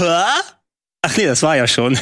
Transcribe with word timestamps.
Ach 0.00 1.16
nee, 1.16 1.26
das 1.26 1.42
war 1.42 1.56
ja 1.56 1.66
schon. 1.66 1.98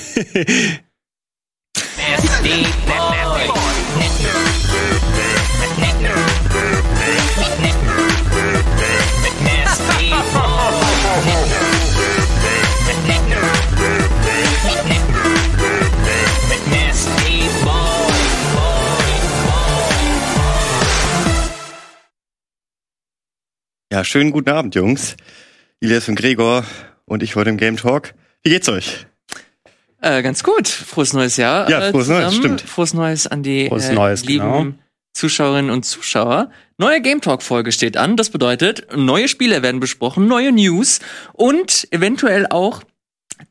Ja, 23.90 24.04
schönen 24.04 24.32
guten 24.32 24.50
Abend, 24.50 24.74
Jungs. 24.74 25.16
Ilias 25.80 26.08
und 26.08 26.16
Gregor 26.16 26.66
und 27.06 27.22
ich 27.22 27.36
heute 27.36 27.50
im 27.50 27.56
Game 27.56 27.76
Talk. 27.76 28.14
Wie 28.42 28.50
geht's 28.50 28.68
euch? 28.68 29.06
Äh, 30.00 30.22
ganz 30.22 30.42
gut. 30.42 30.68
Frohes 30.68 31.12
neues 31.12 31.36
Jahr. 31.36 31.68
Ja, 31.70 31.80
äh, 31.80 31.90
frohes 31.90 32.08
Neues, 32.08 32.24
zusammen. 32.26 32.56
stimmt. 32.56 32.60
Frohes 32.70 32.94
Neues 32.94 33.26
an 33.26 33.42
die 33.42 33.68
Frohes 33.68 33.88
äh, 33.88 33.94
Neues, 33.94 34.24
lieben 34.24 34.44
genau. 34.44 34.74
Zuschauerinnen 35.14 35.70
und 35.70 35.84
Zuschauer. 35.84 36.50
Neue 36.78 37.00
Game 37.00 37.22
Talk 37.22 37.42
Folge 37.42 37.72
steht 37.72 37.96
an. 37.96 38.16
Das 38.16 38.30
bedeutet, 38.30 38.94
neue 38.94 39.28
Spiele 39.28 39.62
werden 39.62 39.80
besprochen, 39.80 40.28
neue 40.28 40.52
News 40.52 41.00
und 41.32 41.88
eventuell 41.90 42.46
auch 42.50 42.82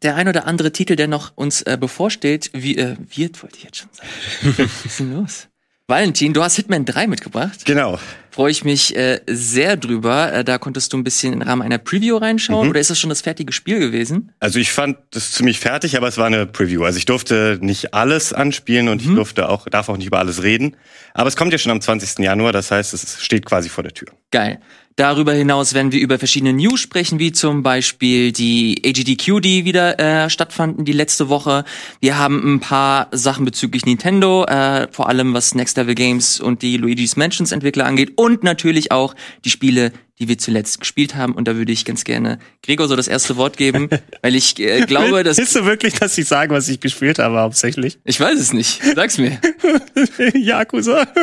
der 0.02 0.16
ein 0.16 0.28
oder 0.28 0.46
andere 0.48 0.72
Titel, 0.72 0.96
der 0.96 1.08
noch 1.08 1.36
uns 1.36 1.62
äh, 1.64 1.78
bevorsteht, 1.80 2.52
wie, 2.54 2.78
äh, 2.78 2.96
wird, 3.00 3.42
wollte 3.42 3.58
ich 3.58 3.64
jetzt 3.64 3.78
schon 3.78 3.90
sagen. 3.92 4.10
Was 4.58 4.86
ist 4.86 5.00
denn 5.00 5.14
los? 5.14 5.48
Valentin, 5.88 6.34
du 6.34 6.42
hast 6.42 6.56
Hitman 6.56 6.84
3 6.84 7.06
mitgebracht. 7.06 7.64
Genau. 7.66 8.00
Freue 8.32 8.50
ich 8.50 8.64
mich 8.64 8.96
äh, 8.96 9.22
sehr 9.28 9.78
drüber. 9.78 10.34
Äh, 10.34 10.44
da 10.44 10.58
konntest 10.58 10.92
du 10.92 10.98
ein 10.98 11.04
bisschen 11.04 11.32
im 11.32 11.44
Rahmen 11.44 11.62
einer 11.62 11.78
Preview 11.78 12.18
reinschauen. 12.18 12.66
Mhm. 12.66 12.72
Oder 12.72 12.80
ist 12.80 12.90
das 12.90 12.98
schon 12.98 13.12
das 13.12 13.22
fertige 13.22 13.54
Spiel 13.54 13.80
gewesen? 13.80 14.32
Also 14.40 14.58
ich 14.58 14.72
fand 14.72 14.98
das 15.12 15.32
ziemlich 15.32 15.60
fertig, 15.60 15.96
aber 15.96 16.08
es 16.08 16.18
war 16.18 16.26
eine 16.26 16.48
Preview. 16.48 16.84
Also 16.84 16.98
ich 16.98 17.06
durfte 17.06 17.60
nicht 17.62 17.94
alles 17.94 18.34
anspielen 18.34 18.90
und 18.90 19.04
ich 19.04 19.08
durfte 19.08 19.48
auch, 19.48 19.70
darf 19.70 19.88
auch 19.88 19.98
nicht 19.98 20.08
über 20.08 20.18
alles 20.18 20.42
reden. 20.42 20.76
Aber 21.14 21.28
es 21.28 21.38
kommt 21.38 21.52
ja 21.52 21.60
schon 21.60 21.72
am 21.72 21.82
20. 21.82 22.18
Januar, 22.18 22.52
das 22.52 22.72
heißt, 22.72 22.92
es 22.96 23.24
steht 23.24 23.46
quasi 23.46 23.70
vor 23.70 23.84
der 23.84 23.94
Tür. 23.94 24.08
Geil. 24.32 24.60
Darüber 24.98 25.34
hinaus 25.34 25.74
werden 25.74 25.92
wir 25.92 26.00
über 26.00 26.18
verschiedene 26.18 26.54
News 26.54 26.80
sprechen, 26.80 27.20
wie 27.20 27.34
zum 27.34 27.64
Beispiel 27.64 28.32
die 28.32 28.82
AGDQ, 28.86 29.42
die 29.42 29.66
wieder 29.66 30.00
äh, 30.00 30.30
stattfanden 30.30 30.86
die 30.86 30.94
letzte 30.94 31.28
Woche. 31.28 31.66
Wir 32.00 32.18
haben 32.18 32.56
ein 32.56 32.60
paar 32.62 33.10
Sachen 33.12 33.44
bezüglich 33.44 33.86
Nintendo, 33.86 34.46
äh, 34.46 34.88
vor 34.92 35.10
allem 35.10 35.34
was 35.34 35.54
Next 35.54 35.76
Level 35.76 35.96
Games 35.96 36.40
und 36.40 36.62
die 36.62 36.78
Luigi's 36.78 37.18
Mansions 37.18 37.52
Entwickler 37.52 37.86
angeht 37.86 38.14
und 38.16 38.46
natürlich 38.46 38.94
auch 38.94 39.16
die 39.44 39.50
Spiele, 39.50 39.92
die 40.18 40.30
wir 40.30 40.38
zuletzt 40.38 40.80
gespielt 40.80 41.14
haben. 41.16 41.34
Und 41.34 41.50
da 41.50 41.58
würde 41.58 41.74
ich 41.74 41.84
ganz 41.84 42.06
gerne 42.06 42.40
Gregor 42.64 42.88
so 42.88 42.96
das 42.96 43.10
erste 43.10 43.36
Wort 43.36 43.58
geben, 43.58 43.90
weil 44.22 44.34
ich 44.34 44.58
äh, 44.62 44.86
glaube, 44.86 45.24
dass 45.24 45.38
Willst 45.38 45.58
du 45.58 45.66
wirklich, 45.66 45.96
dass 45.96 46.18
ich 46.18 46.26
sage, 46.26 46.54
was 46.54 46.70
ich 46.70 46.80
gespielt 46.80 47.20
habe, 47.20 47.42
hauptsächlich? 47.42 48.00
ich 48.06 48.18
weiß 48.18 48.40
es 48.40 48.54
nicht. 48.54 48.82
Sag's 48.96 49.18
mir. 49.18 49.42
Yakuza. 50.36 51.06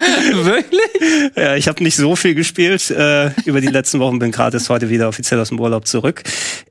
Wirklich? 0.44 1.36
Ja, 1.36 1.56
ich 1.56 1.68
habe 1.68 1.82
nicht 1.82 1.96
so 1.96 2.16
viel 2.16 2.34
gespielt 2.34 2.90
äh, 2.90 3.30
über 3.44 3.60
die 3.60 3.68
letzten 3.68 4.00
Wochen, 4.00 4.18
bin 4.18 4.32
gerade 4.32 4.58
heute 4.68 4.88
wieder 4.88 5.08
offiziell 5.08 5.38
aus 5.40 5.48
dem 5.50 5.60
Urlaub 5.60 5.86
zurück 5.86 6.22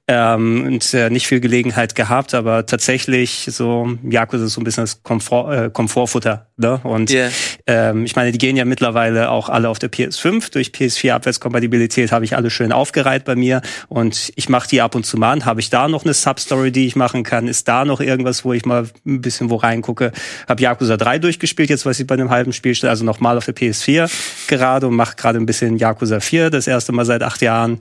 ähm, 0.07 0.63
und 0.65 0.93
äh, 0.93 1.09
nicht 1.09 1.27
viel 1.27 1.39
Gelegenheit 1.39 1.93
gehabt, 1.93 2.33
aber 2.33 2.65
tatsächlich 2.65 3.47
so 3.51 3.97
Yakuza 4.03 4.45
ist 4.45 4.53
so 4.53 4.61
ein 4.61 4.63
bisschen 4.63 4.83
das 4.83 5.03
Komfort, 5.03 5.53
äh, 5.53 5.69
Komfortfutter. 5.69 6.48
Ne? 6.59 6.77
Und 6.83 7.09
Ja. 7.09 7.29
ähm, 7.67 8.03
ich 8.03 8.17
meine, 8.17 8.33
die 8.33 8.37
gehen 8.37 8.57
ja 8.57 8.65
mittlerweile 8.65 9.31
auch 9.31 9.47
alle 9.47 9.69
auf 9.69 9.79
der 9.79 9.89
PS5. 9.89 10.51
Durch 10.51 10.71
PS4 10.71 11.13
Abwärtskompatibilität 11.13 12.11
habe 12.11 12.25
ich 12.25 12.35
alle 12.35 12.49
schön 12.49 12.73
aufgereiht 12.73 13.23
bei 13.23 13.35
mir 13.35 13.61
und 13.87 14.33
ich 14.35 14.49
mache 14.49 14.67
die 14.67 14.81
ab 14.81 14.93
und 14.93 15.05
zu 15.05 15.15
mal 15.17 15.31
an. 15.31 15.45
Habe 15.45 15.61
ich 15.61 15.69
da 15.69 15.87
noch 15.87 16.03
eine 16.03 16.13
Substory, 16.13 16.73
die 16.73 16.85
ich 16.85 16.97
machen 16.97 17.23
kann? 17.23 17.47
Ist 17.47 17.69
da 17.69 17.85
noch 17.85 18.01
irgendwas, 18.01 18.43
wo 18.43 18.51
ich 18.51 18.65
mal 18.65 18.89
ein 19.07 19.21
bisschen 19.21 19.49
wo 19.49 19.55
reingucke? 19.55 20.11
Habe 20.49 20.61
Yakuza 20.61 20.97
3 20.97 21.19
durchgespielt, 21.19 21.69
jetzt 21.69 21.85
was 21.85 21.97
ich 21.97 22.05
bei 22.05 22.15
einem 22.15 22.29
halben 22.29 22.51
Spiel 22.51 22.75
stehe, 22.75 22.89
also 22.89 23.05
nochmal 23.05 23.37
auf 23.37 23.45
der 23.45 23.55
PS4 23.55 24.11
gerade 24.47 24.87
und 24.87 24.95
mache 24.95 25.15
gerade 25.15 25.39
ein 25.39 25.45
bisschen 25.45 25.77
Yakuza 25.77 26.19
4, 26.19 26.49
das 26.49 26.67
erste 26.67 26.91
Mal 26.91 27.05
seit 27.05 27.23
acht 27.23 27.41
Jahren. 27.41 27.79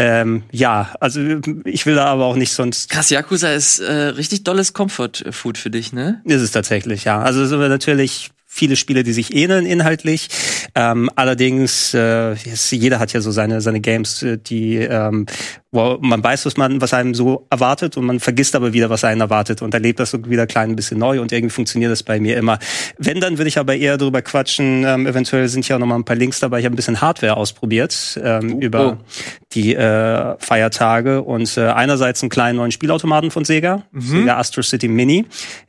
Ähm, 0.00 0.44
ja, 0.52 0.94
also 1.00 1.20
ich 1.64 1.84
will 1.84 1.96
da 1.96 2.04
aber 2.04 2.26
auch 2.26 2.36
nicht 2.36 2.52
sonst 2.52 2.88
Krass, 2.88 3.10
Yakuza 3.10 3.50
ist 3.50 3.80
äh, 3.80 3.92
richtig 3.92 4.44
dolles 4.44 4.72
Comfort-Food 4.72 5.58
für 5.58 5.70
dich, 5.70 5.92
ne? 5.92 6.22
ist 6.24 6.40
es 6.40 6.52
tatsächlich, 6.52 7.02
ja. 7.02 7.20
Also 7.20 7.42
es 7.42 7.48
sind 7.48 7.58
natürlich 7.58 8.30
viele 8.48 8.76
Spiele, 8.76 9.04
die 9.04 9.12
sich 9.12 9.34
ähneln 9.34 9.66
inhaltlich. 9.66 10.28
Ähm, 10.74 11.10
allerdings, 11.14 11.94
äh, 11.94 12.34
jeder 12.70 12.98
hat 12.98 13.12
ja 13.12 13.20
so 13.20 13.30
seine 13.30 13.60
seine 13.60 13.80
Games, 13.80 14.22
äh, 14.22 14.38
die 14.38 14.76
ähm, 14.76 15.26
wo 15.70 15.98
man 16.00 16.24
weiß, 16.24 16.46
was 16.46 16.56
man, 16.56 16.80
was 16.80 16.94
einem 16.94 17.14
so 17.14 17.46
erwartet 17.50 17.98
und 17.98 18.06
man 18.06 18.20
vergisst 18.20 18.56
aber 18.56 18.72
wieder, 18.72 18.88
was 18.88 19.04
einen 19.04 19.20
erwartet 19.20 19.60
und 19.60 19.74
erlebt 19.74 20.00
das 20.00 20.10
so 20.10 20.24
wieder 20.24 20.46
klein 20.46 20.70
ein 20.70 20.76
bisschen 20.76 20.98
neu 20.98 21.20
und 21.20 21.30
irgendwie 21.30 21.52
funktioniert 21.52 21.92
das 21.92 22.02
bei 22.02 22.18
mir 22.20 22.38
immer. 22.38 22.58
Wenn, 22.96 23.20
dann 23.20 23.36
würde 23.36 23.48
ich 23.48 23.58
aber 23.58 23.76
eher 23.76 23.98
drüber 23.98 24.22
quatschen. 24.22 24.84
Ähm, 24.86 25.06
eventuell 25.06 25.46
sind 25.48 25.68
ja 25.68 25.76
auch 25.76 25.80
noch 25.80 25.86
mal 25.86 25.96
ein 25.96 26.04
paar 26.04 26.16
Links 26.16 26.40
dabei. 26.40 26.60
Ich 26.60 26.64
habe 26.64 26.74
ein 26.74 26.76
bisschen 26.76 27.02
Hardware 27.02 27.36
ausprobiert 27.36 28.18
ähm, 28.22 28.60
über 28.60 28.92
oh. 28.92 29.04
die 29.52 29.74
äh, 29.74 30.36
Feiertage 30.38 31.22
und 31.22 31.54
äh, 31.58 31.66
einerseits 31.66 32.22
einen 32.22 32.30
kleinen 32.30 32.56
neuen 32.56 32.72
Spielautomaten 32.72 33.30
von 33.30 33.44
Sega, 33.44 33.82
Sega 33.92 34.38
Astro 34.38 34.62
City 34.62 34.88
Mini. 34.88 35.26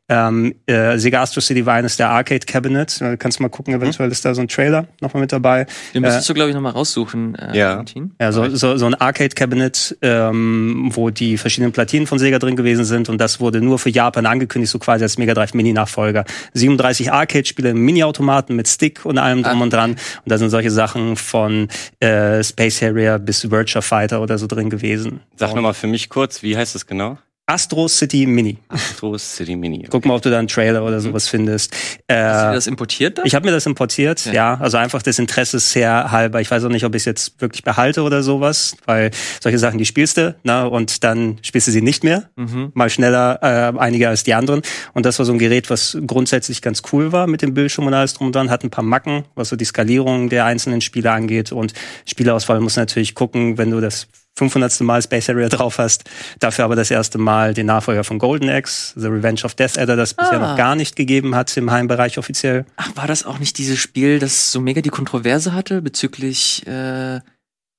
Ähm, 0.10 0.56
äh, 0.66 0.98
Sega 0.98 1.22
Astro 1.22 1.40
City 1.40 1.66
war 1.66 1.76
eines 1.76 1.96
der 1.98 2.10
Arcade 2.10 2.46
Cabinets. 2.46 3.00
Äh, 3.00 3.16
kannst 3.18 3.40
mal 3.40 3.50
gucken, 3.50 3.74
eventuell 3.76 4.12
ist 4.12 4.26
da 4.26 4.34
so 4.34 4.42
ein 4.42 4.48
Trailer 4.48 4.88
nochmal 5.02 5.22
mit 5.22 5.32
dabei. 5.32 5.66
Den 5.94 6.04
Äh, 6.04 6.08
müsstest 6.08 6.28
du, 6.30 6.34
glaube 6.34 6.50
ich, 6.50 6.56
noch 6.56 6.62
mal 6.62 6.72
raussuchen, 6.72 7.36
äh, 7.36 7.56
Ja. 7.58 7.72
Valentin. 7.74 8.12
ja, 8.20 8.32
so, 8.32 8.50
so, 8.56 8.76
so 8.78 8.86
ein 8.88 8.96
Arcade-Cabinet, 8.96 9.98
ähm, 10.02 10.90
wo 10.94 11.10
die 11.12 11.38
verschiedenen 11.38 11.72
Platinen 11.72 12.08
von 12.08 12.18
Sega 12.20 12.40
drin 12.40 12.56
gewesen 12.56 12.86
sind 12.86 13.08
und 13.10 13.20
das 13.22 13.40
wurde 13.40 13.62
nur 13.62 13.78
für 13.80 13.90
Japan 13.90 14.26
angekündigt, 14.26 14.72
so 14.72 14.80
quasi 14.80 15.04
als 15.04 15.18
Mega 15.18 15.34
Drive 15.34 15.54
Mini-Nachfolger. 15.54 16.26
37 16.54 17.12
Arcade-Spiele 17.12 17.70
im 17.70 17.78
Mini-Automaten 17.86 18.56
mit 18.56 18.68
Stick 18.68 19.06
und 19.06 19.18
allem 19.18 19.44
drum 19.44 19.60
Ah. 19.60 19.64
und 19.64 19.74
dran. 19.74 19.92
Und 19.92 20.00
da 20.26 20.38
sind 20.38 20.50
solche 20.50 20.72
Sachen 20.72 21.16
von 21.16 21.68
äh, 22.00 22.44
Space 22.44 22.82
Harrier 22.82 23.20
bis 23.20 23.50
Virtua 23.52 23.82
Fighter 23.82 24.22
oder 24.22 24.38
so 24.38 24.48
drin 24.48 24.70
gewesen. 24.70 25.20
Sag 25.36 25.54
nochmal 25.56 25.74
für 25.74 25.88
mich 25.88 26.10
kurz, 26.10 26.42
wie 26.44 26.58
heißt 26.58 26.74
das 26.76 26.86
genau? 26.88 27.18
Astro 27.50 27.88
City 27.88 28.28
Mini. 28.28 28.58
Astro 28.68 29.18
City 29.18 29.56
Mini. 29.56 29.88
Guck 29.90 30.06
mal, 30.06 30.14
ob 30.14 30.22
du 30.22 30.30
da 30.30 30.38
einen 30.38 30.48
Trailer 30.48 30.86
oder 30.86 31.00
sowas 31.00 31.28
findest. 31.28 31.74
Äh, 32.08 32.16
Hast 32.16 32.46
du 32.46 32.54
das 32.54 32.68
importiert 32.68 33.18
dann? 33.18 33.26
Ich 33.26 33.34
habe 33.34 33.44
mir 33.48 33.52
das 33.52 33.66
importiert, 33.66 34.24
ja. 34.28 34.34
Ja. 34.34 34.58
Also 34.60 34.78
einfach 34.78 35.02
des 35.02 35.18
Interesses 35.18 35.74
her 35.74 36.12
halber. 36.12 36.42
Ich 36.42 36.52
weiß 36.52 36.64
auch 36.66 36.70
nicht, 36.70 36.86
ob 36.86 36.94
ich 36.94 37.02
es 37.02 37.06
jetzt 37.06 37.42
wirklich 37.42 37.64
behalte 37.64 38.04
oder 38.04 38.22
sowas, 38.22 38.78
weil 38.86 39.10
solche 39.42 39.58
Sachen, 39.58 39.80
die 39.80 39.88
spielst 39.88 40.18
du, 40.18 40.36
ne, 40.44 40.70
und 40.70 41.04
dann 41.04 41.40
spielst 41.42 41.68
du 41.68 41.72
sie 41.72 41.82
nicht 41.82 42.04
mehr. 42.04 42.30
Mhm. 42.36 42.70
Mal 42.76 42.92
schneller, 42.92 43.40
äh, 43.42 43.80
einige 43.80 44.10
als 44.10 44.24
die 44.24 44.36
anderen. 44.36 44.62
Und 44.94 45.08
das 45.08 45.18
war 45.18 45.26
so 45.26 45.32
ein 45.32 45.40
Gerät, 45.40 45.72
was 45.72 45.98
grundsätzlich 46.06 46.62
ganz 46.62 46.84
cool 46.94 47.12
war 47.12 47.26
mit 47.26 47.42
dem 47.42 47.56
Bildschirm 47.56 47.88
und 47.88 47.96
alles 47.96 48.14
drum 48.14 48.28
und 48.28 48.36
dran, 48.36 48.52
hat 48.52 48.64
ein 48.64 48.70
paar 48.70 48.84
Macken, 48.84 49.24
was 49.34 49.50
so 49.50 49.56
die 49.56 49.66
Skalierung 49.66 50.30
der 50.30 50.46
einzelnen 50.46 50.82
Spiele 50.82 51.12
angeht. 51.12 51.52
Und 51.52 51.74
Spielauswahl 52.06 52.60
muss 52.60 52.76
natürlich 52.76 53.16
gucken, 53.16 53.58
wenn 53.58 53.72
du 53.72 53.82
das 53.82 54.08
500. 54.40 54.82
Mal 54.82 55.02
Space 55.02 55.30
Harrier 55.30 55.50
drauf 55.50 55.78
hast. 55.78 56.04
Dafür 56.40 56.66
aber 56.66 56.76
das 56.76 56.90
erste 56.90 57.18
Mal 57.20 57.54
den 57.54 57.68
Nachfolger 57.68 58.04
von 58.04 58.18
Golden 58.18 58.50
Axe, 58.50 58.94
The 59.00 59.08
Revenge 59.08 59.42
of 59.44 59.54
Death 59.56 59.78
Adder, 59.78 59.96
das 59.96 60.14
bisher 60.16 60.42
Ah. 60.42 60.50
noch 60.52 60.58
gar 60.58 60.76
nicht 60.76 60.96
gegeben 60.96 61.36
hat 61.36 61.56
im 61.58 61.70
Heimbereich 61.72 62.18
offiziell. 62.18 62.66
Ach, 62.78 62.90
war 62.96 63.08
das 63.08 63.26
auch 63.26 63.38
nicht 63.40 63.58
dieses 63.58 63.78
Spiel, 63.80 64.20
das 64.20 64.52
so 64.52 64.60
mega 64.62 64.82
die 64.82 64.90
Kontroverse 64.90 65.54
hatte 65.54 65.82
bezüglich 65.82 66.66
äh, 66.68 67.20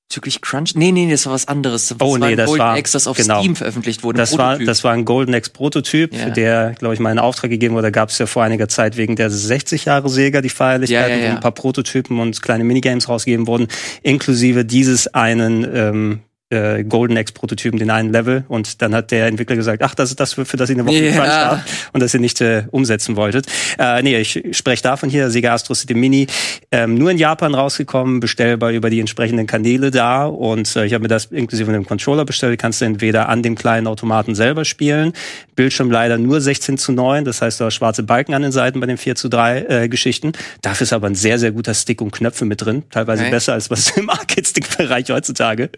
bezüglich 0.09 0.41
Crunch? 0.41 0.75
Nee, 0.75 0.91
nee, 0.91 1.09
das 1.09 1.27
war 1.27 1.33
was 1.35 1.47
anderes. 1.47 1.87
Das 1.87 1.99
Oh, 2.01 2.13
war 2.13 2.19
nee, 2.19 2.33
ein 2.33 2.37
das 2.37 2.47
Golden 2.47 2.65
war- 2.65 2.75
Axe, 2.75 2.95
das 2.95 3.07
auf 3.07 3.17
genau. 3.17 3.39
Steam 3.41 3.55
veröffentlicht 3.55 4.03
wurde. 4.03 4.17
Das 4.19 4.37
war, 4.37 4.59
das 4.59 4.83
war 4.83 4.93
ein 4.93 5.05
Golden 5.05 5.33
Axe 5.35 5.51
Prototyp, 5.53 6.17
für 6.17 6.33
der, 6.33 6.75
glaube 6.81 6.95
ich, 6.95 7.01
mal 7.01 7.13
in 7.13 7.21
Auftrag 7.21 7.49
gegeben 7.51 7.75
wurde. 7.77 7.87
Da 7.87 7.91
gab 7.91 8.09
es 8.09 8.19
ja 8.19 8.27
vor 8.27 8.43
einiger 8.43 8.69
Zeit 8.69 8.97
wegen 8.97 9.15
der 9.15 9.31
60 9.31 9.85
Jahre 9.85 10.09
Sega 10.09 10.41
die 10.41 10.49
Feierlichkeiten, 10.49 11.11
Ja, 11.13 11.17
ja, 11.17 11.23
ja. 11.27 11.31
wo 11.31 11.35
ein 11.37 11.41
paar 11.41 11.53
Prototypen 11.53 12.19
und 12.19 12.43
kleine 12.43 12.65
Minigames 12.65 13.09
rausgegeben 13.09 13.47
wurden, 13.47 13.69
inklusive 14.03 14.65
dieses 14.65 15.07
einen 15.15 15.65
ähm, 15.73 16.21
äh, 16.51 16.85
Golden 16.85 17.17
Axe 17.17 17.33
Prototypen, 17.33 17.79
den 17.79 17.91
einen 17.91 18.13
Level. 18.13 18.45
Und 18.49 18.83
dann 18.83 18.95
hat 18.95 19.11
der 19.11 19.27
Entwickler 19.27 19.57
gesagt, 19.57 19.83
ach, 19.83 19.95
das 19.95 20.11
ist 20.11 20.21
das, 20.21 20.35
für, 20.35 20.45
für 20.45 20.57
das 20.57 20.69
ihr 20.71 20.77
eine 20.77 20.87
Woche 20.87 20.97
Ja. 20.97 21.11
gecrunched 21.11 21.33
habt 21.33 21.71
und 21.93 22.01
das 22.03 22.13
ihr 22.15 22.21
nicht 22.21 22.41
äh, 22.41 22.65
umsetzen 22.71 23.17
wolltet. 23.17 23.47
Äh, 23.79 24.03
nee, 24.03 24.17
ich 24.19 24.43
spreche 24.53 24.83
davon 24.83 25.09
hier, 25.11 25.31
Sega 25.31 25.55
Astro 25.55 25.75
City 25.75 25.95
Mini, 25.95 26.27
ähm, 26.73 26.95
nur 26.97 27.11
in 27.11 27.19
Japan 27.19 27.55
rausgekommen, 27.55 28.21
bestellbar 28.21 28.71
über 28.71 28.91
die 28.91 29.01
entsprechenden 29.01 29.47
Kanäle 29.47 29.91
da. 29.91 30.27
Und 30.27 30.75
äh, 30.77 30.85
ich 30.87 30.93
habe 30.95 31.03
mir 31.03 31.09
das 31.09 31.27
inklusive 31.27 31.71
dem 31.73 31.87
Controller 31.87 32.25
bestellt. 32.25 32.61
Kannst 32.61 32.81
du 32.81 32.85
entweder 32.85 33.29
an 33.29 33.43
dem 33.43 33.55
kleinen 33.55 33.87
Automaten 33.87 34.35
selber 34.35 34.65
spielen. 34.65 35.13
Bildschirm 35.57 35.91
leider 35.91 36.19
nur 36.19 36.41
16 36.41 36.79
zu 36.79 36.93
9, 36.93 37.25
das 37.25 37.43
heißt, 37.43 37.61
du 37.61 37.67
hast 37.67 37.75
schwarze 37.75 38.03
Balken 38.03 38.33
an 38.35 38.43
den 38.43 38.51
Seiten 38.53 38.81
bei 38.81 38.87
den 38.87 38.97
4 38.97 39.15
zu 39.15 39.29
3 39.29 39.61
äh, 39.69 39.89
Geschichten. 39.89 40.33
Dafür 40.63 40.85
ist 40.85 40.93
aber 40.93 41.07
ein 41.07 41.15
sehr, 41.15 41.39
sehr 41.39 41.53
guter 41.53 41.75
Stick 41.75 42.01
und 42.01 42.11
Knöpfe 42.13 42.45
mit 42.45 42.63
drin. 42.65 42.83
Teilweise 42.91 43.23
Okay. 43.23 43.31
besser 43.31 43.53
als 43.53 43.71
was 43.71 43.91
im 43.97 44.09
Arcade-Stick-Bereich 44.09 45.11
heutzutage 45.11 45.69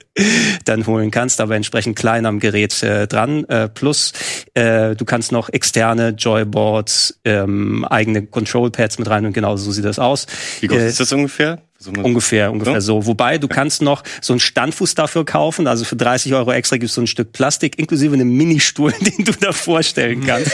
dann 0.64 0.87
holen 0.87 1.11
kannst, 1.11 1.41
aber 1.41 1.56
entsprechend 1.56 1.97
klein 1.97 2.26
am 2.26 2.38
Gerät 2.38 2.82
äh, 2.82 3.06
dran. 3.06 3.44
Äh, 3.44 3.69
plus, 3.69 4.12
äh, 4.55 4.94
du 4.94 5.05
kannst 5.05 5.32
noch 5.32 5.49
externe 5.49 6.11
Joyboards, 6.11 7.20
ähm, 7.25 7.85
eigene 7.85 8.26
Control-Pads 8.26 8.99
mit 8.99 9.09
rein 9.09 9.26
und 9.26 9.32
genau 9.32 9.56
so 9.56 9.70
sieht 9.73 9.85
das 9.85 9.99
aus. 9.99 10.26
Wie 10.61 10.67
groß 10.69 10.79
Äh, 10.79 10.88
ist 10.88 11.00
das 11.00 11.12
ungefähr? 11.12 11.59
So 11.82 11.90
Ungefähr, 11.90 12.52
ungefähr 12.52 12.75
Ja. 12.75 12.81
so. 12.81 13.06
Wobei 13.06 13.38
du 13.38 13.49
kannst 13.49 13.82
noch 13.82 14.05
so 14.20 14.32
einen 14.32 14.40
Standfuß 14.40 14.94
dafür 14.94 15.25
kaufen. 15.25 15.67
Also 15.67 15.84
für 15.84 15.96
30 15.96 16.32
Euro 16.34 16.52
extra 16.52 16.76
gibt's 16.76 16.94
so 16.94 17.00
ein 17.00 17.08
Stück 17.08 17.32
Plastik 17.32 17.76
inklusive 17.79 18.14
einem 18.14 18.37
Ministuhl, 18.37 18.93
den 19.00 19.25
du 19.25 19.32
da 19.32 19.52
vorstellen 19.52 20.25
kannst. 20.25 20.52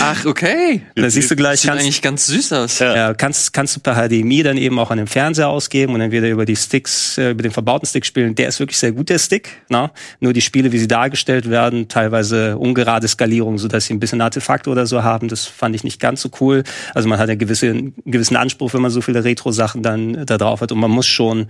Ach, 0.00 0.24
okay. 0.24 0.82
da 0.94 1.10
siehst 1.10 1.30
du 1.30 1.36
gleich, 1.36 1.60
Sieht 1.60 1.70
kannst, 1.70 1.84
eigentlich 1.84 2.00
ganz 2.00 2.26
süß 2.28 2.52
aus. 2.52 2.78
Ja. 2.78 2.94
ja, 2.96 3.14
kannst, 3.14 3.52
kannst 3.52 3.74
du 3.76 3.80
per 3.80 3.94
HDMI 3.96 4.42
dann 4.44 4.56
eben 4.56 4.78
auch 4.78 4.90
an 4.90 4.98
den 4.98 5.08
Fernseher 5.08 5.48
ausgeben 5.48 5.92
und 5.94 6.00
dann 6.00 6.12
wieder 6.12 6.28
über 6.28 6.44
die 6.44 6.56
Sticks, 6.56 7.18
äh, 7.18 7.30
über 7.32 7.42
den 7.42 7.52
verbauten 7.52 7.86
Stick 7.86 8.06
spielen. 8.06 8.34
Der 8.36 8.48
ist 8.48 8.60
wirklich 8.60 8.78
sehr 8.78 8.92
gut, 8.92 9.08
der 9.08 9.18
Stick. 9.18 9.50
Ne? 9.68 9.90
Nur 10.20 10.32
die 10.32 10.40
Spiele, 10.40 10.70
wie 10.72 10.78
sie 10.78 10.88
dargestellt 10.88 11.50
werden, 11.50 11.88
teilweise 11.88 12.56
ungerade 12.56 13.08
Skalierung, 13.08 13.58
sodass 13.58 13.86
sie 13.86 13.94
ein 13.94 14.00
bisschen 14.00 14.20
Artefakte 14.20 14.70
oder 14.70 14.86
so 14.86 15.02
haben, 15.02 15.28
das 15.28 15.44
fand 15.46 15.74
ich 15.74 15.82
nicht 15.82 16.00
ganz 16.00 16.22
so 16.22 16.30
cool. 16.40 16.62
Also 16.94 17.08
man 17.08 17.18
hat 17.18 17.28
einen 17.28 17.38
gewisse, 17.38 17.66
einen 17.70 17.94
gewissen 18.04 18.36
Anspruch, 18.36 18.72
wenn 18.72 18.82
man 18.82 18.90
so 18.90 19.00
viele 19.00 19.24
Retro-Sachen 19.24 19.82
dann 19.82 20.24
da 20.24 20.35
drauf 20.38 20.60
hat 20.60 20.72
und 20.72 20.78
man 20.78 20.90
muss 20.90 21.06
schon 21.06 21.46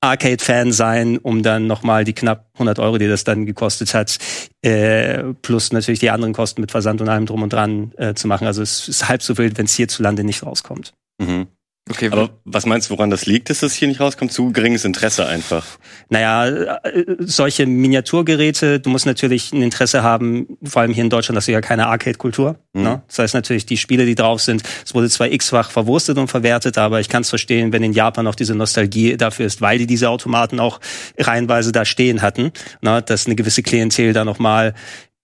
Arcade-Fan 0.00 0.72
sein, 0.72 1.18
um 1.18 1.42
dann 1.42 1.66
nochmal 1.66 2.04
die 2.04 2.12
knapp 2.12 2.46
100 2.54 2.78
Euro, 2.78 2.98
die 2.98 3.08
das 3.08 3.24
dann 3.24 3.46
gekostet 3.46 3.94
hat, 3.94 4.18
äh, 4.62 5.24
plus 5.42 5.72
natürlich 5.72 5.98
die 5.98 6.10
anderen 6.10 6.34
Kosten 6.34 6.60
mit 6.60 6.70
Versand 6.70 7.00
und 7.00 7.08
allem 7.08 7.26
drum 7.26 7.42
und 7.42 7.52
dran 7.52 7.92
äh, 7.96 8.14
zu 8.14 8.28
machen. 8.28 8.46
Also 8.46 8.62
es 8.62 8.88
ist 8.88 9.08
halb 9.08 9.22
so 9.22 9.38
wild, 9.38 9.58
wenn 9.58 9.66
es 9.66 9.74
hierzulande 9.74 10.22
nicht 10.22 10.44
rauskommt. 10.44 10.92
Mhm. 11.20 11.48
Okay, 11.90 12.08
Aber 12.10 12.30
was 12.44 12.66
meinst 12.66 12.88
du, 12.88 12.94
woran 12.94 13.10
das 13.10 13.26
liegt, 13.26 13.50
dass 13.50 13.60
das 13.60 13.74
hier 13.74 13.88
nicht 13.88 14.00
rauskommt? 14.00 14.32
Zu 14.32 14.52
geringes 14.52 14.84
Interesse 14.84 15.26
einfach. 15.26 15.66
Naja, 16.08 16.46
äh, 16.46 17.04
solche 17.20 17.66
Miniaturgeräte, 17.66 18.80
du 18.80 18.90
musst 18.90 19.06
natürlich 19.06 19.52
ein 19.52 19.62
Interesse 19.62 20.02
haben, 20.02 20.58
vor 20.62 20.82
allem 20.82 20.92
hier 20.92 21.04
in 21.04 21.10
Deutschland, 21.10 21.36
hast 21.36 21.48
du 21.48 21.52
ja 21.52 21.60
keine 21.60 21.86
Arcade-Kultur. 21.86 22.56
Mhm. 22.72 22.82
Ne? 22.82 23.02
Das 23.06 23.18
heißt 23.18 23.34
natürlich, 23.34 23.66
die 23.66 23.76
Spiele, 23.76 24.06
die 24.06 24.14
drauf 24.14 24.40
sind, 24.40 24.62
es 24.84 24.94
wurde 24.94 25.08
zwar 25.08 25.30
x-fach 25.30 25.70
verwurstet 25.70 26.18
und 26.18 26.28
verwertet, 26.28 26.78
aber 26.78 27.00
ich 27.00 27.08
kann 27.08 27.22
es 27.22 27.30
verstehen, 27.30 27.72
wenn 27.72 27.82
in 27.82 27.92
Japan 27.92 28.26
auch 28.26 28.34
diese 28.34 28.54
Nostalgie 28.54 29.16
dafür 29.16 29.46
ist, 29.46 29.60
weil 29.60 29.78
die 29.78 29.86
diese 29.86 30.10
Automaten 30.10 30.60
auch 30.60 30.80
reihenweise 31.18 31.72
da 31.72 31.84
stehen 31.84 32.22
hatten, 32.22 32.52
ne? 32.82 33.02
dass 33.02 33.26
eine 33.26 33.34
gewisse 33.34 33.62
Klientel 33.62 34.12
da 34.12 34.24
nochmal 34.24 34.74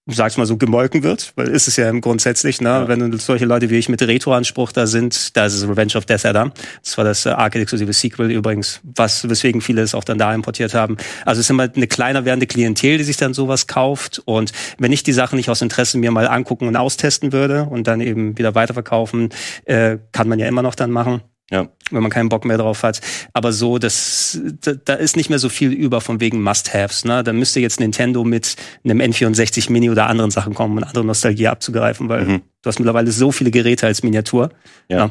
sag's 0.07 0.37
mal 0.37 0.45
so, 0.45 0.59
gemolken 0.59 1.03
wird, 1.03 1.33
weil 1.37 1.49
ist 1.49 1.67
es 1.67 1.77
ja 1.77 1.89
im 1.89 2.01
grundsätzlich, 2.01 2.61
ne? 2.61 2.69
Ja. 2.69 2.89
Wenn 2.89 3.19
solche 3.19 3.47
Leute 3.47 3.71
wie 3.71 3.77
ich 3.77 3.89
mit 3.89 4.03
Retro-Anspruch 4.03 4.73
da 4.73 4.87
sind, 4.87 5.35
da 5.37 5.47
ist 5.47 5.55
es 5.55 5.67
Revenge 5.67 5.95
of 5.97 6.05
Death 6.05 6.27
Adder. 6.27 6.53
Das 6.83 6.99
war 6.99 7.05
das 7.05 7.25
äh, 7.25 7.31
Arcade-exklusive 7.31 7.93
Sequel 7.93 8.31
übrigens, 8.31 8.81
was, 8.83 9.29
weswegen 9.29 9.63
viele 9.63 9.83
es 9.83 9.95
auch 9.95 10.05
dann 10.05 10.19
da 10.19 10.35
importiert 10.35 10.75
haben. 10.75 10.99
Also 11.25 11.41
es 11.41 11.47
ist 11.47 11.51
immer 11.51 11.69
eine 11.75 11.87
kleiner 11.87 12.25
werdende 12.27 12.47
Klientel, 12.47 12.99
die 12.99 13.05
sich 13.05 13.17
dann 13.17 13.33
sowas 13.33 13.67
kauft. 13.67 14.21
Und 14.27 14.53
wenn 14.79 14.93
ich 14.93 15.03
die 15.03 15.13
Sachen 15.13 15.37
nicht 15.37 15.49
aus 15.49 15.63
Interesse 15.63 15.97
mir 15.97 16.11
mal 16.11 16.29
angucken 16.29 16.69
und 16.69 16.77
austesten 16.77 17.33
würde 17.33 17.65
und 17.65 17.87
dann 17.87 18.01
eben 18.03 18.37
wieder 18.37 18.55
weiterverkaufen, 18.55 19.31
äh, 19.65 19.99
kann 20.13 20.29
man 20.29 20.39
ja 20.39 20.47
immer 20.47 20.63
noch 20.63 20.75
dann 20.75 20.91
machen 20.91 21.23
Ja. 21.55 21.69
wenn 21.91 22.03
man 22.03 22.11
keinen 22.11 22.29
Bock 22.29 22.45
mehr 22.45 22.59
drauf 22.59 22.83
hat. 22.83 23.01
Aber 23.33 23.53
so, 23.53 23.79
das, 23.79 24.41
da, 24.63 24.73
da 24.75 24.95
ist 24.95 25.17
nicht 25.17 25.31
mehr 25.31 25.39
so 25.39 25.49
viel 25.49 25.71
über 25.73 26.01
von 26.01 26.21
wegen 26.21 26.43
Must-Haves. 26.43 27.05
Ne? 27.05 27.23
Da 27.23 27.33
müsste 27.33 27.61
jetzt 27.61 27.79
Nintendo 27.81 28.25
mit 28.25 28.57
einem 28.85 29.01
N64 29.01 29.71
Mini 29.71 29.89
oder 29.91 30.09
anderen 30.09 30.31
Sachen 30.33 30.55
kommen, 30.55 30.79
um 30.79 30.85
andere 30.85 31.05
Nostalgie 31.05 31.47
abzugreifen, 31.49 32.09
weil 32.09 32.25
Mhm. 32.25 32.43
du 32.63 32.69
hast 32.69 32.79
mittlerweile 32.81 33.13
so 33.13 33.31
viele 33.33 33.51
Geräte 33.53 33.87
als 33.87 34.03
Miniatur. 34.03 34.51
Ja. 34.89 35.11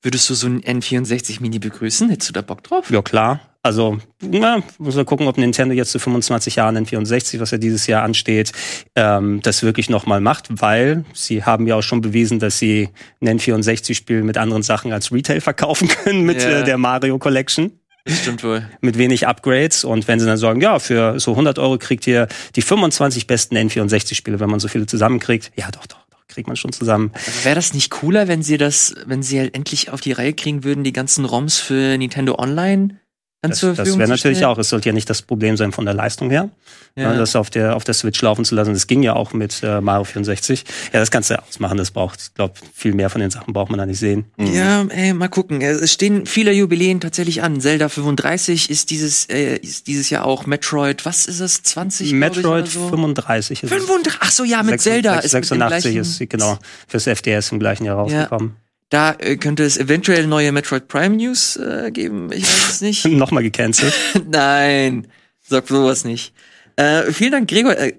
Würdest 0.00 0.30
du 0.30 0.34
so 0.34 0.46
ein 0.46 0.62
N64 0.62 1.40
Mini 1.40 1.58
begrüßen? 1.58 2.08
Hättest 2.08 2.28
du 2.28 2.32
da 2.34 2.40
Bock 2.42 2.62
drauf? 2.62 2.88
Ja, 2.90 3.02
klar. 3.02 3.40
Also, 3.68 3.98
na, 4.22 4.62
muss 4.78 4.96
man 4.96 5.04
gucken, 5.04 5.26
ob 5.28 5.36
Nintendo 5.36 5.74
jetzt 5.74 5.90
zu 5.90 5.98
25 5.98 6.56
Jahren 6.56 6.78
N64, 6.86 7.38
was 7.38 7.50
ja 7.50 7.58
dieses 7.58 7.86
Jahr 7.86 8.02
ansteht, 8.02 8.52
ähm, 8.96 9.40
das 9.42 9.62
wirklich 9.62 9.90
nochmal 9.90 10.22
macht, 10.22 10.46
weil 10.62 11.04
sie 11.12 11.44
haben 11.44 11.66
ja 11.66 11.74
auch 11.76 11.82
schon 11.82 12.00
bewiesen, 12.00 12.38
dass 12.38 12.58
sie 12.58 12.88
ein 13.20 13.38
N64-Spiel 13.38 14.22
mit 14.22 14.38
anderen 14.38 14.62
Sachen 14.62 14.90
als 14.94 15.12
Retail 15.12 15.42
verkaufen 15.42 15.86
können 16.04 16.22
mit 16.22 16.42
Ja. 16.42 16.60
äh, 16.60 16.64
der 16.64 16.78
Mario 16.78 17.18
Collection. 17.18 17.72
Stimmt 18.06 18.42
wohl. 18.42 18.66
mit 18.80 18.96
wenig 18.96 19.26
Upgrades 19.26 19.84
und 19.84 20.08
wenn 20.08 20.18
sie 20.18 20.24
dann 20.24 20.38
sagen, 20.38 20.62
ja, 20.62 20.78
für 20.78 21.20
so 21.20 21.32
100 21.32 21.58
Euro 21.58 21.76
kriegt 21.76 22.06
ihr 22.06 22.26
die 22.56 22.62
25 22.62 23.26
besten 23.26 23.54
N64-Spiele, 23.54 24.40
wenn 24.40 24.48
man 24.48 24.60
so 24.60 24.68
viele 24.68 24.86
zusammenkriegt. 24.86 25.52
Ja, 25.56 25.70
doch, 25.70 25.84
doch, 25.84 25.98
kriegt 26.26 26.46
man 26.48 26.56
schon 26.56 26.72
zusammen. 26.72 27.10
Aber 27.12 27.44
wäre 27.44 27.54
das 27.56 27.74
nicht 27.74 27.90
cooler, 27.90 28.26
wenn 28.26 28.42
sie 28.42 28.56
das, 28.56 28.94
wenn 29.04 29.22
sie 29.22 29.38
halt 29.38 29.54
endlich 29.54 29.90
auf 29.90 30.00
die 30.00 30.12
Reihe 30.12 30.32
kriegen 30.32 30.64
würden, 30.64 30.84
die 30.84 30.94
ganzen 30.94 31.26
ROMs 31.26 31.58
für 31.58 31.98
Nintendo 31.98 32.36
Online 32.38 32.98
dann 33.40 33.52
Das, 33.52 33.60
zur 33.60 33.68
das 33.70 33.76
Verfügung 33.76 34.00
wäre 34.00 34.08
zu 34.08 34.14
natürlich 34.14 34.44
auch, 34.44 34.58
es 34.58 34.68
sollte 34.68 34.88
ja 34.88 34.92
nicht 34.92 35.08
das 35.08 35.22
Problem 35.22 35.56
sein 35.56 35.70
von 35.70 35.84
der 35.84 35.94
Leistung 35.94 36.28
her, 36.28 36.50
Ja. 36.96 37.12
ne, 37.12 37.18
das 37.18 37.36
auf 37.36 37.50
der, 37.50 37.76
auf 37.76 37.84
der 37.84 37.94
Switch 37.94 38.20
laufen 38.20 38.44
zu 38.44 38.56
lassen. 38.56 38.72
Das 38.72 38.88
ging 38.88 39.04
ja 39.04 39.14
auch 39.14 39.32
mit 39.32 39.62
äh, 39.62 39.80
Mario 39.80 40.02
64. 40.02 40.64
Ja, 40.92 40.98
das 40.98 41.12
kannst 41.12 41.30
du 41.30 41.40
ausmachen, 41.40 41.78
das 41.78 41.92
braucht, 41.92 42.20
ich 42.20 42.34
glaube, 42.34 42.54
viel 42.74 42.94
mehr 42.94 43.10
von 43.10 43.20
den 43.20 43.30
Sachen 43.30 43.52
braucht 43.52 43.70
man 43.70 43.78
da 43.78 43.86
nicht 43.86 44.00
sehen. 44.00 44.24
Ja, 44.38 44.82
ey, 44.88 45.12
mal 45.12 45.28
gucken. 45.28 45.60
Es 45.60 45.92
stehen 45.92 46.26
viele 46.26 46.52
Jubiläen 46.52 47.00
tatsächlich 47.00 47.40
an. 47.44 47.60
Zelda 47.60 47.88
35 47.88 48.70
ist 48.70 48.90
dieses, 48.90 49.26
äh, 49.26 49.56
ist 49.58 49.86
dieses 49.86 50.10
Jahr 50.10 50.24
auch 50.26 50.46
Metroid, 50.46 51.04
was 51.06 51.26
ist 51.26 51.38
es? 51.38 51.62
20? 51.62 52.08
glaub 52.10 52.30
ich, 52.30 52.36
Metroid 52.36 52.62
oder 52.64 52.66
so? 52.66 52.88
35 52.88 53.62
ist 53.62 53.70
es. 53.70 53.78
35, 53.78 54.18
ach 54.20 54.30
so, 54.32 54.42
ja, 54.42 54.64
mit 54.64 54.80
Sechs- 54.80 54.82
Zelda 54.82 55.12
sechs- 55.22 55.26
ist 55.26 55.32
mit 55.34 55.44
dem 55.44 55.48
86 55.60 55.92
gleichen- 55.92 56.00
ist, 56.24 56.30
genau, 56.30 56.58
fürs 56.88 57.06
FDS 57.06 57.52
im 57.52 57.60
gleichen 57.60 57.84
Jahr 57.84 57.96
rausgekommen. 57.98 58.56
Da 58.90 59.12
äh, 59.18 59.36
könnte 59.36 59.64
es 59.64 59.76
eventuell 59.76 60.26
neue 60.26 60.50
Metroid 60.52 60.88
Prime 60.88 61.16
News 61.16 61.56
äh, 61.56 61.90
geben. 61.92 62.30
Ich 62.32 62.44
weiß 62.44 62.70
es 62.70 62.80
nicht. 62.80 63.04
Nochmal 63.06 63.42
gecancelt. 63.42 63.92
Nein, 64.30 65.08
sag 65.46 65.68
sowas 65.68 66.04
nicht. 66.04 66.32
Äh, 66.76 67.12
vielen 67.12 67.32
Dank, 67.32 67.48
Gregor. 67.50 67.76
Äh, 67.76 67.94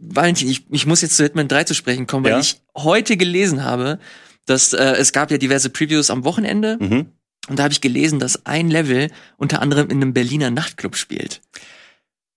Valentin, 0.00 0.48
ich, 0.48 0.64
ich 0.70 0.86
muss 0.86 1.00
jetzt 1.02 1.16
zu 1.16 1.22
Hitman 1.22 1.48
3 1.48 1.64
zu 1.64 1.74
sprechen 1.74 2.06
kommen, 2.06 2.24
weil 2.24 2.32
Ja? 2.32 2.38
ich 2.40 2.60
heute 2.76 3.16
gelesen 3.16 3.64
habe, 3.64 3.98
dass 4.46 4.72
äh, 4.72 4.82
es 4.98 5.12
gab 5.12 5.30
ja 5.30 5.38
diverse 5.38 5.70
Previews 5.70 6.10
am 6.10 6.24
Wochenende 6.24 6.76
Mhm. 6.80 7.06
und 7.48 7.58
da 7.58 7.62
habe 7.64 7.72
ich 7.72 7.80
gelesen, 7.80 8.18
dass 8.18 8.44
ein 8.46 8.70
Level 8.70 9.08
unter 9.38 9.62
anderem 9.62 9.88
in 9.90 9.98
einem 10.02 10.12
Berliner 10.12 10.50
Nachtclub 10.50 10.96
spielt. 10.96 11.40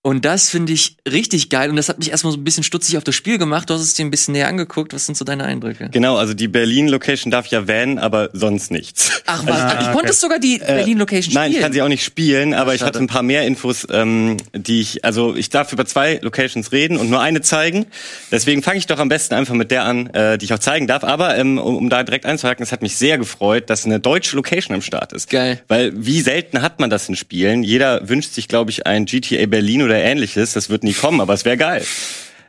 Und 0.06 0.24
das 0.24 0.52
finde 0.52 0.72
ich 0.72 0.98
richtig 1.12 1.50
geil 1.50 1.72
und 1.72 1.78
das 1.78 1.90
hat 1.90 1.98
mich 1.98 2.12
erstmal 2.12 2.32
so 2.32 2.38
ein 2.38 2.44
bisschen 2.44 2.62
stutzig 2.62 2.96
auf 2.98 3.04
das 3.04 3.16
Spiel 3.16 3.40
gemacht. 3.40 3.72
Du 3.72 3.74
hast 3.74 3.82
es 3.82 3.96
dir 3.96 4.06
ein 4.06 4.12
bisschen 4.12 4.34
näher 4.34 4.48
angeguckt. 4.48 4.94
Was 4.94 5.08
sind 5.08 5.18
so 5.18 5.26
deine 5.26 5.46
Eindrücke? 5.46 5.90
Genau, 5.92 6.16
also 6.16 6.36
die 6.36 6.48
Berlin-Location 6.48 7.32
darf 7.32 7.48
ja 7.48 7.68
van, 7.68 7.98
aber 7.98 8.30
sonst 8.32 8.70
nichts. 8.70 9.24
Ach, 9.26 9.44
was? 9.48 9.60
Ah, 9.60 9.78
ich 9.80 9.88
okay. 9.88 9.96
konnte 9.96 10.14
sogar 10.14 10.38
die 10.38 10.60
Berlin-Location 10.60 11.32
spielen. 11.32 11.44
Nein, 11.46 11.52
ich 11.54 11.60
kann 11.60 11.74
sie 11.74 11.82
auch 11.82 11.88
nicht 11.88 12.04
spielen, 12.04 12.54
aber 12.54 12.76
ich 12.76 12.82
schade. 12.82 12.90
hatte 12.90 13.00
ein 13.00 13.08
paar 13.08 13.24
mehr 13.24 13.48
Infos, 13.48 13.88
ähm, 13.90 14.38
die 14.54 14.82
ich, 14.82 15.04
also 15.04 15.36
ich 15.36 15.50
darf 15.50 15.74
über 15.74 15.88
zwei 15.88 16.20
Locations 16.22 16.72
reden 16.72 16.98
und 16.98 17.10
nur 17.10 17.22
eine 17.22 17.42
zeigen. 17.42 17.88
Deswegen 18.30 18.62
fange 18.62 18.78
ich 18.78 18.86
doch 18.86 19.00
am 19.00 19.10
besten 19.10 19.34
einfach 19.34 19.56
mit 19.56 19.72
der 19.72 19.86
an, 19.86 20.12
äh, 20.12 20.38
die 20.38 20.46
ich 20.46 20.54
auch 20.54 20.60
zeigen 20.60 20.86
darf. 20.86 21.04
Aber 21.04 21.36
ähm, 21.36 21.58
um, 21.58 21.78
um 21.78 21.90
da 21.90 22.04
direkt 22.04 22.28
einzuhaken, 22.28 22.62
es 22.62 22.72
hat 22.72 22.84
mich 22.84 22.96
sehr 22.96 23.18
gefreut, 23.18 23.72
dass 23.72 23.88
eine 23.88 24.00
deutsche 24.00 24.36
Location 24.36 24.76
am 24.76 24.84
Start 24.84 25.14
ist. 25.14 25.32
Geil. 25.32 25.64
Weil 25.68 25.94
wie 25.96 26.22
selten 26.22 26.62
hat 26.62 26.80
man 26.80 26.92
das 26.92 27.10
in 27.10 27.16
Spielen? 27.16 27.64
Jeder 27.64 28.08
wünscht 28.08 28.34
sich, 28.34 28.48
glaube 28.48 28.70
ich, 28.70 28.86
ein 28.86 29.06
GTA 29.06 29.48
Berlin 29.48 29.82
oder 29.82 29.95
ähnliches. 30.04 30.54
Das 30.54 30.70
wird 30.70 30.84
nie 30.84 30.94
kommen, 30.94 31.22
aber 31.22 31.34
es 31.34 31.46
wäre 31.46 31.58
geil. 31.58 31.86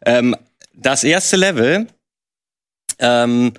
Ähm, 0.04 0.36
das 0.74 1.04
erste 1.04 1.36
Level 1.36 1.86
ähm, 2.98 3.52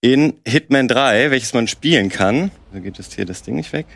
in 0.00 0.34
Hitman 0.46 0.88
3, 0.88 1.30
welches 1.30 1.54
man 1.54 1.68
spielen 1.68 2.08
kann, 2.08 2.50
da 2.72 2.80
geht 2.80 2.98
jetzt 2.98 3.14
hier 3.14 3.24
das 3.24 3.42
Ding 3.42 3.56
nicht 3.56 3.72
weg, 3.72 3.86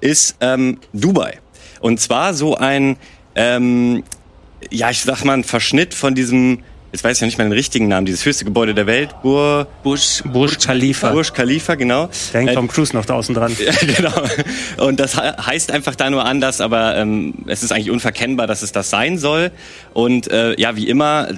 ist 0.00 0.36
ähm, 0.40 0.78
Dubai. 0.92 1.38
Und 1.80 2.00
zwar 2.00 2.34
so 2.34 2.56
ein, 2.56 2.96
ähm, 3.34 4.04
ja, 4.70 4.90
ich 4.90 5.00
sag 5.00 5.24
mal, 5.24 5.34
ein 5.34 5.44
Verschnitt 5.44 5.94
von 5.94 6.14
diesem, 6.14 6.62
jetzt 6.92 7.04
weiß 7.04 7.16
ich 7.16 7.20
noch 7.22 7.26
nicht 7.26 7.38
mal 7.38 7.44
den 7.44 7.52
richtigen 7.52 7.88
Namen, 7.88 8.06
dieses 8.06 8.24
höchste 8.24 8.44
Gebäude 8.44 8.74
der 8.74 8.86
Welt, 8.86 9.10
Bur, 9.22 9.66
Bush. 9.82 10.22
Burj 10.24 10.56
Khalifa. 10.58 11.10
Burj 11.10 11.32
Khalifa, 11.32 11.74
genau. 11.76 12.08
Da 12.32 12.38
hängt 12.38 12.50
Äh, 12.50 12.54
Tom 12.54 12.68
Cruise 12.68 12.94
noch 12.94 13.04
draußen 13.04 13.34
dran. 13.34 13.54
ja, 13.64 13.72
genau. 13.96 14.86
Und 14.86 14.98
das 15.00 15.14
he- 15.14 15.42
heißt 15.46 15.70
einfach 15.70 15.94
da 15.94 16.10
nur 16.10 16.24
anders, 16.24 16.60
aber 16.60 16.96
ähm, 16.96 17.34
es 17.46 17.62
ist 17.62 17.72
eigentlich 17.72 17.90
unverkennbar, 17.90 18.46
dass 18.46 18.62
es 18.62 18.72
das 18.72 18.90
sein 18.90 19.18
soll. 19.18 19.50
Und 19.92 20.30
äh, 20.30 20.58
ja, 20.60 20.76
wie 20.76 20.88
immer, 20.88 21.28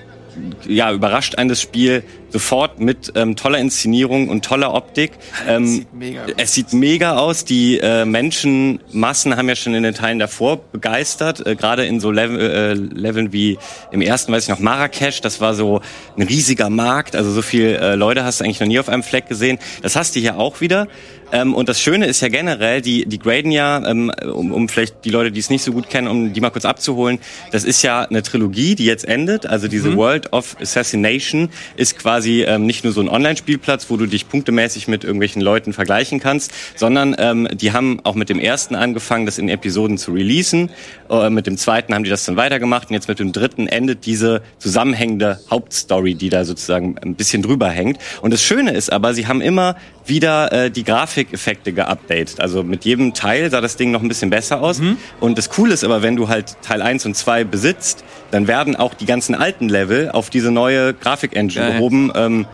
ja, 0.66 0.92
überrascht 0.92 1.36
einen 1.36 1.48
das 1.48 1.60
Spiel 1.60 2.04
sofort 2.30 2.80
mit 2.80 3.12
ähm, 3.14 3.36
toller 3.36 3.58
Inszenierung 3.58 4.28
und 4.28 4.44
toller 4.44 4.74
Optik. 4.74 5.12
Ähm, 5.48 5.66
sieht 5.66 5.92
mega 5.92 6.22
aus. 6.22 6.32
es 6.36 6.54
sieht 6.54 6.72
mega 6.72 7.16
aus. 7.16 7.44
Die 7.44 7.78
äh, 7.78 8.04
Menschenmassen 8.04 9.36
haben 9.36 9.48
ja 9.48 9.56
schon 9.56 9.74
in 9.74 9.82
den 9.82 9.92
Teilen 9.94 10.20
davor 10.20 10.58
begeistert. 10.58 11.44
Äh, 11.44 11.56
Gerade 11.56 11.84
in 11.84 11.98
so 11.98 12.12
Level, 12.12 12.38
äh, 12.38 12.74
Leveln 12.74 13.32
wie 13.32 13.58
im 13.90 14.02
ersten, 14.02 14.32
weiß 14.32 14.44
ich 14.44 14.48
noch, 14.48 14.60
Marrakesch. 14.60 15.20
Das 15.20 15.40
war 15.40 15.54
so 15.54 15.80
ein 16.16 16.22
riesiger 16.22 16.70
Markt. 16.70 17.16
Also 17.16 17.32
so 17.32 17.42
viel 17.42 17.74
äh, 17.74 17.96
Leute 17.96 18.24
hast 18.24 18.40
du 18.40 18.44
eigentlich 18.44 18.60
noch 18.60 18.68
nie 18.68 18.78
auf 18.78 18.88
einem 18.88 19.02
Fleck 19.02 19.28
gesehen. 19.28 19.58
Das 19.82 19.96
hast 19.96 20.14
du 20.14 20.20
hier 20.20 20.38
auch 20.38 20.60
wieder. 20.60 20.86
Ähm, 21.32 21.54
und 21.54 21.68
das 21.68 21.80
Schöne 21.80 22.06
ist 22.06 22.20
ja 22.20 22.28
generell, 22.28 22.82
die, 22.82 23.06
die 23.06 23.18
graden 23.18 23.50
ja, 23.50 23.84
ähm, 23.84 24.12
um, 24.32 24.52
um 24.52 24.68
vielleicht 24.68 25.04
die 25.04 25.10
Leute, 25.10 25.32
die 25.32 25.40
es 25.40 25.50
nicht 25.50 25.64
so 25.64 25.72
gut 25.72 25.88
kennen, 25.88 26.06
um 26.06 26.32
die 26.32 26.40
mal 26.40 26.50
kurz 26.50 26.64
abzuholen, 26.64 27.18
das 27.50 27.64
ist 27.64 27.82
ja 27.82 28.02
eine 28.02 28.22
Trilogie, 28.22 28.74
die 28.74 28.84
jetzt 28.84 29.04
endet. 29.04 29.46
Also 29.46 29.66
diese 29.66 29.96
World 29.96 30.32
of 30.32 30.56
Assassination 30.60 31.48
ist 31.76 31.98
quasi 31.98 32.42
ähm, 32.42 32.66
nicht 32.66 32.84
nur 32.84 32.92
so 32.92 33.00
ein 33.00 33.08
Online-Spielplatz, 33.08 33.88
wo 33.88 33.96
du 33.96 34.06
dich 34.06 34.28
punktemäßig 34.28 34.88
mit 34.88 35.04
irgendwelchen 35.04 35.42
Leuten 35.42 35.72
vergleichen 35.72 36.20
kannst, 36.20 36.52
sondern 36.76 37.16
ähm, 37.18 37.48
die 37.52 37.72
haben 37.72 38.00
auch 38.04 38.14
mit 38.14 38.28
dem 38.28 38.38
ersten 38.38 38.74
angefangen, 38.74 39.26
das 39.26 39.38
in 39.38 39.48
Episoden 39.48 39.98
zu 39.98 40.12
releasen. 40.12 40.70
Äh, 41.08 41.30
mit 41.30 41.46
dem 41.46 41.56
zweiten 41.56 41.94
haben 41.94 42.04
die 42.04 42.10
das 42.10 42.24
dann 42.24 42.36
weitergemacht 42.36 42.90
und 42.90 42.94
jetzt 42.94 43.08
mit 43.08 43.18
dem 43.18 43.32
dritten 43.32 43.68
endet 43.68 44.04
diese 44.04 44.42
zusammenhängende 44.58 45.40
Hauptstory, 45.50 46.14
die 46.14 46.28
da 46.28 46.44
sozusagen 46.44 46.96
ein 46.98 47.14
bisschen 47.14 47.42
drüber 47.42 47.68
hängt. 47.70 47.98
Und 48.20 48.32
das 48.32 48.42
Schöne 48.42 48.72
ist 48.72 48.92
aber, 48.92 49.14
sie 49.14 49.26
haben 49.26 49.40
immer 49.40 49.76
wieder 50.06 50.52
äh, 50.52 50.70
die 50.70 50.84
Grafik 50.84 51.21
Grafikeffekte 51.24 51.72
geupdatet. 51.72 52.40
Also 52.40 52.62
mit 52.62 52.84
jedem 52.84 53.14
Teil 53.14 53.50
sah 53.50 53.60
das 53.60 53.76
Ding 53.76 53.90
noch 53.90 54.02
ein 54.02 54.08
bisschen 54.08 54.30
besser 54.30 54.60
aus. 54.60 54.80
Und 55.20 55.38
das 55.38 55.50
Coole 55.50 55.74
ist 55.74 55.84
aber, 55.84 56.02
wenn 56.02 56.16
du 56.16 56.28
halt 56.28 56.56
Teil 56.62 56.82
1 56.82 57.06
und 57.06 57.16
2 57.16 57.44
besitzt, 57.44 58.04
dann 58.30 58.46
werden 58.46 58.76
auch 58.76 58.94
die 58.94 59.06
ganzen 59.06 59.34
alten 59.34 59.68
Level 59.68 60.10
auf 60.10 60.30
diese 60.30 60.50
neue 60.50 60.94
Grafik-Engine 60.94 61.64
Geil. 61.66 61.72
gehoben. 61.74 62.12
Ähm, 62.14 62.46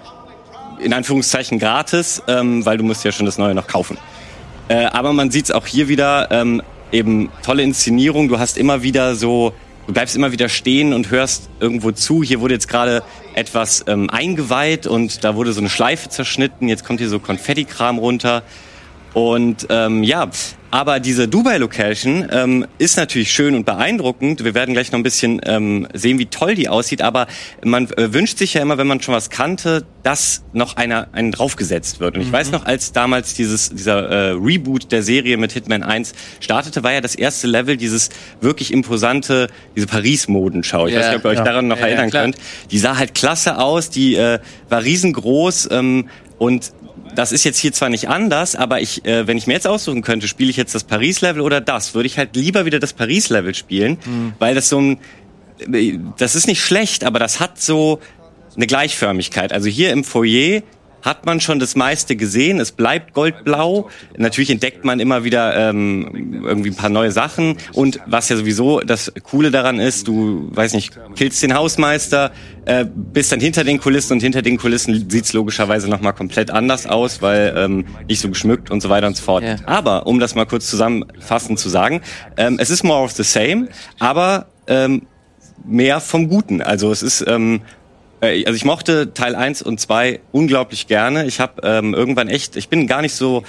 in 0.81 0.93
Anführungszeichen 0.93 1.59
gratis, 1.59 2.23
ähm, 2.29 2.65
weil 2.65 2.79
du 2.79 2.85
musst 2.85 3.05
ja 3.05 3.11
schon 3.11 3.27
das 3.27 3.37
Neue 3.37 3.53
noch 3.53 3.67
kaufen. 3.67 3.99
Äh, 4.69 4.85
aber 4.85 5.13
man 5.13 5.33
sieht 5.33 5.47
es 5.47 5.51
auch 5.51 5.67
hier 5.67 5.89
wieder, 5.89 6.29
ähm, 6.31 6.63
eben 6.93 7.31
tolle 7.43 7.65
Inszenierung. 7.65 8.29
Du 8.29 8.39
hast 8.39 8.57
immer 8.57 8.85
wieder 8.85 9.17
so, 9.17 9.55
du 9.89 9.95
bleibst 9.95 10.15
immer 10.15 10.33
wieder 10.33 10.51
stehen 10.51 10.93
und 10.93 11.11
hörst 11.11 11.49
irgendwo 11.61 11.91
zu. 11.93 12.23
Hier 12.23 12.41
wurde 12.41 12.53
jetzt 12.53 12.69
gerade 12.69 13.03
etwas 13.35 13.85
ähm, 13.89 14.11
eingeweiht 14.11 14.87
und 14.87 15.25
da 15.25 15.35
wurde 15.35 15.53
so 15.55 15.61
eine 15.61 15.71
Schleife 15.71 16.11
zerschnitten. 16.11 16.69
Jetzt 16.69 16.85
kommt 16.85 17.01
hier 17.01 17.09
so 17.09 17.19
Konfettikram 17.19 17.99
runter. 17.99 18.43
Und 19.15 19.67
ähm, 19.71 20.03
ja, 20.03 20.29
aber 20.71 21.01
diese 21.01 21.29
Dubai-Location 21.29 22.29
ähm, 22.31 22.67
ist 22.79 22.97
natürlich 22.97 23.33
schön 23.33 23.55
und 23.55 23.65
beeindruckend. 23.65 24.45
Wir 24.45 24.55
werden 24.55 24.75
gleich 24.75 24.93
noch 24.93 24.99
ein 24.99 25.03
bisschen 25.03 25.41
ähm, 25.45 25.89
sehen, 25.95 26.19
wie 26.19 26.27
toll 26.27 26.55
die 26.55 26.69
aussieht. 26.69 27.01
Aber 27.03 27.27
man 27.65 27.91
äh, 27.93 28.13
wünscht 28.13 28.39
sich 28.39 28.55
ja 28.55 28.63
immer, 28.63 28.77
wenn 28.77 28.87
man 28.87 29.01
schon 29.01 29.15
was 29.15 29.31
kannte, 29.31 29.85
dass 30.03 30.43
noch 30.53 30.77
einer 30.77 31.09
einen 31.13 31.33
draufgesetzt 31.33 32.01
wird. 32.01 32.17
Und 32.17 32.23
ich 32.23 32.31
weiß 32.33 32.51
noch, 32.53 32.67
als 32.67 32.93
damals 32.93 33.35
dieses 33.35 33.71
dieser 33.71 34.09
äh, 34.09 34.31
Reboot 34.33 34.93
der 34.93 35.03
Serie 35.03 35.37
mit 35.39 35.53
Hitman 35.53 35.83
1 35.83 36.13
startete, 36.41 36.83
war 36.83 36.93
ja 36.93 37.01
das 37.01 37.15
erste 37.15 37.47
Level 37.47 37.77
dieses 37.77 38.11
wirklich 38.41 38.73
imposante, 38.73 39.49
diese 39.75 39.87
Paris-Modenschau. 39.87 40.87
Ich 40.87 40.95
Ja, 40.95 41.01
weiß 41.01 41.07
nicht, 41.09 41.17
ob 41.19 41.25
ihr 41.25 41.31
euch 41.31 41.39
ja. 41.39 41.45
daran 41.45 41.69
noch 41.69 41.77
Ja, 41.77 41.83
ja, 41.83 41.89
erinnern 41.89 42.11
klar. 42.11 42.23
könnt. 42.25 42.37
Die 42.71 42.79
sah 42.79 42.97
halt 42.99 43.15
klasse 43.15 43.59
aus. 43.59 43.91
Die 43.91 44.17
äh, 44.17 44.39
war 44.69 44.83
riesengroß 44.83 45.69
ähm, 45.73 46.09
und 46.39 46.73
das 47.19 47.33
ist 47.33 47.43
jetzt 47.43 47.59
hier 47.59 47.73
zwar 47.73 47.89
nicht 47.89 48.09
anders, 48.09 48.55
aber 48.55 48.81
ich, 48.81 49.05
äh, 49.05 49.27
wenn 49.27 49.37
ich 49.37 49.49
mir 49.49 49.55
jetzt 49.55 49.67
aussuchen 49.67 50.03
könnte, 50.03 50.29
spiele 50.29 50.51
ich 50.51 50.57
jetzt 50.57 50.77
das 50.77 50.85
Paris-Level 50.85 51.43
oder 51.43 51.61
das, 51.61 51.93
würde 51.93 52.07
ich 52.07 52.17
halt 52.17 52.37
lieber 52.37 52.65
wieder 52.65 52.79
das 52.79 52.93
Paris-Level 52.93 53.57
spielen, 53.57 53.99
weil 54.39 54.55
das 54.55 54.69
so 54.69 54.81
ein, 54.81 54.99
äh, 55.73 55.99
das 56.17 56.37
ist 56.37 56.47
nicht 56.47 56.63
schlecht, 56.63 57.03
aber 57.03 57.19
das 57.19 57.41
hat 57.41 57.61
so 57.61 57.99
eine 58.55 58.69
Gleichförmigkeit. 58.69 59.53
Also 59.53 59.69
hier 59.69 59.91
im 59.91 60.05
Foyer 60.05 60.63
hat 61.03 61.27
man 61.27 61.41
schon 61.41 61.59
das 61.59 61.77
meiste 61.77 62.17
gesehen. 62.17 62.61
Es 62.61 62.73
bleibt 62.73 63.15
goldblau. 63.15 63.89
Natürlich 64.17 64.51
entdeckt 64.51 64.85
man 64.85 65.01
immer 65.01 65.25
wieder 65.25 65.71
ähm, 65.71 66.43
irgendwie 66.45 66.71
ein 66.71 66.77
paar 66.77 66.91
neue 66.91 67.13
Sachen. 67.13 67.57
Und 67.73 68.01
was 68.07 68.29
ja 68.29 68.37
sowieso 68.37 68.81
das 68.81 69.13
Coole 69.23 69.51
daran 69.51 69.81
ist, 69.81 70.09
du, 70.09 70.49
weiß 70.51 70.75
nicht, 70.75 70.99
killst 71.17 71.43
den 71.43 71.55
Hausmeister, 71.55 72.33
äh, 72.65 72.85
bist 72.85 73.33
dann 73.33 73.41
hinter 73.41 73.65
den 73.65 73.81
Kulissen 73.81 74.15
und 74.15 74.21
hinter 74.21 74.43
den 74.43 74.59
Kulissen 74.59 75.09
sieht's 75.09 75.33
logischerweise 75.33 75.89
nochmal 75.89 76.13
komplett 76.13 76.51
anders 76.51 76.87
aus, 76.87 77.23
weil 77.23 77.55
ähm, 77.57 77.85
nicht 78.09 78.21
so 78.21 78.29
geschmückt 78.29 78.71
und 78.71 78.81
so 78.81 78.89
weiter 78.89 79.07
und 79.07 79.17
so 79.17 79.23
fort. 79.23 79.45
Ja. 79.45 79.57
Aber, 79.67 80.07
um 80.07 80.19
das 80.19 80.35
mal 80.35 80.47
kurz 80.47 80.69
zusammenfassend 80.69 81.59
zu 81.59 81.69
sagen, 81.69 82.03
ähm, 82.37 82.59
es 82.61 82.71
ist 82.71 82.85
more 82.85 83.03
of 83.05 83.13
the 83.13 83.23
same, 83.23 83.69
aber 83.99 84.47
ähm, 84.67 85.03
mehr 85.65 86.01
vom 86.01 86.29
Guten. 86.29 86.63
Also 86.63 86.91
es 86.91 87.03
ist, 87.03 87.25
ähm, 87.27 87.57
äh, 87.57 87.79
also 88.21 88.53
ich 88.53 88.65
mochte 88.65 89.15
Teil 89.15 89.35
1 89.35 89.63
und 89.63 89.79
2 89.79 90.21
unglaublich 90.33 90.87
gerne. 90.87 91.27
Ich 91.27 91.41
habe 91.41 91.63
ähm, 91.63 91.95
irgendwann 91.95 92.29
echt, 92.29 92.57
ich 92.57 92.69
bin 92.69 92.87
gar 92.87 93.03
nicht 93.03 93.15
so 93.15 93.45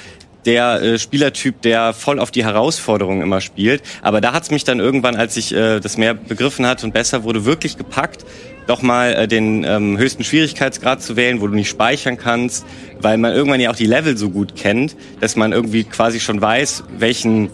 der 0.45 0.81
äh, 0.81 0.99
Spielertyp, 0.99 1.61
der 1.61 1.93
voll 1.93 2.19
auf 2.19 2.31
die 2.31 2.43
Herausforderungen 2.43 3.21
immer 3.21 3.41
spielt. 3.41 3.81
Aber 4.01 4.21
da 4.21 4.33
hat's 4.33 4.51
mich 4.51 4.63
dann 4.63 4.79
irgendwann, 4.79 5.15
als 5.15 5.37
ich 5.37 5.53
äh, 5.53 5.79
das 5.79 5.97
mehr 5.97 6.13
begriffen 6.13 6.65
hatte 6.65 6.85
und 6.85 6.93
besser 6.93 7.23
wurde, 7.23 7.45
wirklich 7.45 7.77
gepackt, 7.77 8.25
doch 8.67 8.81
mal 8.81 9.13
äh, 9.13 9.27
den 9.27 9.63
ähm, 9.63 9.97
höchsten 9.97 10.23
Schwierigkeitsgrad 10.23 11.01
zu 11.01 11.15
wählen, 11.15 11.41
wo 11.41 11.47
du 11.47 11.55
nicht 11.55 11.69
speichern 11.69 12.17
kannst, 12.17 12.65
weil 13.01 13.17
man 13.17 13.33
irgendwann 13.33 13.59
ja 13.59 13.71
auch 13.71 13.75
die 13.75 13.87
Level 13.87 14.17
so 14.17 14.29
gut 14.29 14.55
kennt, 14.55 14.95
dass 15.19 15.35
man 15.35 15.51
irgendwie 15.51 15.83
quasi 15.83 16.19
schon 16.19 16.39
weiß, 16.39 16.83
welchen 16.97 17.49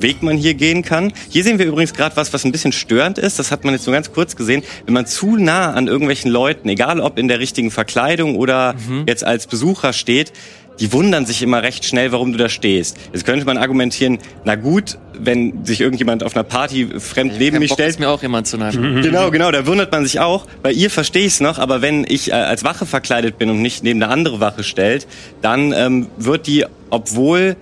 Weg 0.00 0.22
man 0.22 0.36
hier 0.36 0.54
gehen 0.54 0.82
kann. 0.82 1.12
Hier 1.30 1.44
sehen 1.44 1.58
wir 1.58 1.66
übrigens 1.66 1.94
gerade 1.94 2.16
was, 2.16 2.32
was 2.32 2.44
ein 2.44 2.52
bisschen 2.52 2.72
störend 2.72 3.18
ist. 3.18 3.38
Das 3.38 3.50
hat 3.50 3.64
man 3.64 3.74
jetzt 3.74 3.86
nur 3.86 3.94
ganz 3.94 4.12
kurz 4.12 4.36
gesehen. 4.36 4.62
Wenn 4.84 4.94
man 4.94 5.06
zu 5.06 5.36
nah 5.36 5.72
an 5.72 5.86
irgendwelchen 5.86 6.30
Leuten, 6.30 6.68
egal 6.68 7.00
ob 7.00 7.18
in 7.18 7.28
der 7.28 7.38
richtigen 7.38 7.70
Verkleidung 7.70 8.36
oder 8.36 8.74
jetzt 9.06 9.24
als 9.24 9.46
Besucher 9.46 9.92
steht, 9.92 10.32
die 10.80 10.92
wundern 10.92 11.26
sich 11.26 11.42
immer 11.42 11.62
recht 11.62 11.84
schnell, 11.84 12.12
warum 12.12 12.32
du 12.32 12.38
da 12.38 12.48
stehst. 12.48 12.98
Jetzt 13.12 13.24
könnte 13.24 13.46
man 13.46 13.56
argumentieren, 13.56 14.18
na 14.44 14.56
gut, 14.56 14.98
wenn 15.18 15.64
sich 15.64 15.80
irgendjemand 15.80 16.22
auf 16.22 16.36
einer 16.36 16.44
Party 16.44 16.88
fremd 16.98 17.34
neben 17.38 17.58
mich 17.58 17.72
stellt, 17.72 17.90
ist 17.90 18.00
mir 18.00 18.10
auch 18.10 18.20
jemand 18.22 18.46
zu 18.46 18.58
nahe. 18.58 18.72
Genau, 18.72 19.30
genau, 19.30 19.50
da 19.50 19.66
wundert 19.66 19.90
man 19.92 20.04
sich 20.04 20.20
auch. 20.20 20.46
Bei 20.62 20.72
ihr 20.72 20.90
verstehe 20.90 21.22
ich 21.24 21.34
es 21.34 21.40
noch, 21.40 21.58
aber 21.58 21.80
wenn 21.80 22.04
ich 22.06 22.30
äh, 22.30 22.34
als 22.34 22.64
Wache 22.64 22.84
verkleidet 22.84 23.38
bin 23.38 23.48
und 23.48 23.62
nicht 23.62 23.82
neben 23.84 24.02
eine 24.02 24.12
andere 24.12 24.40
Wache 24.40 24.62
stellt, 24.64 25.06
dann 25.40 25.72
ähm, 25.72 26.08
wird 26.18 26.46
die, 26.46 26.66
obwohl 26.90 27.56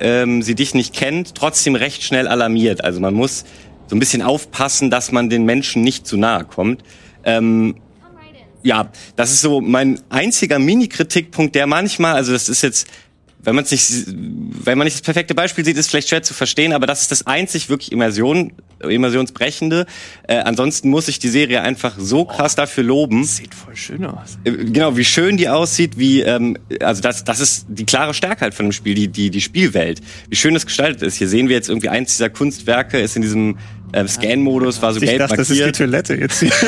ähm, 0.00 0.42
sie 0.42 0.54
dich 0.54 0.74
nicht 0.74 0.94
kennt, 0.94 1.34
trotzdem 1.34 1.74
recht 1.74 2.02
schnell 2.02 2.28
alarmiert. 2.28 2.84
Also 2.84 3.00
man 3.00 3.14
muss 3.14 3.44
so 3.86 3.96
ein 3.96 3.98
bisschen 3.98 4.22
aufpassen, 4.22 4.90
dass 4.90 5.12
man 5.12 5.28
den 5.28 5.44
Menschen 5.44 5.82
nicht 5.82 6.06
zu 6.06 6.16
nahe 6.16 6.44
kommt. 6.44 6.82
Ähm, 7.24 7.76
ja, 8.62 8.90
das 9.14 9.30
ist 9.30 9.42
so 9.42 9.60
mein 9.60 10.00
einziger 10.08 10.58
Mini-Kritikpunkt, 10.58 11.54
der 11.54 11.66
manchmal, 11.66 12.14
also 12.14 12.32
das 12.32 12.48
ist 12.48 12.62
jetzt, 12.62 12.88
wenn 13.44 13.54
man 13.54 13.64
es 13.64 13.70
nicht, 13.70 14.06
wenn 14.64 14.78
man 14.78 14.86
nicht 14.86 14.96
das 14.96 15.02
perfekte 15.02 15.34
Beispiel 15.34 15.64
sieht, 15.64 15.76
ist 15.76 15.90
vielleicht 15.90 16.08
schwer 16.08 16.22
zu 16.22 16.34
verstehen, 16.34 16.72
aber 16.72 16.86
das 16.86 17.02
ist 17.02 17.10
das 17.10 17.26
einzig 17.26 17.68
wirklich 17.68 17.92
Immersion, 17.92 18.52
immersionsbrechende. 18.80 19.86
Äh, 20.26 20.38
ansonsten 20.38 20.88
muss 20.88 21.08
ich 21.08 21.18
die 21.18 21.28
Serie 21.28 21.62
einfach 21.62 21.94
so 21.98 22.24
krass 22.24 22.54
dafür 22.54 22.84
loben. 22.84 23.24
Sieht 23.24 23.54
voll 23.54 23.76
schön 23.76 24.04
aus. 24.04 24.38
Äh, 24.44 24.52
Genau, 24.74 24.96
wie 24.96 25.04
schön 25.04 25.36
die 25.36 25.48
aussieht, 25.48 25.98
wie 25.98 26.22
ähm, 26.22 26.56
also 26.80 27.02
das 27.02 27.24
das 27.24 27.40
ist 27.40 27.66
die 27.68 27.84
klare 27.84 28.14
Stärke 28.14 28.42
halt 28.42 28.54
von 28.54 28.66
dem 28.66 28.72
Spiel, 28.72 28.94
die 28.94 29.08
die 29.08 29.30
die 29.30 29.40
Spielwelt. 29.40 30.00
Wie 30.28 30.36
schön 30.36 30.54
das 30.54 30.66
gestaltet 30.66 31.02
ist. 31.02 31.16
Hier 31.16 31.28
sehen 31.28 31.48
wir 31.48 31.56
jetzt 31.56 31.68
irgendwie 31.68 31.88
eins 31.88 32.12
dieser 32.12 32.30
Kunstwerke 32.30 32.98
ist 32.98 33.16
in 33.16 33.22
diesem 33.22 33.58
ähm, 33.94 34.08
Scan-Modus, 34.08 34.82
war 34.82 34.92
so 34.92 35.00
Ich 35.00 35.06
gelb 35.06 35.20
dachte, 35.20 35.36
das 35.36 35.50
ist 35.50 35.56
die 35.56 35.60
markiert. 35.62 35.76
Toilette 35.76 36.14
jetzt 36.14 36.40
hier. 36.40 36.50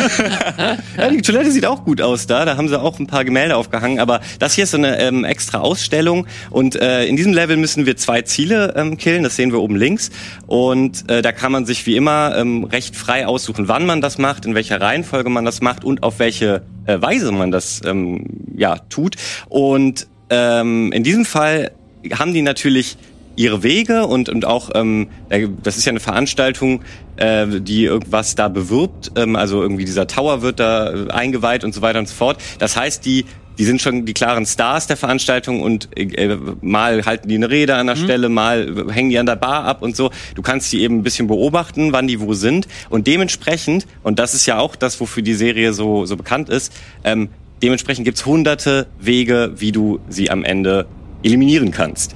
Ja, 0.97 1.11
die 1.11 1.21
Toilette 1.21 1.51
sieht 1.51 1.67
auch 1.67 1.85
gut 1.85 2.01
aus 2.01 2.27
da. 2.27 2.45
Da 2.45 2.57
haben 2.57 2.69
sie 2.69 2.81
auch 2.81 2.99
ein 2.99 3.07
paar 3.07 3.25
Gemälde 3.25 3.57
aufgehangen. 3.57 4.01
Aber 4.01 4.21
das 4.39 4.55
hier 4.55 4.65
ist 4.65 4.71
so 4.71 4.79
eine 4.79 4.99
ähm, 4.99 5.25
extra 5.25 5.59
Ausstellung. 5.59 6.27
Und 6.51 6.77
äh, 6.77 7.05
in 7.05 7.17
diesem 7.17 7.33
Level 7.33 7.57
müssen 7.57 7.85
wir 7.87 7.97
zwei 7.97 8.23
Ziele 8.23 8.75
ähm, 8.77 8.97
killen. 8.97 9.23
Das 9.23 9.37
sehen 9.37 9.53
wir 9.53 9.61
oben 9.61 9.77
links. 9.77 10.11
Und 10.47 11.09
äh, 11.11 11.21
da 11.23 11.33
kann 11.33 11.53
man 11.53 11.67
sich 11.67 11.87
wie 11.87 11.97
immer 11.97 12.37
ähm, 12.37 12.65
recht 12.65 12.97
frei 12.97 13.27
aussuchen, 13.27 13.69
wann 13.69 13.85
man 13.85 14.01
das 14.01 14.19
macht, 14.19 14.47
in 14.47 14.55
welcher 14.55 14.81
Reihenfolge 14.81 15.29
man 15.29 15.45
das 15.45 15.61
macht 15.61 15.85
und 15.85 16.03
auf 16.03 16.19
welche 16.19 16.63
äh, 16.87 17.01
Weise 17.01 17.33
man 17.33 17.51
das 17.51 17.83
ähm, 17.85 18.25
ja 18.57 18.77
tut. 18.89 19.17
Und 19.49 20.07
ähm, 20.31 20.93
in 20.93 21.03
diesem 21.03 21.25
Fall 21.25 21.73
haben 22.13 22.33
die 22.33 22.43
natürlich 22.43 22.97
ihre 23.37 23.63
Wege 23.63 24.07
und 24.07 24.29
und 24.29 24.45
auch 24.45 24.71
ähm, 24.75 25.09
äh, 25.29 25.49
das 25.63 25.77
ist 25.77 25.85
ja 25.85 25.91
eine 25.91 26.01
Veranstaltung, 26.01 26.83
äh, 27.17 27.47
die 27.61 27.85
irgendwas 27.85 28.35
da 28.35 28.49
bewirbt, 28.49 29.13
ähm, 29.17 29.37
also 29.37 29.63
irgendwie 29.63 29.85
dieser 29.85 30.07
Tower 30.07 30.43
wird 30.43 30.59
da 30.59 30.93
äh, 30.93 31.11
eingeweiht 31.11 31.63
und 31.63 31.75
so 31.75 31.83
weiter 31.83 31.99
und 31.99 32.09
so 32.09 32.15
fort. 32.15 32.43
Das 32.59 32.77
heißt, 32.77 33.05
die 33.05 33.27
die 33.59 33.65
sind 33.65 33.81
schon 33.81 34.05
die 34.05 34.13
klaren 34.13 34.45
Stars 34.45 34.87
der 34.87 34.97
Veranstaltung 34.97 35.63
und 35.63 35.89
äh, 35.97 36.37
mal 36.61 37.05
halten 37.07 37.29
die 37.29 37.37
eine 37.37 37.49
Rede 37.49 37.77
an 37.77 37.87
der 37.87 37.97
Stelle, 37.97 38.29
mal 38.29 38.87
hängen 38.91 39.11
die 39.11 39.19
an 39.19 39.27
der 39.27 39.37
Bar 39.37 39.65
ab 39.65 39.81
und 39.81 39.97
so. 39.97 40.11
Du 40.35 40.43
kannst 40.43 40.73
die 40.73 40.83
eben 40.83 40.99
ein 40.99 41.03
bisschen 41.03 41.27
beobachten, 41.27 41.93
wann 41.93 42.07
die 42.07 42.21
wo 42.21 42.35
sind 42.35 42.69
und 42.91 43.07
dementsprechend 43.07 43.87
und 44.03 44.19
das 44.19 44.35
ist 44.35 44.47
ja 44.47 44.59
auch 44.59 44.77
das, 44.77 45.01
wofür 45.01 45.23
die 45.23 45.35
Serie 45.35 45.73
so 45.73 46.05
so 46.07 46.17
bekannt 46.17 46.49
ist. 46.49 46.73
Ähm, 47.05 47.29
dementsprechend 47.63 48.05
gibt's 48.05 48.27
hunderte 48.27 48.87
Wege, 49.01 49.53
wie 49.57 49.73
du 49.73 50.01
sie 50.09 50.31
am 50.31 50.45
Ende 50.45 50.87
eliminieren 51.23 51.71
kannst. 51.71 52.15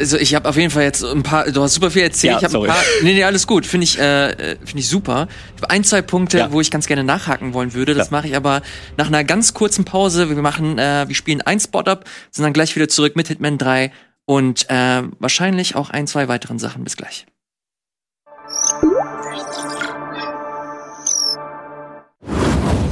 Also 0.00 0.16
ich 0.16 0.34
habe 0.34 0.48
auf 0.48 0.56
jeden 0.56 0.70
Fall 0.70 0.84
jetzt 0.84 1.04
ein 1.04 1.22
paar, 1.22 1.44
du 1.50 1.62
hast 1.62 1.74
super 1.74 1.90
viel 1.90 2.02
erzählt. 2.02 2.32
Ja, 2.32 2.38
ich 2.38 2.44
habe 2.54 2.64
ein 2.64 2.68
paar, 2.68 2.82
nee, 3.02 3.12
nee, 3.12 3.22
alles 3.22 3.46
gut. 3.46 3.66
Finde 3.66 3.84
ich, 3.84 3.98
äh, 3.98 4.56
finde 4.64 4.78
ich 4.78 4.88
super. 4.88 5.28
Ich 5.56 5.62
habe 5.62 5.70
ein, 5.70 5.84
zwei 5.84 6.00
Punkte, 6.00 6.38
Ja. 6.38 6.52
wo 6.52 6.60
ich 6.62 6.70
ganz 6.70 6.86
gerne 6.86 7.04
nachhaken 7.04 7.52
wollen 7.52 7.74
würde. 7.74 7.94
Das 7.94 8.10
mache 8.10 8.26
ich 8.26 8.34
aber 8.34 8.62
nach 8.96 9.08
einer 9.08 9.24
ganz 9.24 9.52
kurzen 9.52 9.84
Pause. 9.84 10.30
Wir 10.30 10.36
machen, 10.40 10.78
äh, 10.78 11.04
wir 11.06 11.14
spielen 11.14 11.42
ein 11.42 11.60
Spot 11.60 11.80
up, 11.80 12.06
sind 12.30 12.44
dann 12.44 12.54
gleich 12.54 12.74
wieder 12.76 12.88
zurück 12.88 13.14
mit 13.14 13.28
Hitman 13.28 13.58
3 13.58 13.92
und 14.24 14.70
äh, 14.70 15.02
wahrscheinlich 15.18 15.76
auch 15.76 15.90
ein, 15.90 16.06
zwei 16.06 16.28
weiteren 16.28 16.58
Sachen. 16.58 16.82
Bis 16.82 16.96
gleich. 16.96 17.26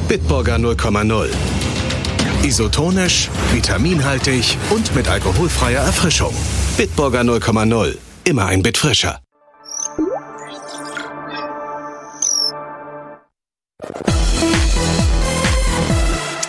Bitburger 0.09 0.57
0,0. 0.57 1.29
Isotonisch, 2.43 3.29
vitaminhaltig 3.53 4.57
und 4.71 4.95
mit 4.95 5.09
alkoholfreier 5.09 5.81
Erfrischung. 5.83 6.35
Bitburger 6.79 7.23
0,0. 7.23 7.99
Immer 8.23 8.47
ein 8.47 8.63
Bit 8.63 8.79
frischer. 8.79 9.19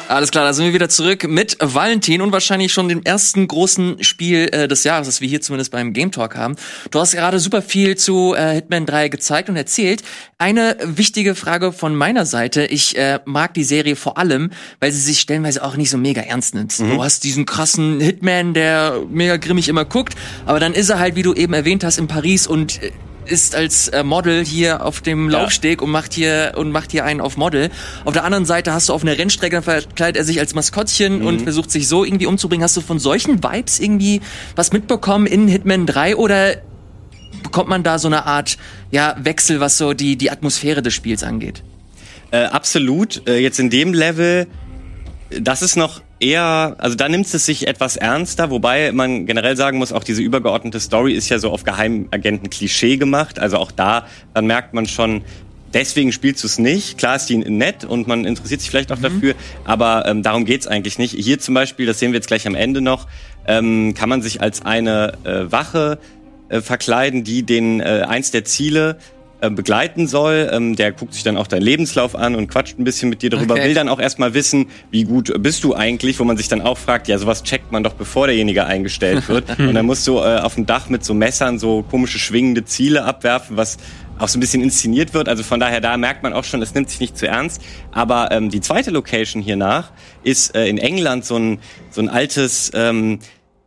Alles 0.10 0.32
klar, 0.32 0.44
da 0.44 0.54
sind 0.54 0.66
wir 0.66 0.74
wieder 0.74 0.90
zurück 0.90 1.28
mit 1.28 1.56
Valentin 1.60 2.22
und 2.22 2.32
wahrscheinlich 2.32 2.74
schon 2.74 2.90
dem 2.90 3.04
ersten 3.04 3.48
großen 3.48 4.04
Spiel 4.04 4.50
äh, 4.52 4.68
des 4.68 4.84
Jahres, 4.84 5.06
das 5.06 5.22
wir 5.22 5.28
hier 5.28 5.40
zumindest 5.40 5.72
beim 5.72 5.94
Game 5.94 6.12
Talk 6.12 6.36
haben. 6.36 6.56
Du 6.90 7.00
hast 7.00 7.12
gerade 7.12 7.38
super 7.38 7.62
viel 7.62 7.96
zu 7.96 8.34
äh, 8.34 8.56
Hitman 8.56 8.88
3 8.88 9.10
gezeigt 9.10 9.50
und 9.50 9.56
erzählt. 9.56 10.02
Eine 10.40 10.78
wichtige 10.84 11.36
Frage 11.36 11.72
von 11.72 11.94
meiner 11.94 12.26
Seite. 12.26 12.66
Ich 12.66 12.98
äh, 12.98 13.20
mag 13.26 13.54
die 13.54 13.64
Serie 13.64 13.96
vor 13.96 14.18
allem, 14.18 14.50
weil 14.80 14.92
sie 14.92 15.00
sich 15.00 15.20
stellenweise 15.20 15.64
auch 15.64 15.76
nicht 15.78 15.92
so 15.92 16.00
mega 16.00 16.22
ernst 16.22 16.56
nimmt. 16.56 16.80
Mhm. 16.80 16.90
Du 16.90 17.04
hast 17.04 17.24
diesen 17.24 17.46
krassen 17.46 18.00
Hitman, 18.00 18.56
der 18.56 19.04
mega 19.12 19.38
grimmig 19.38 19.70
immer 19.70 19.86
guckt, 19.86 20.16
aber 20.48 20.60
dann 20.60 20.74
ist 20.74 20.90
er 20.90 20.98
halt, 20.98 21.18
wie 21.18 21.24
du 21.24 21.36
eben 21.36 21.54
erwähnt 21.54 21.84
hast, 21.84 22.00
in 22.00 22.08
Paris 22.08 22.48
und 22.48 22.82
äh, 22.82 22.92
ist 23.30 23.56
als 23.56 23.88
äh, 23.90 24.04
Model 24.04 24.44
hier 24.46 24.86
auf 24.86 25.02
dem 25.02 25.30
Ja. 25.30 25.40
Laufsteg 25.42 25.82
und 25.82 25.90
macht 25.92 26.14
hier 26.14 26.54
und 26.56 26.72
macht 26.72 26.92
hier 26.92 27.06
einen 27.06 27.22
auf 27.22 27.38
Model. 27.38 27.70
Auf 28.06 28.14
der 28.14 28.24
anderen 28.24 28.46
Seite 28.46 28.74
hast 28.74 28.90
du 28.90 28.94
auf 28.94 29.02
einer 29.04 29.18
Rennstrecke 29.18 29.56
dann 29.56 29.64
verkleidet 29.64 30.18
er 30.18 30.26
sich 30.26 30.40
als 30.40 30.54
Maskottchen 30.56 31.20
Mhm. 31.20 31.26
und 31.28 31.42
versucht 31.44 31.72
sich 31.72 31.88
so 31.88 32.04
irgendwie 32.04 32.26
umzubringen. 32.26 32.64
Hast 32.64 32.76
du 32.78 32.82
von 32.82 33.00
solchen 33.00 33.44
Vibes 33.44 33.80
irgendwie 33.80 34.22
was 34.56 34.72
mitbekommen 34.74 35.26
in 35.28 35.48
Hitman 35.48 35.86
3 35.86 36.16
oder 36.16 36.56
bekommt 37.44 37.70
man 37.70 37.84
da 37.84 38.00
so 38.00 38.08
eine 38.08 38.26
Art 38.26 38.58
ja 38.92 39.16
Wechsel, 39.20 39.60
was 39.60 39.78
so 39.78 39.94
die 39.94 40.16
die 40.18 40.32
Atmosphäre 40.32 40.82
des 40.82 40.94
Spiels 40.94 41.24
angeht? 41.24 41.64
Äh, 42.32 42.46
absolut. 42.46 43.28
Äh, 43.28 43.38
jetzt 43.40 43.60
in 43.60 43.70
dem 43.70 43.94
Level, 43.94 44.48
das 45.30 45.62
ist 45.62 45.76
noch 45.76 46.02
eher, 46.20 46.76
also 46.78 46.96
da 46.96 47.08
nimmt 47.10 47.34
es 47.34 47.46
sich 47.46 47.68
etwas 47.68 47.96
ernster, 47.98 48.50
wobei 48.50 48.92
man 48.92 49.26
generell 49.26 49.56
sagen 49.56 49.78
muss, 49.78 49.92
auch 49.92 50.04
diese 50.04 50.22
übergeordnete 50.22 50.80
Story 50.80 51.14
ist 51.14 51.30
ja 51.30 51.40
so 51.40 51.52
auf 51.52 51.64
Geheimagenten-Klischee 51.64 52.98
gemacht. 52.98 53.40
Also 53.40 53.58
auch 53.58 53.72
da, 53.72 54.08
dann 54.34 54.46
merkt 54.46 54.74
man 54.74 54.86
schon, 54.86 55.24
deswegen 55.74 56.12
spielst 56.12 56.44
du 56.44 56.48
es 56.48 56.60
nicht. 56.60 56.98
Klar 56.98 57.16
ist 57.16 57.28
die 57.28 57.38
nett 57.38 57.86
und 57.86 58.08
man 58.08 58.26
interessiert 58.26 58.62
sich 58.62 58.70
vielleicht 58.70 58.92
auch 58.92 59.00
dafür, 59.00 59.36
aber 59.66 60.06
ähm, 60.08 60.24
darum 60.24 60.46
geht's 60.46 60.68
eigentlich 60.68 60.98
nicht. 60.98 61.16
Hier 61.16 61.40
zum 61.40 61.54
Beispiel, 61.54 61.86
das 61.86 62.00
sehen 62.00 62.12
wir 62.12 62.18
jetzt 62.18 62.28
gleich 62.28 62.48
am 62.48 62.56
Ende 62.56 62.82
noch, 62.82 63.08
ähm, 63.48 63.94
kann 63.94 64.10
man 64.10 64.22
sich 64.22 64.42
als 64.42 64.64
eine 64.66 65.14
äh, 65.24 65.52
Wache 65.52 66.00
äh, 66.50 66.62
verkleiden, 66.62 67.24
die 67.24 67.44
den 67.44 67.80
äh, 67.80 68.06
eins 68.08 68.32
der 68.32 68.44
Ziele 68.46 68.98
äh, 69.42 69.50
begleiten 69.50 70.08
soll. 70.08 70.50
Ähm, 70.52 70.76
der 70.76 70.92
guckt 70.92 71.14
sich 71.14 71.24
dann 71.24 71.38
auch 71.38 71.48
deinen 71.48 71.62
Lebenslauf 71.62 72.16
an 72.16 72.36
und 72.36 72.48
quatscht 72.48 72.78
ein 72.78 72.84
bisschen 72.84 73.10
mit 73.10 73.22
dir 73.22 73.30
darüber, 73.30 73.56
Okay. 73.56 73.66
will 73.66 73.74
dann 73.74 73.90
auch 73.90 74.00
erstmal 74.00 74.34
wissen, 74.34 74.68
wie 74.92 75.04
gut 75.04 75.32
bist 75.42 75.64
du 75.64 75.74
eigentlich, 75.76 76.20
wo 76.20 76.24
man 76.24 76.38
sich 76.38 76.48
dann 76.48 76.62
auch 76.62 76.78
fragt, 76.78 77.08
ja, 77.08 77.18
sowas 77.18 77.44
checkt 77.44 77.72
man 77.72 77.84
doch, 77.84 77.94
bevor 77.94 78.28
derjenige 78.28 78.66
eingestellt 78.66 79.28
wird. 79.30 79.46
und 79.60 79.74
dann 79.74 79.86
musst 79.86 80.06
du 80.08 80.18
äh, 80.18 80.40
auf 80.40 80.56
dem 80.56 80.66
Dach 80.66 80.90
mit 80.90 81.04
so 81.06 81.14
Messern 81.14 81.58
so 81.60 81.84
komische 81.84 82.20
schwingende 82.20 82.66
Ziele 82.66 83.04
abwerfen, 83.06 83.58
was 83.58 83.78
auch 84.20 84.28
so 84.28 84.38
ein 84.38 84.42
bisschen 84.42 84.62
inszeniert 84.62 85.14
wird. 85.14 85.30
Also 85.30 85.44
von 85.44 85.60
daher, 85.62 85.80
da 85.80 85.96
merkt 85.96 86.24
man 86.24 86.34
auch 86.34 86.44
schon, 86.44 86.62
es 86.62 86.74
nimmt 86.74 86.90
sich 86.90 87.00
nicht 87.00 87.18
zu 87.18 87.26
ernst. 87.28 87.62
Aber 87.92 88.32
ähm, 88.32 88.50
die 88.50 88.60
zweite 88.60 88.92
Location 88.92 89.42
hier 89.42 89.56
nach 89.56 89.92
ist 90.24 90.54
äh, 90.56 90.68
in 90.68 90.78
England 90.78 91.24
so 91.24 91.38
ein, 91.38 91.60
so 91.90 92.02
ein 92.02 92.10
altes 92.10 92.72
ähm, 92.74 93.20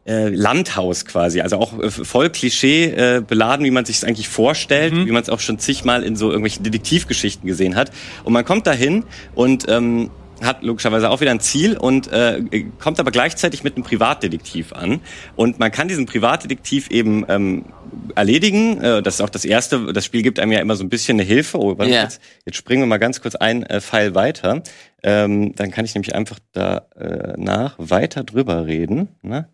äh, 0.04 0.28
Landhaus 0.28 1.04
quasi, 1.04 1.40
also 1.40 1.56
auch 1.58 1.78
äh, 1.78 1.90
voll 1.90 2.30
Klischee 2.30 2.84
äh, 2.86 3.22
beladen, 3.26 3.64
wie 3.64 3.70
man 3.70 3.84
sich 3.84 3.96
es 3.96 4.04
eigentlich 4.04 4.28
vorstellt, 4.28 4.94
wie 4.94 5.12
man 5.12 5.22
es 5.22 5.28
auch 5.28 5.40
schon 5.40 5.58
zigmal 5.58 6.02
in 6.02 6.16
so 6.16 6.28
irgendwelchen 6.28 6.64
Detektivgeschichten 6.64 7.46
gesehen 7.46 7.76
hat. 7.76 7.92
Und 8.24 8.32
man 8.32 8.44
kommt 8.44 8.66
dahin 8.66 9.04
und 9.34 9.66
ähm, 9.68 10.10
hat 10.42 10.62
logischerweise 10.62 11.08
auch 11.10 11.20
wieder 11.20 11.30
ein 11.30 11.38
Ziel 11.40 11.76
und 11.76 12.10
äh, 12.12 12.42
kommt 12.80 12.98
aber 12.98 13.10
gleichzeitig 13.12 13.62
mit 13.62 13.76
einem 13.76 13.84
Privatdetektiv 13.84 14.72
an. 14.72 15.00
Und 15.36 15.58
man 15.58 15.70
kann 15.70 15.88
diesen 15.88 16.06
Privatdetektiv 16.06 16.90
eben 16.90 17.24
ähm, 17.28 17.66
erledigen. 18.14 18.80
Äh, 18.80 19.02
das 19.02 19.14
ist 19.14 19.20
auch 19.20 19.30
das 19.30 19.44
Erste. 19.44 19.92
Das 19.92 20.04
Spiel 20.04 20.22
gibt 20.22 20.40
einem 20.40 20.52
ja 20.52 20.58
immer 20.58 20.74
so 20.74 20.82
ein 20.82 20.88
bisschen 20.88 21.16
eine 21.18 21.22
Hilfe. 21.22 21.58
Oh, 21.58 21.78
warte, 21.78 21.92
Ja. 21.92 22.02
jetzt, 22.02 22.20
jetzt 22.44 22.56
springen 22.56 22.82
wir 22.82 22.86
mal 22.86 22.98
ganz 22.98 23.20
kurz 23.20 23.34
ein 23.36 23.62
äh, 23.62 23.80
Pfeil 23.80 24.14
weiter. 24.14 24.62
Ähm, 25.04 25.54
dann 25.54 25.70
kann 25.70 25.84
ich 25.84 25.94
nämlich 25.94 26.14
einfach 26.14 26.38
da 26.52 26.86
äh, 26.96 27.34
nach 27.36 27.76
weiter 27.78 28.24
drüber 28.24 28.66
reden. 28.66 29.08
Ne? 29.22 29.48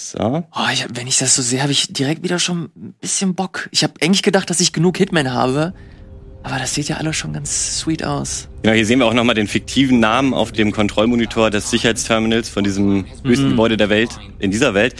So. 0.00 0.44
Oh, 0.54 0.60
ich, 0.72 0.84
hab- 0.84 0.96
wenn 0.96 1.06
ich 1.08 1.18
das 1.18 1.34
so 1.34 1.42
sehe, 1.42 1.60
habe 1.60 1.72
ich 1.72 1.92
direkt 1.92 2.22
wieder 2.22 2.38
schon 2.38 2.70
ein 2.76 2.94
bisschen 3.00 3.34
Bock. 3.34 3.68
Ich 3.72 3.82
habe 3.82 3.94
eigentlich 4.00 4.22
gedacht, 4.22 4.48
dass 4.48 4.60
ich 4.60 4.72
genug 4.72 4.96
Hitman 4.96 5.32
habe, 5.32 5.74
aber 6.44 6.58
das 6.58 6.72
sieht 6.74 6.88
ja 6.88 6.96
alles 6.98 7.16
schon 7.16 7.32
ganz 7.32 7.80
sweet 7.80 8.04
aus. 8.04 8.48
Genau, 8.62 8.74
hier 8.74 8.86
sehen 8.86 9.00
wir 9.00 9.06
auch 9.06 9.12
nochmal 9.14 9.34
den 9.34 9.48
fiktiven 9.48 9.98
Namen 9.98 10.34
auf 10.34 10.52
dem 10.52 10.70
Kontrollmonitor 10.72 11.50
des 11.50 11.70
Sicherheitsterminals 11.70 12.48
von 12.48 12.62
diesem 12.62 13.06
höchsten 13.24 13.50
Gebäude 13.50 13.76
der 13.76 13.88
Welt, 13.90 14.10
in 14.38 14.50
dieser 14.52 14.72
Welt. 14.74 14.94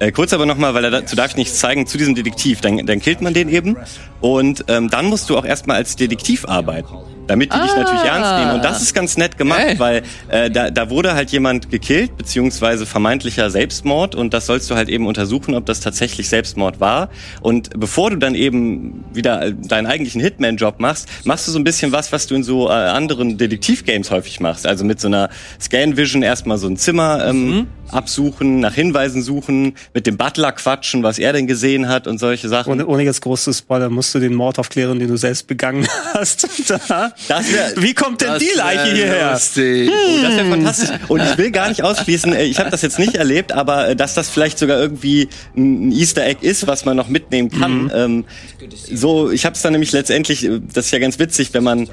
Äh, 0.00 0.12
kurz 0.12 0.32
aber 0.32 0.46
nochmal, 0.46 0.74
weil 0.74 0.88
dazu 0.90 1.16
darf 1.16 1.30
ich 1.32 1.36
nichts 1.36 1.58
zeigen, 1.58 1.86
zu 1.86 1.98
diesem 1.98 2.14
Detektiv. 2.14 2.60
Dann, 2.60 2.86
dann 2.86 3.00
killt 3.00 3.20
man 3.20 3.34
den 3.34 3.48
eben. 3.48 3.76
Und 4.20 4.64
ähm, 4.68 4.88
dann 4.90 5.06
musst 5.06 5.28
du 5.30 5.36
auch 5.36 5.44
erstmal 5.44 5.76
als 5.76 5.96
Detektiv 5.96 6.44
arbeiten. 6.46 6.94
Damit 7.28 7.52
die 7.52 7.58
dich 7.60 7.70
Ah. 7.72 7.78
natürlich 7.80 8.04
ernst 8.04 8.38
nehmen. 8.38 8.54
Und 8.54 8.64
das 8.64 8.80
ist 8.80 8.94
ganz 8.94 9.18
nett 9.18 9.36
gemacht, 9.36 9.60
Ey. 9.62 9.78
weil 9.78 10.02
äh, 10.28 10.50
da, 10.50 10.70
da 10.70 10.88
wurde 10.88 11.12
halt 11.14 11.30
jemand 11.30 11.70
gekillt, 11.70 12.16
beziehungsweise 12.16 12.86
vermeintlicher 12.86 13.50
Selbstmord. 13.50 14.14
Und 14.14 14.32
das 14.32 14.46
sollst 14.46 14.70
du 14.70 14.76
halt 14.76 14.88
eben 14.88 15.06
untersuchen, 15.06 15.54
ob 15.54 15.66
das 15.66 15.80
tatsächlich 15.80 16.30
Selbstmord 16.30 16.80
war. 16.80 17.10
Und 17.42 17.78
bevor 17.78 18.08
du 18.08 18.16
dann 18.16 18.34
eben 18.34 19.04
wieder 19.12 19.50
deinen 19.50 19.86
eigentlichen 19.86 20.22
Hitman-Job 20.22 20.80
machst, 20.80 21.06
machst 21.24 21.46
du 21.46 21.52
so 21.52 21.58
ein 21.58 21.64
bisschen 21.64 21.92
was, 21.92 22.12
was 22.12 22.28
du 22.28 22.34
in 22.34 22.44
so 22.44 22.68
äh, 22.68 22.72
anderen 22.72 23.36
Detektiv-Games 23.36 24.10
häufig 24.10 24.40
machst. 24.40 24.66
Also 24.66 24.86
mit 24.86 24.98
so 24.98 25.08
einer 25.08 25.28
Scan-Vision 25.60 26.22
erstmal 26.22 26.56
so 26.56 26.66
ein 26.66 26.78
Zimmer 26.78 27.26
ähm, 27.26 27.66
absuchen, 27.90 28.60
nach 28.60 28.72
Hinweisen 28.74 29.20
suchen, 29.22 29.74
mit 29.94 30.06
dem 30.06 30.16
Butler 30.16 30.52
quatschen, 30.52 31.02
was 31.02 31.18
er 31.18 31.32
denn 31.32 31.46
gesehen 31.46 31.88
hat 31.88 32.06
und 32.06 32.18
solche 32.18 32.48
Sachen. 32.48 32.72
Ohne, 32.72 32.86
ohne 32.86 33.02
jetzt 33.02 33.20
groß 33.22 33.44
zu 33.44 33.52
spoilern, 33.52 33.92
musst 33.92 34.14
du 34.14 34.18
den 34.20 34.34
Mord 34.34 34.58
aufklären, 34.58 34.98
den 34.98 35.08
du 35.08 35.16
selbst 35.16 35.46
begangen 35.46 35.86
hast. 36.14 36.46
Da. 36.68 37.12
Das 37.28 37.52
wär- 37.52 37.72
Wie 37.76 37.94
kommt 37.94 38.20
denn 38.20 38.38
die 38.38 38.50
Leiche 38.56 38.94
hierher? 38.94 39.32
Lustig. 39.32 39.90
Oh, 39.90 40.22
das 40.22 40.36
wäre 40.36 40.48
fantastisch. 40.50 40.88
Und 41.08 41.22
ich 41.22 41.38
will 41.38 41.50
gar 41.50 41.68
nicht 41.68 41.82
ausschließen, 41.82 42.32
äh, 42.32 42.44
ich 42.44 42.58
habe 42.58 42.70
das 42.70 42.82
jetzt 42.82 42.98
nicht 42.98 43.14
erlebt, 43.14 43.52
aber 43.52 43.88
äh, 43.88 43.96
dass 43.96 44.14
das 44.14 44.28
vielleicht 44.28 44.58
sogar 44.58 44.78
irgendwie 44.78 45.28
ein 45.56 45.92
Easter 45.92 46.24
Egg 46.24 46.46
ist, 46.46 46.66
was 46.66 46.84
man 46.84 46.96
noch 46.96 47.08
mitnehmen 47.08 47.50
kann. 47.50 47.90
Ähm, 47.94 48.24
so, 48.92 49.30
ich 49.30 49.44
habe 49.44 49.54
es 49.54 49.62
dann 49.62 49.72
nämlich 49.72 49.92
letztendlich, 49.92 50.44
äh, 50.44 50.60
das 50.72 50.86
ist 50.86 50.90
ja 50.92 50.98
ganz 50.98 51.18
witzig, 51.18 51.54
wenn 51.54 51.64
man 51.64 51.88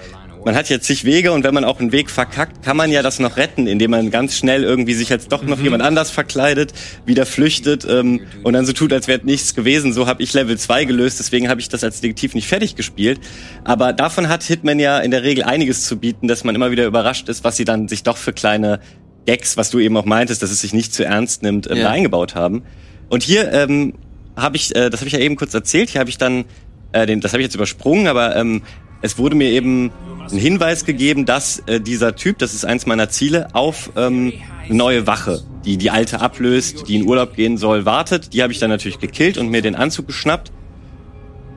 man 0.46 0.56
hat 0.56 0.70
jetzt 0.70 0.86
zig 0.86 1.04
Wege 1.06 1.32
und 1.32 1.44
wenn 1.44 1.54
man 1.56 1.66
auch 1.66 1.80
einen 1.80 1.92
Weg 1.92 2.12
verkackt, 2.12 2.64
kann 2.64 2.78
man 2.78 2.92
ja 2.92 3.02
das 3.02 3.20
noch 3.20 3.36
retten, 3.36 3.66
indem 3.66 3.90
man 3.92 4.12
ganz 4.12 4.38
schnell 4.38 4.64
irgendwie 4.64 4.94
sich 4.94 5.12
als 5.12 5.28
doch 5.28 5.42
noch 5.44 5.60
jemand 5.60 5.82
anders 5.82 6.12
verkleidet, 6.12 6.72
wieder 7.06 7.26
flüchtet 7.26 7.84
ähm, 7.90 8.22
und 8.44 8.54
dann 8.54 8.66
so 8.66 8.72
tut, 8.72 8.94
als 8.94 9.08
wäre 9.08 9.20
nichts 9.24 9.56
gewesen. 9.56 9.92
So 9.92 10.06
habe 10.06 10.22
ich 10.22 10.32
Level 10.34 10.56
2 10.58 10.86
gelöst, 10.86 11.20
deswegen 11.20 11.50
habe 11.50 11.60
ich 11.60 11.68
das 11.68 11.84
als 11.84 12.00
Detektiv 12.00 12.36
nicht 12.36 12.48
fertig 12.48 12.76
gespielt. 12.76 13.20
Aber 13.64 13.92
davon 13.92 14.30
hat 14.30 14.44
Hitman 14.44 14.78
ja 14.78 15.00
in 15.00 15.10
der 15.10 15.24
Regel 15.24 15.44
einiges 15.44 15.84
zu 15.86 15.98
bieten, 15.98 16.28
dass 16.28 16.44
man 16.44 16.54
immer 16.54 16.70
wieder 16.70 16.86
überrascht 16.86 17.28
ist, 17.28 17.44
was 17.44 17.58
sie 17.58 17.66
dann 17.66 17.88
sich 17.88 18.04
doch 18.04 18.18
für 18.18 18.32
kleine 18.32 18.80
Gags, 19.26 19.58
was 19.58 19.72
du 19.72 19.80
eben 19.80 19.98
auch 19.98 20.06
meintest, 20.06 20.44
dass 20.44 20.52
es 20.52 20.62
sich 20.62 20.74
nicht 20.74 20.94
zu 20.94 21.04
ernst 21.04 21.42
nimmt, 21.42 21.68
ähm, 21.72 21.78
Ja. 21.78 21.90
eingebaut 21.90 22.36
haben. 22.36 22.62
Und 23.10 23.24
hier 23.24 23.52
ähm, 23.52 23.96
habe 24.36 24.58
ich, 24.58 24.76
äh, 24.76 24.92
das 24.92 25.00
habe 25.00 25.08
ich 25.08 25.14
ja 25.14 25.20
eben 25.20 25.36
kurz 25.38 25.56
erzählt, 25.56 25.90
hier 25.90 26.00
habe 26.02 26.12
ich 26.12 26.20
dann, 26.20 26.46
äh, 26.92 27.08
den, 27.08 27.20
das 27.20 27.34
habe 27.34 27.42
ich 27.42 27.46
jetzt 27.46 27.56
übersprungen, 27.56 28.06
aber 28.06 28.36
ähm, 28.36 28.62
es 29.02 29.18
wurde 29.18 29.36
mir 29.36 29.50
eben 29.50 29.92
ein 30.32 30.38
Hinweis 30.38 30.86
gegeben, 30.86 31.26
dass 31.26 31.60
äh, 31.68 31.80
dieser 31.80 32.16
Typ, 32.16 32.38
das 32.40 32.54
ist 32.54 32.66
eins 32.66 32.86
meiner 32.86 33.10
Ziele, 33.10 33.54
auf 33.54 33.92
ähm, 33.96 34.34
eine 34.66 34.76
neue 34.76 35.08
Wache, 35.08 35.44
die 35.64 35.78
die 35.78 35.92
alte 35.92 36.22
ablöst, 36.22 36.88
die 36.88 36.96
in 36.96 37.08
Urlaub 37.08 37.36
gehen 37.36 37.58
soll, 37.58 37.86
wartet. 37.86 38.34
Die 38.34 38.42
habe 38.42 38.54
ich 38.54 38.60
dann 38.60 38.70
natürlich 38.70 39.00
gekillt 39.00 39.38
und 39.38 39.50
mir 39.50 39.62
den 39.62 39.76
Anzug 39.76 40.08
geschnappt. 40.08 40.52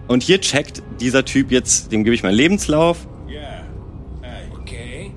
Und 0.09 0.22
hier 0.22 0.40
checkt 0.40 0.83
dieser 1.00 1.24
Typ 1.24 1.50
jetzt, 1.50 1.92
dem 1.92 2.02
gebe 2.04 2.14
ich 2.14 2.22
meinen 2.22 2.35
Lebenslauf. 2.35 3.07
Okay. 4.61 5.12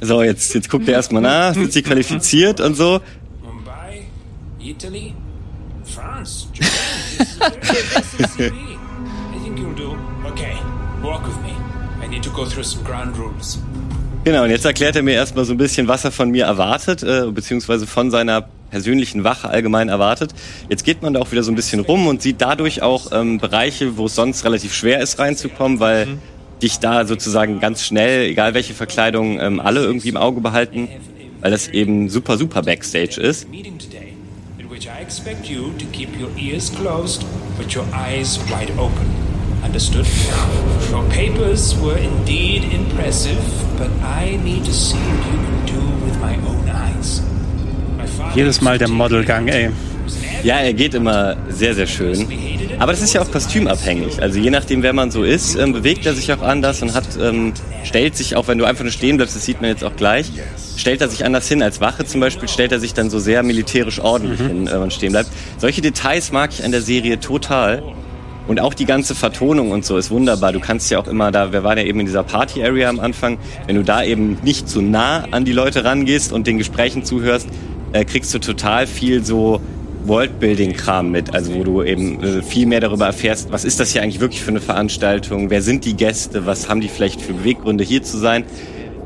So, 0.00 0.22
jetzt, 0.22 0.54
jetzt 0.54 0.70
guckt 0.70 0.88
er 0.88 0.94
erstmal 0.94 1.22
nach, 1.22 1.54
sind 1.54 1.72
sie 1.72 1.82
qualifiziert 1.82 2.60
und 2.60 2.74
so. 2.74 3.00
Mumbai, 3.42 4.02
Italy, 4.60 5.14
France, 5.84 6.46
Japan. 6.52 6.94
This 7.18 7.20
is 7.20 7.40
a 7.40 7.50
very 7.50 7.80
impressive 7.80 8.26
CV. 8.30 8.78
I 9.32 9.38
think 9.44 9.58
you'll 9.58 9.74
do. 9.74 9.96
Okay, 10.26 10.56
walk 11.02 11.26
with 11.26 11.36
me. 11.42 11.53
I 12.14 12.18
need 12.18 12.24
to 12.24 12.30
go 12.30 12.44
through 12.44 12.62
some 12.62 12.84
ground 12.84 13.18
rules. 13.18 13.58
Genau, 14.22 14.44
und 14.44 14.50
jetzt 14.50 14.64
erklärt 14.64 14.94
er 14.94 15.02
mir 15.02 15.14
erstmal 15.14 15.44
so 15.44 15.52
ein 15.52 15.56
bisschen, 15.56 15.88
was 15.88 16.04
er 16.04 16.12
von 16.12 16.30
mir 16.30 16.44
erwartet, 16.44 17.02
äh, 17.02 17.26
beziehungsweise 17.32 17.88
von 17.88 18.12
seiner 18.12 18.48
persönlichen 18.70 19.24
Wache 19.24 19.48
allgemein 19.48 19.88
erwartet. 19.88 20.32
Jetzt 20.68 20.84
geht 20.84 21.02
man 21.02 21.12
da 21.12 21.20
auch 21.20 21.32
wieder 21.32 21.42
so 21.42 21.50
ein 21.50 21.56
bisschen 21.56 21.80
rum 21.80 22.06
und 22.06 22.22
sieht 22.22 22.40
dadurch 22.40 22.82
auch 22.82 23.10
ähm, 23.10 23.38
Bereiche, 23.38 23.96
wo 23.96 24.06
es 24.06 24.14
sonst 24.14 24.44
relativ 24.44 24.74
schwer 24.74 25.00
ist 25.00 25.18
reinzukommen, 25.18 25.80
weil 25.80 26.06
dich 26.62 26.78
da 26.78 27.04
sozusagen 27.04 27.58
ganz 27.58 27.82
schnell, 27.82 28.28
egal 28.30 28.54
welche 28.54 28.74
Verkleidung, 28.74 29.40
ähm, 29.40 29.58
alle 29.58 29.80
irgendwie 29.80 30.10
im 30.10 30.16
Auge 30.16 30.40
behalten, 30.40 30.88
weil 31.40 31.50
das 31.50 31.66
eben 31.66 32.08
super, 32.10 32.38
super 32.38 32.62
Backstage 32.62 33.20
ist. 33.20 33.50
Meeting 33.50 33.76
today, 33.76 34.14
in 34.58 34.70
which 34.70 34.86
I 34.86 35.02
expect 35.02 35.48
you 35.48 35.70
to 35.80 35.86
keep 35.92 36.10
your 36.18 36.30
ears 36.38 36.72
closed 36.72 37.24
but 37.58 37.74
your 37.74 37.84
eyes 37.92 38.38
wide 38.48 38.72
open. 38.78 39.33
Understood? 39.64 40.06
Your 40.92 41.02
papers 41.10 41.74
were 41.80 41.98
indeed 41.98 42.64
impressive, 42.72 43.42
but 43.78 43.90
I 44.02 44.38
need 44.44 44.64
to 44.64 44.72
see 44.72 44.98
what 44.98 45.26
you 45.26 45.38
can 45.46 45.66
do 45.66 46.04
with 46.04 46.16
my 46.20 46.36
own 46.46 46.68
eyes. 46.68 47.22
Jedes 48.34 48.60
Mal 48.60 48.78
der 48.78 48.88
Modelgang, 48.88 49.48
ey. 49.48 49.70
Ja, 50.42 50.58
er 50.58 50.74
geht 50.74 50.94
immer 50.94 51.36
sehr, 51.48 51.74
sehr 51.74 51.86
schön. 51.86 52.26
Aber 52.78 52.92
das 52.92 53.00
ist 53.00 53.14
ja 53.14 53.22
auch 53.22 53.30
kostümabhängig. 53.30 54.20
Also 54.20 54.38
je 54.38 54.50
nachdem, 54.50 54.82
wer 54.82 54.92
man 54.92 55.10
so 55.10 55.22
ist, 55.22 55.54
ähm, 55.54 55.72
bewegt 55.72 56.04
er 56.04 56.14
sich 56.14 56.32
auch 56.32 56.42
anders 56.42 56.82
und 56.82 56.92
hat, 56.92 57.04
ähm, 57.20 57.54
stellt 57.84 58.16
sich 58.16 58.36
auch, 58.36 58.46
wenn 58.48 58.58
du 58.58 58.64
einfach 58.64 58.84
nur 58.84 58.92
stehen 58.92 59.16
bleibst, 59.16 59.34
das 59.34 59.44
sieht 59.44 59.60
man 59.60 59.70
jetzt 59.70 59.82
auch 59.82 59.96
gleich, 59.96 60.30
stellt 60.76 61.00
er 61.00 61.08
sich 61.08 61.24
anders 61.24 61.48
hin. 61.48 61.62
Als 61.62 61.80
Wache 61.80 62.04
zum 62.04 62.20
Beispiel 62.20 62.48
stellt 62.48 62.72
er 62.72 62.80
sich 62.80 62.92
dann 62.92 63.08
so 63.08 63.18
sehr 63.18 63.42
militärisch 63.42 64.00
ordentlich 64.00 64.40
hin, 64.40 64.68
wenn 64.70 64.80
man 64.80 64.90
stehen 64.90 65.12
bleibt. 65.12 65.30
Solche 65.58 65.80
Details 65.80 66.30
mag 66.32 66.50
ich 66.52 66.64
an 66.64 66.72
der 66.72 66.82
Serie 66.82 67.18
total. 67.20 67.82
Und 68.46 68.60
auch 68.60 68.74
die 68.74 68.84
ganze 68.84 69.14
Vertonung 69.14 69.70
und 69.70 69.84
so 69.86 69.96
ist 69.96 70.10
wunderbar. 70.10 70.52
Du 70.52 70.60
kannst 70.60 70.90
ja 70.90 70.98
auch 70.98 71.06
immer 71.06 71.30
da, 71.30 71.52
wir 71.52 71.64
waren 71.64 71.78
ja 71.78 71.84
eben 71.84 72.00
in 72.00 72.06
dieser 72.06 72.22
Party-Area 72.22 72.88
am 72.88 73.00
Anfang, 73.00 73.38
wenn 73.66 73.76
du 73.76 73.82
da 73.82 74.04
eben 74.04 74.38
nicht 74.42 74.68
zu 74.68 74.82
nah 74.82 75.24
an 75.30 75.44
die 75.44 75.52
Leute 75.52 75.84
rangehst 75.84 76.32
und 76.32 76.46
den 76.46 76.58
Gesprächen 76.58 77.04
zuhörst, 77.04 77.48
äh, 77.92 78.04
kriegst 78.04 78.34
du 78.34 78.38
total 78.38 78.86
viel 78.86 79.24
so 79.24 79.60
Worldbuilding-Kram 80.06 81.10
mit, 81.10 81.34
also 81.34 81.54
wo 81.54 81.64
du 81.64 81.82
eben 81.82 82.22
äh, 82.22 82.42
viel 82.42 82.66
mehr 82.66 82.80
darüber 82.80 83.06
erfährst, 83.06 83.50
was 83.50 83.64
ist 83.64 83.80
das 83.80 83.92
hier 83.92 84.02
eigentlich 84.02 84.20
wirklich 84.20 84.42
für 84.42 84.50
eine 84.50 84.60
Veranstaltung, 84.60 85.48
wer 85.48 85.62
sind 85.62 85.84
die 85.84 85.94
Gäste, 85.94 86.44
was 86.44 86.68
haben 86.68 86.80
die 86.80 86.88
vielleicht 86.88 87.22
für 87.22 87.32
Beweggründe 87.32 87.84
hier 87.84 88.02
zu 88.02 88.18
sein. 88.18 88.44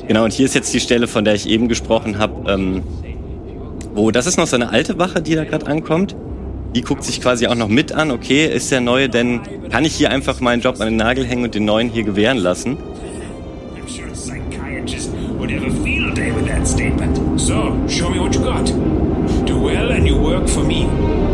Genau, 0.08 0.24
und 0.24 0.32
hier 0.32 0.46
ist 0.46 0.54
jetzt 0.54 0.72
die 0.74 0.80
Stelle, 0.80 1.06
von 1.06 1.24
der 1.24 1.34
ich 1.34 1.48
eben 1.48 1.68
gesprochen 1.68 2.18
habe, 2.18 2.50
ähm, 2.50 2.82
wo, 3.94 4.10
das 4.10 4.26
ist 4.26 4.38
noch 4.38 4.46
so 4.46 4.56
eine 4.56 4.70
alte 4.70 4.98
Wache, 4.98 5.22
die 5.22 5.34
da 5.34 5.44
gerade 5.44 5.66
ankommt. 5.66 6.16
Die 6.74 6.82
guckt 6.82 7.02
sich 7.02 7.20
quasi 7.20 7.46
auch 7.46 7.54
noch 7.54 7.68
mit 7.68 7.92
an, 7.92 8.10
okay, 8.10 8.46
ist 8.46 8.70
der 8.70 8.80
neue 8.80 9.08
denn, 9.08 9.40
kann 9.70 9.84
ich 9.84 9.94
hier 9.94 10.10
einfach 10.10 10.40
meinen 10.40 10.60
Job 10.60 10.80
an 10.80 10.88
den 10.88 10.96
Nagel 10.96 11.24
hängen 11.24 11.44
und 11.44 11.54
den 11.54 11.64
neuen 11.64 11.88
hier 11.88 12.04
gewähren 12.04 12.38
lassen? 12.38 12.76
So, 17.36 17.72
show 17.88 18.10
me 18.10 18.20
what 18.20 18.34
you 18.34 18.42
got. 18.42 18.66
Do 19.46 19.58
well 19.58 19.92
and 19.92 20.06
you 20.06 20.16
work 20.18 20.46
for 20.46 20.62
me. 20.62 20.86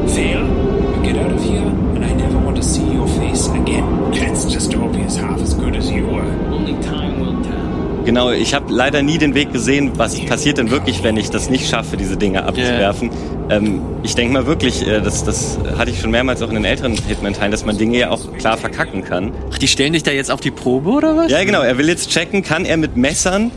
Fail, 0.07 0.47
you 0.47 1.03
get 1.03 1.17
out 1.17 1.33
of 1.33 1.43
here, 1.43 1.67
and 1.67 2.05
I 2.05 2.13
never 2.15 2.39
want 2.39 2.57
to 2.57 2.63
see 2.63 2.85
your 2.85 3.09
face 3.09 3.49
again. 3.49 4.13
That's 4.13 4.45
just 4.45 4.77
obvious 4.77 5.17
half 5.17 5.41
as 5.43 5.55
good 5.55 5.75
as 5.75 5.91
you 5.91 6.07
were. 6.07 6.23
Only 6.53 6.75
time 6.83 7.19
will 7.19 7.43
tell. 7.43 8.05
Genau, 8.05 8.31
ich 8.31 8.55
habe 8.55 8.73
leider 8.73 9.03
nie 9.03 9.19
den 9.19 9.35
Weg 9.35 9.53
gesehen, 9.53 9.93
was 9.97 10.21
passiert 10.21 10.59
denn 10.59 10.71
wirklich, 10.71 11.03
wenn 11.03 11.17
ich 11.17 11.31
das 11.31 11.51
nicht 11.51 11.69
schaffe, 11.69 11.97
diese 11.97 12.17
Dinge 12.17 12.45
abzuwerfen. 12.45 13.11
Ähm, 13.51 13.83
ich 14.03 14.15
denke 14.15 14.33
mal 14.33 14.47
wirklich, 14.47 14.87
äh, 14.87 15.01
das, 15.01 15.25
das 15.25 15.59
hatte 15.77 15.91
ich 15.91 16.01
schon 16.01 16.11
mehrmals 16.11 16.41
auch 16.43 16.49
in 16.49 16.55
den 16.55 16.65
älteren 16.65 16.95
Hitman-Teilen, 16.95 17.51
dass 17.51 17.65
man 17.65 17.77
Dinge 17.77 17.99
ja 17.99 18.11
auch 18.11 18.33
klar 18.39 18.57
verkacken 18.57 19.05
kann. 19.05 19.33
Ach, 19.53 19.59
die 19.59 19.69
stellen 19.69 19.93
dich 19.93 20.03
da 20.03 20.13
jetzt 20.13 20.31
auf 20.31 20.41
die 20.41 20.51
Probe 20.51 20.91
oder 20.91 21.17
was? 21.17 21.31
Ja, 21.31 21.45
genau, 21.45 21.61
er 21.61 21.77
will 21.77 21.89
jetzt 21.89 22.11
checken, 22.11 22.43
kann 22.43 22.65
er 22.65 22.77
mit 22.77 22.97
Messern 22.97 23.51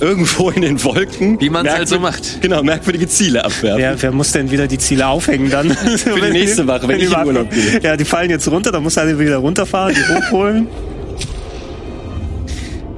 irgendwo 0.00 0.50
in 0.50 0.62
den 0.62 0.82
Wolken... 0.84 1.40
Wie 1.40 1.50
man's 1.50 1.70
halt 1.70 1.88
so 1.88 1.98
macht. 1.98 2.40
Genau, 2.40 2.62
merkwürdige 2.62 3.08
Ziele 3.08 3.44
abwerfen. 3.44 3.78
Wer, 3.78 4.00
wer 4.00 4.12
muss 4.12 4.32
denn 4.32 4.50
wieder 4.50 4.66
die 4.66 4.78
Ziele 4.78 5.06
aufhängen 5.06 5.50
dann? 5.50 5.70
Für 5.98 6.20
die 6.20 6.30
nächste 6.30 6.66
Woche, 6.66 6.86
wenn 6.88 7.00
ich 7.00 7.12
in 7.12 7.26
Urlaub 7.26 7.50
gehe. 7.50 7.80
Ja, 7.82 7.96
die 7.96 8.04
fallen 8.04 8.30
jetzt 8.30 8.48
runter, 8.48 8.72
dann 8.72 8.82
muss 8.82 8.96
er 8.96 9.18
wieder 9.18 9.38
runterfahren, 9.38 9.94
die 9.94 10.14
hochholen. 10.14 10.68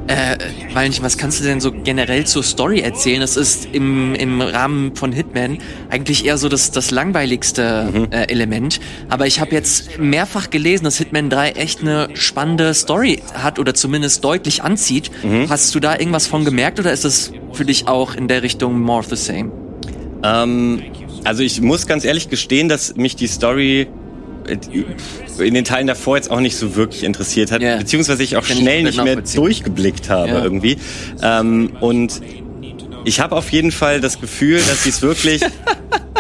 Äh, 0.06 0.36
Valentin, 0.76 1.02
was 1.02 1.16
kannst 1.16 1.40
du 1.40 1.44
denn 1.44 1.58
so 1.58 1.72
generell 1.72 2.26
zur 2.26 2.42
Story 2.42 2.80
erzählen? 2.80 3.22
Das 3.22 3.38
ist 3.38 3.66
im, 3.72 4.14
im 4.14 4.42
Rahmen 4.42 4.94
von 4.94 5.10
Hitman 5.10 5.56
eigentlich 5.88 6.26
eher 6.26 6.36
so 6.36 6.50
das, 6.50 6.70
das 6.70 6.90
langweiligste 6.90 7.88
Mhm. 7.90 8.08
äh, 8.10 8.24
Element. 8.24 8.78
Aber 9.08 9.26
ich 9.26 9.40
habe 9.40 9.52
jetzt 9.52 9.98
mehrfach 9.98 10.50
gelesen, 10.50 10.84
dass 10.84 10.98
Hitman 10.98 11.30
3 11.30 11.52
echt 11.52 11.80
eine 11.80 12.10
spannende 12.12 12.74
Story 12.74 13.22
hat 13.32 13.58
oder 13.58 13.72
zumindest 13.72 14.22
deutlich 14.22 14.62
anzieht. 14.62 15.10
Mhm. 15.22 15.48
Hast 15.48 15.74
du 15.74 15.80
da 15.80 15.98
irgendwas 15.98 16.26
von 16.26 16.44
gemerkt 16.44 16.78
oder 16.78 16.92
ist 16.92 17.06
es 17.06 17.32
für 17.54 17.64
dich 17.64 17.88
auch 17.88 18.14
in 18.14 18.28
der 18.28 18.42
Richtung 18.42 18.78
more 18.78 18.98
of 18.98 19.06
the 19.06 19.16
same? 19.16 19.50
Ähm, 20.22 20.82
also 21.24 21.42
ich 21.42 21.58
muss 21.62 21.86
ganz 21.86 22.04
ehrlich 22.04 22.28
gestehen, 22.28 22.68
dass 22.68 22.96
mich 22.96 23.16
die 23.16 23.28
Story 23.28 23.86
in 24.48 25.54
den 25.54 25.64
Teilen 25.64 25.86
davor 25.86 26.16
jetzt 26.16 26.30
auch 26.30 26.40
nicht 26.40 26.56
so 26.56 26.76
wirklich 26.76 27.04
interessiert 27.04 27.50
hat, 27.52 27.62
Ja. 27.62 27.76
beziehungsweise 27.76 28.22
ich 28.22 28.36
auch 28.36 28.46
Kann 28.46 28.56
ich 28.56 28.62
schnell 28.62 28.84
komplett 28.84 29.16
nicht 29.16 29.34
mehr 29.34 29.42
durchgeblickt 29.42 30.08
habe 30.08 30.28
Ja. 30.30 30.42
irgendwie. 30.42 30.76
Ähm, 31.22 31.72
und 31.80 32.20
ich 33.04 33.20
habe 33.20 33.36
auf 33.36 33.50
jeden 33.52 33.72
Fall 33.72 34.00
das 34.00 34.20
Gefühl, 34.20 34.58
dass 34.58 34.84
sie 34.84 34.90
es 34.90 35.02
wirklich... 35.02 35.42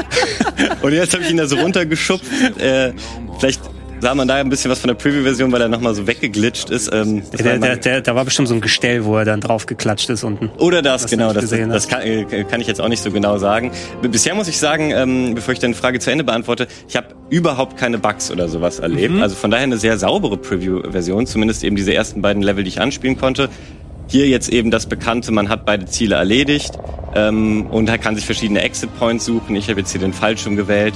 und 0.82 0.92
jetzt 0.92 1.12
habe 1.14 1.24
ich 1.24 1.30
ihn 1.30 1.36
da 1.36 1.46
so 1.46 1.56
runtergeschubst. 1.56 2.24
Äh, 2.58 2.92
vielleicht 3.38 3.60
sah 4.00 4.14
man 4.14 4.28
da 4.28 4.34
ein 4.34 4.48
bisschen 4.48 4.70
was 4.70 4.78
von 4.78 4.88
der 4.88 4.94
Preview-Version, 4.94 5.50
weil 5.52 5.60
er 5.60 5.68
nochmal 5.68 5.94
so 5.94 6.06
weggeglitscht 6.06 6.70
ist. 6.70 6.90
Ähm, 6.92 7.22
Der, 7.38 7.58
der, 7.58 7.76
der, 7.76 8.00
da 8.00 8.14
war 8.14 8.24
bestimmt 8.24 8.48
so 8.48 8.54
ein 8.54 8.60
Gestell, 8.60 9.04
wo 9.04 9.16
er 9.16 9.24
dann 9.24 9.40
drauf 9.40 9.66
geklatscht 9.66 10.10
ist 10.10 10.24
unten. 10.24 10.50
Oder 10.58 10.82
das, 10.82 11.06
genau, 11.06 11.32
das, 11.32 11.42
gesehen 11.42 11.70
das 11.70 11.88
kann, 11.88 12.02
äh, 12.02 12.44
kann 12.44 12.60
ich 12.60 12.66
jetzt 12.66 12.80
auch 12.80 12.88
nicht 12.88 13.02
so 13.02 13.10
genau 13.10 13.38
sagen. 13.38 13.72
Bisher 14.02 14.34
muss 14.34 14.48
ich 14.48 14.58
sagen, 14.58 14.90
ähm, 14.90 15.34
bevor 15.34 15.52
ich 15.52 15.60
deine 15.60 15.74
Frage 15.74 15.98
zu 15.98 16.10
Ende 16.10 16.24
beantworte, 16.24 16.68
ich 16.88 16.96
habe 16.96 17.08
überhaupt 17.30 17.76
keine 17.76 17.98
Bugs 17.98 18.30
oder 18.30 18.48
sowas 18.48 18.78
erlebt. 18.78 19.14
Mhm. 19.14 19.22
Also 19.22 19.34
von 19.34 19.50
daher 19.50 19.64
eine 19.64 19.78
sehr 19.78 19.96
saubere 19.98 20.36
Preview-Version, 20.36 21.26
zumindest 21.26 21.64
eben 21.64 21.76
diese 21.76 21.94
ersten 21.94 22.22
beiden 22.22 22.42
Level, 22.42 22.64
die 22.64 22.68
ich 22.68 22.80
anspielen 22.80 23.16
konnte. 23.16 23.48
Hier 24.08 24.28
jetzt 24.28 24.50
eben 24.50 24.70
das 24.70 24.86
Bekannte, 24.86 25.32
man 25.32 25.48
hat 25.48 25.66
beide 25.66 25.86
Ziele 25.86 26.14
erledigt 26.14 26.78
ähm, 27.14 27.66
und 27.66 27.88
er 27.88 27.98
kann 27.98 28.14
sich 28.14 28.24
verschiedene 28.24 28.62
Exit-Points 28.62 29.24
suchen. 29.24 29.56
Ich 29.56 29.68
habe 29.68 29.80
jetzt 29.80 29.90
hier 29.90 30.00
den 30.00 30.12
Fallschirm 30.12 30.54
gewählt. 30.54 30.94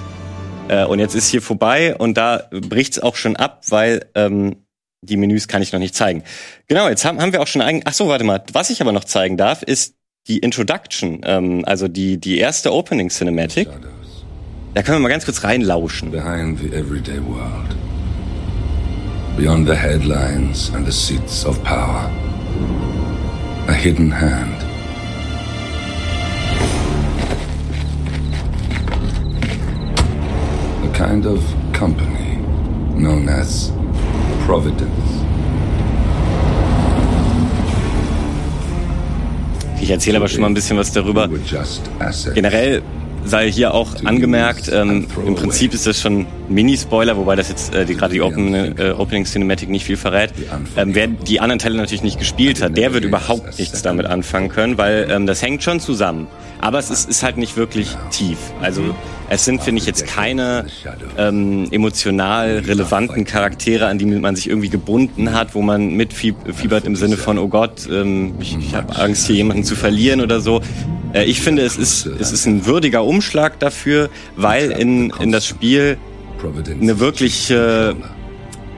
Äh, 0.71 0.85
und 0.85 1.01
jetzt 1.01 1.17
ist 1.17 1.29
hier 1.29 1.43
vorbei 1.43 1.97
und 1.97 2.17
da 2.17 2.45
bricht's 2.53 3.01
auch 3.01 3.17
schon 3.17 3.35
ab, 3.35 3.63
weil 3.69 4.07
ähm, 4.15 4.57
die 5.03 5.17
Menüs 5.17 5.49
kann 5.49 5.63
ich 5.63 5.73
noch 5.73 5.81
nicht 5.81 5.97
zeigen. 5.97 6.23
Genau, 6.69 6.89
jetzt 6.89 7.05
haben, 7.05 7.21
haben 7.21 7.33
wir 7.33 7.43
auch 7.43 7.49
schon 7.49 7.61
ein. 7.61 7.83
Ach 7.85 7.93
so, 7.93 8.07
warte 8.07 8.23
mal. 8.23 8.45
Was 8.53 8.71
ich 8.71 8.81
aber 8.81 8.93
noch 8.93 9.05
zeigen 9.05 9.37
darf, 9.37 9.65
ist 9.65 9.97
die 10.29 10.39
Introduction, 10.39 11.23
ähm, 11.25 11.65
also 11.67 11.89
die 11.89 12.19
die 12.19 12.39
erste 12.39 12.73
Opening 12.73 13.09
Cinematic. 13.09 13.69
Da 14.75 14.83
können 14.83 14.99
wir 14.99 15.03
mal 15.03 15.09
ganz 15.09 15.25
kurz 15.25 15.43
reinlauschen. 15.43 16.13
behind 16.13 16.61
the 16.61 16.69
everyday 16.69 17.19
world. 17.19 17.75
Beyond 19.37 19.67
the 19.67 19.75
headlines 19.75 20.71
and 20.73 20.87
the 20.87 20.93
seats 20.93 21.45
of 21.45 21.61
power. 21.65 22.09
A 23.67 23.73
hidden 23.73 24.13
hand. 24.13 24.70
Kind 31.01 31.25
of 31.25 31.41
company 31.73 32.37
known 32.95 33.27
as 33.27 33.73
Providence. 34.47 34.91
Ich 39.81 39.91
erzähle 39.91 40.19
aber 40.19 40.29
schon 40.29 40.43
mal 40.43 40.49
ein 40.49 40.55
bisschen 40.55 40.77
was 40.77 40.93
darüber. 40.93 41.27
Generell 42.35 42.83
sei 43.25 43.51
hier 43.51 43.75
auch 43.75 44.05
angemerkt, 44.05 44.71
ähm, 44.73 45.07
im 45.27 45.35
Prinzip 45.35 45.75
ist 45.75 45.87
das 45.87 46.01
schon 46.01 46.27
Mini-Spoiler, 46.49 47.17
wobei 47.17 47.37
das 47.37 47.49
jetzt 47.49 47.75
äh, 47.75 47.85
gerade 47.85 48.15
die 48.15 48.23
Open, 48.23 48.55
äh, 48.55 48.95
Opening 48.97 49.25
Cinematic 49.25 49.69
nicht 49.69 49.85
viel 49.85 49.97
verrät. 49.97 50.33
Ähm, 50.77 50.95
wer 50.95 51.07
die 51.07 51.41
anderen 51.41 51.59
Teile 51.59 51.77
natürlich 51.77 52.03
nicht 52.03 52.19
gespielt 52.19 52.63
hat, 52.63 52.77
der 52.77 52.93
wird 52.93 53.05
überhaupt 53.05 53.59
nichts 53.59 53.83
damit 53.83 54.07
anfangen 54.07 54.49
können, 54.49 54.79
weil 54.79 55.09
ähm, 55.11 55.27
das 55.27 55.43
hängt 55.43 55.63
schon 55.63 55.81
zusammen. 55.81 56.27
Aber 56.61 56.79
es 56.79 56.91
ist, 56.91 57.09
ist 57.09 57.23
halt 57.23 57.39
nicht 57.39 57.57
wirklich 57.57 57.97
tief. 58.11 58.39
Also 58.61 58.83
es 59.31 59.45
sind, 59.45 59.63
finde 59.63 59.81
ich, 59.81 59.87
jetzt 59.87 60.07
keine 60.07 60.67
ähm, 61.17 61.69
emotional 61.71 62.59
relevanten 62.59 63.25
Charaktere, 63.25 63.87
an 63.87 63.99
die 63.99 64.07
man 64.07 64.37
sich 64.37 64.49
irgendwie 64.49 64.69
gebunden 64.69 65.33
hat, 65.33 65.55
wo 65.55 65.63
man 65.63 65.95
mitfiebert 65.95 66.85
im 66.85 66.97
Sinne 66.97 67.17
von, 67.17 67.39
oh 67.39 67.49
Gott, 67.49 67.89
ähm, 67.91 68.35
ich, 68.41 68.59
ich 68.59 68.75
habe 68.75 68.97
Angst, 68.97 69.27
hier 69.27 69.37
jemanden 69.37 69.65
zu 69.65 69.77
verlieren 69.77 70.21
oder 70.21 70.41
so. 70.41 70.61
Äh, 71.13 71.25
ich 71.25 71.41
finde, 71.41 71.63
es 71.63 71.77
ist, 71.77 72.07
es 72.07 72.33
ist 72.33 72.47
ein 72.47 72.67
würdiger 72.67 73.05
Umschlag 73.05 73.59
dafür, 73.59 74.11
weil 74.37 74.71
in, 74.71 75.11
in 75.21 75.33
das 75.33 75.47
Spiel 75.47 75.99
eine 76.81 77.01
wirklich 77.01 77.51
äh, 77.51 77.95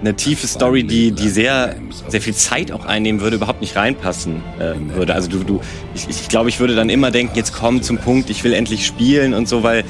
eine 0.01 0.15
tiefe 0.15 0.49
Story, 0.49 0.83
die 0.83 1.13
die 1.13 1.29
sehr 1.29 1.77
sehr 2.09 2.21
viel 2.21 2.35
Zeit 2.35 2.73
auch 2.73 2.87
einnehmen 2.87 3.21
würde, 3.21 3.37
überhaupt 3.37 3.61
nicht 3.61 3.77
reinpassen 3.77 4.43
äh, 4.59 4.97
würde. 4.97 5.15
Also 5.15 5.29
du 5.29 5.45
du 5.45 5.61
ich, 5.95 6.09
ich 6.09 6.29
glaube, 6.29 6.49
ich 6.49 6.59
würde 6.59 6.75
dann 6.75 6.91
immer 6.91 7.11
denken, 7.11 7.37
jetzt 7.37 7.53
komm 7.53 7.83
zum 7.83 7.99
Punkt, 7.99 8.29
ich 8.29 8.43
will 8.43 8.53
endlich 8.53 8.85
spielen 8.85 9.33
und 9.33 9.49
so, 9.49 9.63
weil 9.63 9.85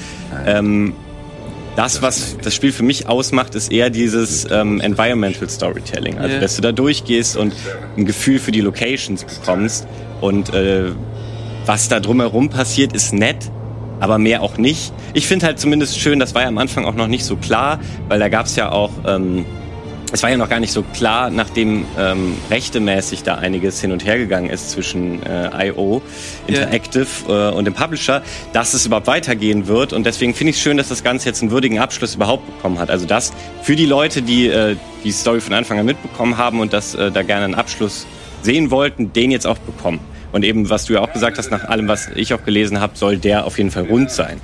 ähm, 0.46 0.92
das, 1.76 2.02
was 2.02 2.36
das 2.42 2.54
Spiel 2.54 2.72
für 2.72 2.82
mich 2.82 3.08
ausmacht, 3.08 3.54
ist 3.54 3.72
eher 3.72 3.88
dieses 3.88 4.46
ähm, 4.50 4.80
Environmental 4.80 5.48
Storytelling. 5.48 6.18
Also, 6.18 6.38
dass 6.38 6.56
du 6.56 6.62
da 6.62 6.72
durchgehst 6.72 7.36
und 7.36 7.54
ein 7.96 8.04
Gefühl 8.04 8.38
für 8.38 8.52
die 8.52 8.60
Locations 8.60 9.24
bekommst 9.24 9.86
und 10.20 10.52
äh, 10.52 10.90
was 11.66 11.88
da 11.88 12.00
drumherum 12.00 12.48
passiert, 12.48 12.92
ist 12.92 13.12
nett, 13.12 13.50
aber 14.00 14.18
mehr 14.18 14.42
auch 14.42 14.58
nicht. 14.58 14.92
Ich 15.14 15.26
finde 15.26 15.46
halt 15.46 15.60
zumindest 15.60 15.98
schön, 15.98 16.18
das 16.18 16.34
war 16.34 16.42
ja 16.42 16.48
am 16.48 16.58
Anfang 16.58 16.84
auch 16.84 16.94
noch 16.94 17.06
nicht 17.06 17.24
so 17.24 17.36
klar, 17.36 17.78
weil 18.08 18.18
da 18.18 18.28
gab's 18.28 18.56
ja 18.56 18.72
auch, 18.72 18.90
ähm, 19.06 19.44
es 20.12 20.22
war 20.22 20.30
ja 20.30 20.36
noch 20.36 20.50
gar 20.50 20.60
nicht 20.60 20.72
so 20.72 20.82
klar, 20.82 21.30
nachdem 21.30 21.86
ähm, 21.98 22.34
rechtemäßig 22.50 23.22
da 23.22 23.36
einiges 23.36 23.80
hin 23.80 23.92
und 23.92 24.04
her 24.04 24.18
gegangen 24.18 24.50
ist 24.50 24.70
zwischen 24.70 25.22
äh, 25.22 25.68
IO, 25.68 26.02
Interactive 26.46 27.06
äh, 27.28 27.54
und 27.54 27.64
dem 27.64 27.72
Publisher, 27.74 28.22
dass 28.52 28.74
es 28.74 28.84
überhaupt 28.84 29.06
weitergehen 29.06 29.68
wird. 29.68 29.94
Und 29.94 30.04
deswegen 30.04 30.34
finde 30.34 30.50
ich 30.50 30.56
es 30.56 30.62
schön, 30.62 30.76
dass 30.76 30.88
das 30.88 31.02
Ganze 31.02 31.28
jetzt 31.28 31.40
einen 31.40 31.50
würdigen 31.50 31.78
Abschluss 31.78 32.14
überhaupt 32.14 32.44
bekommen 32.46 32.78
hat. 32.78 32.90
Also 32.90 33.06
das 33.06 33.32
für 33.62 33.74
die 33.74 33.86
Leute, 33.86 34.20
die 34.20 34.48
äh, 34.48 34.76
die 35.02 35.12
Story 35.12 35.40
von 35.40 35.54
Anfang 35.54 35.78
an 35.78 35.86
mitbekommen 35.86 36.36
haben 36.36 36.60
und 36.60 36.74
das 36.74 36.94
äh, 36.94 37.10
da 37.10 37.22
gerne 37.22 37.46
einen 37.46 37.54
Abschluss 37.54 38.06
sehen 38.42 38.70
wollten, 38.70 39.12
den 39.12 39.30
jetzt 39.30 39.46
auch 39.46 39.58
bekommen. 39.58 40.00
Und 40.32 40.44
eben, 40.44 40.68
was 40.70 40.86
du 40.86 40.94
ja 40.94 41.00
auch 41.00 41.12
gesagt 41.12 41.38
hast, 41.38 41.50
nach 41.50 41.64
allem, 41.68 41.88
was 41.88 42.08
ich 42.14 42.32
auch 42.34 42.44
gelesen 42.44 42.80
habe, 42.80 42.96
soll 42.96 43.18
der 43.18 43.44
auf 43.44 43.58
jeden 43.58 43.70
Fall 43.70 43.84
rund 43.84 44.10
sein. 44.10 44.40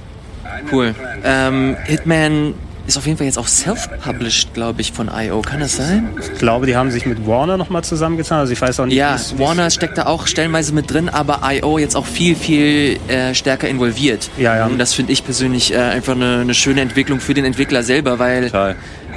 Cool. 0.70 0.94
Ähm, 1.24 1.77
Hitman 1.85 2.55
ist 2.87 2.96
auf 2.96 3.05
jeden 3.07 3.18
Fall 3.18 3.27
jetzt 3.27 3.38
auch 3.38 3.46
self-published, 3.46 4.55
glaube 4.55 4.81
ich, 4.81 4.92
von 4.92 5.11
IO. 5.14 5.42
Kann 5.42 5.61
das 5.61 5.77
sein? 5.77 6.09
Ich 6.20 6.38
glaube, 6.38 6.66
die 6.66 6.74
haben 6.74 6.90
sich 6.90 7.05
mit 7.05 7.27
Warner 7.27 7.57
nochmal 7.59 7.85
zusammengetan. 7.85 8.38
Also 8.40 8.53
ich 8.55 8.61
weiß 8.61 8.81
auch 8.81 8.87
nicht. 8.87 8.96
Ja, 8.96 9.12
wie's- 9.14 9.33
wie's- 9.33 9.38
Warner 9.46 9.70
steckt 9.70 9.98
da 9.98 10.07
auch 10.07 10.27
stellenweise 10.27 10.72
mit 10.74 10.90
drin, 10.92 11.09
aber 11.11 11.40
IO 11.44 11.79
jetzt 11.79 11.96
auch 11.96 12.07
viel, 12.07 12.35
viel 12.35 12.98
äh, 13.09 13.35
stärker 13.35 13.68
involviert. 13.68 14.31
Ja, 14.38 14.57
ja. 14.57 14.66
Und 14.66 14.79
das 14.79 14.94
finde 14.94 15.12
ich 15.12 15.22
persönlich 15.24 15.72
äh, 15.74 15.77
einfach 15.79 16.14
eine, 16.14 16.38
eine 16.40 16.55
schöne 16.55 16.81
Entwicklung 16.81 17.20
für 17.20 17.35
den 17.35 17.44
Entwickler 17.44 17.83
selber, 17.83 18.18
weil 18.18 18.46
Total. 18.46 18.77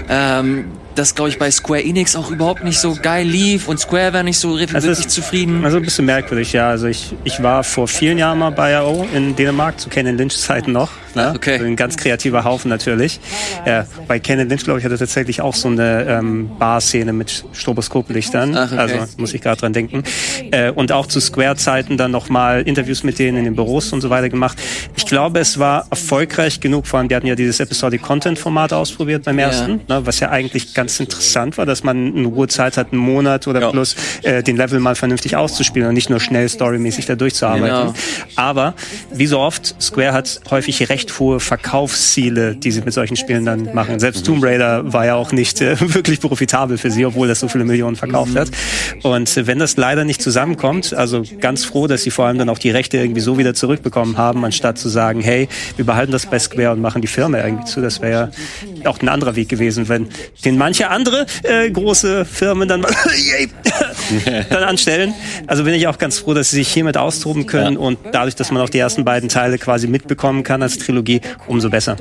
ähm, 0.10 0.66
das, 0.96 1.16
glaube 1.16 1.30
ich, 1.30 1.40
bei 1.40 1.50
Square 1.52 1.84
Enix 1.84 2.16
auch 2.16 2.32
überhaupt 2.32 2.64
nicht 2.64 2.80
so 2.80 2.96
geil 3.02 3.26
lief 3.26 3.68
und 3.68 3.80
Square 3.80 4.14
war 4.14 4.24
nicht 4.24 4.38
so 4.38 4.58
Es 4.58 4.72
wirklich 4.74 5.06
ist- 5.06 5.12
zufrieden. 5.12 5.64
Also 5.64 5.78
ein 5.78 5.84
bisschen 5.84 6.06
merkwürdig, 6.06 6.54
ja. 6.54 6.70
Also 6.70 6.88
ich, 6.88 7.14
ich 7.24 7.42
war 7.42 7.64
vor 7.64 7.88
vielen 7.88 8.18
Jahren 8.18 8.40
mal 8.40 8.52
bei 8.52 8.78
AO 8.78 9.08
in 9.14 9.36
Dänemark, 9.36 9.80
zu 9.80 9.90
Ken 9.90 10.06
Lynch 10.18 10.38
Zeiten 10.38 10.72
noch. 10.72 10.92
Ne? 11.16 11.28
Ah, 11.28 11.34
okay. 11.36 11.54
Also 11.54 11.66
ein 11.66 11.76
ganz 11.76 11.98
kreativer 11.98 12.44
Haufen 12.44 12.70
natürlich. 12.70 13.20
Äh, 13.66 13.84
bei 14.08 14.20
Ken 14.20 14.48
Lynch, 14.48 14.64
glaube 14.64 14.80
ich, 14.80 14.86
hatte 14.86 14.98
tatsächlich 14.98 15.42
auch 15.42 15.56
so 15.56 15.68
eine 15.68 16.06
ähm, 16.08 16.50
Bar-Szene 16.58 17.12
mit 17.14 17.44
Stroboskoplichtern. 17.54 18.56
Ach, 18.56 18.72
okay. 18.72 18.80
Also 18.80 18.96
muss 19.18 19.34
ich 19.34 19.42
gerade 19.42 19.60
dran 19.60 19.74
denken. 19.74 20.04
Äh, 20.52 20.72
und 20.72 20.92
auch 20.92 21.08
zu 21.08 21.20
Square-Zeiten 21.20 21.98
dann 21.98 22.12
nochmal 22.12 22.62
Interviews 22.62 23.04
mit 23.04 23.20
denen 23.20 23.38
in 23.40 23.44
den 23.46 23.56
Büros 23.56 23.92
und 23.94 24.02
so 24.02 24.10
weiter 24.10 24.30
gemacht. 24.30 24.58
Ich 24.96 25.06
glaube, 25.06 25.40
es 25.40 25.60
war 25.60 25.86
erfolgreich 25.90 26.60
genug. 26.60 26.88
Vor 26.88 27.00
allem, 27.00 27.10
die 27.10 27.16
hatten 27.16 27.28
ja 27.28 27.36
dieses 27.36 27.60
Episodic 27.60 28.02
Content-Format 28.02 28.74
ausprobiert 28.74 29.24
beim 29.24 29.40
ersten, 29.40 29.82
ne? 29.88 30.06
was 30.06 30.20
ja 30.20 30.30
eigentlich 30.30 30.74
ganz 30.82 31.00
interessant 31.00 31.58
war, 31.60 31.66
dass 31.68 31.84
man 31.84 32.16
eine 32.16 32.28
Ruhezeit 32.28 32.76
hat, 32.78 32.92
einen 32.92 33.02
Monat 33.02 33.48
oder 33.48 33.62
Ja. 33.62 33.70
plus 33.70 33.96
äh, 34.24 34.42
den 34.42 34.58
Level 34.58 34.80
mal 34.80 34.96
vernünftig 34.96 35.36
auszuspielen 35.36 35.88
und 35.90 35.94
nicht 35.94 36.10
nur 36.10 36.20
schnell 36.20 36.50
storymäßig 36.50 37.06
da 37.06 37.16
durchzuarbeiten. 37.16 37.68
Genau. 37.88 37.94
Aber 38.36 38.74
wie 39.12 39.28
so 39.28 39.40
oft, 39.40 39.76
Square 39.80 40.14
hat 40.14 40.42
häufig 40.50 40.90
recht 40.90 41.20
hohe 41.20 41.40
Verkaufsziele, 41.40 42.56
die 42.56 42.72
sie 42.72 42.82
mit 42.82 42.94
solchen 42.94 43.16
Spielen 43.16 43.46
dann 43.46 43.74
machen. 43.74 44.00
Selbst 44.00 44.26
Tomb 44.26 44.44
Raider 44.44 44.92
war 44.92 45.06
ja 45.06 45.16
auch 45.16 45.32
nicht 45.32 45.62
äh, 45.62 45.76
wirklich 45.94 46.20
profitabel 46.20 46.78
für 46.78 46.90
sie, 46.92 47.06
obwohl 47.06 47.28
das 47.28 47.40
so 47.40 47.48
viele 47.48 47.64
Millionen 47.66 47.96
verkauft 47.96 48.36
hat. 48.36 48.50
Und 49.04 49.36
äh, 49.38 49.48
wenn 49.48 49.60
das 49.60 49.78
leider 49.78 50.04
nicht 50.04 50.22
zusammenkommt, 50.22 50.94
also 50.94 51.24
ganz 51.40 51.64
froh, 51.64 51.88
dass 51.88 52.04
sie 52.04 52.12
vor 52.12 52.26
allem 52.26 52.38
dann 52.38 52.50
auch 52.50 52.60
die 52.60 52.72
Rechte 52.72 52.98
irgendwie 52.98 53.22
so 53.22 53.38
wieder 53.38 53.54
zurückbekommen 53.54 54.18
haben, 54.18 54.44
anstatt 54.44 54.78
zu 54.78 54.90
sagen, 54.90 55.22
hey, 55.22 55.48
wir 55.76 55.86
behalten 55.86 56.12
das 56.12 56.26
bei 56.26 56.40
Square 56.40 56.72
und 56.72 56.82
machen 56.82 57.02
die 57.02 57.08
Firma 57.08 57.38
irgendwie 57.40 57.66
zu. 57.66 57.82
Das 57.82 58.02
wäre 58.02 58.32
ja 58.84 58.90
auch 58.90 59.00
ein 59.02 59.10
anderer 59.10 59.36
Weg 59.36 59.50
gewesen, 59.50 59.90
wenn 59.90 60.08
den 60.46 60.58
manche 60.72 60.90
andere 60.90 61.26
äh, 61.44 61.70
große 61.70 62.24
Firmen 62.24 62.70
dann 62.70 62.80
mal 62.82 62.92
dann 64.50 64.64
anstellen. 64.64 65.14
Also 65.48 65.66
bin 65.66 65.74
ich 65.74 65.88
auch 65.88 65.98
ganz 65.98 66.20
froh, 66.20 66.34
dass 66.34 66.52
sie 66.52 66.56
sich 66.58 66.70
hiermit 66.70 66.96
austoben 66.98 67.46
können 67.46 67.76
und 67.76 67.98
dadurch, 68.14 68.36
dass 68.36 68.52
man 68.52 68.62
auch 68.62 68.70
die 68.70 68.78
ersten 68.78 69.04
beiden 69.04 69.28
Teile 69.28 69.58
quasi 69.58 69.88
mitbekommen 69.88 70.44
kann 70.44 70.64
als 70.64 70.78
Trilogie, 70.78 71.20
umso 71.48 71.70
besser. 71.70 71.98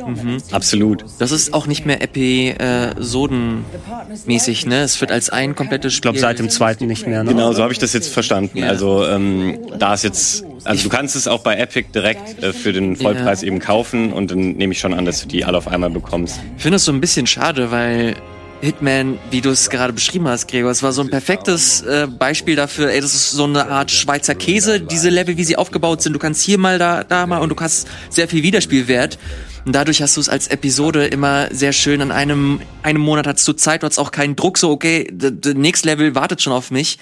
Absolut. 0.53 1.05
Das 1.19 1.33
ist 1.33 1.53
auch 1.53 1.67
nicht 1.67 1.85
mehr 1.85 2.01
Episoden-mäßig, 2.01 4.67
ne? 4.67 4.83
Es 4.83 5.01
wird 5.01 5.11
als 5.11 5.31
ein 5.31 5.57
komplettes 5.57 5.95
Ich 5.95 6.03
glaube, 6.03 6.19
Spiel. 6.19 6.29
seit 6.29 6.39
dem 6.39 6.49
zweiten 6.51 6.87
nicht 6.87 7.07
mehr. 7.09 7.25
Ne? 7.25 7.31
Genau, 7.31 7.53
so 7.53 7.63
habe 7.63 7.73
ich 7.73 7.79
das 7.81 7.93
jetzt 7.93 8.13
verstanden. 8.13 8.59
Ja. 8.59 8.69
Also 8.69 9.05
ähm, 9.07 9.59
da 9.79 9.95
ist 9.95 10.05
jetzt, 10.05 10.45
also 10.65 10.83
du 10.85 10.89
kannst 10.89 11.17
es 11.17 11.27
auch 11.27 11.41
bei 11.43 11.57
Epic 11.57 11.89
direkt 11.95 12.41
äh, 12.43 12.53
für 12.53 12.73
den 12.73 12.95
Vollpreis 12.97 13.41
Ja. 13.43 13.49
eben 13.49 13.59
kaufen 13.59 14.13
und 14.13 14.31
dann 14.31 14.53
nehme 14.53 14.73
ich 14.73 14.79
schon 14.81 14.95
an, 14.95 15.05
dass 15.05 15.23
du 15.23 15.29
die 15.29 15.45
alle 15.45 15.59
auf 15.59 15.67
einmal 15.69 15.91
bekommst. 15.91 16.39
Ich 16.57 16.63
finde 16.63 16.77
es 16.77 16.85
so 16.85 16.93
ein 16.93 17.01
bisschen 17.01 17.27
schade, 17.27 17.71
weil 17.73 18.15
Hitman, 18.61 19.19
wie 19.31 19.41
du 19.41 19.51
es 19.51 19.71
gerade 19.71 19.93
beschrieben 19.93 20.29
hast, 20.29 20.47
Gregor, 20.49 20.71
es 20.71 20.83
war 20.83 20.93
so 20.93 21.01
ein 21.01 21.09
perfektes 21.09 21.81
äh, 21.83 22.07
Beispiel 22.07 22.57
dafür, 22.57 22.91
ey, 22.91 23.01
das 23.01 23.15
ist 23.15 23.31
so 23.31 23.45
eine 23.45 23.69
Art 23.69 23.91
Schweizer 23.91 24.35
Käse, 24.35 24.81
diese 24.81 25.09
Level, 25.09 25.37
wie 25.39 25.45
sie 25.45 25.57
aufgebaut 25.57 26.03
sind. 26.03 26.13
Du 26.13 26.19
kannst 26.19 26.43
hier 26.43 26.59
mal, 26.59 26.79
da, 26.79 27.03
da 27.05 27.27
mal 27.27 27.39
und 27.39 27.49
du 27.49 27.57
hast 27.59 27.89
sehr 28.11 28.29
viel 28.29 28.43
Wiederspielwert. 28.43 29.19
Und 29.65 29.75
dadurch 29.75 30.03
hast 30.03 30.17
du 30.17 30.21
es 30.21 30.29
als 30.29 30.49
Episode 30.49 31.07
immer 31.07 31.49
sehr 31.55 31.73
schön. 31.73 32.01
An 32.01 32.13
einem, 32.13 32.61
einem 32.83 33.01
Monat 33.03 33.27
hattest 33.27 33.47
du 33.49 33.53
Zeit, 33.53 33.83
du 33.83 33.87
hattest 33.87 33.99
auch 33.99 34.11
keinen 34.11 34.37
Druck, 34.37 34.59
so, 34.59 34.71
okay, 34.71 35.11
das 35.13 35.55
nächste 35.55 35.89
Level 35.89 36.15
wartet 36.15 36.43
schon 36.43 36.53
auf 36.53 36.71
mich 36.71 36.99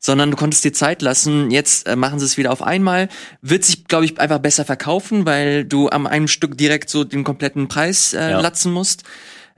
sondern 0.00 0.30
du 0.30 0.36
konntest 0.36 0.64
dir 0.64 0.72
Zeit 0.72 1.02
lassen. 1.02 1.50
Jetzt 1.50 1.88
äh, 1.88 1.96
machen 1.96 2.20
sie 2.20 2.24
es 2.24 2.36
wieder 2.36 2.52
auf 2.52 2.62
einmal. 2.62 3.08
Wird 3.42 3.64
sich, 3.64 3.86
glaube 3.86 4.04
ich, 4.04 4.20
einfach 4.20 4.38
besser 4.38 4.64
verkaufen, 4.64 5.26
weil 5.26 5.64
du 5.64 5.90
am 5.90 6.06
einem 6.06 6.28
Stück 6.28 6.56
direkt 6.56 6.88
so 6.88 7.02
den 7.02 7.24
kompletten 7.24 7.66
Preis 7.66 8.14
äh, 8.14 8.30
Ja. 8.30 8.40
latzen 8.40 8.72
musst. 8.72 9.02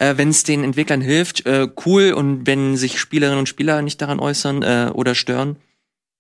Äh, 0.01 0.17
wenn 0.17 0.31
es 0.31 0.45
den 0.45 0.65
Entwicklern 0.65 1.03
hilft, 1.03 1.45
äh, 1.47 1.69
cool. 1.85 2.13
Und 2.13 2.47
wenn 2.47 2.77
sich 2.77 2.99
Spielerinnen 2.99 3.39
und 3.39 3.49
Spieler 3.49 3.83
nicht 3.83 4.01
daran 4.01 4.19
äußern 4.19 4.63
äh, 4.63 4.91
oder 4.95 5.15
stören, 5.15 5.57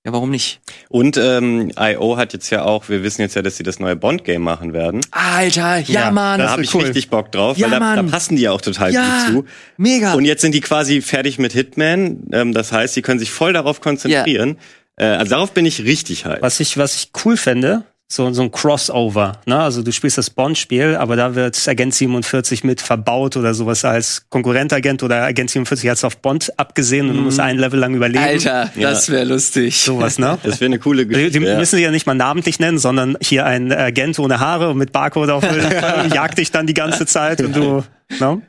ja, 0.04 0.12
warum 0.12 0.30
nicht? 0.30 0.60
Und 0.88 1.16
ähm, 1.18 1.70
IO 1.78 2.16
hat 2.16 2.32
jetzt 2.32 2.48
ja 2.50 2.64
auch, 2.64 2.88
wir 2.88 3.02
wissen 3.02 3.20
jetzt 3.20 3.36
ja, 3.36 3.42
dass 3.42 3.56
sie 3.56 3.62
das 3.62 3.78
neue 3.80 3.96
Bond-Game 3.96 4.42
machen 4.42 4.72
werden. 4.72 5.00
Alter, 5.10 5.78
ja, 5.78 6.04
Ja, 6.04 6.10
Mann. 6.10 6.40
Da 6.40 6.50
habe 6.50 6.62
ich 6.62 6.74
cool. 6.74 6.82
richtig 6.84 7.10
Bock 7.10 7.32
drauf, 7.32 7.58
Ja, 7.58 7.70
weil 7.70 7.80
da, 7.80 7.96
da 7.96 8.02
passen 8.02 8.36
die 8.36 8.42
ja 8.42 8.52
auch 8.52 8.62
total 8.62 8.92
ja, 8.92 9.26
gut 9.26 9.34
zu. 9.34 9.44
mega. 9.76 10.14
Und 10.14 10.24
jetzt 10.24 10.40
sind 10.40 10.54
die 10.54 10.60
quasi 10.60 11.02
fertig 11.02 11.38
mit 11.38 11.52
Hitman. 11.52 12.24
Ähm, 12.32 12.52
das 12.54 12.72
heißt, 12.72 12.94
sie 12.94 13.02
können 13.02 13.18
sich 13.18 13.30
voll 13.30 13.52
darauf 13.52 13.80
konzentrieren. 13.80 14.56
Äh, 14.96 15.04
also 15.04 15.30
darauf 15.30 15.52
bin 15.52 15.66
ich 15.66 15.84
richtig 15.84 16.24
heiß. 16.26 16.38
Was 16.40 16.60
ich, 16.60 16.76
was 16.78 16.96
ich 16.96 17.10
cool 17.24 17.36
fände, 17.36 17.84
so, 18.12 18.32
so 18.32 18.42
ein 18.42 18.50
Crossover. 18.50 19.38
Ne? 19.46 19.56
Also 19.56 19.82
du 19.84 19.92
spielst 19.92 20.18
das 20.18 20.30
Bond-Spiel, 20.30 20.96
aber 20.96 21.14
da 21.14 21.36
wird 21.36 21.56
Agent 21.68 21.94
47 21.94 22.64
mit 22.64 22.80
verbaut 22.80 23.36
oder 23.36 23.54
sowas 23.54 23.84
als 23.84 24.24
Konkurrentagent 24.30 25.04
oder 25.04 25.22
Agent 25.22 25.50
47 25.50 25.88
hat 25.88 25.96
es 25.98 26.04
auf 26.04 26.16
Bond 26.16 26.52
abgesehen 26.58 27.08
und 27.08 27.16
du 27.16 27.22
musst 27.22 27.38
ein 27.38 27.56
Level 27.56 27.78
lang 27.78 27.94
überleben. 27.94 28.24
Alter, 28.24 28.70
das 28.78 29.10
wäre 29.10 29.24
lustig. 29.24 29.80
Sowas, 29.80 30.18
ne? 30.18 30.38
Das 30.42 30.60
wäre 30.60 30.66
eine 30.66 30.80
coole 30.80 31.06
Die, 31.06 31.14
Geschichte. 31.14 31.38
die 31.38 31.46
ja. 31.46 31.56
müssen 31.56 31.76
sie 31.76 31.82
ja 31.82 31.92
nicht 31.92 32.06
mal 32.06 32.14
namentlich 32.14 32.58
nennen, 32.58 32.78
sondern 32.78 33.16
hier 33.20 33.46
ein 33.46 33.72
Agent 33.72 34.18
ohne 34.18 34.40
Haare 34.40 34.70
und 34.70 34.78
mit 34.78 34.90
Barcode 34.90 35.30
auf 35.30 35.44
jagt 36.12 36.38
dich 36.38 36.50
dann 36.50 36.66
die 36.66 36.74
ganze 36.74 37.06
Zeit 37.06 37.40
und 37.40 37.54
du, 37.54 37.84
ne? 38.18 38.42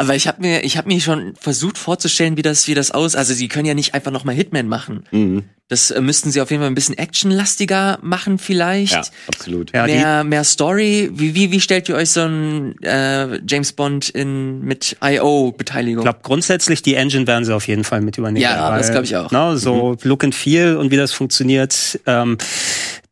Aber 0.00 0.16
ich 0.16 0.26
habe 0.26 0.40
mir, 0.40 0.64
ich 0.64 0.78
habe 0.78 0.88
mir 0.88 0.98
schon 0.98 1.34
versucht 1.38 1.76
vorzustellen, 1.76 2.38
wie 2.38 2.42
das, 2.42 2.66
wie 2.66 2.72
das 2.72 2.90
aus. 2.90 3.14
Also 3.14 3.34
sie 3.34 3.48
können 3.48 3.66
ja 3.66 3.74
nicht 3.74 3.92
einfach 3.92 4.10
noch 4.10 4.24
mal 4.24 4.34
Hitman 4.34 4.66
machen. 4.66 5.04
Mhm. 5.10 5.44
Das 5.68 5.90
äh, 5.90 6.00
müssten 6.00 6.30
sie 6.30 6.40
auf 6.40 6.50
jeden 6.50 6.62
Fall 6.62 6.70
ein 6.70 6.74
bisschen 6.74 6.96
actionlastiger 6.96 7.98
machen 8.00 8.38
vielleicht. 8.38 8.94
Ja, 8.94 9.02
absolut. 9.28 9.74
Ja, 9.74 9.84
mehr, 9.84 10.24
mehr 10.24 10.42
Story. 10.44 11.10
Wie, 11.12 11.34
wie, 11.34 11.52
wie 11.52 11.60
stellt 11.60 11.86
ihr 11.90 11.96
euch 11.96 12.10
so 12.10 12.22
ein 12.22 12.82
äh, 12.82 13.40
James 13.46 13.74
Bond 13.74 14.08
in 14.08 14.64
mit 14.64 14.96
IO-Beteiligung? 15.02 16.00
Ich 16.00 16.04
glaube, 16.04 16.20
grundsätzlich 16.22 16.80
die 16.80 16.94
Engine 16.94 17.26
werden 17.26 17.44
sie 17.44 17.54
auf 17.54 17.68
jeden 17.68 17.84
Fall 17.84 18.00
mit 18.00 18.16
übernehmen. 18.16 18.42
Ja, 18.42 18.76
das 18.78 18.90
glaub 18.90 19.04
ich 19.04 19.14
auch. 19.16 19.30
Ne, 19.30 19.58
so 19.58 19.98
Look 20.02 20.24
and 20.24 20.34
Feel 20.34 20.76
und 20.76 20.90
wie 20.90 20.96
das 20.96 21.12
funktioniert. 21.12 22.00
Ähm, 22.06 22.38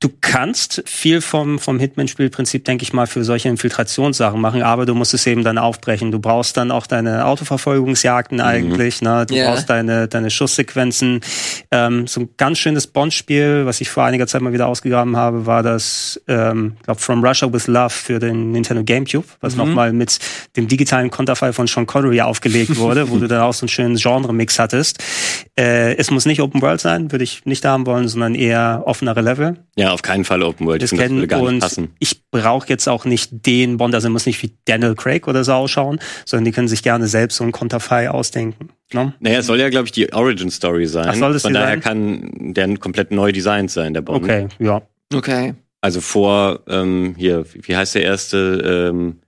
du 0.00 0.08
kannst 0.20 0.82
viel 0.86 1.20
vom, 1.20 1.58
vom 1.58 1.80
Hitman-Spielprinzip, 1.80 2.64
denke 2.64 2.84
ich 2.84 2.92
mal, 2.92 3.08
für 3.08 3.24
solche 3.24 3.48
Infiltrationssachen 3.48 4.40
machen, 4.40 4.62
aber 4.62 4.86
du 4.86 4.94
musst 4.94 5.12
es 5.12 5.26
eben 5.26 5.42
dann 5.42 5.58
aufbrechen. 5.58 6.12
Du 6.12 6.20
brauchst 6.20 6.56
dann 6.56 6.70
auch 6.70 6.86
deine 6.86 7.24
Autoverfolgungsjagden 7.26 8.40
eigentlich. 8.40 9.02
Ne? 9.02 9.26
Du 9.26 9.34
Ja. 9.34 9.50
brauchst 9.50 9.68
deine, 9.68 10.06
deine 10.06 10.30
Schusssequenzen. 10.30 11.20
Ähm, 11.72 12.06
so 12.06 12.20
ein 12.20 12.28
ganz 12.36 12.58
schönes 12.58 12.86
Bond-Spiel, 12.86 13.66
was 13.66 13.80
ich 13.80 13.90
vor 13.90 14.04
einiger 14.04 14.26
Zeit 14.28 14.40
mal 14.40 14.52
wieder 14.52 14.68
ausgegraben 14.68 15.16
habe, 15.16 15.46
war 15.46 15.62
das, 15.64 16.20
ähm, 16.28 16.76
glaub, 16.84 17.00
From 17.00 17.24
Russia 17.24 17.52
with 17.52 17.66
Love 17.66 17.90
für 17.90 18.18
den 18.20 18.52
Nintendo 18.52 18.84
GameCube, 18.84 19.26
was 19.40 19.54
Mhm. 19.54 19.58
nochmal 19.58 19.92
mit 19.92 20.18
dem 20.56 20.68
digitalen 20.68 21.10
Konterfei 21.10 21.52
von 21.52 21.66
Sean 21.66 21.86
Connery 21.86 22.20
aufgelegt 22.20 22.76
wurde, 22.76 23.10
wo 23.10 23.18
du 23.18 23.26
dann 23.26 23.40
auch 23.42 23.52
so 23.54 23.64
einen 23.64 23.68
schönen 23.68 23.96
Genre-Mix 23.96 24.58
hattest. 24.60 24.98
Äh, 25.58 25.96
es 25.96 26.10
muss 26.12 26.24
nicht 26.24 26.40
Open 26.40 26.62
World 26.62 26.80
sein, 26.80 27.10
würde 27.10 27.24
ich 27.24 27.44
nicht 27.46 27.64
haben 27.64 27.84
wollen, 27.86 28.06
sondern 28.06 28.34
eher 28.36 28.82
offenere 28.86 29.22
Level. 29.22 29.56
Ja, 29.76 29.87
auf 29.92 30.02
keinen 30.02 30.24
Fall 30.24 30.42
Open 30.42 30.66
World. 30.66 30.82
Ich 30.82 30.90
Das 30.90 30.98
das 30.98 31.10
würde 31.10 31.26
gar 31.26 31.38
nicht 31.40 31.48
und 31.48 31.58
passen. 31.60 31.90
ich 31.98 32.22
brauche 32.30 32.68
jetzt 32.68 32.88
auch 32.88 33.04
nicht 33.04 33.46
den 33.46 33.76
Bond, 33.76 33.94
also 33.94 34.08
er 34.08 34.10
muss 34.10 34.26
nicht 34.26 34.42
wie 34.42 34.52
Daniel 34.64 34.94
Craig 34.94 35.26
oder 35.28 35.44
so 35.44 35.52
ausschauen, 35.52 35.98
sondern 36.24 36.44
die 36.44 36.52
können 36.52 36.68
sich 36.68 36.82
gerne 36.82 37.06
selbst 37.06 37.36
so 37.36 37.44
ein 37.44 37.52
Konterfei 37.52 38.10
ausdenken. 38.10 38.70
Ne? 38.92 39.14
Naja, 39.20 39.38
es 39.40 39.46
soll 39.46 39.60
ja, 39.60 39.68
glaube 39.68 39.86
ich, 39.86 39.92
die 39.92 40.12
Origin 40.12 40.50
Story 40.50 40.86
sein. 40.86 41.06
Ach, 41.08 41.14
soll 41.14 41.32
das 41.32 41.42
Von 41.42 41.54
daher 41.54 41.68
sein? 41.68 41.80
kann 41.80 42.54
der 42.54 42.76
komplett 42.78 43.10
neu 43.10 43.32
designt 43.32 43.70
sein, 43.70 43.94
der 43.94 44.00
Bond. 44.02 44.24
Okay, 44.24 44.48
ja. 44.58 44.82
Okay. 45.14 45.54
Also 45.80 46.00
vor, 46.00 46.60
ähm, 46.68 47.14
hier, 47.16 47.44
wie 47.52 47.76
heißt 47.76 47.94
der 47.94 48.02
erste 48.02 48.90
ähm, 48.90 49.20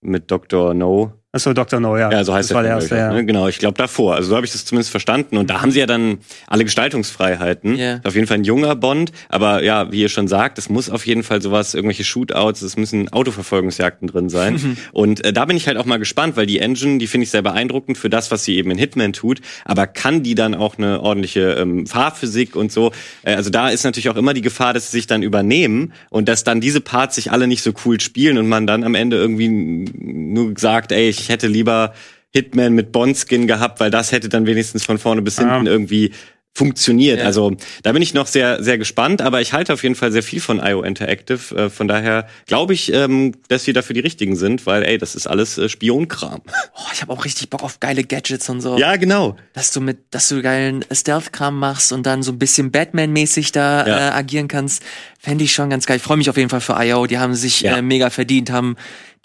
mit 0.00 0.30
Dr. 0.30 0.74
No? 0.74 1.12
Achso, 1.32 1.52
Dr. 1.52 1.78
No, 1.78 1.96
ja. 1.96 2.10
Ja, 2.10 2.24
so 2.24 2.34
heißt 2.34 2.50
das 2.50 2.56
war 2.56 2.64
der 2.64 2.72
erste, 2.72 2.96
ja. 2.96 3.12
ne? 3.12 3.24
Genau, 3.24 3.46
ich 3.46 3.60
glaube 3.60 3.78
davor. 3.78 4.16
Also 4.16 4.30
so 4.30 4.36
habe 4.36 4.44
ich 4.44 4.50
das 4.50 4.64
zumindest 4.64 4.90
verstanden. 4.90 5.36
Und 5.36 5.48
da 5.48 5.62
haben 5.62 5.70
sie 5.70 5.78
ja 5.78 5.86
dann 5.86 6.18
alle 6.48 6.64
Gestaltungsfreiheiten. 6.64 7.76
Ja. 7.76 7.94
Ist 7.94 8.06
Auf 8.06 8.16
jeden 8.16 8.26
Fall 8.26 8.38
ein 8.38 8.44
junger 8.44 8.74
Bond. 8.74 9.12
Aber 9.28 9.62
ja, 9.62 9.92
wie 9.92 10.00
ihr 10.00 10.08
schon 10.08 10.26
sagt, 10.26 10.58
es 10.58 10.68
muss 10.68 10.90
auf 10.90 11.06
jeden 11.06 11.22
Fall 11.22 11.40
sowas, 11.40 11.74
irgendwelche 11.74 12.02
Shootouts, 12.02 12.62
es 12.62 12.76
müssen 12.76 13.12
Autoverfolgungsjagden 13.12 14.08
drin 14.08 14.28
sein. 14.28 14.76
Und 14.92 15.24
äh, 15.24 15.32
da 15.32 15.44
bin 15.44 15.56
ich 15.56 15.68
halt 15.68 15.76
auch 15.76 15.84
mal 15.84 15.98
gespannt, 15.98 16.36
weil 16.36 16.46
die 16.46 16.58
Engine, 16.58 16.98
die 16.98 17.06
finde 17.06 17.22
ich 17.22 17.30
sehr 17.30 17.42
beeindruckend 17.42 17.96
für 17.96 18.10
das, 18.10 18.32
was 18.32 18.44
sie 18.44 18.56
eben 18.56 18.72
in 18.72 18.78
Hitman 18.78 19.12
tut. 19.12 19.40
Aber 19.64 19.86
kann 19.86 20.24
die 20.24 20.34
dann 20.34 20.56
auch 20.56 20.78
eine 20.78 21.00
ordentliche 21.00 21.52
ähm, 21.52 21.86
Fahrphysik 21.86 22.56
und 22.56 22.72
so? 22.72 22.90
Äh, 23.22 23.34
also 23.36 23.50
da 23.50 23.68
ist 23.68 23.84
natürlich 23.84 24.08
auch 24.08 24.16
immer 24.16 24.34
die 24.34 24.42
Gefahr, 24.42 24.74
dass 24.74 24.90
sie 24.90 24.96
sich 24.96 25.06
dann 25.06 25.22
übernehmen 25.22 25.92
und 26.08 26.28
dass 26.28 26.42
dann 26.42 26.60
diese 26.60 26.80
Parts 26.80 27.14
sich 27.14 27.30
alle 27.30 27.46
nicht 27.46 27.62
so 27.62 27.72
cool 27.84 28.00
spielen 28.00 28.36
und 28.36 28.48
man 28.48 28.66
dann 28.66 28.82
am 28.82 28.96
Ende 28.96 29.16
irgendwie 29.16 29.48
nur 29.48 30.54
sagt, 30.56 30.90
ey, 30.90 31.08
ich 31.08 31.19
hätte 31.28 31.46
lieber 31.46 31.92
Hitman 32.32 32.72
mit 32.74 32.92
Bond-Skin 32.92 33.46
gehabt, 33.46 33.80
weil 33.80 33.90
das 33.90 34.12
hätte 34.12 34.28
dann 34.28 34.46
wenigstens 34.46 34.84
von 34.84 34.98
vorne 34.98 35.22
bis 35.22 35.36
hinten 35.38 35.66
Ah. 35.66 35.70
irgendwie 35.70 36.12
funktioniert. 36.54 37.20
Ja. 37.20 37.26
Also 37.26 37.52
da 37.84 37.92
bin 37.92 38.02
ich 38.02 38.12
noch 38.12 38.26
sehr, 38.26 38.62
sehr 38.62 38.76
gespannt, 38.76 39.22
aber 39.22 39.40
ich 39.40 39.52
halte 39.52 39.72
auf 39.72 39.82
jeden 39.82 39.94
Fall 39.94 40.10
sehr 40.12 40.22
viel 40.22 40.40
von 40.40 40.58
IO 40.58 40.82
Interactive. 40.82 41.54
Äh, 41.56 41.70
von 41.70 41.86
daher 41.88 42.26
glaube 42.46 42.74
ich, 42.74 42.92
ähm, 42.92 43.32
dass 43.48 43.64
sie 43.64 43.72
dafür 43.72 43.94
die 43.94 44.00
richtigen 44.00 44.34
sind, 44.36 44.66
weil 44.66 44.82
ey, 44.82 44.98
das 44.98 45.14
ist 45.14 45.26
alles 45.26 45.58
äh, 45.58 45.68
Spionkram. 45.68 46.42
Oh, 46.74 46.88
ich 46.94 47.02
habe 47.02 47.12
auch 47.12 47.24
richtig 47.24 47.50
Bock 47.50 47.62
auf 47.62 47.78
geile 47.78 48.04
Gadgets 48.04 48.48
und 48.48 48.60
so. 48.62 48.78
ja, 48.78 48.96
genau. 48.96 49.36
Dass 49.52 49.70
du 49.70 49.80
mit, 49.80 49.98
dass 50.10 50.28
du 50.28 50.40
geilen 50.42 50.84
Stealth-Kram 50.90 51.58
machst 51.58 51.92
und 51.92 52.04
dann 52.06 52.22
so 52.22 52.32
ein 52.32 52.38
bisschen 52.38 52.70
Batman-mäßig 52.70 53.52
da 53.52 53.86
Ja. 53.86 54.08
äh, 54.08 54.12
agieren 54.12 54.48
kannst, 54.48 54.82
fände 55.18 55.44
ich 55.44 55.52
schon 55.52 55.68
ganz 55.70 55.84
geil. 55.86 55.98
Ich 55.98 56.02
freue 56.02 56.16
mich 56.16 56.30
auf 56.30 56.36
jeden 56.38 56.48
Fall 56.48 56.60
für 56.62 56.74
IO. 56.82 57.06
Die 57.06 57.18
haben 57.18 57.34
sich 57.34 57.60
Ja. 57.60 57.76
äh, 57.76 57.82
mega 57.82 58.08
verdient, 58.10 58.50
haben 58.50 58.76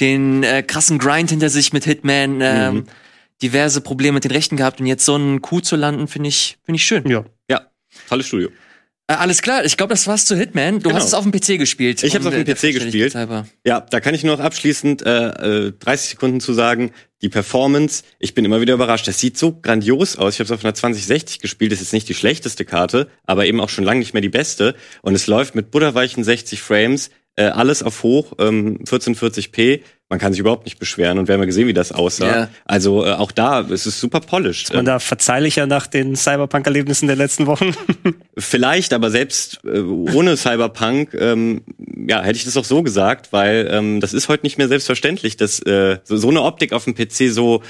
den 0.01 0.43
äh, 0.43 0.63
krassen 0.63 0.99
Grind 0.99 1.29
hinter 1.29 1.49
sich 1.49 1.71
mit 1.73 1.85
Hitman, 1.85 2.39
ähm, 2.41 2.73
Mhm. 2.75 2.85
Diverse 3.41 3.81
Probleme 3.81 4.13
mit 4.13 4.23
den 4.23 4.31
Rechten 4.31 4.57
gehabt 4.57 4.79
und 4.79 4.85
jetzt 4.85 5.05
so 5.05 5.15
einen 5.15 5.41
Coup 5.41 5.63
zu 5.63 5.75
landen, 5.75 6.07
finde 6.07 6.29
ich, 6.29 6.57
finde 6.63 6.77
ich 6.77 6.85
schön. 6.85 7.07
Ja. 7.09 7.25
Ja, 7.49 7.61
tolles 8.07 8.27
Studio. 8.27 8.49
Äh, 9.07 9.13
alles 9.13 9.41
klar, 9.43 9.63
ich 9.65 9.77
glaube, 9.77 9.93
das 9.93 10.07
war's 10.07 10.25
zu 10.25 10.35
Hitman. 10.35 10.79
Du 10.79 10.89
Genau. 10.89 10.95
hast 10.95 11.05
es 11.07 11.13
auf 11.13 11.23
dem 11.23 11.31
PC 11.31 11.59
gespielt. 11.59 12.01
Ich 12.01 12.15
hab's 12.15 12.25
um, 12.25 12.29
auf 12.33 12.33
dem 12.37 12.47
äh, 12.47 12.55
PC 12.55 12.73
gespielt. 12.73 13.13
Ja, 13.63 13.81
da 13.81 13.99
kann 13.99 14.15
ich 14.15 14.23
nur 14.23 14.35
noch 14.37 14.43
abschließend 14.43 15.05
äh, 15.05 15.67
äh, 15.67 15.71
30 15.77 16.09
Sekunden 16.11 16.39
zu 16.39 16.53
sagen. 16.53 16.91
Die 17.21 17.29
Performance, 17.29 18.03
ich 18.19 18.33
bin 18.33 18.45
immer 18.45 18.61
wieder 18.61 18.73
überrascht. 18.73 19.07
Das 19.07 19.19
sieht 19.19 19.37
so 19.37 19.59
grandios 19.59 20.15
aus. 20.17 20.33
Ich 20.35 20.39
habe 20.39 20.45
es 20.45 20.51
auf 20.51 20.65
einer 20.65 20.73
2060 20.73 21.39
gespielt. 21.39 21.71
Das 21.71 21.79
ist 21.79 21.87
jetzt 21.87 21.93
nicht 21.93 22.09
die 22.09 22.13
schlechteste 22.15 22.65
Karte, 22.65 23.07
aber 23.25 23.45
eben 23.45 23.61
auch 23.61 23.69
schon 23.69 23.83
lange 23.83 23.99
nicht 23.99 24.13
mehr 24.13 24.21
die 24.21 24.29
beste. 24.29 24.75
Und 25.03 25.13
es 25.13 25.27
läuft 25.27 25.53
mit 25.55 25.69
butterweichen 25.69 26.23
60 26.23 26.61
Frames, 26.61 27.11
äh, 27.37 27.45
alles 27.45 27.83
auf 27.83 28.03
hoch, 28.03 28.33
ähm, 28.39 28.79
1440p. 28.85 29.81
Man 30.07 30.19
kann 30.19 30.31
sich 30.31 30.39
überhaupt 30.39 30.65
nicht 30.65 30.79
beschweren. 30.79 31.17
Und 31.17 31.27
wir 31.27 31.33
haben 31.33 31.41
ja 31.41 31.47
gesehen, 31.47 31.67
wie 31.67 31.73
das 31.73 31.91
aussah. 31.91 32.27
Ja. 32.27 32.49
Also 32.63 33.05
äh, 33.05 33.13
auch 33.13 33.31
da, 33.31 33.61
es 33.61 33.87
ist 33.87 33.99
super 33.99 34.19
polished. 34.19 34.73
Man 34.73 34.85
da 34.85 34.99
verzeihlicher 34.99 35.65
nach 35.65 35.87
den 35.87 36.15
Cyberpunk-Erlebnissen 36.15 37.07
der 37.07 37.15
letzten 37.15 37.47
Wochen. 37.47 37.75
Vielleicht, 38.37 38.93
aber 38.93 39.09
selbst 39.09 39.61
äh, 39.65 39.79
ohne 39.79 40.37
Cyberpunk, 40.37 41.13
ähm, 41.15 41.63
ja, 42.07 42.21
hätte 42.21 42.37
ich 42.37 42.45
das 42.45 42.55
auch 42.55 42.65
so 42.65 42.83
gesagt, 42.83 43.33
weil 43.33 43.67
ähm, 43.71 43.99
das 43.99 44.13
ist 44.13 44.29
heute 44.29 44.45
nicht 44.45 44.57
mehr 44.57 44.67
selbstverständlich, 44.67 45.37
dass 45.37 45.59
äh, 45.59 45.97
so, 46.03 46.17
so 46.17 46.29
eine 46.29 46.43
Optik 46.43 46.71
auf 46.71 46.83
dem 46.83 46.93
PC 46.93 47.33
so 47.33 47.63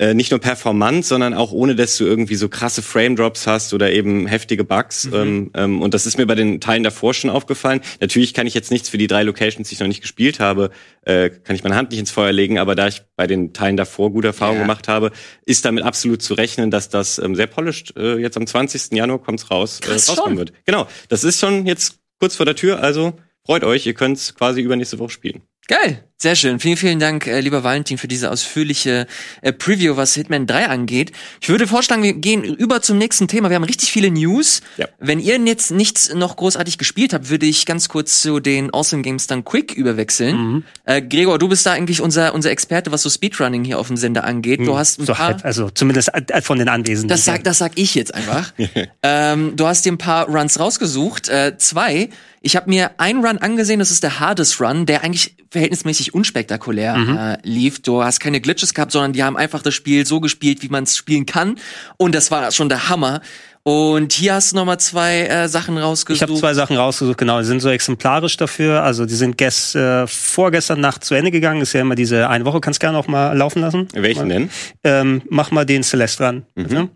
äh, 0.00 0.12
nicht 0.12 0.32
nur 0.32 0.40
performant, 0.40 1.04
sondern 1.06 1.34
auch 1.34 1.52
ohne, 1.52 1.76
dass 1.76 1.96
du 1.96 2.04
irgendwie 2.04 2.34
so 2.34 2.48
krasse 2.48 2.82
Frame-Drops 2.82 3.46
hast 3.46 3.72
oder 3.74 3.92
eben 3.92 4.26
heftige 4.26 4.64
Bugs. 4.64 5.08
Ähm, 5.12 5.52
ähm, 5.54 5.80
und 5.82 5.94
das 5.94 6.04
ist 6.06 6.18
mir 6.18 6.26
bei 6.26 6.34
den 6.34 6.60
Teilen 6.60 6.82
davor 6.82 7.14
schon 7.14 7.30
aufgefallen. 7.30 7.80
Natürlich 8.00 8.34
kann 8.34 8.46
ich 8.48 8.54
jetzt 8.54 8.72
nichts 8.72 8.88
für 8.88 8.98
die 8.98 9.06
drei 9.06 9.22
Locations, 9.22 9.68
die 9.68 9.74
ich 9.74 9.80
noch 9.80 9.86
nicht 9.86 10.00
gespielt 10.00 10.40
habe, 10.40 10.70
äh, 11.02 11.30
kann 11.30 11.54
ich 11.54 11.62
meine 11.62 11.76
Hand 11.76 11.90
nicht 11.92 12.00
ins 12.00 12.10
Feuer 12.10 12.32
legen, 12.32 12.58
aber 12.58 12.74
da 12.74 12.88
ich 12.88 13.02
bei 13.14 13.28
den 13.28 13.52
Teilen 13.52 13.76
davor 13.76 14.10
gute 14.10 14.26
Erfahrungen 14.28 14.58
Ja. 14.58 14.64
gemacht 14.64 14.88
habe, 14.88 15.12
ist 15.46 15.64
damit 15.64 15.84
absolut 15.84 16.22
zu 16.22 16.34
rechnen, 16.34 16.72
dass 16.72 16.88
das 16.88 17.18
ähm, 17.20 17.36
sehr 17.36 17.46
polished 17.46 17.96
äh, 17.96 18.16
jetzt 18.16 18.36
am 18.36 18.46
20. 18.48 18.92
Januar 18.94 19.20
kommt's 19.20 19.50
raus, 19.50 19.78
äh, 19.80 19.86
Krass, 19.86 20.08
rauskommen 20.08 20.30
schon. 20.30 20.38
wird. 20.38 20.52
Genau, 20.66 20.88
das 21.08 21.22
ist 21.22 21.38
schon 21.38 21.66
jetzt 21.66 21.98
kurz 22.18 22.34
vor 22.34 22.46
der 22.46 22.56
Tür, 22.56 22.80
also 22.82 23.12
freut 23.46 23.62
euch, 23.62 23.86
ihr 23.86 23.94
könnt's 23.94 24.34
quasi 24.34 24.60
übernächste 24.60 24.98
Woche 24.98 25.10
spielen. 25.10 25.42
Geil, 25.68 26.04
sehr 26.16 26.36
schön. 26.36 26.60
Vielen, 26.60 26.76
vielen 26.76 27.00
Dank, 27.00 27.26
äh, 27.26 27.40
lieber 27.40 27.64
Valentin, 27.64 27.98
für 27.98 28.08
diese 28.08 28.30
ausführliche 28.30 29.06
äh, 29.42 29.52
Preview, 29.52 29.96
was 29.96 30.14
Hitman 30.14 30.46
3 30.46 30.68
angeht. 30.68 31.12
Ich 31.40 31.48
würde 31.48 31.66
vorschlagen, 31.66 32.02
wir 32.02 32.14
gehen 32.14 32.44
über 32.44 32.80
zum 32.80 32.98
nächsten 32.98 33.28
Thema. 33.28 33.50
Wir 33.50 33.56
haben 33.56 33.64
richtig 33.64 33.92
viele 33.92 34.10
News. 34.10 34.62
Ja. 34.76 34.86
Wenn 34.98 35.18
ihr 35.18 35.38
jetzt 35.38 35.72
nichts 35.72 36.14
noch 36.14 36.36
großartig 36.36 36.78
gespielt 36.78 37.12
habt, 37.12 37.30
würde 37.30 37.46
ich 37.46 37.66
ganz 37.66 37.88
kurz 37.88 38.22
zu 38.22 38.38
den 38.40 38.72
Awesome 38.72 39.02
Games 39.02 39.26
dann 39.26 39.44
quick 39.44 39.74
überwechseln. 39.74 40.36
Mhm. 40.36 40.64
Äh, 40.84 41.02
Gregor, 41.02 41.38
du 41.38 41.48
bist 41.48 41.66
da 41.66 41.72
eigentlich 41.72 42.00
unser, 42.00 42.32
unser 42.32 42.50
Experte, 42.52 42.92
was 42.92 43.02
so 43.02 43.10
Speedrunning 43.10 43.64
hier 43.64 43.78
auf 43.78 43.88
dem 43.88 43.96
Sender 43.96 44.24
angeht. 44.24 44.60
Du 44.60 44.78
hast 44.78 45.00
ein 45.00 45.06
so 45.06 45.14
paar... 45.14 45.26
halb, 45.26 45.44
also 45.44 45.68
zumindest 45.68 46.10
äh, 46.14 46.40
von 46.40 46.58
den 46.58 46.68
Anwesenden. 46.68 47.08
Das 47.08 47.24
sag, 47.24 47.42
das 47.44 47.58
sag 47.58 47.72
ich 47.74 47.94
jetzt 47.96 48.14
einfach. 48.14 48.52
ähm, 49.02 49.56
du 49.56 49.66
hast 49.66 49.84
dir 49.84 49.92
ein 49.92 49.98
paar 49.98 50.28
Runs 50.28 50.60
rausgesucht. 50.60 51.28
Äh, 51.28 51.58
zwei. 51.58 52.08
Ich 52.46 52.56
habe 52.56 52.68
mir 52.68 53.00
einen 53.00 53.24
Run 53.24 53.38
angesehen, 53.38 53.78
das 53.78 53.90
ist 53.90 54.02
der 54.02 54.20
Hardest 54.20 54.60
Run, 54.60 54.84
der 54.84 55.02
eigentlich 55.02 55.34
verhältnismäßig 55.50 56.03
unspektakulär 56.12 57.38
äh, 57.42 57.48
lief. 57.48 57.80
Du 57.80 58.02
hast 58.02 58.20
keine 58.20 58.40
Glitches 58.40 58.74
gehabt, 58.74 58.92
sondern 58.92 59.12
die 59.12 59.22
haben 59.22 59.36
einfach 59.36 59.62
das 59.62 59.72
Spiel 59.74 60.04
so 60.04 60.20
gespielt, 60.20 60.62
wie 60.62 60.68
man 60.68 60.84
es 60.84 60.96
spielen 60.96 61.24
kann. 61.24 61.56
Und 61.96 62.14
das 62.14 62.30
war 62.30 62.50
schon 62.52 62.68
der 62.68 62.88
Hammer. 62.88 63.22
Und 63.66 64.12
hier 64.12 64.34
hast 64.34 64.52
du 64.52 64.56
noch 64.56 64.66
mal 64.66 64.78
zwei 64.78 65.22
äh, 65.22 65.48
Sachen 65.48 65.78
rausgesucht. 65.78 66.22
Ich 66.22 66.22
habe 66.22 66.38
zwei 66.38 66.52
Sachen 66.52 66.76
rausgesucht, 66.76 67.16
genau, 67.16 67.38
die 67.38 67.46
sind 67.46 67.60
so 67.60 67.70
exemplarisch 67.70 68.36
dafür. 68.36 68.82
Also 68.82 69.06
die 69.06 69.14
sind 69.14 69.38
gest, 69.38 69.74
äh, 69.74 70.06
vorgestern 70.06 70.80
Nacht 70.80 71.02
zu 71.02 71.14
Ende 71.14 71.30
gegangen. 71.30 71.62
Ist 71.62 71.72
ja 71.72 71.80
immer 71.80 71.94
diese 71.94 72.28
eine 72.28 72.44
Woche, 72.44 72.60
kannst 72.60 72.80
gerne 72.80 72.98
auch 72.98 73.06
mal 73.06 73.32
laufen 73.34 73.62
lassen. 73.62 73.88
Welchen 73.94 74.28
denn? 74.28 74.50
Ähm, 74.82 75.22
mach 75.30 75.50
mal 75.50 75.64
den 75.64 75.82
Celeste 75.82 76.24
ran. 76.24 76.42
Ne? 76.54 76.90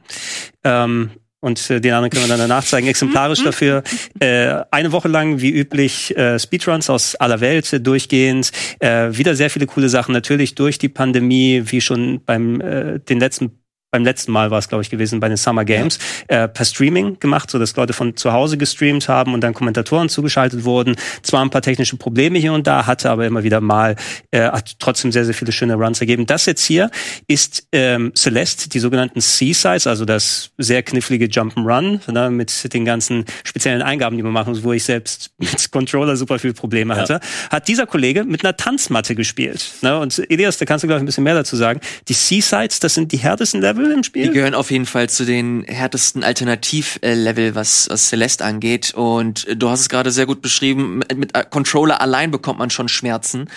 Ähm, 0.62 1.10
und 1.40 1.70
äh, 1.70 1.80
den 1.80 1.92
anderen 1.92 2.10
können 2.10 2.24
wir 2.24 2.28
dann 2.36 2.48
danach 2.48 2.64
zeigen. 2.64 2.86
Exemplarisch 2.88 3.42
dafür 3.42 3.82
äh, 4.20 4.56
eine 4.70 4.92
Woche 4.92 5.08
lang, 5.08 5.40
wie 5.40 5.50
üblich, 5.50 6.16
äh, 6.16 6.38
Speedruns 6.38 6.90
aus 6.90 7.14
aller 7.14 7.40
Welt 7.40 7.72
äh, 7.72 7.80
durchgehend. 7.80 8.50
Äh, 8.80 9.16
wieder 9.16 9.34
sehr 9.34 9.50
viele 9.50 9.66
coole 9.66 9.88
Sachen. 9.88 10.12
Natürlich 10.12 10.54
durch 10.54 10.78
die 10.78 10.88
Pandemie, 10.88 11.62
wie 11.66 11.80
schon 11.80 12.24
beim 12.24 12.60
äh, 12.60 12.98
den 12.98 13.20
letzten 13.20 13.60
beim 13.90 14.04
letzten 14.04 14.32
Mal 14.32 14.50
war 14.50 14.58
es, 14.58 14.68
glaube 14.68 14.82
ich, 14.82 14.90
gewesen 14.90 15.20
bei 15.20 15.28
den 15.28 15.36
Summer 15.36 15.64
Games, 15.64 15.98
äh, 16.28 16.46
per 16.46 16.64
Streaming 16.64 17.18
gemacht, 17.20 17.50
so 17.50 17.58
dass 17.58 17.74
Leute 17.76 17.92
von 17.92 18.16
zu 18.16 18.32
Hause 18.32 18.58
gestreamt 18.58 19.08
haben 19.08 19.32
und 19.32 19.40
dann 19.40 19.54
Kommentatoren 19.54 20.08
zugeschaltet 20.08 20.64
wurden. 20.64 20.96
Zwar 21.22 21.42
ein 21.42 21.50
paar 21.50 21.62
technische 21.62 21.96
Probleme 21.96 22.38
hier 22.38 22.52
und 22.52 22.66
da, 22.66 22.86
hatte 22.86 23.10
aber 23.10 23.26
immer 23.26 23.44
wieder 23.44 23.60
mal, 23.60 23.96
äh, 24.30 24.42
hat 24.42 24.78
trotzdem 24.78 25.10
sehr, 25.10 25.24
sehr 25.24 25.34
viele 25.34 25.52
schöne 25.52 25.74
Runs 25.74 26.00
ergeben. 26.00 26.26
Das 26.26 26.44
jetzt 26.46 26.64
hier 26.64 26.90
ist 27.26 27.66
ähm, 27.72 28.12
Celeste, 28.14 28.68
die 28.68 28.78
sogenannten 28.78 29.20
Seasides, 29.20 29.86
also 29.86 30.04
das 30.04 30.50
sehr 30.58 30.82
knifflige 30.82 31.26
Jump'n'Run, 31.26 32.12
ne, 32.12 32.30
mit 32.30 32.74
den 32.74 32.84
ganzen 32.84 33.24
speziellen 33.44 33.80
Eingaben, 33.80 34.16
die 34.16 34.22
man 34.22 34.32
machen 34.32 34.50
muss, 34.50 34.64
wo 34.64 34.72
ich 34.72 34.84
selbst 34.84 35.30
mit 35.38 35.70
Controller 35.70 36.16
super 36.16 36.38
viele 36.38 36.52
Probleme 36.54 36.94
hatte, 36.94 37.20
hat 37.50 37.68
dieser 37.68 37.86
Kollege 37.86 38.24
mit 38.24 38.44
einer 38.44 38.56
Tanzmatte 38.56 39.14
gespielt. 39.14 39.72
Ne? 39.80 39.98
Und 39.98 40.22
Elias, 40.30 40.58
da 40.58 40.66
kannst 40.66 40.82
du, 40.82 40.88
glaube 40.88 40.98
ich, 40.98 41.02
ein 41.04 41.06
bisschen 41.06 41.24
mehr 41.24 41.34
dazu 41.34 41.56
sagen. 41.56 41.80
Die 42.08 42.12
Seasides, 42.12 42.80
das 42.80 42.94
sind 42.94 43.12
die 43.12 43.18
härtesten 43.18 43.62
Level 43.62 43.77
im 43.86 44.02
Spiel. 44.02 44.28
Die 44.28 44.32
gehören 44.32 44.54
auf 44.54 44.70
jeden 44.70 44.86
Fall 44.86 45.08
zu 45.08 45.24
den 45.24 45.64
härtesten 45.64 46.24
Alternativ-Level, 46.24 47.54
was, 47.54 47.88
was 47.90 48.08
Celeste 48.08 48.44
angeht. 48.44 48.94
Und 48.94 49.46
äh, 49.48 49.56
du 49.56 49.68
hast 49.68 49.80
es 49.80 49.88
gerade 49.88 50.10
sehr 50.10 50.26
gut 50.26 50.42
beschrieben, 50.42 50.98
mit, 50.98 51.16
mit 51.16 51.36
äh, 51.36 51.44
Controller 51.48 52.00
allein 52.00 52.30
bekommt 52.30 52.58
man 52.58 52.70
schon 52.70 52.88
Schmerzen. 52.88 53.48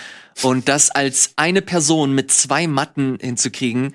Und 0.42 0.70
das 0.70 0.90
als 0.90 1.34
eine 1.36 1.62
Person 1.62 2.14
mit 2.14 2.32
zwei 2.32 2.68
Matten 2.68 3.18
hinzukriegen, 3.22 3.94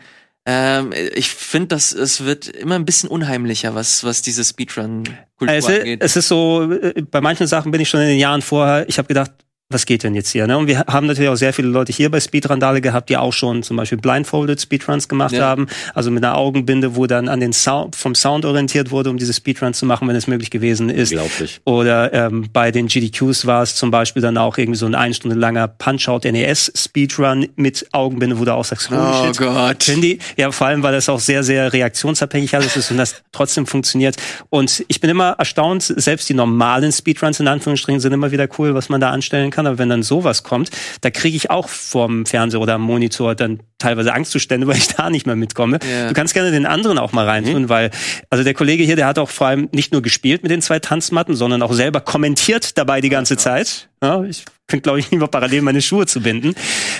ähm, 0.48 0.92
ich 1.14 1.28
finde, 1.30 1.68
dass 1.68 1.92
es 1.92 2.24
wird 2.24 2.46
immer 2.48 2.76
ein 2.76 2.84
bisschen 2.84 3.08
unheimlicher, 3.08 3.74
was, 3.74 4.04
was 4.04 4.22
diese 4.22 4.44
Speedrun-Kultur 4.44 5.56
Es, 5.56 5.66
angeht. 5.66 6.00
es 6.02 6.14
ist 6.14 6.28
so, 6.28 6.70
äh, 6.72 7.02
bei 7.02 7.20
manchen 7.20 7.48
Sachen 7.48 7.72
bin 7.72 7.80
ich 7.80 7.88
schon 7.88 8.00
in 8.00 8.08
den 8.08 8.18
Jahren 8.18 8.42
vorher, 8.42 8.88
ich 8.88 8.98
habe 8.98 9.08
gedacht, 9.08 9.32
was 9.68 9.84
geht 9.84 10.04
denn 10.04 10.14
jetzt 10.14 10.30
hier? 10.30 10.46
Ne? 10.46 10.56
Und 10.56 10.68
wir 10.68 10.78
haben 10.86 11.08
natürlich 11.08 11.28
auch 11.28 11.34
sehr 11.36 11.52
viele 11.52 11.66
Leute 11.66 11.92
hier 11.92 12.08
bei 12.08 12.20
Speedrandale 12.20 12.80
gehabt, 12.80 13.08
die 13.08 13.16
auch 13.16 13.32
schon 13.32 13.64
zum 13.64 13.76
Beispiel 13.76 13.98
blindfolded 13.98 14.60
Speedruns 14.60 15.08
gemacht 15.08 15.32
Ja. 15.32 15.42
haben, 15.44 15.66
also 15.92 16.12
mit 16.12 16.24
einer 16.24 16.36
Augenbinde, 16.36 16.94
wo 16.94 17.06
dann 17.06 17.28
an 17.28 17.40
den 17.40 17.52
Sound, 17.52 17.96
vom 17.96 18.14
Sound 18.14 18.44
orientiert 18.44 18.92
wurde, 18.92 19.10
um 19.10 19.16
diese 19.16 19.32
Speedruns 19.32 19.78
zu 19.78 19.84
machen, 19.86 20.06
wenn 20.06 20.14
es 20.14 20.28
möglich 20.28 20.50
gewesen 20.52 20.88
ist. 20.88 21.10
Unglaublich. 21.10 21.60
Oder 21.64 22.12
ähm, 22.12 22.48
bei 22.52 22.70
den 22.70 22.86
GDQs 22.86 23.46
war 23.46 23.64
es 23.64 23.74
zum 23.74 23.90
Beispiel 23.90 24.22
dann 24.22 24.38
auch 24.38 24.56
irgendwie 24.56 24.78
so 24.78 24.86
ein 24.86 24.94
eine 24.94 25.14
Stunde 25.14 25.36
langer 25.36 25.66
Punch-Out 25.66 26.24
NES 26.26 26.70
Speedrun 26.76 27.48
mit 27.56 27.88
Augenbinde, 27.90 28.38
wo 28.38 28.44
du 28.44 28.54
auch 28.54 28.64
sagst, 28.64 28.88
Oh 28.92 29.26
shit. 29.26 29.36
Gott. 29.38 29.86
Die, 29.88 30.20
ja, 30.36 30.52
vor 30.52 30.68
allem, 30.68 30.84
weil 30.84 30.92
das 30.92 31.08
auch 31.08 31.18
sehr, 31.20 31.42
sehr 31.42 31.72
reaktionsabhängig 31.72 32.54
alles 32.54 32.76
ist 32.76 32.92
und 32.92 32.98
das 32.98 33.16
trotzdem 33.32 33.66
funktioniert. 33.66 34.16
Und 34.48 34.84
ich 34.86 35.00
bin 35.00 35.10
immer 35.10 35.30
erstaunt, 35.38 35.82
selbst 35.82 36.28
die 36.28 36.34
normalen 36.34 36.92
Speedruns 36.92 37.40
in 37.40 37.48
Anführungsstrichen 37.48 38.00
sind 38.00 38.12
immer 38.12 38.30
wieder 38.30 38.46
cool, 38.58 38.72
was 38.74 38.88
man 38.88 39.00
da 39.00 39.10
anstellen 39.10 39.50
kann. 39.50 39.55
Aber 39.64 39.78
wenn 39.78 39.88
dann 39.88 40.02
sowas 40.02 40.42
kommt, 40.42 40.70
da 41.00 41.10
kriege 41.10 41.36
ich 41.36 41.50
auch 41.50 41.68
vom 41.68 42.26
Fernseher 42.26 42.60
oder 42.60 42.74
am 42.74 42.82
Monitor 42.82 43.34
dann 43.34 43.60
teilweise 43.78 44.12
Angstzustände, 44.12 44.66
weil 44.66 44.76
ich 44.76 44.88
da 44.88 45.08
nicht 45.08 45.26
mehr 45.26 45.36
mitkomme. 45.36 45.78
Ja. 45.88 46.08
Du 46.08 46.14
kannst 46.14 46.34
gerne 46.34 46.50
den 46.50 46.66
anderen 46.66 46.98
auch 46.98 47.12
mal 47.12 47.24
reintun, 47.24 47.68
weil, 47.68 47.90
also 48.28 48.44
der 48.44 48.54
Kollege 48.54 48.82
hier, 48.82 48.96
der 48.96 49.06
hat 49.06 49.18
auch 49.18 49.30
vor 49.30 49.46
allem 49.46 49.68
nicht 49.72 49.92
nur 49.92 50.02
gespielt 50.02 50.42
mit 50.42 50.50
den 50.50 50.60
zwei 50.60 50.80
Tanzmatten, 50.80 51.34
sondern 51.36 51.62
auch 51.62 51.72
selber 51.72 52.00
kommentiert 52.00 52.76
dabei 52.76 53.00
die 53.00 53.08
ganze 53.08 53.36
Zeit. 53.36 53.88
Ja, 54.02 54.22
ich 54.24 54.44
könnte, 54.66 54.82
glaube 54.82 54.98
ich, 54.98 55.10
lieber 55.10 55.28
parallel 55.28 55.62
meine 55.62 55.80
Schuhe 55.80 56.06
zu 56.06 56.20
binden. 56.20 56.54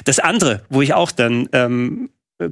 Das 0.05 0.19
andere, 0.19 0.63
wo 0.69 0.83
ich 0.83 0.95
auch 0.95 1.11
dann 1.11 1.49
ähm, 1.53 2.09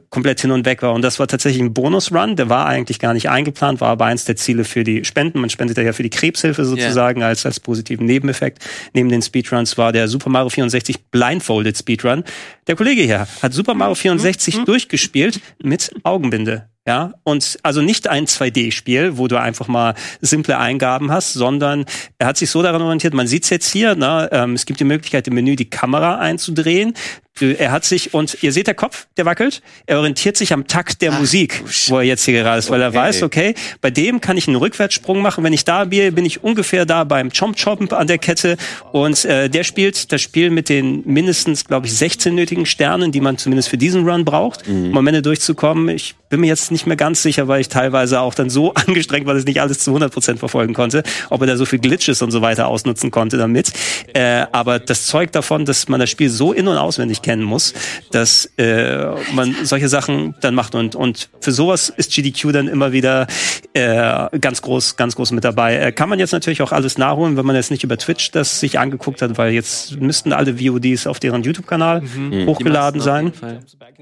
komplett 0.09 0.41
hin 0.41 0.51
und 0.51 0.65
weg 0.65 0.83
war. 0.83 0.95
Und 0.95 1.03
das 1.03 1.19
war 1.19 1.27
tatsächlich 1.27 1.63
ein 1.63 1.75
Bonus-Run. 1.75 2.37
Der 2.37 2.49
war 2.49 2.67
eigentlich 2.67 2.99
gar 2.99 3.13
nicht 3.13 3.29
eingeplant, 3.29 3.81
war 3.81 3.91
aber 3.91 4.07
eins 4.07 4.25
der 4.25 4.37
Ziele 4.37 4.65
für 4.65 4.83
die 4.83 5.05
Spenden. 5.05 5.41
Man 5.41 5.51
spendet 5.51 5.77
ja 5.77 5.93
für 5.93 6.03
die 6.03 6.11
Krebshilfe 6.11 6.65
sozusagen 6.65 7.23
als, 7.23 7.45
als 7.45 7.61
positiven 7.61 8.07
Nebeneffekt. 8.07 8.65
Neben 8.95 9.11
den 9.11 9.21
Speedruns 9.21 9.77
war 9.77 9.93
der 9.93 10.09
Super 10.09 10.31
Mario 10.31 10.49
64 10.49 11.11
Blindfolded 11.11 11.77
Speedrun. 11.77 12.25
Der 12.67 12.77
Kollege 12.77 13.03
hier 13.03 13.27
hat 13.43 13.53
Super 13.53 13.75
Mario 13.75 13.95
64 13.95 14.65
durchgespielt 14.65 15.41
mit 15.63 15.91
Augenbinde. 16.03 16.69
Ja, 16.87 17.15
und 17.23 17.59
also 17.63 17.81
nicht 17.81 18.09
ein 18.09 18.27
2D-Spiel, 18.27 19.17
wo 19.17 19.27
du 19.27 19.41
einfach 19.41 19.69
mal 19.69 19.95
simple 20.21 20.59
Eingaben 20.59 21.11
hast, 21.11 21.33
sondern 21.33 21.87
er 22.19 22.27
hat 22.27 22.37
sich 22.37 22.51
so 22.51 22.63
daran 22.63 22.83
orientiert, 22.83 23.15
man 23.15 23.27
sieht's 23.27 23.49
jetzt 23.49 23.73
hier, 23.73 23.95
ne, 23.95 24.29
ähm, 24.33 24.53
es 24.53 24.67
gibt 24.67 24.81
die 24.81 24.85
Möglichkeit 24.85 25.27
im 25.27 25.33
Menü 25.33 25.57
die 25.57 25.71
Kamera 25.71 26.19
einzudrehen. 26.19 26.93
Er 27.41 27.73
hat 27.73 27.85
sich, 27.85 28.15
und 28.15 28.43
ihr 28.45 28.53
seht 28.53 28.69
der 28.69 28.75
Kopf, 28.75 29.09
der 29.17 29.25
wackelt, 29.25 29.61
er 29.87 29.99
orientiert 29.99 30.37
sich 30.37 30.53
am 30.53 30.69
Takt 30.69 31.03
der 31.03 31.11
Musik, 31.11 31.65
wo 31.89 31.97
er 31.99 32.05
jetzt 32.05 32.25
hier 32.25 32.35
gerade 32.41 32.61
ist, 32.61 32.71
weil 32.71 32.81
er 32.81 32.91
Okay. 32.91 32.97
weiß, 32.97 33.23
okay, 33.25 33.55
bei 33.81 33.91
dem 33.91 34.21
kann 34.21 34.37
ich 34.37 34.47
einen 34.47 34.57
Rückwärtssprung 34.57 35.21
machen. 35.21 35.43
Wenn 35.43 35.53
ich 35.53 35.65
da 35.65 35.85
bin, 35.87 36.15
bin 36.15 36.25
ich 36.25 36.45
ungefähr 36.45 36.87
da 36.87 37.03
beim 37.03 37.33
Chomp 37.33 37.57
Chomp 37.61 37.93
an 37.93 38.07
der 38.07 38.19
Kette. 38.19 38.57
Und 38.93 39.25
äh, 39.25 39.51
der 39.51 39.65
spielt 39.65 40.13
das 40.13 40.23
Spiel 40.23 40.51
mit 40.51 40.69
den 40.69 41.03
mindestens, 41.07 41.65
glaube 41.65 41.87
ich, 41.89 41.95
16 41.95 42.33
nötigen 42.37 42.67
Sternen, 42.67 43.11
die 43.11 43.21
man 43.21 43.37
zumindest 43.37 43.69
für 43.69 43.79
diesen 43.79 44.09
Run 44.09 44.25
braucht, 44.25 44.69
um 44.69 44.97
am 44.97 45.07
Ende 45.09 45.21
durchzukommen. 45.23 45.89
Ich 45.89 46.15
bin 46.29 46.41
mir 46.41 46.47
jetzt 46.47 46.71
nicht 46.71 46.87
mehr 46.87 46.97
ganz 46.97 47.23
sicher, 47.23 47.49
weil 47.49 47.61
ich 47.61 47.69
teilweise 47.69 48.21
auch 48.21 48.35
dann 48.35 48.49
so 48.49 48.75
angestrengt 48.75 49.27
war, 49.27 49.35
dass 49.35 49.43
ich 49.43 49.49
nicht 49.49 49.61
alles 49.61 49.81
zu 49.81 49.91
100% 49.97 50.37
verfolgen 50.37 50.73
konnte, 50.75 51.03
ob 51.31 51.41
er 51.41 51.49
da 51.49 51.57
so 51.57 51.65
viel 51.67 51.81
Glitches 51.81 52.23
und 52.23 52.31
so 52.31 52.43
weiter 52.43 52.69
ausnutzen 52.69 53.11
konnte 53.11 53.39
damit. 53.39 53.73
Äh, 54.13 54.47
aber 54.53 54.79
das 54.79 55.07
zeugt 55.07 55.35
davon, 55.35 55.65
dass 55.65 55.89
man 55.89 55.99
das 55.99 56.11
Spiel 56.11 56.31
so 56.31 56.53
in- 56.53 56.69
und 56.69 56.77
auswendig 56.77 57.23
kennen 57.25 57.43
muss, 57.43 57.73
dass 58.13 58.45
äh, 58.59 59.07
man 59.33 59.57
solche 59.65 59.89
Sachen 59.89 60.35
dann 60.43 60.55
macht. 60.55 60.75
Und, 60.75 60.95
und 60.95 61.31
für 61.41 61.53
sowas 61.53 61.89
ist 61.89 62.13
GDQ 62.15 62.53
dann 62.53 62.69
immer 62.69 62.93
wieder 62.93 63.27
äh, 63.73 64.39
ganz 64.39 64.61
groß, 64.63 64.97
ganz 64.97 65.17
groß 65.17 65.33
mit 65.33 65.43
dabei. 65.43 65.77
Äh, 65.77 65.93
kann 65.93 66.09
man 66.09 66.19
jetzt 66.19 66.33
natürlich 66.33 66.61
auch 66.63 66.71
alles 66.73 66.99
nachholen, 66.99 67.37
wenn 67.37 67.47
man 67.47 67.57
jetzt 67.57 67.71
nicht 67.71 67.83
über 67.83 67.97
Twitch 67.97 68.31
das 68.31 68.61
sich 68.61 68.79
angeguckt 68.79 69.23
hat, 69.23 69.39
weil 69.39 69.53
jetzt 69.53 70.01
müssten 70.01 70.33
alle 70.33 70.61
VODs 70.61 71.07
auf 71.07 71.19
deren 71.19 71.43
YouTube-Kanal 71.43 72.03
hochgeladen 72.47 73.01
Die 73.01 73.09
meisten 73.09 73.33
sein. 73.43 73.59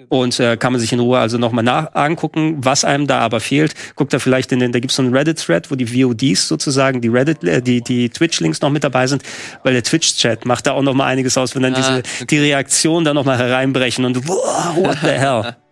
Und 0.09 0.41
äh, 0.41 0.57
kann 0.57 0.73
man 0.73 0.81
sich 0.81 0.93
in 0.93 1.01
Ruhe 1.01 1.19
also 1.19 1.39
nochmal 1.39 1.65
nach 1.65 1.95
angucken, 1.95 2.57
was 2.61 2.85
einem 2.85 3.07
da 3.07 3.21
aber 3.21 3.41
fehlt. 3.41 3.75
Guckt 3.95 4.13
da 4.13 4.19
vielleicht 4.19 4.51
in 4.53 4.59
den, 4.59 4.73
da 4.73 4.81
gibt's 4.81 4.97
so 4.97 5.03
einen 5.03 5.15
Reddit-Thread, 5.15 5.71
wo 5.71 5.77
die 5.77 5.87
VODs 5.87 6.49
sozusagen, 6.49 7.01
die 7.01 7.09
Reddit, 7.09 7.45
äh, 7.45 7.63
die, 7.63 7.81
die 7.83 8.09
Twitch-Links 8.11 8.61
noch 8.61 8.71
mit 8.71 8.83
dabei 8.83 9.07
sind, 9.07 9.23
weil 9.63 9.75
der 9.75 9.85
Twitch-Chat 9.85 10.45
macht 10.45 10.67
da 10.67 10.73
auch 10.73 10.83
nochmal 10.83 11.13
einiges 11.13 11.39
aus, 11.39 11.55
wenn 11.55 11.63
dann 11.63 11.75
Ah, 11.75 11.77
diese, 11.77 11.99
okay. 11.99 12.27
die 12.31 12.39
Reaktionen 12.39 13.05
da 13.13 13.15
nochmal 13.15 13.39
hereinbrechen 13.39 14.05
und 14.05 14.29
wow, 14.29 14.77
what 14.77 14.99
the 15.01 15.09
hell. 15.09 15.57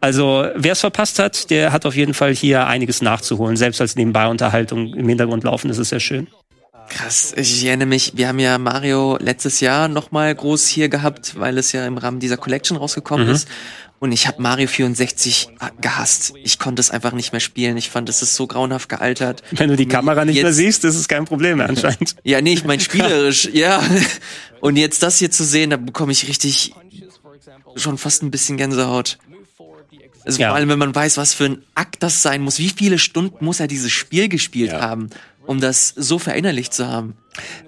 Also, 0.00 0.46
wer 0.54 0.72
es 0.72 0.80
verpasst 0.80 1.18
hat, 1.18 1.48
der 1.48 1.72
hat 1.72 1.86
auf 1.86 1.96
jeden 1.96 2.12
Fall 2.12 2.34
hier 2.34 2.66
einiges 2.66 3.00
nachzuholen. 3.00 3.56
Selbst 3.56 3.80
als 3.80 3.96
Nebenbei-Unterhaltung 3.96 4.92
im 4.92 5.08
Hintergrund 5.08 5.44
laufen, 5.44 5.68
das 5.68 5.78
ist 5.78 5.88
sehr 5.88 6.00
schön. 6.00 6.26
Krass, 6.90 7.32
ich 7.34 7.64
erinnere 7.64 7.88
mich, 7.88 8.12
wir 8.14 8.28
haben 8.28 8.38
ja 8.38 8.58
Mario 8.58 9.16
letztes 9.18 9.60
Jahr 9.60 9.88
nochmal 9.88 10.34
groß 10.34 10.66
hier 10.66 10.90
gehabt, 10.90 11.38
weil 11.38 11.56
es 11.56 11.72
ja 11.72 11.86
im 11.86 11.96
Rahmen 11.96 12.20
dieser 12.20 12.36
Collection 12.36 12.76
rausgekommen 12.76 13.28
ist. 13.28 13.48
Und 14.00 14.12
ich 14.12 14.26
habe 14.26 14.42
Mario 14.42 14.66
64 14.68 15.48
gehasst. 15.80 16.34
Ich 16.42 16.58
konnte 16.58 16.80
es 16.80 16.90
einfach 16.90 17.12
nicht 17.12 17.32
mehr 17.32 17.40
spielen. 17.40 17.76
Ich 17.78 17.88
fand, 17.88 18.08
es 18.10 18.20
ist 18.20 18.34
so 18.34 18.46
grauenhaft 18.46 18.88
gealtert. 18.90 19.42
Wenn 19.52 19.70
du 19.70 19.76
die 19.76 19.88
Kamera 19.88 20.24
nicht 20.26 20.36
Jetzt- 20.36 20.42
mehr 20.44 20.52
siehst, 20.52 20.84
ist 20.84 20.96
es 20.96 21.08
kein 21.08 21.24
Problem 21.24 21.58
mehr 21.58 21.68
anscheinend. 21.68 22.16
Ja, 22.24 22.40
nee, 22.42 22.52
ich 22.52 22.64
meine 22.64 22.80
spielerisch, 22.82 23.48
ja. 23.52 23.82
Und 24.60 24.76
jetzt 24.76 25.02
das 25.02 25.18
hier 25.18 25.30
zu 25.30 25.44
sehen, 25.44 25.70
da 25.70 25.76
bekomme 25.78 26.12
ich 26.12 26.28
richtig 26.28 26.74
schon 27.76 27.96
fast 27.98 28.22
ein 28.22 28.30
bisschen 28.30 28.56
Gänsehaut. 28.56 29.18
Also 30.24 30.40
Ja. 30.40 30.48
vor 30.48 30.56
allem, 30.56 30.68
wenn 30.68 30.78
man 30.78 30.94
weiß, 30.94 31.16
was 31.16 31.34
für 31.34 31.44
ein 31.46 31.62
Akt 31.74 32.02
das 32.02 32.22
sein 32.22 32.42
muss. 32.42 32.58
Wie 32.58 32.70
viele 32.70 32.98
Stunden 32.98 33.44
muss 33.44 33.60
er 33.60 33.66
dieses 33.68 33.92
Spiel 33.92 34.28
gespielt 34.28 34.72
haben, 34.72 35.10
um 35.46 35.60
das 35.60 35.88
so 35.96 36.18
verinnerlicht 36.18 36.72
zu 36.74 36.86
haben? 36.88 37.14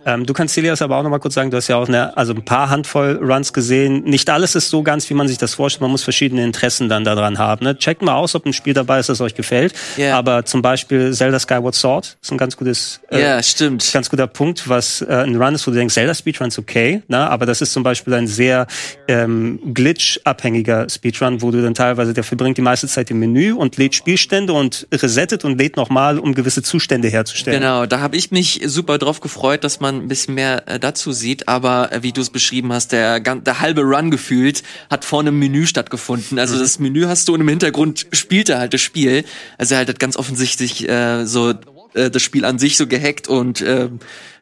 Ähm, 0.04 0.26
du 0.26 0.32
kannst 0.32 0.54
Celias 0.54 0.82
aber 0.82 0.96
auch 0.96 1.02
noch 1.02 1.10
mal 1.10 1.18
kurz 1.18 1.34
sagen, 1.34 1.50
du 1.50 1.56
hast 1.56 1.68
ja 1.68 1.76
auch 1.76 1.88
eine, 1.88 2.16
also 2.16 2.32
ein 2.32 2.44
paar 2.44 2.70
Handvoll 2.70 3.18
Runs 3.22 3.52
gesehen. 3.52 4.04
Nicht 4.04 4.30
alles 4.30 4.54
ist 4.54 4.70
so 4.70 4.82
ganz, 4.82 5.08
wie 5.10 5.14
man 5.14 5.28
sich 5.28 5.38
das 5.38 5.54
vorstellt. 5.54 5.82
Man 5.82 5.90
muss 5.90 6.04
verschiedene 6.04 6.44
Interessen 6.44 6.88
dann 6.88 7.04
daran 7.04 7.38
haben. 7.38 7.64
Ne? 7.64 7.76
Checkt 7.76 8.02
mal 8.02 8.14
aus, 8.14 8.34
ob 8.34 8.46
ein 8.46 8.52
Spiel 8.52 8.74
dabei 8.74 9.00
ist, 9.00 9.08
das 9.08 9.20
euch 9.20 9.34
gefällt. 9.34 9.74
Ja. 9.96 10.16
Aber 10.16 10.44
zum 10.44 10.62
Beispiel 10.62 11.12
Zelda 11.12 11.38
Skyward 11.38 11.74
Sword 11.74 12.16
ist 12.22 12.30
ein 12.30 12.38
ganz 12.38 12.56
gutes, 12.56 13.00
äh, 13.10 13.20
ja, 13.20 13.42
stimmt. 13.42 13.88
ganz 13.92 14.08
guter 14.10 14.26
Punkt, 14.26 14.68
was 14.68 15.02
äh, 15.02 15.06
ein 15.06 15.40
Run 15.40 15.54
ist, 15.54 15.66
wo 15.66 15.70
du 15.70 15.76
denkst, 15.76 15.94
Zelda 15.94 16.14
Speedrun 16.14 16.48
ist 16.48 16.58
okay, 16.58 17.02
ne? 17.08 17.28
aber 17.28 17.46
das 17.46 17.60
ist 17.60 17.72
zum 17.72 17.82
Beispiel 17.82 18.14
ein 18.14 18.26
sehr 18.26 18.66
ähm, 19.08 19.58
glitch-abhängiger 19.74 20.88
Speedrun, 20.88 21.42
wo 21.42 21.50
du 21.50 21.62
dann 21.62 21.74
teilweise, 21.74 22.14
der 22.14 22.24
verbringt 22.24 22.58
die 22.58 22.62
meiste 22.62 22.86
Zeit 22.86 23.10
im 23.10 23.18
Menü 23.18 23.52
und 23.52 23.76
lädt 23.76 23.94
Spielstände 23.94 24.52
und 24.52 24.86
resettet 24.92 25.44
und 25.44 25.58
lädt 25.58 25.76
nochmal, 25.76 26.18
um 26.18 26.34
gewisse 26.34 26.62
Zustände 26.62 27.08
herzustellen. 27.08 27.60
Genau, 27.60 27.86
da 27.86 28.00
habe 28.00 28.16
ich 28.16 28.30
mich 28.30 28.60
super 28.66 28.98
drauf 28.98 29.20
gefreut, 29.20 29.55
dass 29.64 29.80
man 29.80 29.96
ein 29.96 30.08
bisschen 30.08 30.34
mehr 30.34 30.66
äh, 30.68 30.78
dazu 30.78 31.12
sieht, 31.12 31.48
aber 31.48 31.92
äh, 31.92 32.02
wie 32.02 32.12
du 32.12 32.20
es 32.20 32.30
beschrieben 32.30 32.72
hast, 32.72 32.92
der, 32.92 33.20
der 33.20 33.60
halbe 33.60 33.82
Run 33.82 34.10
gefühlt 34.10 34.62
hat 34.90 35.04
vorne 35.04 35.30
im 35.30 35.38
Menü 35.38 35.66
stattgefunden. 35.66 36.38
Also 36.38 36.58
das 36.58 36.78
Menü 36.78 37.06
hast 37.06 37.28
du 37.28 37.34
und 37.34 37.40
im 37.40 37.48
Hintergrund 37.48 38.06
spielt 38.12 38.48
er 38.48 38.58
halt 38.58 38.74
das 38.74 38.80
Spiel. 38.80 39.24
Also 39.58 39.74
er 39.74 39.78
halt 39.78 39.88
hat 39.88 39.98
ganz 39.98 40.16
offensichtlich 40.16 40.88
äh, 40.88 41.26
so 41.26 41.54
äh, 41.94 42.10
das 42.10 42.22
Spiel 42.22 42.44
an 42.44 42.58
sich 42.58 42.76
so 42.76 42.86
gehackt 42.86 43.28
und 43.28 43.60
äh, 43.60 43.88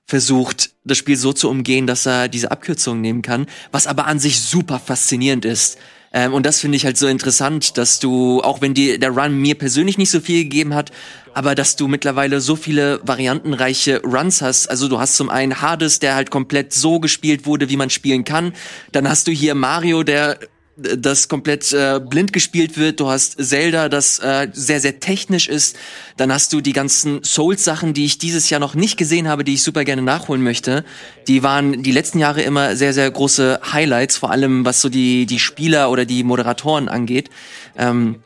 versucht, 0.06 0.70
das 0.84 0.98
Spiel 0.98 1.16
so 1.16 1.32
zu 1.32 1.48
umgehen, 1.48 1.86
dass 1.86 2.06
er 2.06 2.28
diese 2.28 2.50
Abkürzungen 2.50 3.00
nehmen 3.00 3.22
kann, 3.22 3.46
was 3.72 3.86
aber 3.86 4.06
an 4.06 4.18
sich 4.18 4.40
super 4.40 4.78
faszinierend 4.78 5.44
ist. 5.44 5.78
Ähm, 6.12 6.32
und 6.32 6.46
das 6.46 6.60
finde 6.60 6.76
ich 6.76 6.84
halt 6.84 6.96
so 6.96 7.06
interessant, 7.06 7.76
dass 7.78 7.98
du, 7.98 8.40
auch 8.42 8.60
wenn 8.60 8.74
dir 8.74 8.98
der 8.98 9.10
Run 9.10 9.36
mir 9.36 9.56
persönlich 9.56 9.98
nicht 9.98 10.10
so 10.10 10.20
viel 10.20 10.44
gegeben 10.44 10.74
hat, 10.74 10.92
aber 11.34 11.54
dass 11.54 11.76
du 11.76 11.88
mittlerweile 11.88 12.40
so 12.40 12.56
viele 12.56 13.00
variantenreiche 13.04 14.00
Runs 14.02 14.40
hast. 14.40 14.70
Also 14.70 14.88
du 14.88 15.00
hast 15.00 15.16
zum 15.16 15.30
einen 15.30 15.60
Hades, 15.60 15.98
der 15.98 16.14
halt 16.14 16.30
komplett 16.30 16.72
so 16.72 17.00
gespielt 17.00 17.44
wurde, 17.44 17.68
wie 17.68 17.76
man 17.76 17.90
spielen 17.90 18.24
kann. 18.24 18.52
Dann 18.92 19.08
hast 19.08 19.26
du 19.26 19.32
hier 19.32 19.54
Mario, 19.54 20.04
der 20.04 20.38
äh, 20.82 20.96
das 20.96 21.28
komplett 21.28 21.72
äh, 21.72 22.00
blind 22.00 22.32
gespielt 22.32 22.76
wird. 22.78 23.00
Du 23.00 23.08
hast 23.08 23.44
Zelda, 23.44 23.88
das 23.88 24.20
äh, 24.20 24.48
sehr, 24.52 24.80
sehr 24.80 25.00
technisch 25.00 25.48
ist. 25.48 25.76
Dann 26.16 26.32
hast 26.32 26.52
du 26.52 26.60
die 26.60 26.72
ganzen 26.72 27.22
Souls-Sachen, 27.24 27.94
die 27.94 28.04
ich 28.04 28.18
dieses 28.18 28.48
Jahr 28.48 28.60
noch 28.60 28.74
nicht 28.76 28.96
gesehen 28.96 29.28
habe, 29.28 29.42
die 29.42 29.54
ich 29.54 29.62
super 29.62 29.84
gerne 29.84 30.02
nachholen 30.02 30.42
möchte. 30.42 30.84
Die 31.26 31.42
waren 31.42 31.82
die 31.82 31.92
letzten 31.92 32.20
Jahre 32.20 32.42
immer 32.42 32.76
sehr, 32.76 32.92
sehr 32.92 33.10
große 33.10 33.60
Highlights, 33.72 34.16
vor 34.16 34.30
allem 34.30 34.64
was 34.64 34.80
so 34.80 34.88
die, 34.88 35.26
die 35.26 35.40
Spieler 35.40 35.90
oder 35.90 36.04
die 36.04 36.22
Moderatoren 36.22 36.88
angeht. 36.88 37.28
Ähm, 37.76 38.20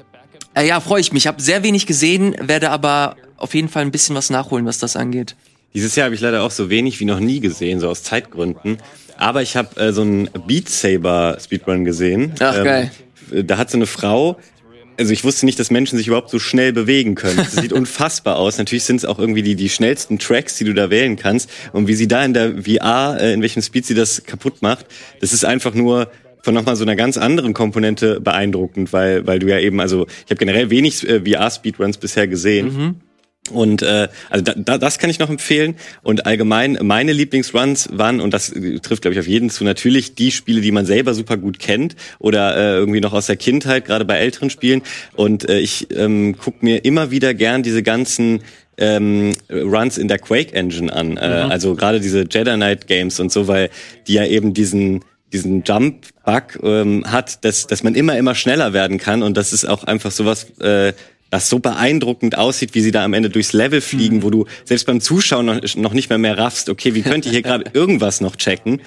äh, 0.55 0.67
ja, 0.67 0.81
freue 0.81 1.01
ich 1.01 1.13
mich. 1.13 1.25
Ich 1.25 1.27
habe 1.27 1.41
sehr 1.43 1.63
wenig 1.63 1.87
gesehen, 1.87 2.37
werde 2.41 2.71
aber 2.71 3.17
auf 3.37 3.55
jeden 3.55 3.69
Fall 3.69 3.83
ein 3.83 3.91
bisschen 3.91 4.17
was 4.17 4.31
nachholen, 4.31 4.67
was 4.67 4.79
das 4.79 4.97
angeht. 4.97 5.37
Dieses 5.75 5.95
Jahr 5.97 6.07
habe 6.07 6.15
ich 6.15 6.21
leider 6.21 6.43
auch 6.43 6.51
so 6.51 6.71
wenig 6.71 6.99
wie 7.01 7.05
noch 7.05 7.21
nie 7.21 7.41
gesehen, 7.41 7.79
so 7.81 7.89
aus 7.89 8.03
Zeitgründen. 8.03 8.79
Aber 9.17 9.43
ich 9.43 9.57
habe 9.57 9.79
äh, 9.81 9.93
so 9.93 10.03
einen 10.03 10.31
Beat 10.47 10.69
Saber 10.69 11.39
Speedrun 11.43 11.85
gesehen. 11.85 12.35
Ach, 12.41 12.55
geil. 12.65 12.91
äh, 13.33 13.45
Da 13.45 13.59
hat 13.59 13.71
so 13.71 13.77
eine 13.77 13.87
Frau, 13.87 14.39
also 14.99 15.13
ich 15.13 15.23
wusste 15.23 15.47
nicht, 15.47 15.59
dass 15.61 15.71
Menschen 15.71 15.97
sich 15.97 16.09
überhaupt 16.09 16.31
so 16.31 16.39
schnell 16.41 16.73
bewegen 16.73 17.15
können. 17.15 17.37
Das 17.37 17.53
sieht 17.53 17.73
unfassbar 17.75 18.37
aus. 18.37 18.59
Natürlich 18.59 18.85
sind 18.85 18.97
es 18.97 19.05
auch 19.05 19.19
irgendwie 19.19 19.43
die, 19.43 19.55
die 19.55 19.69
schnellsten 19.69 20.19
Tracks, 20.19 20.57
die 20.57 20.65
du 20.65 20.75
da 20.75 20.91
wählen 20.91 21.17
kannst. 21.17 21.49
Und 21.73 21.87
wie 21.87 21.95
sie 21.95 22.09
da 22.09 22.25
in 22.25 22.35
der 22.35 22.63
VR, 22.65 23.19
äh, 23.21 23.33
in 23.33 23.43
welchem 23.43 23.63
Speed 23.63 23.87
sie 23.87 23.95
das 23.95 24.25
kaputt 24.25 24.63
macht, 24.63 24.87
das 25.21 25.33
ist 25.33 25.45
einfach 25.45 25.75
nur 25.75 26.11
von 26.43 26.55
nochmal 26.55 26.77
so 26.77 26.85
einer 26.85 26.97
ganz 26.97 27.17
anderen 27.17 27.55
Komponente 27.55 28.21
beeindruckend, 28.21 28.93
weil, 28.93 29.27
weil 29.27 29.39
du 29.39 29.49
ja 29.49 29.59
eben, 29.59 29.81
also 29.81 30.07
ich 30.25 30.31
habe 30.31 30.37
generell 30.37 30.71
wenig 30.71 31.09
äh, 31.09 31.21
VR-Speedruns 31.21 31.99
bisher 31.99 32.29
gesehen. 32.29 32.67
Und 33.51 33.83
äh, 33.83 34.09
also 34.29 34.45
da, 34.45 34.53
da, 34.57 34.79
das 34.79 34.99
kann 34.99 35.09
ich 35.11 35.19
noch 35.19 35.31
empfehlen. 35.31 35.77
Und 36.03 36.27
allgemein 36.27 36.79
meine 36.83 37.13
Lieblingsruns 37.13 37.89
waren, 37.93 38.21
und 38.21 38.35
das 38.35 38.51
äh, 38.51 38.79
trifft, 38.81 39.03
glaube 39.03 39.15
ich, 39.15 39.21
auf 39.21 39.27
jeden 39.27 39.51
zu, 39.51 39.65
natürlich 39.65 40.15
die 40.15 40.31
Spiele, 40.31 40.61
die 40.61 40.71
man 40.71 40.87
selber 40.87 41.15
super 41.15 41.37
gut 41.37 41.59
kennt 41.59 41.97
oder 42.19 42.57
äh, 42.57 42.77
irgendwie 42.77 43.01
noch 43.01 43.13
aus 43.13 43.27
der 43.27 43.37
Kindheit, 43.37 43.87
gerade 43.87 44.05
bei 44.05 44.19
älteren 44.19 44.51
Spielen. 44.51 44.83
Und 45.15 45.49
äh, 45.49 45.61
ich 45.61 45.89
ähm, 45.97 46.37
gucke 46.37 46.65
mir 46.65 46.85
immer 46.85 47.11
wieder 47.11 47.33
gern 47.35 47.63
diese 47.63 47.83
ganzen 47.83 48.41
ähm, 48.77 49.33
Runs 49.51 49.99
in 49.99 50.09
der 50.09 50.19
Quake 50.19 50.53
Engine 50.55 50.93
an. 50.93 51.17
Äh, 51.17 51.21
Also 51.21 51.75
gerade 51.75 52.01
diese 52.01 52.27
Jedi 52.31 52.55
Knight 52.55 52.87
Games 52.87 53.19
und 53.19 53.33
so, 53.33 53.49
weil 53.49 53.71
die 54.07 54.15
ja 54.15 54.27
eben 54.27 54.53
diesen 54.55 55.01
diesen 55.33 55.63
Jump-Bug 55.63 56.61
ähm, 56.63 57.05
hat, 57.07 57.45
dass, 57.45 57.67
dass 57.67 57.83
man 57.83 57.95
immer, 57.95 58.17
immer 58.17 58.35
schneller 58.35 58.73
werden 58.73 58.99
kann 58.99 59.23
und 59.23 59.37
das 59.37 59.53
ist 59.53 59.65
auch 59.65 59.85
einfach 59.85 60.11
sowas, 60.11 60.51
äh, 60.61 60.93
das 61.31 61.51
so 61.51 61.59
beeindruckend 61.59 62.39
aussieht, 62.39 62.75
wie 62.75 62.81
sie 62.81 62.91
da 62.91 63.05
am 63.05 63.13
Ende 63.13 63.29
durchs 63.31 63.53
Level 63.53 63.81
fliegen, 63.81 64.23
wo 64.23 64.31
du 64.31 64.47
selbst 64.65 64.87
beim 64.87 65.01
Zuschauen 65.01 65.47
noch, 65.47 65.61
noch 65.77 65.93
nicht 65.93 66.09
mehr 66.09 66.19
mehr 66.19 66.39
raffst, 66.39 66.69
okay, 66.71 66.95
wie 66.95 67.03
könnte 67.03 67.29
ich 67.29 67.35
hier 67.35 67.43
gerade 67.43 67.65
irgendwas 67.75 68.21
noch 68.21 68.37
checken? 68.37 68.81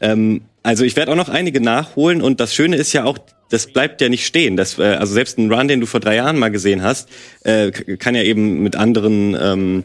Ähm, 0.00 0.42
also 0.62 0.84
ich 0.84 0.96
werde 0.96 1.12
auch 1.12 1.16
noch 1.16 1.28
einige 1.28 1.60
nachholen 1.60 2.22
und 2.22 2.40
das 2.40 2.54
Schöne 2.54 2.76
ist 2.76 2.92
ja 2.92 3.04
auch, 3.04 3.18
das 3.50 3.66
bleibt 3.66 4.00
ja 4.00 4.08
nicht 4.08 4.24
stehen. 4.24 4.56
Das, 4.56 4.78
äh, 4.78 4.82
also 4.82 5.12
selbst 5.12 5.38
ein 5.38 5.52
Run, 5.52 5.68
den 5.68 5.80
du 5.80 5.86
vor 5.86 6.00
drei 6.00 6.16
Jahren 6.16 6.38
mal 6.38 6.50
gesehen 6.50 6.82
hast, 6.82 7.08
äh, 7.44 7.70
kann 7.70 8.14
ja 8.14 8.22
eben 8.22 8.62
mit 8.62 8.76
anderen 8.76 9.36
ähm, 9.40 9.84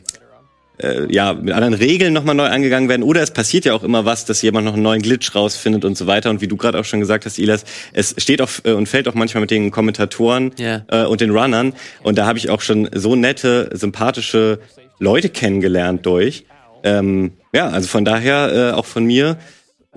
äh, 0.82 1.11
ja, 1.13 1.34
mit 1.34 1.53
anderen 1.53 1.73
Regeln 1.73 2.13
nochmal 2.13 2.36
neu 2.36 2.47
angegangen 2.47 2.89
werden. 2.89 3.03
Oder 3.03 3.21
es 3.21 3.32
passiert 3.32 3.65
ja 3.65 3.73
auch 3.73 3.84
immer 3.84 4.05
was, 4.05 4.25
dass 4.25 4.41
jemand 4.41 4.65
noch 4.65 4.73
einen 4.73 4.84
neuen 4.84 5.01
Glitch 5.01 5.34
rausfindet 5.34 5.86
und 5.86 5.97
so 5.97 6.07
weiter. 6.07 6.30
Und 6.30 6.41
wie 6.41 6.47
du 6.47 6.57
gerade 6.57 6.80
auch 6.80 6.86
schon 6.86 6.99
gesagt 6.99 7.25
hast, 7.25 7.39
Ilas, 7.39 7.63
es 7.93 8.15
steht 8.17 8.41
auch 8.41 8.49
äh, 8.63 8.71
und 8.73 8.88
fällt 8.88 9.07
auch 9.07 9.13
manchmal 9.15 9.41
mit 9.41 9.51
den 9.51 9.71
Kommentatoren 9.71 10.51
Ja. 10.57 10.84
äh, 10.89 11.05
und 11.05 11.21
den 11.21 11.32
Runnern. 11.32 11.73
Und 12.03 12.17
da 12.17 12.25
habe 12.25 12.38
ich 12.38 12.49
auch 12.49 12.61
schon 12.61 12.89
so 12.93 13.15
nette, 13.15 13.69
sympathische 13.73 14.59
Leute 14.99 15.30
kennengelernt 15.30 16.05
durch. 16.05 16.45
Ähm, 16.84 17.34
ja, 17.53 17.69
also 17.69 17.88
von 17.88 18.05
daher 18.05 18.71
äh, 18.71 18.75
auch 18.75 18.86
von 18.86 19.03
mir 19.05 19.38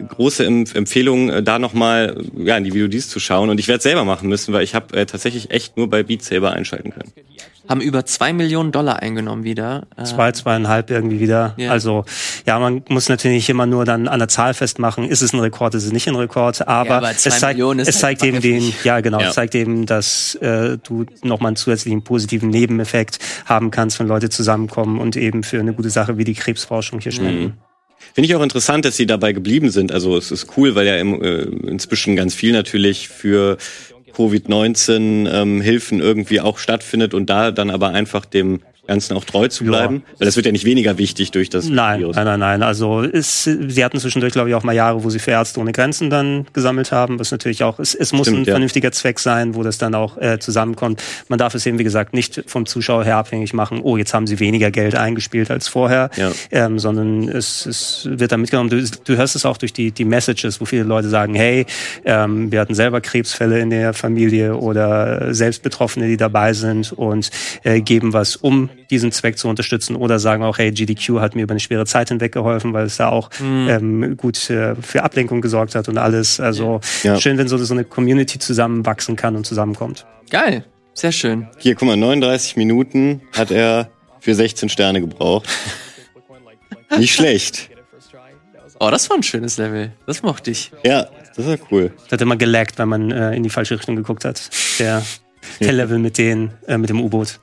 große 0.08 0.44
Em 0.46 0.64
Empfehlung, 0.72 1.28
äh, 1.28 1.42
da 1.42 1.58
nochmal 1.58 2.24
ja, 2.38 2.56
in 2.56 2.64
die 2.64 2.72
VODs 2.72 3.08
zu 3.08 3.20
schauen. 3.20 3.50
Und 3.50 3.60
ich 3.60 3.68
werde 3.68 3.82
selber 3.82 4.04
machen 4.04 4.28
müssen, 4.28 4.54
weil 4.54 4.64
ich 4.64 4.74
habe 4.74 4.96
äh, 4.96 5.06
tatsächlich 5.06 5.50
echt 5.50 5.76
nur 5.76 5.90
bei 5.90 6.02
Beat 6.02 6.22
Saber 6.22 6.52
einschalten 6.52 6.90
können. 6.90 7.12
Haben 7.70 7.80
über 7.80 8.04
zwei 8.04 8.32
Millionen 8.32 8.72
Dollar 8.72 9.00
eingenommen 9.00 9.44
wieder. 9.44 9.86
Äh, 9.96 10.02
Zwei, 10.02 10.32
zweieinhalb 10.32 10.90
irgendwie 10.90 11.20
wieder. 11.20 11.54
Ja. 11.56 11.70
Also 11.70 12.04
ja, 12.44 12.58
man 12.58 12.82
muss 12.88 13.08
natürlich 13.08 13.36
nicht 13.36 13.48
immer 13.48 13.64
nur 13.64 13.84
dann 13.84 14.08
an 14.08 14.18
der 14.18 14.26
Zahl 14.26 14.54
festmachen, 14.54 15.04
ist 15.04 15.22
es 15.22 15.32
ein 15.32 15.38
Rekord, 15.38 15.76
ist 15.76 15.84
es 15.84 15.92
nicht 15.92 16.08
ein 16.08 16.16
Rekord, 16.16 16.66
aber, 16.66 16.88
Ja, 16.90 16.96
aber 16.96 17.16
zwei 17.16 17.30
es 17.30 17.38
zeigt, 17.38 17.60
es 17.60 17.98
zeigt 18.00 18.24
eben 18.24 18.40
den, 18.40 18.72
ja 18.82 19.00
genau, 19.00 19.20
Ja. 19.20 19.28
es 19.28 19.34
zeigt 19.34 19.54
eben, 19.54 19.86
dass 19.86 20.34
äh, 20.36 20.78
du 20.82 21.06
nochmal 21.22 21.50
einen 21.50 21.56
zusätzlichen 21.56 22.02
positiven 22.02 22.50
Nebeneffekt 22.50 23.20
haben 23.44 23.70
kannst, 23.70 24.00
wenn 24.00 24.08
Leute 24.08 24.30
zusammenkommen 24.30 24.98
und 24.98 25.16
eben 25.16 25.44
für 25.44 25.60
eine 25.60 25.72
gute 25.72 25.90
Sache 25.90 26.18
wie 26.18 26.24
die 26.24 26.34
Krebsforschung 26.34 26.98
hier 26.98 27.12
spenden. 27.12 27.54
Finde 28.14 28.26
ich 28.26 28.34
auch 28.34 28.42
interessant, 28.42 28.84
dass 28.84 28.96
sie 28.96 29.06
dabei 29.06 29.32
geblieben 29.32 29.70
sind. 29.70 29.92
Also 29.92 30.16
es 30.16 30.32
ist 30.32 30.48
cool, 30.56 30.74
weil 30.74 30.86
ja 30.86 30.96
im, 30.96 31.22
äh, 31.22 31.42
inzwischen 31.68 32.16
ganz 32.16 32.34
viel 32.34 32.52
natürlich 32.52 33.08
für 33.08 33.58
Covid-19 34.16 35.28
ähm, 35.30 35.60
Hilfen 35.60 36.00
irgendwie 36.00 36.40
auch 36.40 36.58
stattfindet 36.58 37.14
und 37.14 37.30
da 37.30 37.50
dann 37.50 37.70
aber 37.70 37.90
einfach 37.90 38.24
dem 38.24 38.60
Ganzen 38.90 39.16
auch 39.16 39.24
treu 39.24 39.46
zu 39.46 39.62
Ja. 39.64 39.70
bleiben. 39.70 40.02
Weil 40.18 40.26
das 40.26 40.34
wird 40.34 40.46
ja 40.46 40.52
nicht 40.52 40.64
weniger 40.64 40.98
wichtig 40.98 41.30
durch 41.30 41.48
das 41.48 41.68
Nein, 41.68 42.00
Virus. 42.00 42.16
nein, 42.16 42.24
nein, 42.26 42.40
nein. 42.40 42.62
Also 42.64 43.02
ist, 43.02 43.44
sie 43.44 43.84
hatten 43.84 44.00
zwischendurch, 44.00 44.32
glaube 44.32 44.48
ich, 44.48 44.54
auch 44.56 44.64
mal 44.64 44.74
Jahre, 44.74 45.04
wo 45.04 45.10
sie 45.10 45.20
für 45.20 45.30
Ärzte 45.30 45.60
ohne 45.60 45.70
Grenzen 45.70 46.10
dann 46.10 46.46
gesammelt 46.52 46.90
haben, 46.90 47.20
was 47.20 47.30
natürlich 47.30 47.62
auch, 47.62 47.78
es, 47.78 47.94
es 47.94 48.12
muss 48.12 48.26
Stimmt, 48.26 48.42
ein 48.42 48.44
ja. 48.46 48.52
vernünftiger 48.54 48.90
Zweck 48.90 49.20
sein, 49.20 49.54
wo 49.54 49.62
das 49.62 49.78
dann 49.78 49.94
auch 49.94 50.18
äh, 50.18 50.38
zusammenkommt. 50.40 51.02
Man 51.28 51.38
darf 51.38 51.54
es 51.54 51.64
eben, 51.66 51.78
wie 51.78 51.84
gesagt, 51.84 52.14
nicht 52.14 52.42
vom 52.48 52.66
Zuschauer 52.66 53.04
her 53.04 53.16
abhängig 53.18 53.54
machen, 53.54 53.80
oh, 53.82 53.96
jetzt 53.96 54.12
haben 54.12 54.26
sie 54.26 54.40
weniger 54.40 54.72
Geld 54.72 54.96
eingespielt 54.96 55.52
als 55.52 55.68
vorher, 55.68 56.10
Ja. 56.16 56.32
ähm, 56.50 56.80
sondern 56.80 57.28
es, 57.28 57.66
es 57.66 58.08
wird 58.10 58.32
dann 58.32 58.40
mitgenommen. 58.40 58.70
Du, 58.70 58.82
du 59.04 59.16
hörst 59.16 59.36
es 59.36 59.46
auch 59.46 59.56
durch 59.56 59.72
die, 59.72 59.92
die 59.92 60.04
Messages, 60.04 60.60
wo 60.60 60.64
viele 60.64 60.82
Leute 60.82 61.08
sagen, 61.08 61.34
hey, 61.36 61.64
ähm, 62.04 62.50
wir 62.50 62.58
hatten 62.60 62.74
selber 62.74 63.00
Krebsfälle 63.00 63.60
in 63.60 63.70
der 63.70 63.94
Familie 63.94 64.56
oder 64.56 65.32
selbst 65.32 65.62
Betroffene, 65.62 66.08
die 66.08 66.16
dabei 66.16 66.52
sind 66.54 66.92
und 66.92 67.30
äh, 67.62 67.80
geben 67.80 68.12
was, 68.12 68.34
um 68.34 68.68
diesen 68.90 69.12
Zweck 69.12 69.38
zu 69.38 69.48
unterstützen 69.48 69.96
oder 69.96 70.18
sagen 70.18 70.42
auch, 70.42 70.58
hey, 70.58 70.72
GDQ 70.72 71.20
hat 71.20 71.34
mir 71.36 71.42
über 71.42 71.52
eine 71.52 71.60
schwere 71.60 71.86
Zeit 71.86 72.08
hinweg 72.08 72.32
geholfen, 72.32 72.72
weil 72.72 72.86
es 72.86 72.96
da 72.96 73.08
auch 73.08 73.30
ähm, 73.40 74.16
gut 74.16 74.50
äh, 74.50 74.74
für 74.76 75.02
Ablenkung 75.04 75.40
gesorgt 75.40 75.74
hat 75.74 75.88
und 75.88 75.96
alles. 75.98 76.40
Also 76.40 76.80
Ja. 77.02 77.18
schön, 77.20 77.38
wenn 77.38 77.48
so, 77.48 77.56
so 77.56 77.72
eine 77.74 77.84
Community 77.84 78.38
zusammenwachsen 78.38 79.16
kann 79.16 79.36
und 79.36 79.46
zusammenkommt. 79.46 80.06
Geil, 80.30 80.64
sehr 80.94 81.12
schön. 81.12 81.48
Hier, 81.58 81.74
guck 81.74 81.88
mal, 81.88 81.96
39 81.96 82.56
Minuten 82.56 83.22
hat 83.36 83.50
er 83.50 83.88
für 84.20 84.34
16 84.34 84.68
Sterne 84.68 85.00
gebraucht. 85.00 85.48
Nicht 86.98 87.14
schlecht. 87.14 87.70
Oh, 88.80 88.90
das 88.90 89.08
war 89.10 89.16
ein 89.16 89.22
schönes 89.22 89.58
Level. 89.58 89.92
Das 90.06 90.22
mochte 90.22 90.50
ich. 90.50 90.72
Ja, 90.84 91.06
das 91.36 91.46
ja 91.46 91.56
cool. 91.70 91.92
Das 92.04 92.12
hat 92.12 92.20
immer 92.22 92.36
gelaggt, 92.36 92.78
wenn 92.78 92.88
man 92.88 93.10
äh, 93.10 93.34
in 93.34 93.42
die 93.42 93.50
falsche 93.50 93.76
Richtung 93.78 93.94
geguckt 93.96 94.24
hat. 94.24 94.50
Der, 94.78 95.02
der 95.60 95.72
Level 95.72 95.98
mit, 95.98 96.16
den, 96.18 96.52
äh, 96.66 96.78
mit 96.78 96.88
dem 96.90 97.00
U-Boot. 97.00 97.40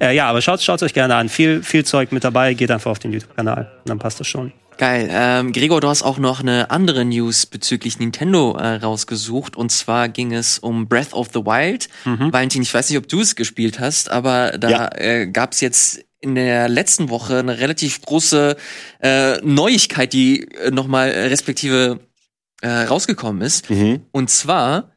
Äh, 0.00 0.14
ja, 0.14 0.26
aber 0.26 0.40
schaut 0.42 0.62
schaut 0.62 0.82
euch 0.82 0.94
gerne 0.94 1.14
an. 1.16 1.28
Viel, 1.28 1.62
viel 1.62 1.84
Zeug 1.84 2.12
mit 2.12 2.24
dabei. 2.24 2.54
Geht 2.54 2.70
einfach 2.70 2.90
auf 2.90 2.98
den 2.98 3.12
YouTube-Kanal. 3.12 3.70
Und 3.80 3.88
dann 3.88 3.98
passt 3.98 4.20
das 4.20 4.26
schon. 4.26 4.52
Geil. 4.76 5.08
Ähm, 5.12 5.52
Gregor, 5.52 5.80
du 5.80 5.88
hast 5.88 6.02
auch 6.02 6.18
noch 6.18 6.40
eine 6.40 6.70
andere 6.72 7.04
News 7.04 7.46
bezüglich 7.46 8.00
Nintendo 8.00 8.56
äh, 8.56 8.74
rausgesucht. 8.76 9.56
Und 9.56 9.70
zwar 9.70 10.08
ging 10.08 10.32
es 10.32 10.58
um 10.58 10.88
Breath 10.88 11.12
of 11.12 11.28
the 11.32 11.40
Wild. 11.40 11.88
Valentin, 12.04 12.62
ich 12.62 12.74
weiß 12.74 12.90
nicht, 12.90 12.98
ob 12.98 13.08
du 13.08 13.20
es 13.20 13.36
gespielt 13.36 13.78
hast, 13.78 14.10
aber 14.10 14.58
da 14.58 14.68
Ja. 14.70 14.90
äh, 14.96 15.26
gab 15.28 15.52
es 15.52 15.60
jetzt 15.60 16.00
in 16.20 16.34
der 16.34 16.68
letzten 16.68 17.08
Woche 17.10 17.38
eine 17.38 17.60
relativ 17.60 18.00
große 18.02 18.56
äh, 19.00 19.36
Neuigkeit, 19.42 20.12
die 20.12 20.48
äh, 20.54 20.70
nochmal 20.72 21.10
äh, 21.10 21.26
respektive 21.26 22.00
äh, 22.62 22.68
rausgekommen 22.68 23.42
ist. 23.42 23.70
Mhm. 23.70 24.00
Und 24.10 24.28
zwar 24.30 24.90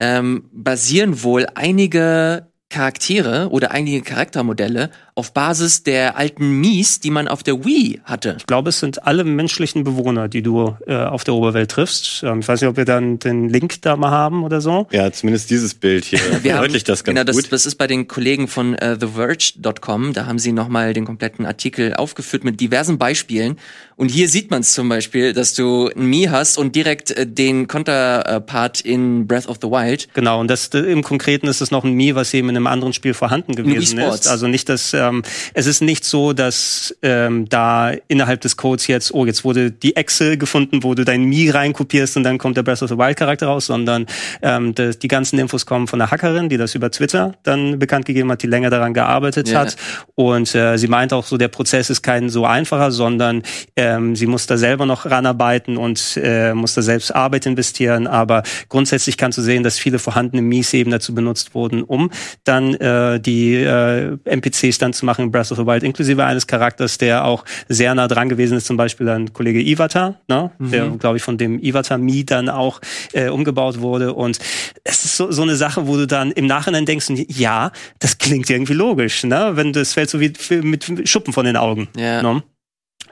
ähm, 0.00 0.50
basieren 0.52 1.22
wohl 1.22 1.46
einige 1.54 2.51
Charaktere 2.72 3.48
oder 3.50 3.70
einige 3.70 4.00
Charaktermodelle 4.02 4.90
auf 5.14 5.34
Basis 5.34 5.82
der 5.82 6.16
alten 6.16 6.60
Mies, 6.60 7.00
die 7.00 7.10
man 7.10 7.28
auf 7.28 7.42
der 7.42 7.64
Wii 7.66 8.00
hatte. 8.04 8.36
Ich 8.38 8.46
glaube, 8.46 8.70
es 8.70 8.80
sind 8.80 9.06
alle 9.06 9.24
menschlichen 9.24 9.84
Bewohner, 9.84 10.26
die 10.28 10.40
du 10.42 10.74
äh, 10.86 10.96
auf 10.96 11.22
der 11.24 11.34
Oberwelt 11.34 11.70
triffst. 11.70 12.22
Ähm, 12.22 12.40
ich 12.40 12.48
weiß 12.48 12.62
nicht, 12.62 12.68
ob 12.70 12.78
wir 12.78 12.86
dann 12.86 13.18
den 13.18 13.50
Link 13.50 13.82
da 13.82 13.96
mal 13.96 14.10
haben 14.10 14.42
oder 14.42 14.62
so. 14.62 14.86
Ja, 14.90 15.12
zumindest 15.12 15.50
dieses 15.50 15.74
Bild 15.74 16.06
hier 16.06 16.18
Wir 16.42 16.52
haben- 16.54 16.60
verdeutlicht 16.60 16.88
das 16.88 17.04
ganz 17.04 17.14
genau, 17.14 17.24
das, 17.24 17.36
gut. 17.36 17.52
das 17.52 17.66
ist 17.66 17.74
bei 17.76 17.86
den 17.86 18.08
Kollegen 18.08 18.48
von 18.48 18.74
äh, 18.74 18.96
TheVerge.com. 18.96 20.14
Da 20.14 20.24
haben 20.24 20.38
sie 20.38 20.52
nochmal 20.52 20.94
den 20.94 21.04
kompletten 21.04 21.44
Artikel 21.44 21.92
aufgeführt 21.94 22.42
mit 22.44 22.58
diversen 22.60 22.96
Beispielen. 22.96 23.58
Und 23.96 24.08
hier 24.10 24.28
sieht 24.30 24.50
man 24.50 24.62
es 24.62 24.72
zum 24.72 24.88
Beispiel, 24.88 25.34
dass 25.34 25.52
du 25.52 25.90
ein 25.94 26.06
Mii 26.06 26.24
hast 26.30 26.56
und 26.56 26.74
direkt 26.74 27.10
äh, 27.10 27.26
den 27.26 27.68
Konterpart 27.68 28.80
in 28.80 29.26
Breath 29.26 29.46
of 29.46 29.58
the 29.60 29.68
Wild. 29.68 30.08
Genau, 30.14 30.40
und 30.40 30.48
das 30.48 30.68
im 30.68 31.02
Konkreten 31.02 31.46
ist 31.48 31.60
es 31.60 31.70
noch 31.70 31.84
ein 31.84 31.92
Mii, 31.92 32.14
was 32.14 32.32
eben 32.32 32.48
in 32.48 32.56
einem 32.56 32.61
anderen 32.66 32.92
Spiel 32.92 33.14
vorhanden 33.14 33.54
gewesen 33.54 33.98
ist. 33.98 34.28
Also 34.28 34.46
nicht, 34.46 34.68
dass 34.68 34.94
ähm, 34.94 35.22
es 35.54 35.66
ist 35.66 35.82
nicht 35.82 36.04
so, 36.04 36.32
dass 36.32 36.94
ähm, 37.02 37.48
da 37.48 37.92
innerhalb 38.08 38.40
des 38.40 38.56
Codes 38.56 38.86
jetzt, 38.86 39.12
oh, 39.14 39.26
jetzt 39.26 39.44
wurde 39.44 39.70
die 39.70 39.96
Exe 39.96 40.36
gefunden, 40.38 40.82
wo 40.82 40.94
du 40.94 41.04
dein 41.04 41.24
Mii 41.24 41.50
reinkopierst 41.50 42.16
und 42.16 42.22
dann 42.24 42.38
kommt 42.38 42.56
der 42.56 42.62
Breath 42.62 42.82
of 42.82 42.88
the 42.88 42.98
Wild 42.98 43.16
Charakter 43.16 43.46
raus, 43.46 43.66
sondern 43.66 44.06
ähm, 44.42 44.74
das, 44.74 44.98
die 44.98 45.08
ganzen 45.08 45.38
Infos 45.38 45.66
kommen 45.66 45.86
von 45.86 46.00
einer 46.00 46.10
Hackerin, 46.10 46.48
die 46.48 46.56
das 46.56 46.74
über 46.74 46.90
Twitter 46.90 47.34
dann 47.42 47.78
bekannt 47.78 48.06
gegeben 48.06 48.30
hat, 48.30 48.42
die 48.42 48.46
länger 48.46 48.70
daran 48.70 48.94
gearbeitet 48.94 49.48
Ja. 49.48 49.60
hat. 49.60 49.76
Und 50.14 50.54
äh, 50.54 50.76
sie 50.76 50.88
meint 50.88 51.12
auch 51.12 51.24
so, 51.26 51.36
der 51.36 51.48
Prozess 51.48 51.90
ist 51.90 52.02
kein 52.02 52.28
so 52.28 52.46
einfacher, 52.46 52.90
sondern 52.90 53.42
ähm, 53.76 54.16
sie 54.16 54.26
muss 54.26 54.46
da 54.46 54.56
selber 54.56 54.86
noch 54.86 55.06
ranarbeiten 55.06 55.76
und 55.76 56.18
äh, 56.22 56.54
muss 56.54 56.74
da 56.74 56.82
selbst 56.82 57.14
Arbeit 57.14 57.46
investieren. 57.46 58.06
Aber 58.06 58.42
grundsätzlich 58.68 59.16
kannst 59.16 59.38
du 59.38 59.42
sehen, 59.42 59.62
dass 59.62 59.78
viele 59.78 59.98
vorhandene 59.98 60.42
Mies 60.42 60.72
eben 60.74 60.90
dazu 60.90 61.14
benutzt 61.14 61.54
wurden, 61.54 61.82
um 61.82 62.10
dann 62.52 62.74
äh, 62.74 63.18
die 63.18 63.54
äh, 63.54 64.16
NPCs 64.24 64.78
dann 64.78 64.92
zu 64.92 65.06
machen 65.06 65.24
in 65.24 65.30
Breath 65.32 65.50
of 65.50 65.58
the 65.58 65.66
Wild, 65.66 65.82
inklusive 65.82 66.22
eines 66.24 66.46
Charakters, 66.46 66.98
der 66.98 67.24
auch 67.24 67.44
sehr 67.68 67.94
nah 67.94 68.08
dran 68.08 68.28
gewesen 68.28 68.58
ist, 68.58 68.66
zum 68.66 68.76
Beispiel 68.76 69.08
ein 69.08 69.32
Kollege 69.32 69.60
Iwata, 69.60 70.16
ne? 70.28 70.50
der, 70.58 70.88
glaube 70.90 71.16
ich, 71.16 71.22
von 71.22 71.38
dem 71.38 71.58
Iwata-Mii 71.58 72.26
dann 72.26 72.48
auch 72.48 72.80
äh, 73.12 73.28
umgebaut 73.28 73.80
wurde. 73.80 74.12
Und 74.12 74.38
es 74.84 75.04
ist 75.04 75.16
so, 75.16 75.32
so 75.32 75.42
eine 75.42 75.56
Sache, 75.56 75.86
wo 75.86 75.96
du 75.96 76.06
dann 76.06 76.30
im 76.32 76.46
Nachhinein 76.46 76.84
denkst, 76.84 77.06
ja, 77.28 77.72
das 77.98 78.18
klingt 78.18 78.50
irgendwie 78.50 78.74
logisch, 78.74 79.24
ne? 79.24 79.52
Wenn 79.54 79.72
das 79.72 79.94
fällt 79.94 80.10
so 80.10 80.20
wie 80.20 80.32
mit 80.62 81.08
Schuppen 81.08 81.32
von 81.32 81.44
den 81.46 81.56
Augen. 81.56 81.88
Ja. 81.96 82.22
Ne? 82.22 82.42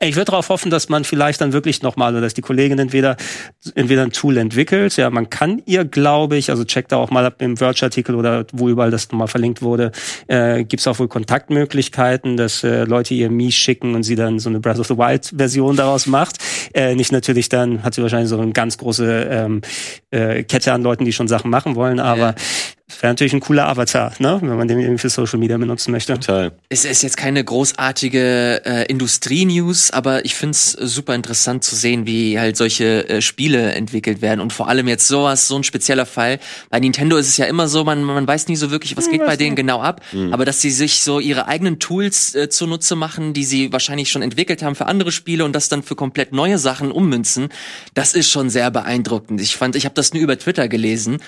Ich 0.02 0.16
würde 0.16 0.30
darauf 0.30 0.48
hoffen, 0.48 0.70
dass 0.70 0.88
man 0.88 1.04
vielleicht 1.04 1.42
dann 1.42 1.52
wirklich 1.52 1.82
nochmal, 1.82 2.12
oder 2.12 2.22
dass 2.22 2.32
die 2.32 2.40
Kollegin 2.40 2.78
entweder, 2.78 3.18
entweder 3.74 4.02
ein 4.02 4.12
Tool 4.12 4.38
entwickelt. 4.38 4.96
Ja, 4.96 5.10
man 5.10 5.28
kann 5.28 5.60
ihr, 5.66 5.84
glaube 5.84 6.38
ich, 6.38 6.48
also 6.48 6.64
checkt 6.64 6.92
da 6.92 6.96
auch 6.96 7.10
mal 7.10 7.26
ab 7.26 7.42
im 7.42 7.58
Verge-Artikel 7.58 8.14
oder 8.14 8.46
wo 8.50 8.70
überall 8.70 8.90
das 8.90 9.10
nochmal 9.10 9.28
verlinkt 9.28 9.60
wurde, 9.60 9.92
äh, 10.26 10.64
gibt 10.64 10.80
es 10.80 10.86
auch 10.86 10.98
wohl 10.98 11.08
Kontaktmöglichkeiten, 11.08 12.38
dass 12.38 12.64
äh, 12.64 12.84
Leute 12.84 13.12
ihr 13.12 13.30
Mies 13.30 13.54
schicken 13.54 13.94
und 13.94 14.02
sie 14.02 14.16
dann 14.16 14.38
so 14.38 14.48
eine 14.48 14.58
Breath 14.58 14.78
of 14.78 14.86
the 14.86 14.96
Wild-Version 14.96 15.76
daraus 15.76 16.06
macht. 16.06 16.38
Äh, 16.72 16.94
nicht 16.94 17.12
natürlich 17.12 17.50
dann, 17.50 17.82
hat 17.82 17.94
sie 17.94 18.00
wahrscheinlich 18.00 18.30
so 18.30 18.40
eine 18.40 18.52
ganz 18.52 18.78
große 18.78 19.28
ähm, 19.30 19.60
äh, 20.10 20.44
Kette 20.44 20.72
an 20.72 20.82
Leuten, 20.82 21.04
die 21.04 21.12
schon 21.12 21.28
Sachen 21.28 21.50
machen 21.50 21.74
wollen, 21.74 22.00
aber 22.00 22.34
wäre 23.00 23.12
natürlich 23.12 23.32
ein 23.32 23.40
cooler 23.40 23.68
Avatar, 23.68 24.12
ne? 24.18 24.38
wenn 24.42 24.56
man 24.56 24.68
den 24.68 24.78
irgendwie 24.78 24.98
für 24.98 25.10
Social 25.10 25.38
Media 25.38 25.56
benutzen 25.56 25.92
möchte. 25.92 26.14
Total. 26.14 26.52
Es 26.68 26.84
ist 26.84 27.02
jetzt 27.02 27.16
keine 27.16 27.42
großartige 27.44 28.62
äh, 28.64 28.86
Industrie-News, 28.86 29.90
aber 29.90 30.24
ich 30.24 30.34
find's 30.34 30.72
super 30.72 31.14
interessant 31.14 31.64
zu 31.64 31.76
sehen, 31.76 32.06
wie 32.06 32.38
halt 32.38 32.56
solche 32.56 33.08
äh, 33.08 33.22
Spiele 33.22 33.72
entwickelt 33.72 34.22
werden 34.22 34.40
und 34.40 34.52
vor 34.52 34.68
allem 34.68 34.88
jetzt 34.88 35.06
sowas, 35.06 35.48
so 35.48 35.56
ein 35.56 35.64
spezieller 35.64 36.06
Fall. 36.06 36.38
Bei 36.70 36.80
Nintendo 36.80 37.16
ist 37.16 37.28
es 37.28 37.36
ja 37.36 37.46
immer 37.46 37.68
so, 37.68 37.84
man, 37.84 38.02
man 38.02 38.26
weiß 38.26 38.48
nie 38.48 38.56
so 38.56 38.70
wirklich, 38.70 38.96
was 38.96 39.10
geht 39.10 39.24
bei 39.24 39.36
denen 39.36 39.56
genau 39.56 39.80
ab, 39.80 40.02
aber 40.30 40.44
dass 40.44 40.60
sie 40.60 40.70
sich 40.70 41.02
so 41.02 41.20
ihre 41.20 41.46
eigenen 41.46 41.78
Tools 41.78 42.34
äh, 42.34 42.48
zunutze 42.48 42.96
machen, 42.96 43.32
die 43.32 43.44
sie 43.44 43.72
wahrscheinlich 43.72 44.10
schon 44.10 44.22
entwickelt 44.22 44.62
haben 44.62 44.74
für 44.74 44.86
andere 44.86 45.12
Spiele 45.12 45.44
und 45.44 45.54
das 45.54 45.68
dann 45.68 45.82
für 45.82 45.96
komplett 45.96 46.32
neue 46.32 46.58
Sachen 46.58 46.90
ummünzen, 46.90 47.48
das 47.94 48.14
ist 48.14 48.30
schon 48.30 48.50
sehr 48.50 48.70
beeindruckend. 48.70 49.40
Ich 49.40 49.56
fand, 49.56 49.76
ich 49.76 49.84
habe 49.84 49.94
das 49.94 50.12
nur 50.12 50.22
über 50.22 50.38
Twitter 50.38 50.68
gelesen 50.68 51.18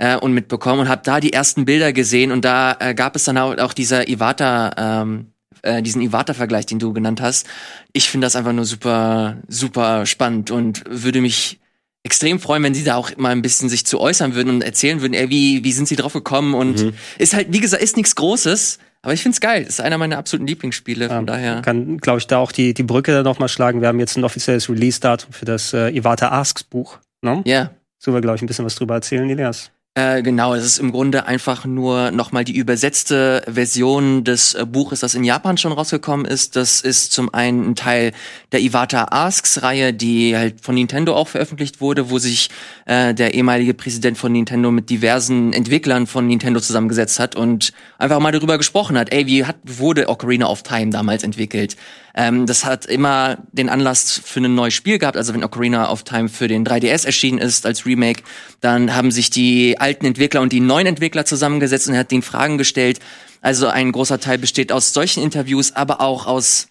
äh, 0.00 0.16
und 0.16 0.32
mitbekommen 0.32 0.80
und 0.80 0.88
habe 0.88 1.02
da 1.04 1.20
die 1.20 1.32
ersten 1.32 1.66
Bilder 1.66 1.92
gesehen 1.92 2.32
und 2.32 2.44
da 2.44 2.76
äh, 2.80 2.94
gab 2.94 3.14
es 3.16 3.24
dann 3.24 3.36
auch, 3.36 3.74
dieser 3.74 4.08
Iwata, 4.08 5.02
ähm, 5.02 5.26
äh, 5.62 5.82
diesen 5.82 6.00
Iwata-Vergleich, 6.00 6.64
den 6.66 6.78
du 6.78 6.94
genannt 6.94 7.20
hast. 7.20 7.46
Ich 7.92 8.08
finde 8.08 8.24
das 8.24 8.34
einfach 8.34 8.54
nur 8.54 8.64
super, 8.64 9.36
super 9.46 10.06
spannend 10.06 10.50
und 10.50 10.82
würde 10.88 11.20
mich 11.20 11.60
extrem 12.02 12.40
freuen, 12.40 12.62
wenn 12.62 12.74
sie 12.74 12.82
da 12.82 12.94
auch 12.94 13.14
mal 13.18 13.28
ein 13.28 13.42
bisschen 13.42 13.68
sich 13.68 13.84
zu 13.84 14.00
äußern 14.00 14.34
würden 14.34 14.48
und 14.48 14.62
erzählen 14.62 15.02
würden, 15.02 15.12
ey, 15.12 15.28
wie, 15.28 15.64
wie 15.64 15.72
sind 15.72 15.86
sie 15.86 15.96
drauf 15.96 16.14
gekommen 16.14 16.54
und 16.54 16.94
ist 17.18 17.34
halt, 17.34 17.48
wie 17.52 17.60
gesagt, 17.60 17.82
ist 17.82 17.98
nichts 17.98 18.16
Großes, 18.16 18.78
aber 19.02 19.12
ich 19.12 19.22
find's 19.22 19.40
geil. 19.40 19.62
Ist 19.62 19.82
einer 19.82 19.98
meiner 19.98 20.16
absoluten 20.16 20.46
Lieblingsspiele, 20.46 21.08
von 21.08 21.26
daher. 21.26 21.60
Kann, 21.60 21.98
glaube 21.98 22.20
ich, 22.20 22.26
da 22.26 22.38
auch 22.38 22.52
die, 22.52 22.72
die 22.72 22.82
Brücke 22.82 23.12
dann 23.12 23.24
nochmal 23.24 23.48
schlagen. 23.48 23.82
Wir 23.82 23.88
haben 23.88 24.00
jetzt 24.00 24.16
ein 24.16 24.24
offizielles 24.24 24.70
Release-Datum 24.70 25.32
für 25.34 25.44
das 25.44 25.74
äh, 25.74 25.90
Iwata 25.90 26.30
Asks 26.30 26.64
Buch. 26.64 26.98
Ne? 27.20 27.42
Ja. 27.44 27.70
So 27.98 28.14
wir, 28.14 28.22
glaube 28.22 28.36
ich, 28.36 28.42
ein 28.42 28.46
bisschen 28.46 28.64
was 28.64 28.76
drüber 28.76 28.94
erzählen, 28.94 29.28
Elias. 29.28 29.70
Äh, 29.96 30.22
genau, 30.22 30.54
es 30.54 30.64
ist 30.64 30.78
im 30.78 30.92
Grunde 30.92 31.26
einfach 31.26 31.64
nur 31.64 32.12
nochmal 32.12 32.44
die 32.44 32.54
übersetzte 32.54 33.42
Version 33.48 34.22
des 34.22 34.54
äh, 34.54 34.64
Buches, 34.64 35.00
das 35.00 35.16
in 35.16 35.24
Japan 35.24 35.58
schon 35.58 35.72
rausgekommen 35.72 36.26
ist. 36.26 36.54
Das 36.54 36.80
ist 36.80 37.10
zum 37.12 37.34
einen 37.34 37.70
ein 37.70 37.74
Teil 37.74 38.12
der 38.52 38.60
Iwata 38.60 39.08
Asks-Reihe, 39.10 39.92
die 39.92 40.36
halt 40.36 40.60
von 40.60 40.76
Nintendo 40.76 41.16
auch 41.16 41.26
veröffentlicht 41.26 41.80
wurde, 41.80 42.08
wo 42.08 42.20
sich 42.20 42.50
äh, 42.86 43.14
der 43.14 43.34
ehemalige 43.34 43.74
Präsident 43.74 44.16
von 44.16 44.30
Nintendo 44.30 44.70
mit 44.70 44.90
diversen 44.90 45.52
Entwicklern 45.52 46.06
von 46.06 46.28
Nintendo 46.28 46.60
zusammengesetzt 46.60 47.18
hat 47.18 47.34
und 47.34 47.72
einfach 47.98 48.20
mal 48.20 48.30
darüber 48.30 48.58
gesprochen 48.58 48.96
hat, 48.96 49.12
ey, 49.12 49.26
wie 49.26 49.44
hat, 49.44 49.56
wurde 49.64 50.08
Ocarina 50.08 50.46
of 50.46 50.62
Time 50.62 50.90
damals 50.90 51.24
entwickelt? 51.24 51.76
Ähm, 52.14 52.46
das 52.46 52.64
hat 52.64 52.86
immer 52.86 53.38
den 53.52 53.68
Anlass 53.68 54.20
für 54.24 54.40
ein 54.40 54.54
neues 54.54 54.74
Spiel 54.74 54.98
gehabt. 54.98 55.16
Also 55.16 55.34
wenn 55.34 55.44
Ocarina 55.44 55.90
of 55.90 56.04
Time 56.04 56.28
für 56.28 56.48
den 56.48 56.66
3DS 56.66 57.06
erschienen 57.06 57.38
ist 57.38 57.66
als 57.66 57.86
Remake, 57.86 58.22
dann 58.60 58.94
haben 58.94 59.10
sich 59.10 59.30
die 59.30 59.78
alten 59.78 60.06
Entwickler 60.06 60.40
und 60.40 60.52
die 60.52 60.60
neuen 60.60 60.86
Entwickler 60.86 61.24
zusammengesetzt 61.24 61.88
und 61.88 61.96
hat 61.96 62.10
den 62.10 62.22
Fragen 62.22 62.58
gestellt. 62.58 63.00
Also 63.40 63.68
ein 63.68 63.92
großer 63.92 64.20
Teil 64.20 64.38
besteht 64.38 64.72
aus 64.72 64.92
solchen 64.92 65.22
Interviews, 65.22 65.72
aber 65.72 66.00
auch 66.00 66.26
aus 66.26 66.68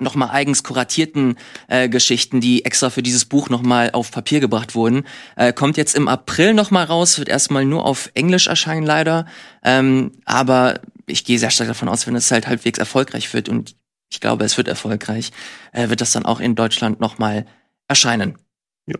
nochmal 0.00 0.30
eigens 0.30 0.62
kuratierten 0.62 1.36
äh, 1.68 1.88
Geschichten, 1.88 2.40
die 2.40 2.64
extra 2.64 2.90
für 2.90 3.02
dieses 3.02 3.24
Buch 3.24 3.48
nochmal 3.48 3.90
auf 3.92 4.10
Papier 4.10 4.40
gebracht 4.40 4.74
wurden. 4.74 5.04
Äh, 5.36 5.52
kommt 5.52 5.76
jetzt 5.76 5.94
im 5.94 6.08
April 6.08 6.54
nochmal 6.54 6.84
raus, 6.84 7.18
wird 7.18 7.28
erstmal 7.28 7.64
nur 7.64 7.84
auf 7.84 8.10
Englisch 8.14 8.46
erscheinen 8.46 8.84
leider. 8.84 9.26
Ähm, 9.64 10.12
aber 10.24 10.80
ich 11.06 11.24
gehe 11.24 11.38
sehr 11.38 11.50
stark 11.50 11.68
davon 11.68 11.88
aus, 11.88 12.06
wenn 12.06 12.16
es 12.16 12.30
halt 12.30 12.46
halbwegs 12.46 12.78
erfolgreich 12.78 13.32
wird 13.32 13.48
und 13.48 13.74
ich 14.10 14.20
glaube, 14.20 14.44
es 14.44 14.56
wird 14.56 14.68
erfolgreich, 14.68 15.32
äh, 15.72 15.88
wird 15.88 16.00
das 16.00 16.12
dann 16.12 16.24
auch 16.24 16.40
in 16.40 16.54
Deutschland 16.54 17.00
nochmal 17.00 17.46
erscheinen. 17.88 18.38
Ja. 18.86 18.96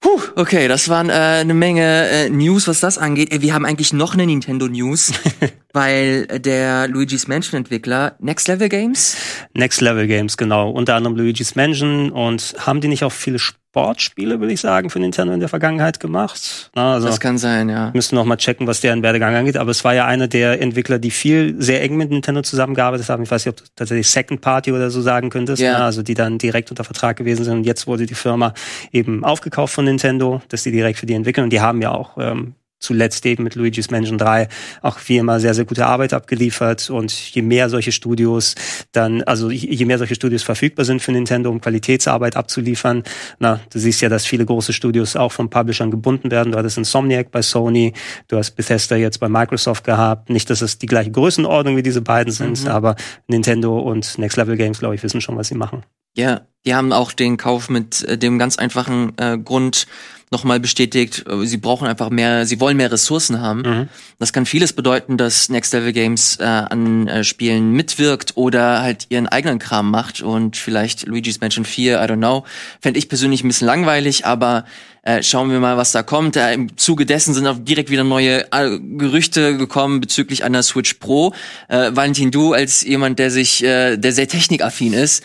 Puh, 0.00 0.20
okay, 0.36 0.68
das 0.68 0.88
waren 0.88 1.08
äh, 1.08 1.12
eine 1.12 1.54
Menge 1.54 2.08
äh, 2.08 2.28
News, 2.28 2.68
was 2.68 2.80
das 2.80 2.98
angeht. 2.98 3.32
Ey, 3.32 3.40
wir 3.40 3.54
haben 3.54 3.64
eigentlich 3.64 3.92
noch 3.92 4.14
eine 4.14 4.26
Nintendo 4.26 4.68
News, 4.68 5.12
weil 5.72 6.26
der 6.26 6.86
Luigi's 6.86 7.26
Mansion 7.26 7.58
Entwickler 7.58 8.14
Next 8.20 8.46
Level 8.46 8.68
Games. 8.68 9.16
Next 9.54 9.80
Level 9.80 10.06
Games, 10.06 10.36
genau. 10.36 10.70
Unter 10.70 10.94
anderem 10.94 11.16
Luigi's 11.16 11.56
Mansion 11.56 12.10
und 12.10 12.54
haben 12.58 12.80
die 12.80 12.88
nicht 12.88 13.04
auch 13.04 13.12
viele 13.12 13.38
Sportspiele, 13.76 14.40
würde 14.40 14.54
ich 14.54 14.60
sagen, 14.62 14.88
für 14.88 14.98
Nintendo 14.98 15.34
in 15.34 15.40
der 15.40 15.50
Vergangenheit 15.50 16.00
gemacht? 16.00 16.70
Na, 16.74 16.94
also 16.94 17.08
das 17.08 17.20
kann 17.20 17.36
sein, 17.36 17.68
ja. 17.68 17.90
Müssen 17.92 18.14
noch 18.14 18.24
mal 18.24 18.38
checken, 18.38 18.66
was 18.66 18.80
deren 18.80 19.02
Werdegang 19.02 19.34
angeht. 19.34 19.58
Aber 19.58 19.70
es 19.70 19.84
war 19.84 19.92
ja 19.92 20.06
einer 20.06 20.28
der 20.28 20.62
Entwickler, 20.62 20.98
die 20.98 21.10
viel 21.10 21.56
sehr 21.58 21.82
eng 21.82 21.98
mit 21.98 22.08
Nintendo 22.08 22.40
zusammengearbeitet 22.40 23.10
haben. 23.10 23.22
Ich 23.22 23.30
weiß 23.30 23.44
nicht, 23.44 23.52
ob 23.52 23.58
du 23.58 23.70
tatsächlich 23.76 24.08
Second 24.08 24.40
Party 24.40 24.72
oder 24.72 24.90
so 24.90 25.02
sagen 25.02 25.28
könntest. 25.28 25.60
Ja. 25.60 25.78
Na, 25.78 25.84
also 25.84 26.02
die 26.02 26.14
dann 26.14 26.38
direkt 26.38 26.70
unter 26.70 26.84
Vertrag 26.84 27.18
gewesen 27.18 27.44
sind. 27.44 27.58
Und 27.58 27.64
jetzt 27.64 27.86
wurde 27.86 28.06
die 28.06 28.14
Firma 28.14 28.54
eben 28.92 29.24
aufgekauft 29.24 29.74
von 29.74 29.84
Nintendo, 29.84 30.40
dass 30.48 30.62
die 30.62 30.72
direkt 30.72 30.98
für 30.98 31.04
die 31.04 31.12
entwickeln. 31.12 31.44
Und 31.44 31.52
die 31.52 31.60
haben 31.60 31.82
ja 31.82 31.90
auch 31.90 32.16
ähm, 32.16 32.54
zuletzt 32.78 33.24
eben 33.26 33.42
mit 33.44 33.54
Luigi's 33.54 33.90
Mansion 33.90 34.18
3 34.18 34.48
auch 34.82 34.98
wie 35.06 35.16
immer 35.16 35.40
sehr, 35.40 35.54
sehr 35.54 35.64
gute 35.64 35.86
Arbeit 35.86 36.12
abgeliefert 36.12 36.90
und 36.90 37.12
je 37.34 37.42
mehr 37.42 37.68
solche 37.68 37.92
Studios 37.92 38.54
dann, 38.92 39.22
also 39.22 39.50
je 39.50 39.84
mehr 39.84 39.98
solche 39.98 40.14
Studios 40.14 40.42
verfügbar 40.42 40.84
sind 40.84 41.00
für 41.02 41.12
Nintendo, 41.12 41.50
um 41.50 41.60
Qualitätsarbeit 41.60 42.36
abzuliefern, 42.36 43.02
na, 43.38 43.60
du 43.70 43.78
siehst 43.78 44.00
ja, 44.02 44.08
dass 44.08 44.26
viele 44.26 44.44
große 44.44 44.72
Studios 44.72 45.16
auch 45.16 45.32
von 45.32 45.48
Publishern 45.50 45.90
gebunden 45.90 46.30
werden. 46.30 46.52
Du 46.52 46.58
hattest 46.58 46.78
Insomniac 46.78 47.30
bei 47.30 47.42
Sony, 47.42 47.92
du 48.28 48.36
hast 48.36 48.52
Bethesda 48.52 48.96
jetzt 48.96 49.18
bei 49.18 49.28
Microsoft 49.28 49.84
gehabt. 49.84 50.30
Nicht, 50.30 50.50
dass 50.50 50.60
es 50.62 50.78
die 50.78 50.86
gleiche 50.86 51.10
Größenordnung 51.10 51.76
wie 51.76 51.82
diese 51.82 52.02
beiden 52.02 52.32
sind, 52.32 52.62
Mhm. 52.64 52.68
aber 52.70 52.96
Nintendo 53.26 53.78
und 53.78 54.18
Next 54.18 54.36
Level 54.36 54.56
Games, 54.56 54.78
glaube 54.78 54.94
ich, 54.94 55.02
wissen 55.02 55.20
schon, 55.20 55.36
was 55.36 55.48
sie 55.48 55.54
machen. 55.54 55.82
Ja, 56.16 56.42
die 56.64 56.74
haben 56.74 56.92
auch 56.92 57.12
den 57.12 57.36
Kauf 57.36 57.68
mit 57.68 58.02
äh, 58.02 58.18
dem 58.18 58.38
ganz 58.38 58.56
einfachen 58.56 59.12
äh, 59.18 59.38
Grund 59.38 59.86
nochmal 60.32 60.58
bestätigt, 60.58 61.24
äh, 61.28 61.46
sie 61.46 61.56
brauchen 61.56 61.86
einfach 61.86 62.10
mehr, 62.10 62.46
sie 62.46 62.60
wollen 62.60 62.76
mehr 62.76 62.90
Ressourcen 62.90 63.40
haben. 63.40 63.62
Mhm. 63.62 63.88
Das 64.18 64.32
kann 64.32 64.46
vieles 64.46 64.72
bedeuten, 64.72 65.16
dass 65.16 65.48
Next 65.48 65.72
Level 65.72 65.92
Games 65.92 66.38
äh, 66.40 66.44
an 66.44 67.06
äh, 67.06 67.22
Spielen 67.22 67.72
mitwirkt 67.72 68.36
oder 68.36 68.82
halt 68.82 69.06
ihren 69.10 69.28
eigenen 69.28 69.58
Kram 69.58 69.90
macht 69.90 70.22
und 70.22 70.56
vielleicht 70.56 71.06
Luigi's 71.06 71.40
Mansion 71.40 71.64
4, 71.64 72.02
I 72.02 72.04
don't 72.06 72.16
know. 72.16 72.44
Fände 72.80 72.98
ich 72.98 73.08
persönlich 73.08 73.44
ein 73.44 73.48
bisschen 73.48 73.66
langweilig, 73.66 74.26
aber 74.26 74.64
äh, 75.02 75.22
schauen 75.22 75.52
wir 75.52 75.60
mal, 75.60 75.76
was 75.76 75.92
da 75.92 76.02
kommt. 76.02 76.34
Äh, 76.34 76.52
Im 76.54 76.76
Zuge 76.76 77.06
dessen 77.06 77.32
sind 77.32 77.46
auch 77.46 77.58
direkt 77.60 77.90
wieder 77.90 78.02
neue 78.02 78.52
äh, 78.52 78.80
Gerüchte 78.80 79.56
gekommen 79.56 80.00
bezüglich 80.00 80.42
einer 80.42 80.64
Switch 80.64 80.94
Pro. 80.94 81.32
Äh, 81.68 81.92
Valentin, 81.94 82.32
du 82.32 82.52
als 82.52 82.82
jemand, 82.82 83.20
der 83.20 83.30
sich, 83.30 83.62
äh, 83.62 83.96
der 83.96 84.10
sehr 84.10 84.26
technikaffin 84.26 84.92
ist, 84.92 85.22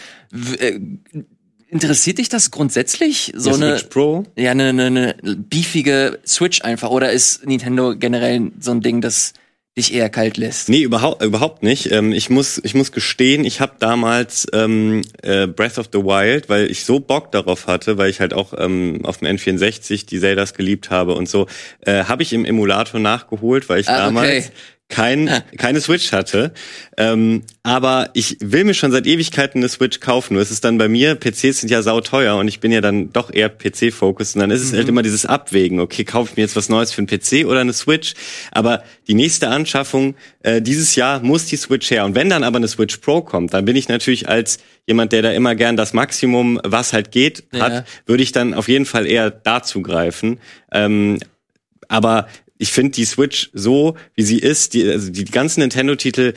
interessiert 1.71 2.17
dich 2.17 2.29
das 2.29 2.51
grundsätzlich? 2.51 3.32
So 3.36 3.53
eine, 3.53 3.77
Switch 3.77 3.89
Pro? 3.89 4.25
ja, 4.36 4.51
eine, 4.51 4.69
eine, 4.69 4.86
eine 4.86 5.15
beefige 5.38 6.19
Switch 6.27 6.61
einfach. 6.61 6.89
Oder 6.89 7.11
ist 7.11 7.45
Nintendo 7.45 7.95
generell 7.97 8.51
so 8.59 8.71
ein 8.71 8.82
Ding, 8.82 9.01
das 9.01 9.34
dich 9.77 9.93
eher 9.93 10.09
kalt 10.09 10.36
lässt? 10.36 10.67
Nee, 10.67 10.82
überhaupt, 10.82 11.23
überhaupt 11.23 11.63
nicht. 11.63 11.91
Ähm, 11.91 12.11
ich, 12.11 12.29
muss, 12.29 12.59
ich 12.63 12.75
muss 12.75 12.91
gestehen, 12.91 13.45
ich 13.45 13.61
habe 13.61 13.73
damals 13.79 14.45
ähm, 14.51 15.01
äh, 15.21 15.47
Breath 15.47 15.77
of 15.77 15.89
the 15.93 15.99
Wild, 15.99 16.49
weil 16.49 16.69
ich 16.69 16.84
so 16.84 16.99
Bock 16.99 17.32
darauf 17.32 17.67
hatte, 17.67 17.97
weil 17.97 18.09
ich 18.09 18.19
halt 18.19 18.34
auch 18.34 18.53
ähm, 18.57 18.99
auf 19.03 19.17
dem 19.17 19.29
N64 19.29 20.05
die 20.05 20.19
Zeldas 20.19 20.53
geliebt 20.53 20.89
habe 20.89 21.15
und 21.15 21.29
so, 21.29 21.47
äh, 21.86 22.03
habe 22.03 22.21
ich 22.21 22.34
im 22.34 22.43
Emulator 22.43 22.99
nachgeholt, 22.99 23.69
weil 23.69 23.79
ich 23.79 23.88
Ah, 23.88 24.09
okay. 24.09 24.43
Kein, 24.91 25.27
keine 25.57 25.81
Switch 25.81 26.11
hatte. 26.11 26.53
Ähm, 26.97 27.41
aber 27.63 28.11
ich 28.13 28.37
will 28.41 28.63
mir 28.63 28.75
schon 28.75 28.91
seit 28.91 29.07
Ewigkeiten 29.07 29.59
eine 29.61 29.69
Switch 29.69 29.99
kaufen. 29.99 30.33
Nur 30.35 30.43
ist 30.43 30.51
es 30.51 30.61
dann 30.61 30.77
bei 30.77 30.87
mir, 30.87 31.15
PCs 31.15 31.61
sind 31.61 31.71
ja 31.71 31.81
sauteuer 31.81 32.35
und 32.35 32.47
ich 32.47 32.59
bin 32.59 32.71
ja 32.71 32.81
dann 32.81 33.11
doch 33.11 33.33
eher 33.33 33.49
PC-focused. 33.49 34.35
Und 34.35 34.41
dann 34.41 34.51
ist 34.51 34.61
es 34.61 34.73
halt 34.73 34.87
immer 34.87 35.01
dieses 35.01 35.25
Abwägen, 35.25 35.79
okay, 35.79 36.03
kaufe 36.03 36.29
ich 36.31 36.37
mir 36.37 36.43
jetzt 36.43 36.55
was 36.55 36.69
Neues 36.69 36.91
für 36.91 36.99
einen 36.99 37.07
PC 37.07 37.47
oder 37.47 37.61
eine 37.61 37.73
Switch? 37.73 38.13
Aber 38.51 38.83
die 39.07 39.15
nächste 39.15 39.47
Anschaffung 39.49 40.15
äh, 40.43 40.61
dieses 40.61 40.95
Jahr 40.95 41.21
muss 41.21 41.45
die 41.45 41.57
Switch 41.57 41.89
her. 41.89 42.05
Und 42.05 42.13
wenn 42.13 42.29
dann 42.29 42.43
aber 42.43 42.57
eine 42.57 42.67
Switch 42.67 42.97
Pro 42.97 43.21
kommt, 43.21 43.53
dann 43.53 43.65
bin 43.65 43.75
ich 43.75 43.87
natürlich 43.87 44.27
als 44.29 44.59
jemand, 44.85 45.11
der 45.13 45.21
da 45.21 45.31
immer 45.31 45.55
gern 45.55 45.77
das 45.77 45.93
Maximum, 45.93 46.59
was 46.63 46.93
halt 46.93 47.11
geht, 47.11 47.43
Ja. 47.53 47.61
hat, 47.61 47.87
würde 48.05 48.23
ich 48.23 48.31
dann 48.31 48.53
auf 48.53 48.67
jeden 48.67 48.85
Fall 48.85 49.05
eher 49.07 49.31
dazu 49.31 49.81
greifen. 49.81 50.39
Ähm, 50.71 51.19
aber 51.87 52.27
ich 52.62 52.72
finde 52.72 52.91
die 52.91 53.05
Switch 53.05 53.49
so, 53.53 53.95
wie 54.14 54.22
sie 54.22 54.38
ist, 54.38 54.76
die, 54.76 54.88
also 54.88 55.09
die 55.09 55.26
ganzen 55.26 55.62
Nintendo-Titel, 55.62 56.34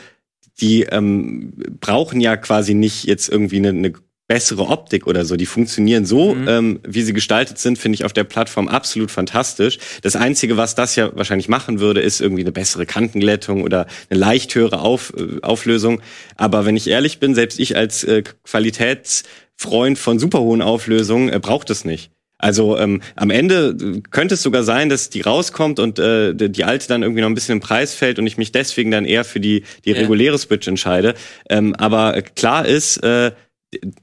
die 0.58 0.84
ähm, 0.84 1.52
brauchen 1.80 2.18
ja 2.20 2.38
quasi 2.38 2.72
nicht 2.72 3.04
jetzt 3.04 3.28
irgendwie 3.28 3.58
eine, 3.58 3.68
eine 3.68 3.92
bessere 4.26 4.68
Optik 4.68 5.06
oder 5.06 5.26
so. 5.26 5.36
Die 5.36 5.44
funktionieren 5.44 6.06
so, 6.06 6.34
ähm, 6.34 6.80
wie 6.82 7.02
sie 7.02 7.12
gestaltet 7.12 7.58
sind, 7.58 7.78
finde 7.78 7.96
ich 7.96 8.06
auf 8.06 8.14
der 8.14 8.24
Plattform 8.24 8.68
absolut 8.68 9.10
fantastisch. 9.10 9.78
Das 10.00 10.16
Einzige, 10.16 10.56
was 10.56 10.74
das 10.74 10.96
ja 10.96 11.14
wahrscheinlich 11.14 11.48
machen 11.48 11.78
würde, 11.78 12.00
ist 12.00 12.22
irgendwie 12.22 12.42
eine 12.42 12.52
bessere 12.52 12.86
Kantenglättung 12.86 13.62
oder 13.62 13.86
eine 14.08 14.18
leicht 14.18 14.54
höhere 14.54 14.80
Auf, 14.80 15.12
äh, 15.18 15.42
Auflösung. 15.42 16.00
Aber 16.38 16.64
wenn 16.64 16.76
ich 16.76 16.88
ehrlich 16.88 17.18
bin, 17.20 17.34
selbst 17.34 17.60
ich 17.60 17.76
als 17.76 18.02
äh, 18.02 18.22
Qualitätsfreund 18.44 19.98
von 19.98 20.18
super 20.18 20.40
hohen 20.40 20.62
Auflösungen 20.62 21.28
äh, 21.28 21.38
braucht 21.38 21.68
es 21.68 21.84
nicht. 21.84 22.13
Also 22.44 22.76
ähm, 22.76 23.00
am 23.16 23.30
Ende 23.30 23.74
äh, 23.80 24.00
könnte 24.10 24.34
es 24.34 24.42
sogar 24.42 24.64
sein, 24.64 24.90
dass 24.90 25.08
die 25.08 25.22
rauskommt 25.22 25.78
und 25.80 25.98
äh, 25.98 26.34
die 26.34 26.64
alte 26.64 26.88
dann 26.88 27.02
irgendwie 27.02 27.22
noch 27.22 27.28
ein 27.30 27.34
bisschen 27.34 27.54
im 27.54 27.60
Preis 27.60 27.94
fällt 27.94 28.18
und 28.18 28.26
ich 28.26 28.36
mich 28.36 28.52
deswegen 28.52 28.90
dann 28.90 29.06
eher 29.06 29.24
für 29.24 29.40
die 29.40 29.64
die 29.86 29.92
Ja. 29.92 29.96
reguläre 29.96 30.36
Switch 30.38 30.68
entscheide. 30.68 31.14
Ähm, 31.48 31.74
aber 31.76 32.16
äh, 32.18 32.22
klar 32.22 32.66
ist, 32.66 32.98
äh, 32.98 33.32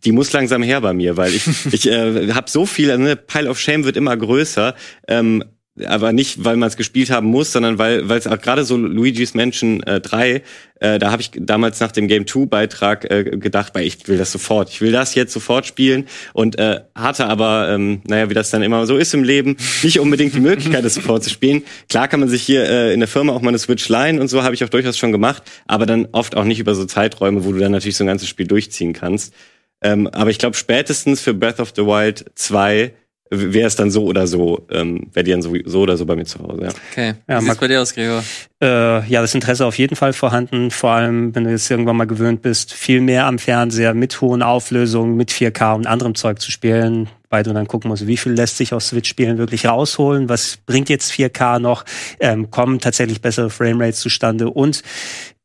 die 0.04 0.12
muss 0.12 0.34
langsam 0.34 0.64
her 0.64 0.82
bei 0.82 0.92
mir, 0.94 1.18
weil 1.18 1.34
ich 1.36 1.44
ich 1.72 1.88
äh, 1.88 2.32
habe 2.34 2.50
so 2.50 2.66
viel, 2.66 2.90
also, 2.90 3.04
ne, 3.04 3.16
Pile 3.16 3.48
of 3.48 3.60
Shame 3.60 3.84
wird 3.84 3.96
immer 3.96 4.18
größer. 4.18 4.74
Ähm, 5.08 5.44
aber 5.86 6.12
nicht, 6.12 6.44
weil 6.44 6.58
man 6.58 6.68
es 6.68 6.76
gespielt 6.76 7.10
haben 7.10 7.28
muss, 7.28 7.54
sondern 7.54 7.78
weil 7.78 8.10
weil 8.10 8.20
es 8.20 8.28
auch 8.28 8.40
gerade 8.40 8.66
so 8.66 8.76
Luigi's 8.76 9.34
Mansion 9.34 9.82
äh, 9.84 10.02
3, 10.02 10.42
äh, 10.82 11.00
da 11.00 11.12
habe 11.12 11.22
ich 11.22 11.32
damals 11.34 11.80
nach 11.80 11.94
dem 11.94 12.10
Game 12.10 12.28
2 12.28 12.46
Beitrag 12.48 13.10
äh, 13.10 13.24
gedacht, 13.24 13.74
weil 13.74 13.86
ich 13.86 14.08
will 14.08 14.18
das 14.18 14.34
sofort, 14.34 14.70
ich 14.70 14.82
will 14.82 14.92
das 14.92 15.16
jetzt 15.16 15.32
sofort 15.32 15.66
spielen 15.66 16.08
und 16.34 16.60
äh, 16.60 16.82
hatte 16.94 17.28
aber, 17.28 17.70
ähm, 17.70 18.02
naja, 18.06 18.30
wie 18.30 18.34
das 18.34 18.50
dann 18.50 18.64
immer 18.64 18.86
so 18.86 18.98
ist 18.98 19.14
im 19.14 19.24
Leben, 19.24 19.56
nicht 19.82 20.00
unbedingt 20.00 20.34
die 20.36 20.42
Möglichkeit, 20.42 20.84
das 20.84 20.96
sofort 20.96 21.24
zu 21.24 21.30
spielen. 21.30 21.64
Klar 21.88 22.10
kann 22.10 22.20
man 22.20 22.28
sich 22.28 22.44
hier 22.44 22.68
äh, 22.68 22.94
in 22.94 23.00
der 23.00 23.08
Firma 23.08 23.32
auch 23.32 23.42
mal 23.42 23.50
eine 23.50 23.60
Switch 23.60 23.88
leihen 23.88 24.20
und 24.20 24.28
so 24.28 24.44
habe 24.44 24.54
ich 24.54 24.66
auch 24.66 24.70
durchaus 24.70 24.98
schon 24.98 25.14
gemacht, 25.14 25.44
aber 25.68 25.86
dann 25.86 26.10
oft 26.12 26.36
auch 26.36 26.44
nicht 26.46 26.60
über 26.60 26.76
so 26.76 26.84
Zeiträume, 26.84 27.46
wo 27.46 27.54
du 27.54 27.60
dann 27.60 27.72
natürlich 27.72 27.96
so 27.96 28.04
ein 28.04 28.08
ganzes 28.08 28.28
Spiel 28.28 28.48
durchziehen 28.48 28.92
kannst. 28.92 29.34
Ähm, 29.82 30.08
aber 30.08 30.30
ich 30.30 30.38
glaube, 30.38 30.56
spätestens 30.56 31.22
für 31.22 31.34
Breath 31.34 31.60
of 31.60 31.74
the 31.76 31.84
Wild 31.84 32.26
2 32.36 32.94
wäre 33.32 33.68
es 33.68 33.78
dann 33.78 33.90
so 33.90 34.04
oder 34.04 34.28
so, 34.28 34.66
ähm, 34.70 35.08
wäre 35.14 35.24
die 35.24 35.32
dann 35.32 35.42
so, 35.42 35.54
so 35.66 35.82
oder 35.82 35.96
so 35.96 36.06
bei 36.06 36.16
mir 36.16 36.26
zu 36.26 36.40
Hause. 36.40 36.64
Ja. 36.64 36.70
Okay. 36.92 37.14
Ja, 37.30 37.40
Wie 37.40 37.46
sieht's 37.46 37.58
bei 37.58 37.68
dir 37.70 37.82
aus, 37.82 37.96
Gregor? 37.96 38.24
Äh, 38.62 39.08
ja, 39.08 39.22
das 39.22 39.34
Interesse 39.34 39.66
auf 39.66 39.78
jeden 39.78 39.96
Fall 39.96 40.12
vorhanden, 40.12 40.70
vor 40.70 40.92
allem 40.92 41.34
wenn 41.34 41.46
du 41.46 41.50
jetzt 41.50 41.72
irgendwann 41.72 41.96
mal 41.96 42.06
gewöhnt 42.06 42.42
bist, 42.42 42.74
viel 42.74 43.00
mehr 43.00 43.26
am 43.26 43.40
Fernseher 43.40 43.94
mit 43.94 44.20
hohen 44.20 44.44
Auflösungen, 44.44 45.16
mit 45.16 45.32
4K 45.32 45.76
und 45.76 45.88
anderem 45.88 46.14
Zeug 46.14 46.42
zu 46.42 46.52
spielen, 46.52 47.10
weil 47.30 47.44
du 47.44 47.54
dann 47.54 47.68
gucken 47.68 47.90
musst, 47.90 48.06
wie 48.06 48.18
viel 48.18 48.34
lässt 48.34 48.58
sich 48.58 48.74
aus 48.74 48.90
Switch-Spielen 48.90 49.38
wirklich 49.38 49.66
rausholen, 49.66 50.28
was 50.28 50.58
bringt 50.66 50.90
jetzt 50.90 51.12
4K 51.12 51.60
noch, 51.60 51.86
ähm, 52.20 52.52
kommen 52.52 52.80
tatsächlich 52.80 53.22
bessere 53.22 53.50
Framerates 53.50 54.02
zustande 54.02 54.50
und 54.50 54.84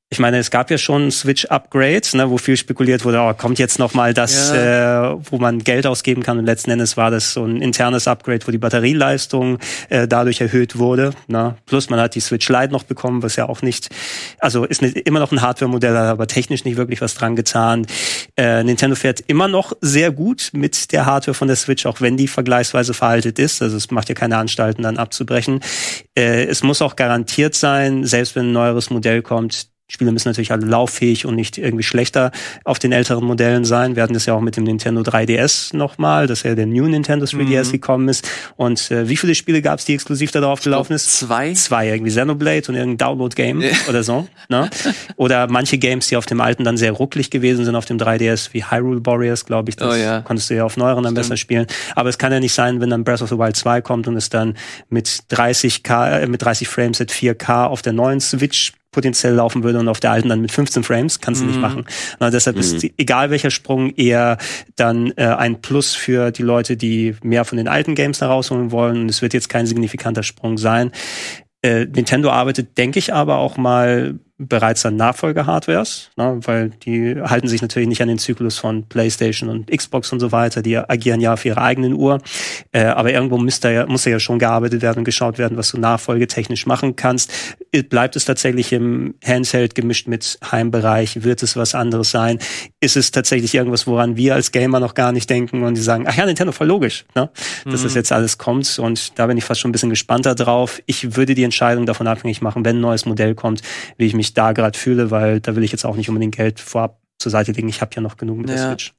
ich 0.08 0.20
meine, 0.20 0.38
es 0.38 0.52
gab 0.52 0.70
ja 0.70 0.78
schon 0.78 1.10
Switch-Upgrades, 1.10 2.14
ne, 2.14 2.30
wo 2.30 2.38
viel 2.38 2.56
spekuliert 2.56 3.04
wurde, 3.04 3.18
oh, 3.18 3.34
kommt 3.34 3.58
jetzt 3.58 3.80
noch 3.80 3.92
mal 3.92 4.14
das, 4.14 4.50
ja. 4.50 5.14
äh, 5.14 5.16
wo 5.30 5.38
man 5.38 5.58
Geld 5.58 5.84
ausgeben 5.84 6.22
kann. 6.22 6.38
Und 6.38 6.44
letzten 6.44 6.70
Endes 6.70 6.96
war 6.96 7.10
das 7.10 7.32
so 7.32 7.44
ein 7.44 7.60
internes 7.60 8.06
Upgrade, 8.06 8.46
wo 8.46 8.52
die 8.52 8.58
Batterieleistung 8.58 9.58
äh, 9.88 10.06
dadurch 10.06 10.40
erhöht 10.40 10.78
wurde. 10.78 11.10
Ne? 11.26 11.56
Plus 11.66 11.90
man 11.90 11.98
hat 11.98 12.14
die 12.14 12.20
Switch 12.20 12.48
Lite 12.48 12.72
noch 12.72 12.84
bekommen, 12.84 13.24
was 13.24 13.34
ja 13.34 13.48
auch 13.48 13.62
nicht, 13.62 13.88
also 14.38 14.64
ist 14.64 14.80
nicht, 14.80 14.96
immer 14.96 15.18
noch 15.18 15.32
ein 15.32 15.42
Hardware-Modell, 15.42 15.96
aber 15.96 16.28
technisch 16.28 16.64
nicht 16.64 16.76
wirklich 16.76 17.00
was 17.00 17.14
dran 17.14 17.34
getan. 17.34 17.84
Äh, 18.36 18.62
Nintendo 18.62 18.94
fährt 18.94 19.18
immer 19.26 19.48
noch 19.48 19.72
sehr 19.80 20.12
gut 20.12 20.50
mit 20.52 20.92
der 20.92 21.06
Hardware 21.06 21.34
von 21.34 21.48
der 21.48 21.56
Switch, 21.56 21.84
auch 21.84 22.00
wenn 22.00 22.16
die 22.16 22.28
vergleichsweise 22.28 22.94
veraltet 22.94 23.40
ist. 23.40 23.60
Also 23.60 23.76
es 23.76 23.90
macht 23.90 24.08
ja 24.08 24.14
keine 24.14 24.36
Anstalten, 24.36 24.84
dann 24.84 24.98
abzubrechen. 24.98 25.62
Äh, 26.16 26.44
es 26.44 26.62
muss 26.62 26.80
auch 26.80 26.94
garantiert 26.94 27.56
sein, 27.56 28.04
selbst 28.04 28.36
wenn 28.36 28.50
ein 28.50 28.52
neueres 28.52 28.90
Modell 28.90 29.22
kommt, 29.22 29.74
Spiele 29.88 30.10
müssen 30.10 30.28
natürlich 30.28 30.50
alle 30.50 30.66
lauffähig 30.66 31.26
und 31.26 31.36
nicht 31.36 31.58
irgendwie 31.58 31.84
schlechter 31.84 32.32
auf 32.64 32.80
den 32.80 32.90
älteren 32.90 33.24
Modellen 33.24 33.64
sein. 33.64 33.94
Wir 33.94 34.02
hatten 34.02 34.14
das 34.14 34.26
ja 34.26 34.34
auch 34.34 34.40
mit 34.40 34.56
dem 34.56 34.64
Nintendo 34.64 35.02
3DS 35.02 35.76
nochmal, 35.76 36.26
dass 36.26 36.42
ja 36.42 36.56
der 36.56 36.66
New 36.66 36.86
Nintendo 36.88 37.24
3DS 37.24 37.68
mhm. 37.68 37.72
gekommen 37.72 38.08
ist. 38.08 38.28
Und 38.56 38.90
äh, 38.90 39.08
wie 39.08 39.16
viele 39.16 39.36
Spiele 39.36 39.62
gab 39.62 39.78
es, 39.78 39.84
die 39.84 39.94
exklusiv 39.94 40.32
da 40.32 40.40
drauf 40.40 40.60
gelaufen 40.60 40.92
ist? 40.92 41.20
Zwei. 41.20 41.52
Zwei, 41.52 41.88
irgendwie 41.88 42.10
Xenoblade 42.10 42.68
und 42.68 42.74
irgendein 42.74 43.06
Download-Game 43.06 43.62
oder 43.88 44.02
so. 44.02 44.26
Ne? 44.48 44.68
Oder 45.16 45.46
manche 45.48 45.78
Games, 45.78 46.08
die 46.08 46.16
auf 46.16 46.26
dem 46.26 46.40
alten 46.40 46.64
dann 46.64 46.76
sehr 46.76 46.92
rucklig 46.92 47.30
gewesen 47.30 47.64
sind, 47.64 47.74
auf 47.74 47.84
dem 47.84 47.98
3DS, 47.98 48.50
wie 48.52 48.64
Hyrule 48.64 49.04
Warriors, 49.04 49.44
glaube 49.44 49.70
ich. 49.70 49.76
Das 49.76 49.94
oh, 49.94 49.96
ja. 49.96 50.20
konntest 50.20 50.50
du 50.50 50.54
ja 50.54 50.64
auf 50.64 50.76
neueren 50.76 51.04
dann 51.04 51.12
Stimmt. 51.12 51.28
besser 51.28 51.36
spielen. 51.36 51.66
Aber 51.94 52.08
es 52.08 52.18
kann 52.18 52.32
ja 52.32 52.40
nicht 52.40 52.54
sein, 52.54 52.80
wenn 52.80 52.90
dann 52.90 53.04
Breath 53.04 53.22
of 53.22 53.28
the 53.28 53.38
Wild 53.38 53.56
2 53.56 53.80
kommt 53.82 54.08
und 54.08 54.16
es 54.16 54.30
dann 54.30 54.56
mit 54.88 55.08
30K, 55.08 56.22
äh, 56.22 56.26
mit 56.26 56.42
30 56.42 56.68
Frames 56.68 57.00
at 57.00 57.10
4K 57.10 57.66
auf 57.66 57.82
der 57.82 57.92
neuen 57.92 58.20
Switch 58.20 58.72
potenziell 58.96 59.34
laufen 59.34 59.62
würde 59.62 59.78
und 59.78 59.88
auf 59.88 60.00
der 60.00 60.10
alten 60.10 60.30
dann 60.30 60.40
mit 60.40 60.50
15 60.50 60.82
Frames, 60.82 61.20
kannst 61.20 61.42
du 61.42 61.44
mhm. 61.44 61.50
nicht 61.50 61.60
machen. 61.60 61.84
Na, 62.18 62.30
deshalb 62.30 62.56
mhm. 62.56 62.62
ist 62.62 62.82
egal 62.96 63.28
welcher 63.28 63.50
Sprung 63.50 63.90
eher 63.90 64.38
dann 64.74 65.12
äh, 65.16 65.26
ein 65.26 65.60
Plus 65.60 65.94
für 65.94 66.30
die 66.30 66.42
Leute, 66.42 66.78
die 66.78 67.14
mehr 67.22 67.44
von 67.44 67.58
den 67.58 67.68
alten 67.68 67.94
Games 67.94 68.20
da 68.20 68.28
rausholen 68.28 68.70
wollen. 68.70 69.02
Und 69.02 69.10
es 69.10 69.20
wird 69.20 69.34
jetzt 69.34 69.50
kein 69.50 69.66
signifikanter 69.66 70.22
Sprung 70.22 70.56
sein. 70.56 70.92
Äh, 71.60 71.84
Nintendo 71.84 72.30
arbeitet, 72.30 72.78
denke 72.78 72.98
ich, 72.98 73.12
aber 73.12 73.36
auch 73.36 73.58
mal 73.58 74.18
bereits 74.38 74.84
an 74.84 74.96
Nachfolger-Hardwares, 74.96 76.10
ne, 76.16 76.38
weil 76.42 76.68
die 76.68 77.16
halten 77.22 77.48
sich 77.48 77.62
natürlich 77.62 77.88
nicht 77.88 78.02
an 78.02 78.08
den 78.08 78.18
Zyklus 78.18 78.58
von 78.58 78.86
PlayStation 78.86 79.48
und 79.48 79.70
Xbox 79.70 80.12
und 80.12 80.20
so 80.20 80.30
weiter, 80.30 80.60
die 80.60 80.76
agieren 80.76 81.20
ja 81.20 81.32
auf 81.32 81.44
ihrer 81.46 81.62
eigenen 81.62 81.94
Uhr, 81.94 82.18
äh, 82.72 82.84
aber 82.84 83.12
irgendwo 83.12 83.38
muss 83.38 83.60
da 83.60 83.70
ja, 83.70 83.86
muss 83.86 84.04
ja 84.04 84.20
schon 84.20 84.38
gearbeitet 84.38 84.82
werden 84.82 84.98
und 84.98 85.04
geschaut 85.04 85.38
werden, 85.38 85.56
was 85.56 85.70
du 85.70 85.80
nachfolgetechnisch 85.80 86.66
machen 86.66 86.96
kannst. 86.96 87.32
Bleibt 87.88 88.16
es 88.16 88.24
tatsächlich 88.24 88.72
im 88.72 89.14
Handheld 89.24 89.74
gemischt 89.74 90.08
mit 90.08 90.38
Heimbereich? 90.50 91.24
Wird 91.24 91.42
es 91.42 91.56
was 91.56 91.74
anderes 91.74 92.10
sein? 92.10 92.38
Ist 92.80 92.96
es 92.96 93.10
tatsächlich 93.10 93.54
irgendwas, 93.54 93.86
woran 93.86 94.16
wir 94.16 94.34
als 94.34 94.52
Gamer 94.52 94.80
noch 94.80 94.94
gar 94.94 95.12
nicht 95.12 95.28
denken 95.28 95.62
und 95.62 95.74
die 95.74 95.82
sagen, 95.82 96.04
ach 96.06 96.16
ja, 96.16 96.26
Nintendo, 96.26 96.52
voll 96.52 96.68
logisch, 96.68 97.04
ne, 97.14 97.30
dass 97.64 97.80
mhm. 97.80 97.84
das 97.84 97.94
jetzt 97.94 98.12
alles 98.12 98.38
kommt 98.38 98.78
und 98.78 99.18
da 99.18 99.26
bin 99.26 99.36
ich 99.36 99.44
fast 99.44 99.60
schon 99.60 99.70
ein 99.70 99.72
bisschen 99.72 99.90
gespannter 99.90 100.34
drauf. 100.34 100.80
Ich 100.86 101.16
würde 101.16 101.34
die 101.34 101.44
Entscheidung 101.44 101.86
davon 101.86 102.06
abhängig 102.06 102.40
machen, 102.42 102.64
wenn 102.64 102.76
ein 102.76 102.80
neues 102.80 103.06
Modell 103.06 103.34
kommt, 103.34 103.62
wie 103.98 104.06
ich 104.06 104.14
mich 104.14 104.34
da 104.34 104.52
gerade 104.52 104.78
fühle, 104.78 105.10
weil 105.10 105.40
da 105.40 105.56
will 105.56 105.64
ich 105.64 105.72
jetzt 105.72 105.84
auch 105.84 105.96
nicht 105.96 106.08
unbedingt 106.08 106.36
Geld 106.36 106.60
vorab 106.60 107.00
zur 107.18 107.30
Seite 107.30 107.52
legen. 107.52 107.68
Ich 107.68 107.80
habe 107.80 107.90
ja 107.94 108.02
noch 108.02 108.16
genug 108.16 108.38
mit 108.38 108.50
ja. 108.50 108.56
der 108.56 108.68
Switch. 108.68 108.94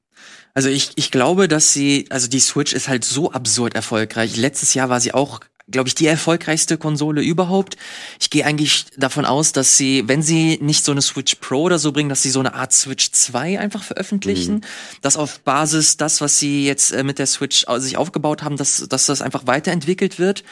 Also 0.54 0.70
ich, 0.70 0.92
ich 0.96 1.12
glaube, 1.12 1.48
dass 1.48 1.74
sie, 1.74 2.08
also 2.10 2.28
die 2.28 2.40
Switch 2.40 2.74
ist 2.74 2.88
halt 2.88 3.06
so 3.06 3.32
absurd 3.32 3.76
erfolgreich. 3.76 4.38
Letztes 4.38 4.74
Jahr 4.74 4.90
war 4.90 5.00
sie 5.00 5.14
auch, 5.14 5.40
glaube 5.70 5.90
ich, 5.90 5.96
die 5.96 6.08
erfolgreichste 6.08 6.78
Konsole 6.78 7.22
überhaupt. 7.22 7.76
Ich 8.20 8.30
gehe 8.30 8.46
eigentlich 8.46 8.86
davon 8.96 9.26
aus, 9.26 9.52
dass 9.52 9.78
sie, 9.78 10.08
wenn 10.08 10.22
sie 10.22 10.60
nicht 10.62 10.86
so 10.86 10.92
eine 10.92 11.02
Switch 11.02 11.36
Pro 11.36 11.64
oder 11.64 11.78
so 11.78 11.92
bringen, 11.92 12.10
dass 12.10 12.24
sie 12.24 12.30
so 12.30 12.40
eine 12.40 12.54
Art 12.54 12.72
Switch 12.72 13.12
2 13.12 13.60
einfach 13.60 13.84
veröffentlichen. 13.84 14.56
Mhm. 14.56 14.62
Dass 15.02 15.18
auf 15.18 15.42
Basis 15.42 15.98
das, 15.98 16.22
was 16.22 16.40
sie 16.40 16.66
jetzt 16.66 16.92
äh, 16.92 17.04
mit 17.04 17.20
der 17.20 17.28
Switch 17.28 17.66
sich 17.78 17.98
aufgebaut 17.98 18.44
haben, 18.44 18.56
dass, 18.56 18.88
dass 18.88 19.06
das 19.06 19.22
einfach 19.22 19.46
weiterentwickelt 19.46 20.20
wird. 20.20 20.44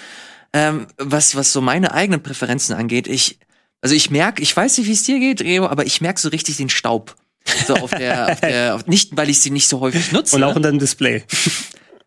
Ähm, 0.53 0.87
was, 0.97 1.35
was 1.35 1.53
so 1.53 1.61
meine 1.61 1.93
eigenen 1.93 2.21
Präferenzen 2.21 2.75
angeht, 2.75 3.07
ich, 3.07 3.39
also 3.81 3.95
ich 3.95 4.09
merke, 4.09 4.41
ich 4.41 4.55
weiß 4.55 4.77
nicht, 4.77 4.87
wie 4.87 4.93
es 4.93 5.03
dir 5.03 5.19
geht, 5.19 5.41
Reo, 5.41 5.67
aber 5.67 5.85
ich 5.85 6.01
merke 6.01 6.19
so 6.19 6.29
richtig 6.29 6.57
den 6.57 6.69
Staub. 6.69 7.15
So 7.67 7.75
auf 7.75 7.91
der, 7.91 8.31
auf 8.31 8.39
der 8.41 8.75
auf, 8.75 8.87
nicht, 8.87 9.15
weil 9.15 9.29
ich 9.29 9.39
sie 9.39 9.51
nicht 9.51 9.69
so 9.69 9.79
häufig 9.79 10.11
nutze. 10.11 10.35
Und 10.35 10.43
auch 10.43 10.55
in 10.55 10.63
deinem 10.63 10.79
Display. 10.79 11.23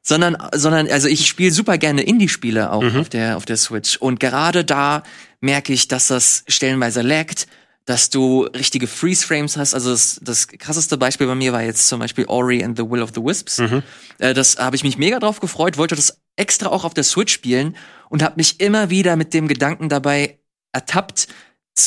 sondern, 0.09 0.39
sondern, 0.55 0.89
also 0.89 1.07
ich 1.07 1.27
spiele 1.27 1.53
super 1.53 1.77
gerne 1.77 2.01
Indie-Spiele 2.01 2.73
auch 2.73 2.83
mhm. 2.83 3.01
auf 3.01 3.11
der, 3.11 3.37
auf 3.37 3.45
der 3.45 3.59
Switch. 3.59 3.99
Und 3.99 4.19
gerade 4.19 4.65
da 4.65 5.03
merke 5.43 5.75
ich, 5.75 5.87
dass 5.87 6.07
das 6.07 6.45
stellenweise 6.49 7.03
laggt, 7.03 7.47
dass 7.85 8.09
du 8.09 8.45
richtige 8.45 8.87
Freeze-Frames 8.87 9.59
hast. 9.59 9.75
Also 9.75 9.91
das, 9.91 10.19
das 10.23 10.49
krasseste 10.49 10.97
Beispiel 10.97 11.27
bei 11.27 11.35
mir 11.35 11.53
war 11.53 11.63
jetzt 11.63 11.89
zum 11.89 12.01
Beispiel 12.01 12.25
Ori 12.25 12.65
and 12.65 12.79
the 12.79 12.89
Will 12.89 13.03
of 13.03 13.11
the 13.15 13.21
Wisps. 13.21 13.59
Mhm. 13.59 13.83
Äh, 14.17 14.33
das 14.33 14.57
habe 14.57 14.77
ich 14.77 14.83
mich 14.83 14.97
mega 14.97 15.19
drauf 15.19 15.41
gefreut, 15.41 15.77
wollte 15.77 15.95
das 15.95 16.19
extra 16.37 16.71
auch 16.71 16.85
auf 16.85 16.95
der 16.95 17.05
Switch 17.05 17.35
spielen 17.35 17.77
und 18.09 18.23
habe 18.23 18.37
mich 18.37 18.61
immer 18.61 18.89
wieder 18.89 19.15
mit 19.17 19.35
dem 19.35 19.47
Gedanken 19.47 19.91
dabei 19.91 20.39
ertappt, 20.73 21.29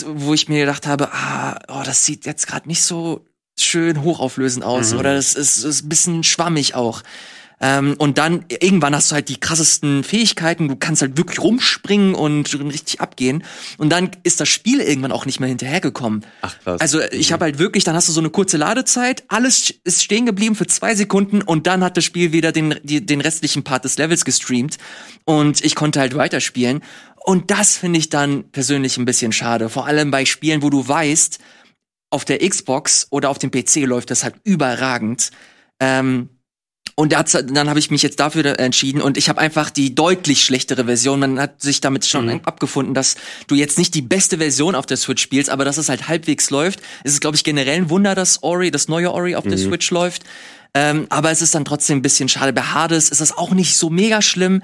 wo 0.05 0.35
ich 0.35 0.47
mir 0.47 0.59
gedacht 0.59 0.85
habe, 0.85 1.11
ah, 1.11 1.59
oh, 1.69 1.81
das 1.83 2.05
sieht 2.05 2.27
jetzt 2.27 2.45
gerade 2.45 2.67
nicht 2.67 2.83
so 2.83 3.25
schön 3.59 4.03
hochauflösend 4.03 4.63
aus 4.63 4.93
mhm. 4.93 4.99
oder 4.99 5.15
das 5.15 5.33
ist, 5.33 5.63
ist 5.63 5.83
ein 5.83 5.89
bisschen 5.89 6.23
schwammig 6.23 6.75
auch. 6.75 7.01
Ähm, 7.61 7.95
und 7.99 8.17
dann 8.17 8.45
irgendwann 8.49 8.95
hast 8.95 9.11
du 9.11 9.15
halt 9.15 9.29
die 9.29 9.39
krassesten 9.39 10.03
Fähigkeiten, 10.03 10.67
du 10.67 10.75
kannst 10.75 11.03
halt 11.03 11.17
wirklich 11.17 11.39
rumspringen 11.39 12.15
und 12.15 12.53
richtig 12.59 12.99
abgehen. 13.01 13.43
Und 13.77 13.91
dann 13.91 14.09
ist 14.23 14.39
das 14.39 14.49
Spiel 14.49 14.79
irgendwann 14.81 15.11
auch 15.11 15.27
nicht 15.27 15.39
mehr 15.39 15.49
hinterhergekommen. 15.49 16.25
Ach 16.41 16.59
krass. 16.59 16.81
Also 16.81 16.99
ich 17.11 17.31
habe 17.31 17.45
halt 17.45 17.59
wirklich, 17.59 17.83
dann 17.83 17.95
hast 17.95 18.07
du 18.07 18.11
so 18.11 18.19
eine 18.19 18.31
kurze 18.31 18.57
Ladezeit, 18.57 19.23
alles 19.27 19.73
ist 19.83 20.03
stehen 20.03 20.25
geblieben 20.25 20.55
für 20.55 20.65
zwei 20.65 20.95
Sekunden 20.95 21.41
und 21.41 21.67
dann 21.67 21.83
hat 21.83 21.97
das 21.97 22.03
Spiel 22.03 22.31
wieder 22.31 22.51
den, 22.51 22.75
die, 22.83 23.05
den 23.05 23.21
restlichen 23.21 23.63
Part 23.63 23.85
des 23.85 23.97
Levels 23.97 24.25
gestreamt 24.25 24.77
und 25.25 25.63
ich 25.63 25.75
konnte 25.75 25.99
halt 25.99 26.15
weiterspielen. 26.15 26.81
Und 27.23 27.51
das 27.51 27.77
finde 27.77 27.99
ich 27.99 28.09
dann 28.09 28.49
persönlich 28.51 28.97
ein 28.97 29.05
bisschen 29.05 29.31
schade. 29.31 29.69
Vor 29.69 29.85
allem 29.85 30.09
bei 30.09 30.25
Spielen, 30.25 30.63
wo 30.63 30.71
du 30.71 30.87
weißt, 30.87 31.37
auf 32.09 32.25
der 32.25 32.39
Xbox 32.39 33.07
oder 33.11 33.29
auf 33.29 33.37
dem 33.37 33.51
PC 33.51 33.85
läuft 33.85 34.09
das 34.09 34.23
halt 34.23 34.35
überragend. 34.43 35.29
Ähm, 35.79 36.29
und 36.95 37.13
dann 37.13 37.69
habe 37.69 37.79
ich 37.79 37.89
mich 37.91 38.01
jetzt 38.01 38.19
dafür 38.19 38.59
entschieden 38.59 39.01
und 39.01 39.17
ich 39.17 39.29
habe 39.29 39.39
einfach 39.39 39.69
die 39.69 39.95
deutlich 39.95 40.43
schlechtere 40.43 40.85
Version. 40.85 41.19
Man 41.19 41.39
hat 41.39 41.61
sich 41.61 41.81
damit 41.81 42.05
schon 42.05 42.25
mhm. 42.25 42.41
abgefunden, 42.43 42.93
dass 42.93 43.15
du 43.47 43.55
jetzt 43.55 43.77
nicht 43.77 43.93
die 43.95 44.01
beste 44.01 44.37
Version 44.37 44.75
auf 44.75 44.85
der 44.85 44.97
Switch 44.97 45.21
spielst, 45.21 45.49
aber 45.49 45.65
dass 45.65 45.77
es 45.77 45.89
halt 45.89 46.07
halbwegs 46.07 46.49
läuft. 46.49 46.81
Es 47.03 47.13
ist, 47.13 47.21
glaube 47.21 47.35
ich, 47.35 47.43
generell 47.43 47.77
ein 47.77 47.89
Wunder, 47.89 48.15
dass 48.15 48.43
Ori, 48.43 48.71
das 48.71 48.87
neue 48.87 49.11
Ori 49.11 49.35
auf 49.35 49.45
mhm. 49.45 49.49
der 49.49 49.57
Switch 49.57 49.89
läuft. 49.91 50.23
Ähm, 50.73 51.07
aber 51.09 51.31
es 51.31 51.41
ist 51.41 51.53
dann 51.55 51.65
trotzdem 51.65 51.99
ein 51.99 52.01
bisschen 52.01 52.29
schade. 52.29 52.53
Bei 52.53 52.61
Hades 52.61 53.09
ist 53.09 53.21
das 53.21 53.37
auch 53.37 53.51
nicht 53.51 53.75
so 53.75 53.89
mega 53.89 54.21
schlimm, 54.21 54.61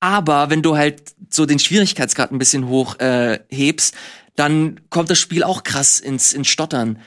aber 0.00 0.48
wenn 0.48 0.62
du 0.62 0.76
halt 0.76 1.02
so 1.28 1.44
den 1.44 1.58
Schwierigkeitsgrad 1.58 2.32
ein 2.32 2.38
bisschen 2.38 2.68
hoch 2.68 2.98
äh, 3.00 3.40
hebst, 3.48 3.94
dann 4.36 4.80
kommt 4.88 5.10
das 5.10 5.18
Spiel 5.18 5.42
auch 5.42 5.64
krass 5.64 5.98
ins, 5.98 6.32
ins 6.32 6.48
Stottern. 6.48 6.98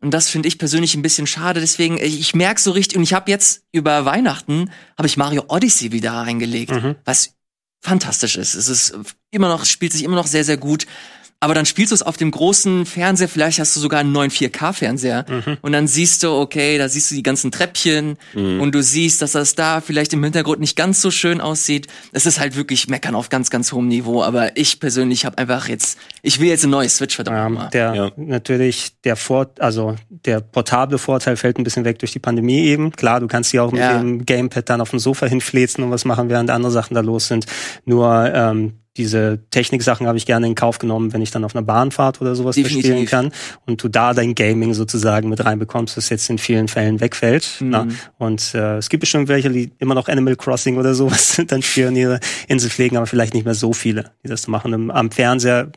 Und 0.00 0.12
das 0.12 0.28
finde 0.28 0.48
ich 0.48 0.58
persönlich 0.58 0.94
ein 0.94 1.02
bisschen 1.02 1.26
schade. 1.26 1.60
Deswegen, 1.60 1.98
ich 1.98 2.34
merke 2.34 2.60
so 2.60 2.70
richtig, 2.70 2.96
und 2.96 3.02
ich 3.02 3.12
habe 3.12 3.30
jetzt 3.30 3.64
über 3.72 4.04
Weihnachten, 4.06 4.70
habe 4.96 5.06
ich 5.06 5.16
Mario 5.16 5.44
Odyssey 5.48 5.92
wieder 5.92 6.20
eingelegt, 6.20 6.72
mhm. 6.72 6.96
was 7.04 7.34
fantastisch 7.82 8.36
ist. 8.36 8.54
Es 8.54 8.68
ist 8.68 8.94
immer 9.30 9.48
noch, 9.48 9.64
spielt 9.64 9.92
sich 9.92 10.04
immer 10.04 10.16
noch 10.16 10.26
sehr, 10.26 10.44
sehr 10.44 10.56
gut. 10.56 10.86
Aber 11.42 11.54
dann 11.54 11.64
spielst 11.64 11.90
du 11.90 11.94
es 11.94 12.02
auf 12.02 12.18
dem 12.18 12.30
großen 12.30 12.84
Fernseher, 12.84 13.26
vielleicht 13.26 13.60
hast 13.60 13.74
du 13.74 13.80
sogar 13.80 14.00
einen 14.00 14.12
neuen 14.12 14.30
4K-Fernseher. 14.30 15.24
Mhm. 15.26 15.56
Und 15.62 15.72
dann 15.72 15.86
siehst 15.86 16.22
du, 16.22 16.32
okay, 16.32 16.76
da 16.76 16.86
siehst 16.86 17.10
du 17.10 17.14
die 17.14 17.22
ganzen 17.22 17.50
Treppchen 17.50 18.18
mhm. 18.34 18.60
und 18.60 18.74
du 18.74 18.82
siehst, 18.82 19.22
dass 19.22 19.32
das 19.32 19.54
da 19.54 19.80
vielleicht 19.80 20.12
im 20.12 20.22
Hintergrund 20.22 20.60
nicht 20.60 20.76
ganz 20.76 21.00
so 21.00 21.10
schön 21.10 21.40
aussieht. 21.40 21.86
Es 22.12 22.26
ist 22.26 22.38
halt 22.40 22.56
wirklich 22.56 22.88
meckern 22.88 23.14
auf 23.14 23.30
ganz, 23.30 23.48
ganz 23.48 23.72
hohem 23.72 23.88
Niveau. 23.88 24.22
Aber 24.22 24.54
ich 24.58 24.80
persönlich 24.80 25.24
habe 25.24 25.38
einfach 25.38 25.66
jetzt, 25.68 25.98
ich 26.20 26.40
will 26.40 26.48
jetzt 26.48 26.64
ein 26.64 26.70
neues 26.70 26.96
Switch 26.96 27.16
verdammt 27.16 27.46
ähm, 27.46 27.54
mal. 27.54 27.70
Der 27.70 27.94
ja. 27.94 28.10
natürlich 28.16 29.00
der 29.04 29.16
Vor 29.16 29.50
also 29.58 29.96
der 30.10 30.40
portable 30.40 30.98
Vorteil 30.98 31.36
fällt 31.36 31.58
ein 31.58 31.64
bisschen 31.64 31.86
weg 31.86 32.00
durch 32.00 32.12
die 32.12 32.18
Pandemie 32.18 32.60
eben. 32.66 32.92
Klar, 32.92 33.20
du 33.20 33.28
kannst 33.28 33.48
sie 33.48 33.60
auch 33.60 33.72
mit 33.72 33.80
ja. 33.80 33.98
dem 33.98 34.26
Gamepad 34.26 34.68
dann 34.68 34.82
auf 34.82 34.90
dem 34.90 34.98
Sofa 34.98 35.24
hinfläzen 35.24 35.82
und 35.84 35.90
was 35.90 36.04
machen, 36.04 36.28
während 36.28 36.50
andere 36.50 36.70
Sachen 36.70 36.94
da 36.94 37.00
los 37.00 37.28
sind. 37.28 37.46
Nur 37.86 38.30
ähm, 38.34 38.74
diese 39.00 39.40
Techniksachen 39.50 40.06
habe 40.06 40.18
ich 40.18 40.26
gerne 40.26 40.46
in 40.46 40.54
Kauf 40.54 40.78
genommen, 40.78 41.12
wenn 41.12 41.22
ich 41.22 41.30
dann 41.30 41.44
auf 41.44 41.54
einer 41.54 41.64
Bahnfahrt 41.64 42.20
oder 42.20 42.34
sowas 42.34 42.54
Definitiv. 42.54 42.86
verspielen 42.86 43.06
kann 43.06 43.32
und 43.66 43.82
du 43.82 43.88
da 43.88 44.12
dein 44.12 44.34
Gaming 44.34 44.74
sozusagen 44.74 45.28
mit 45.28 45.44
reinbekommst, 45.44 45.96
das 45.96 46.10
jetzt 46.10 46.28
in 46.28 46.38
vielen 46.38 46.68
Fällen 46.68 47.00
wegfällt. 47.00 47.56
Mhm. 47.60 47.70
Na? 47.70 47.88
Und 48.18 48.54
äh, 48.54 48.76
es 48.76 48.90
gibt 48.90 49.00
bestimmt 49.00 49.28
welche, 49.28 49.50
die 49.50 49.72
immer 49.78 49.94
noch 49.94 50.08
Animal 50.08 50.36
Crossing 50.36 50.76
oder 50.76 50.94
sowas 50.94 51.40
dann 51.46 51.62
spielen, 51.62 51.96
ihre 51.96 52.20
Insel 52.46 52.70
pflegen, 52.70 52.96
aber 52.96 53.06
vielleicht 53.06 53.34
nicht 53.34 53.44
mehr 53.44 53.54
so 53.54 53.72
viele, 53.72 54.12
die 54.22 54.28
das 54.28 54.46
machen. 54.46 54.90
Am 54.90 55.10
Fernseher 55.10 55.72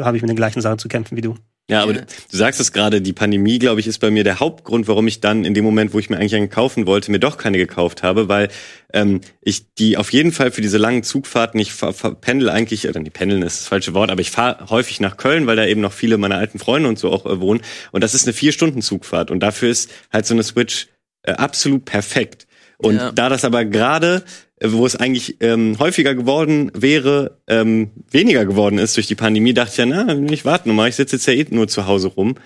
habe 0.00 0.16
ich 0.16 0.22
mit 0.22 0.28
den 0.28 0.36
gleichen 0.36 0.60
Sachen 0.60 0.78
zu 0.78 0.88
kämpfen 0.88 1.16
wie 1.16 1.22
du. 1.22 1.34
Ja, 1.68 1.82
aber 1.82 1.94
du 1.94 2.06
sagst 2.30 2.60
es 2.60 2.70
gerade, 2.70 3.02
die 3.02 3.12
Pandemie, 3.12 3.58
glaube 3.58 3.80
ich, 3.80 3.88
ist 3.88 3.98
bei 3.98 4.12
mir 4.12 4.22
der 4.22 4.38
Hauptgrund, 4.38 4.86
warum 4.86 5.08
ich 5.08 5.20
dann 5.20 5.44
in 5.44 5.52
dem 5.52 5.64
Moment, 5.64 5.92
wo 5.92 5.98
ich 5.98 6.08
mir 6.08 6.16
eigentlich 6.16 6.36
einen 6.36 6.48
kaufen 6.48 6.86
wollte, 6.86 7.10
mir 7.10 7.18
doch 7.18 7.38
keine 7.38 7.58
gekauft 7.58 8.04
habe, 8.04 8.28
weil 8.28 8.50
ähm, 8.92 9.20
ich 9.40 9.74
die 9.74 9.96
auf 9.96 10.12
jeden 10.12 10.30
Fall 10.30 10.52
für 10.52 10.60
diese 10.60 10.78
langen 10.78 11.02
Zugfahrten, 11.02 11.58
ich 11.58 11.72
ver- 11.72 11.92
ver- 11.92 12.14
pendel 12.14 12.50
eigentlich, 12.50 12.88
oder 12.88 13.00
nee, 13.00 13.10
pendeln 13.10 13.42
ist 13.42 13.60
das 13.60 13.66
falsche 13.66 13.94
Wort, 13.94 14.10
aber 14.12 14.20
ich 14.20 14.30
fahre 14.30 14.70
häufig 14.70 15.00
nach 15.00 15.16
Köln, 15.16 15.48
weil 15.48 15.56
da 15.56 15.66
eben 15.66 15.80
noch 15.80 15.92
viele 15.92 16.18
meiner 16.18 16.36
alten 16.38 16.60
Freunde 16.60 16.88
und 16.88 17.00
so 17.00 17.10
auch 17.10 17.26
äh, 17.26 17.40
wohnen. 17.40 17.62
Und 17.90 18.04
das 18.04 18.14
ist 18.14 18.26
eine 18.26 18.32
vier 18.32 18.52
Stunden 18.52 18.80
Zugfahrt 18.80 19.32
und 19.32 19.40
dafür 19.40 19.68
ist 19.70 19.90
halt 20.12 20.24
so 20.24 20.34
eine 20.34 20.44
Switch 20.44 20.86
äh, 21.24 21.32
absolut 21.32 21.84
perfekt. 21.84 22.46
Und 22.78 22.96
Ja. 22.96 23.10
da 23.10 23.28
das 23.28 23.44
aber 23.44 23.64
gerade, 23.64 24.22
wo 24.62 24.86
es 24.86 24.96
eigentlich 24.96 25.36
ähm, 25.40 25.78
häufiger 25.78 26.14
geworden 26.14 26.70
wäre, 26.74 27.38
ähm, 27.46 27.90
weniger 28.10 28.46
geworden 28.46 28.78
ist 28.78 28.96
durch 28.96 29.06
die 29.06 29.14
Pandemie, 29.14 29.52
dachte 29.52 29.70
ich 29.72 29.76
ja, 29.78 29.86
na, 29.86 30.16
ich 30.30 30.44
warte 30.44 30.68
nur 30.68 30.76
mal, 30.76 30.88
ich 30.88 30.96
sitze 30.96 31.16
jetzt 31.16 31.26
ja 31.26 31.34
eh 31.34 31.46
nur 31.50 31.68
zu 31.68 31.86
Hause 31.86 32.08
rum. 32.08 32.36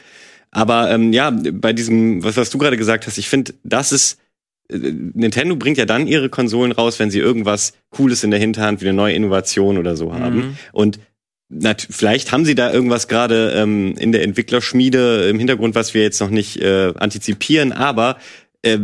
Aber 0.51 0.91
ähm, 0.91 1.13
ja, 1.13 1.31
bei 1.31 1.73
diesem, 1.73 2.25
was, 2.25 2.37
was 2.37 2.51
du 2.51 2.59
gerade 2.59 2.77
gesagt 2.77 3.07
hast, 3.07 3.19
ich 3.19 3.29
finde, 3.29 3.55
das 3.63 3.93
ist 3.93 4.19
äh, 4.69 4.79
Nintendo 4.79 5.55
bringt 5.55 5.79
ja 5.79 5.85
dann 5.85 6.09
ihre 6.09 6.29
Konsolen 6.29 6.73
raus, 6.73 6.99
wenn 6.99 7.13
sie 7.13 7.21
irgendwas 7.21 7.75
Cooles 7.91 8.25
in 8.25 8.33
der 8.33 8.41
Hinterhand, 8.41 8.81
wie 8.81 8.89
eine 8.89 8.97
neue 8.97 9.15
Innovation 9.15 9.79
oder 9.79 9.97
so 9.97 10.13
haben. 10.13 10.59
Und 10.73 10.99
nat 11.49 11.87
vielleicht 11.89 12.33
haben 12.33 12.45
sie 12.45 12.55
da 12.55 12.73
irgendwas 12.73 13.07
gerade 13.09 13.53
ähm, 13.57 13.95
in 13.99 14.11
der 14.11 14.23
Entwicklerschmiede 14.23 15.29
im 15.29 15.39
Hintergrund, 15.39 15.75
was 15.77 15.95
wir 15.95 16.03
jetzt 16.03 16.21
noch 16.21 16.31
nicht 16.31 16.57
äh, 16.61 16.93
antizipieren, 16.97 17.73
aber 17.73 18.19
äh, 18.63 18.79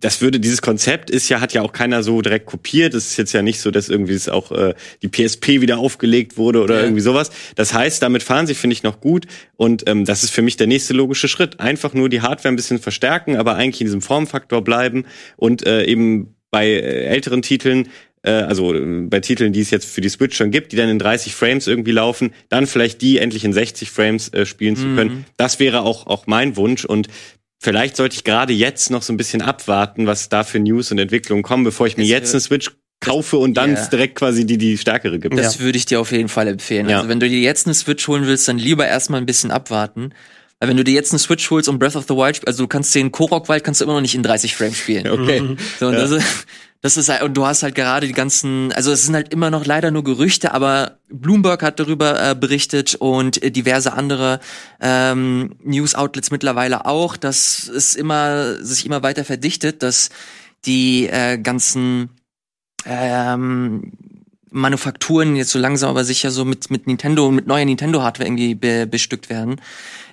das 0.00 0.20
würde, 0.20 0.38
dieses 0.38 0.60
Konzept 0.60 1.08
ist 1.10 1.28
ja, 1.30 1.40
hat 1.40 1.54
ja 1.54 1.62
auch 1.62 1.72
keiner 1.72 2.02
so 2.02 2.20
direkt 2.20 2.46
kopiert. 2.46 2.92
Es 2.92 3.06
ist 3.12 3.16
jetzt 3.16 3.32
ja 3.32 3.40
nicht 3.40 3.60
so, 3.60 3.70
dass 3.70 3.88
irgendwie 3.88 4.12
es 4.12 4.28
auch 4.28 4.52
äh, 4.52 4.74
die 5.02 5.08
PSP 5.08 5.62
wieder 5.62 5.78
aufgelegt 5.78 6.36
wurde 6.36 6.62
oder 6.62 6.76
Ja. 6.76 6.82
irgendwie 6.82 7.00
sowas. 7.00 7.30
Das 7.54 7.72
heißt, 7.72 8.02
damit 8.02 8.22
fahren 8.22 8.46
sie, 8.46 8.54
finde 8.54 8.74
ich, 8.74 8.82
noch 8.82 9.00
gut. 9.00 9.26
Und 9.56 9.88
ähm, 9.88 10.04
das 10.04 10.22
ist 10.22 10.30
für 10.30 10.42
mich 10.42 10.56
der 10.58 10.66
nächste 10.66 10.92
logische 10.92 11.28
Schritt. 11.28 11.60
Einfach 11.60 11.94
nur 11.94 12.10
die 12.10 12.20
Hardware 12.20 12.52
ein 12.52 12.56
bisschen 12.56 12.78
verstärken, 12.78 13.36
aber 13.36 13.54
eigentlich 13.56 13.80
in 13.80 13.86
diesem 13.86 14.02
Formfaktor 14.02 14.62
bleiben 14.62 15.06
und 15.36 15.66
äh, 15.66 15.84
eben 15.86 16.34
bei 16.50 16.66
äh, 16.68 17.04
älteren 17.06 17.40
Titeln 17.42 17.88
äh, 18.22 18.30
also 18.32 18.74
äh, 18.74 19.02
bei 19.08 19.20
Titeln, 19.20 19.52
die 19.54 19.60
es 19.60 19.70
jetzt 19.70 19.88
für 19.90 20.00
die 20.02 20.08
Switch 20.10 20.36
schon 20.36 20.50
gibt, 20.50 20.72
die 20.72 20.76
dann 20.76 20.88
in 20.90 20.98
30 20.98 21.34
Frames 21.34 21.66
irgendwie 21.66 21.92
laufen, 21.92 22.32
dann 22.50 22.66
vielleicht 22.66 23.00
die 23.00 23.18
endlich 23.18 23.44
in 23.44 23.52
60 23.52 23.90
Frames 23.90 24.28
äh, 24.34 24.44
spielen 24.46 24.76
zu 24.76 24.94
können. 24.94 25.24
Das 25.36 25.58
wäre 25.58 25.82
auch, 25.82 26.06
auch 26.06 26.26
mein 26.26 26.56
Wunsch 26.56 26.84
und 26.84 27.08
vielleicht 27.66 27.96
sollte 27.96 28.14
ich 28.14 28.22
gerade 28.22 28.52
jetzt 28.52 28.90
noch 28.92 29.02
so 29.02 29.12
ein 29.12 29.16
bisschen 29.16 29.42
abwarten, 29.42 30.06
was 30.06 30.28
da 30.28 30.44
für 30.44 30.60
News 30.60 30.92
und 30.92 30.98
Entwicklungen 30.98 31.42
kommen, 31.42 31.64
bevor 31.64 31.88
ich 31.88 31.96
mir 31.96 32.04
Das, 32.04 32.10
jetzt 32.10 32.32
eine 32.32 32.40
Switch 32.40 32.70
kaufe 33.00 33.38
und 33.38 33.54
dann 33.54 33.74
Ja. 33.74 33.86
direkt 33.86 34.14
quasi 34.14 34.46
die, 34.46 34.56
die 34.56 34.78
stärkere 34.78 35.18
gibt. 35.18 35.36
Das 35.36 35.58
würde 35.58 35.76
ich 35.76 35.84
dir 35.84 36.00
auf 36.00 36.12
jeden 36.12 36.28
Fall 36.28 36.46
empfehlen. 36.46 36.88
Ja. 36.88 36.98
Also 36.98 37.08
wenn 37.08 37.18
du 37.18 37.28
dir 37.28 37.40
jetzt 37.40 37.66
eine 37.66 37.74
Switch 37.74 38.06
holen 38.06 38.24
willst, 38.26 38.46
dann 38.46 38.56
lieber 38.58 38.86
erstmal 38.86 39.20
ein 39.20 39.26
bisschen 39.26 39.50
abwarten. 39.50 40.12
Weil 40.58 40.70
wenn 40.70 40.76
du 40.76 40.84
dir 40.84 40.94
jetzt 40.94 41.12
eine 41.12 41.18
Switch 41.18 41.50
holst 41.50 41.68
und 41.68 41.78
Breath 41.78 41.96
of 41.96 42.04
the 42.08 42.14
Wild, 42.14 42.36
spielst, 42.36 42.48
also 42.48 42.64
du 42.64 42.68
kannst 42.68 42.94
den 42.94 43.12
Korok-Wald 43.12 43.62
kannst 43.62 43.80
du 43.80 43.84
immer 43.84 43.94
noch 43.94 44.00
nicht 44.00 44.14
in 44.14 44.22
30 44.22 44.56
Frames 44.56 44.76
spielen. 44.76 45.06
Okay. 45.16 45.56
So, 45.78 45.88
und 45.88 45.94
das, 45.94 46.10
ist, 46.10 46.46
das 46.82 46.96
ist 46.96 47.08
halt, 47.08 47.22
und 47.22 47.36
du 47.36 47.46
hast 47.46 47.62
halt 47.62 47.74
gerade 47.74 48.06
die 48.06 48.12
ganzen, 48.12 48.72
also 48.72 48.92
es 48.92 49.04
sind 49.04 49.14
halt 49.14 49.32
immer 49.32 49.50
noch 49.50 49.66
leider 49.66 49.90
nur 49.90 50.04
Gerüchte, 50.04 50.52
aber 50.52 50.98
Bloomberg 51.08 51.62
hat 51.62 51.80
darüber 51.80 52.30
äh, 52.30 52.34
berichtet 52.34 52.94
und 52.94 53.42
äh, 53.42 53.50
diverse 53.50 53.92
andere 53.92 54.40
ähm, 54.80 55.56
News-Outlets 55.62 56.30
mittlerweile 56.30 56.86
auch, 56.86 57.16
dass 57.16 57.68
es 57.68 57.94
immer 57.94 58.62
sich 58.62 58.86
immer 58.86 59.02
weiter 59.02 59.24
verdichtet, 59.24 59.82
dass 59.82 60.10
die 60.64 61.06
äh, 61.08 61.38
ganzen 61.38 62.10
ähm, 62.84 63.92
Manufakturen 64.50 65.36
jetzt 65.36 65.50
so 65.50 65.58
langsam 65.58 65.90
aber 65.90 66.04
sicher 66.04 66.30
so 66.30 66.44
mit 66.44 66.70
mit 66.70 66.86
Nintendo 66.86 67.26
und 67.26 67.34
mit 67.34 67.46
neuer 67.46 67.64
Nintendo 67.64 68.02
Hardware 68.02 68.26
irgendwie 68.26 68.54
be 68.54 68.86
bestückt 68.86 69.28
werden. 69.28 69.60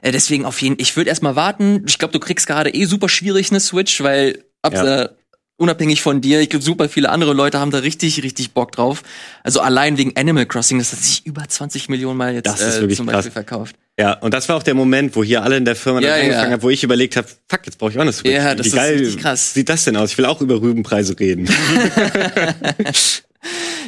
Äh, 0.03 0.11
deswegen 0.11 0.45
auf 0.45 0.61
jeden 0.61 0.75
ich 0.79 0.95
würde 0.95 1.09
erstmal 1.09 1.35
warten. 1.35 1.83
Ich 1.87 1.97
glaube, 1.97 2.11
du 2.11 2.19
kriegst 2.19 2.45
gerade 2.45 2.69
eh 2.73 2.85
super 2.85 3.09
schwierig 3.09 3.49
eine 3.49 3.59
Switch, 3.59 4.01
weil 4.03 4.43
ab, 4.61 4.73
Ja. 4.73 5.01
äh, 5.03 5.09
unabhängig 5.57 6.01
von 6.01 6.19
dir, 6.19 6.41
ich 6.41 6.49
glaube 6.49 6.63
super 6.65 6.89
viele 6.89 7.09
andere 7.09 7.33
Leute 7.33 7.59
haben 7.59 7.71
da 7.71 7.79
richtig 7.79 8.21
richtig 8.21 8.51
Bock 8.51 8.71
drauf. 8.73 9.01
Also 9.43 9.61
allein 9.61 9.97
wegen 9.97 10.15
Animal 10.17 10.45
Crossing, 10.45 10.77
das 10.77 10.91
hat 10.91 10.99
sich 10.99 11.25
über 11.25 11.47
20 11.47 11.89
Millionen 11.89 12.17
mal 12.17 12.33
jetzt 12.33 12.45
Das 12.47 12.59
ist 12.61 12.77
äh, 12.77 12.81
wirklich 12.81 12.97
zum 12.97 13.05
Beispiel 13.05 13.23
krass. 13.23 13.33
verkauft. 13.33 13.75
Ja, 13.99 14.13
und 14.13 14.33
das 14.33 14.49
war 14.49 14.55
auch 14.57 14.63
der 14.63 14.73
Moment, 14.73 15.15
wo 15.15 15.23
hier 15.23 15.43
alle 15.43 15.55
in 15.55 15.65
der 15.65 15.75
Firma 15.75 16.01
Ja, 16.01 16.09
dann 16.09 16.17
ja. 16.17 16.23
angefangen 16.25 16.51
haben, 16.53 16.63
wo 16.63 16.69
ich 16.71 16.83
überlegt 16.83 17.15
habe, 17.15 17.27
fuck, 17.47 17.61
jetzt 17.65 17.77
brauche 17.77 17.91
ich 17.91 17.97
auch 17.97 18.01
eine 18.01 18.11
Switch. 18.11 18.33
Ja, 18.33 18.55
das 18.55 18.65
Wie 18.65 18.69
ist 18.69 18.75
geil 18.75 18.97
richtig 18.97 19.17
krass. 19.21 19.53
sieht 19.53 19.69
das 19.69 19.83
denn 19.85 19.95
aus? 19.95 20.11
Ich 20.11 20.17
will 20.17 20.25
auch 20.25 20.41
über 20.41 20.59
Rübenpreise 20.59 21.17
reden. 21.19 21.47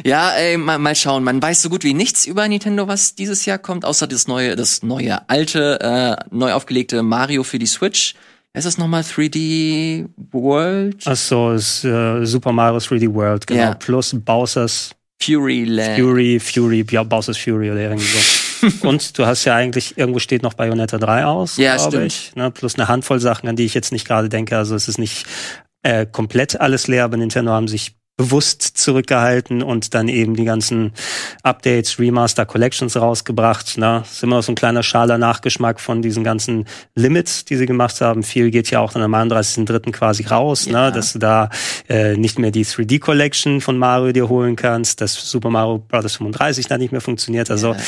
Ja, 0.04 0.32
ey, 0.32 0.58
mal, 0.58 0.78
mal 0.78 0.96
schauen. 0.96 1.24
Man 1.24 1.42
weiß 1.42 1.62
so 1.62 1.70
gut 1.70 1.84
wie 1.84 1.94
nichts 1.94 2.26
über 2.26 2.48
Nintendo, 2.48 2.88
was 2.88 3.16
dieses 3.16 3.46
Jahr 3.46 3.58
kommt, 3.58 3.86
außer 3.86 4.08
das 4.08 4.28
neue, 4.28 4.56
das 4.56 4.84
neue, 4.84 5.28
alte, 5.30 5.80
äh, 5.82 6.36
neu 6.36 6.54
aufgelegte 6.54 7.02
Mario 7.04 7.44
für 7.44 7.60
die 7.60 7.66
Switch. 7.66 8.16
Ist 8.54 8.66
das 8.66 8.78
nochmal 8.78 9.02
3D 9.02 10.08
World? 10.32 11.02
Ach 11.06 11.16
so, 11.16 11.52
ist 11.52 11.84
äh, 11.84 12.26
Super 12.26 12.52
Mario 12.52 12.78
3D 12.78 13.14
World, 13.14 13.48
genau. 13.48 13.62
Ja. 13.62 13.74
Plus 13.74 14.16
Bowser's 14.18 14.92
Fury 15.22 15.66
Land. 15.66 16.00
Fury, 16.00 16.40
Fury, 16.40 16.86
ja, 16.90 17.04
Bowser's 17.04 17.38
Fury 17.38 17.72
oder 17.72 17.82
irgendwie 17.82 18.06
so. 18.06 18.20
Und 18.88 19.18
du 19.18 19.26
hast 19.26 19.46
ja 19.46 19.56
eigentlich, 19.56 19.98
irgendwo 19.98 20.20
steht 20.20 20.44
noch 20.44 20.54
Bayonetta 20.54 20.98
3 20.98 21.26
aus, 21.26 21.58
Ja, 21.58 21.76
glaube 21.76 22.06
ich. 22.06 22.34
Ne? 22.36 22.50
Plus 22.52 22.76
eine 22.76 22.88
Handvoll 22.88 23.20
Sachen, 23.20 23.50
an 23.50 23.56
die 23.56 23.66
ich 23.66 23.74
jetzt 23.74 23.92
nicht 23.92 24.08
gerade 24.08 24.30
denke. 24.30 24.58
Also 24.58 24.76
es 24.76 24.88
ist 24.88 24.98
nicht 24.98 25.26
äh, 25.84 26.06
komplett 26.06 26.60
alles 26.60 26.88
leer, 26.88 27.04
aber 27.04 27.18
Nintendo 27.18 27.52
haben 27.52 27.68
sich 27.68 27.96
bewusst 28.18 28.62
zurückgehalten 28.62 29.62
und 29.62 29.94
dann 29.94 30.08
eben 30.08 30.36
die 30.36 30.46
ganzen 30.46 30.94
Updates, 31.44 32.00
Remaster, 32.00 32.46
Collections 32.46 32.96
rausgebracht. 32.96 33.78
Ne? 33.78 34.04
Ist 34.10 34.24
immer 34.24 34.38
noch 34.38 34.44
so 34.44 34.54
ein 34.54 34.56
kleiner 34.56 34.84
schaler 34.84 35.18
Nachgeschmack 35.18 35.82
von 35.82 36.02
diesen 36.02 36.24
ganzen 36.24 36.66
Limits, 36.96 37.44
die 37.44 37.58
sie 37.58 37.66
gemacht 37.66 38.00
haben. 38.00 38.24
Viel 38.24 38.52
geht 38.52 38.72
ja 38.72 38.80
auch 38.80 38.94
dann 38.94 39.02
am 39.02 39.14
31.3. 39.14 39.92
quasi 39.92 40.24
raus, 40.24 40.66
Ja. 40.66 40.86
ne? 40.86 40.92
dass 40.94 41.12
du 41.14 41.20
da 41.20 41.50
äh, 41.90 42.16
nicht 42.16 42.40
mehr 42.40 42.52
die 42.52 42.66
3D 42.66 43.00
Collection 43.00 43.60
von 43.60 43.78
Mario 43.78 44.14
dir 44.14 44.30
holen 44.30 44.56
kannst, 44.56 45.02
dass 45.02 45.14
Super 45.14 45.50
Mario 45.50 45.80
Bros. 45.80 46.16
35 46.16 46.68
da 46.68 46.78
nicht 46.78 46.92
mehr 46.94 47.02
funktioniert. 47.02 47.52
Also 47.52 47.74
Ja. 47.74 47.80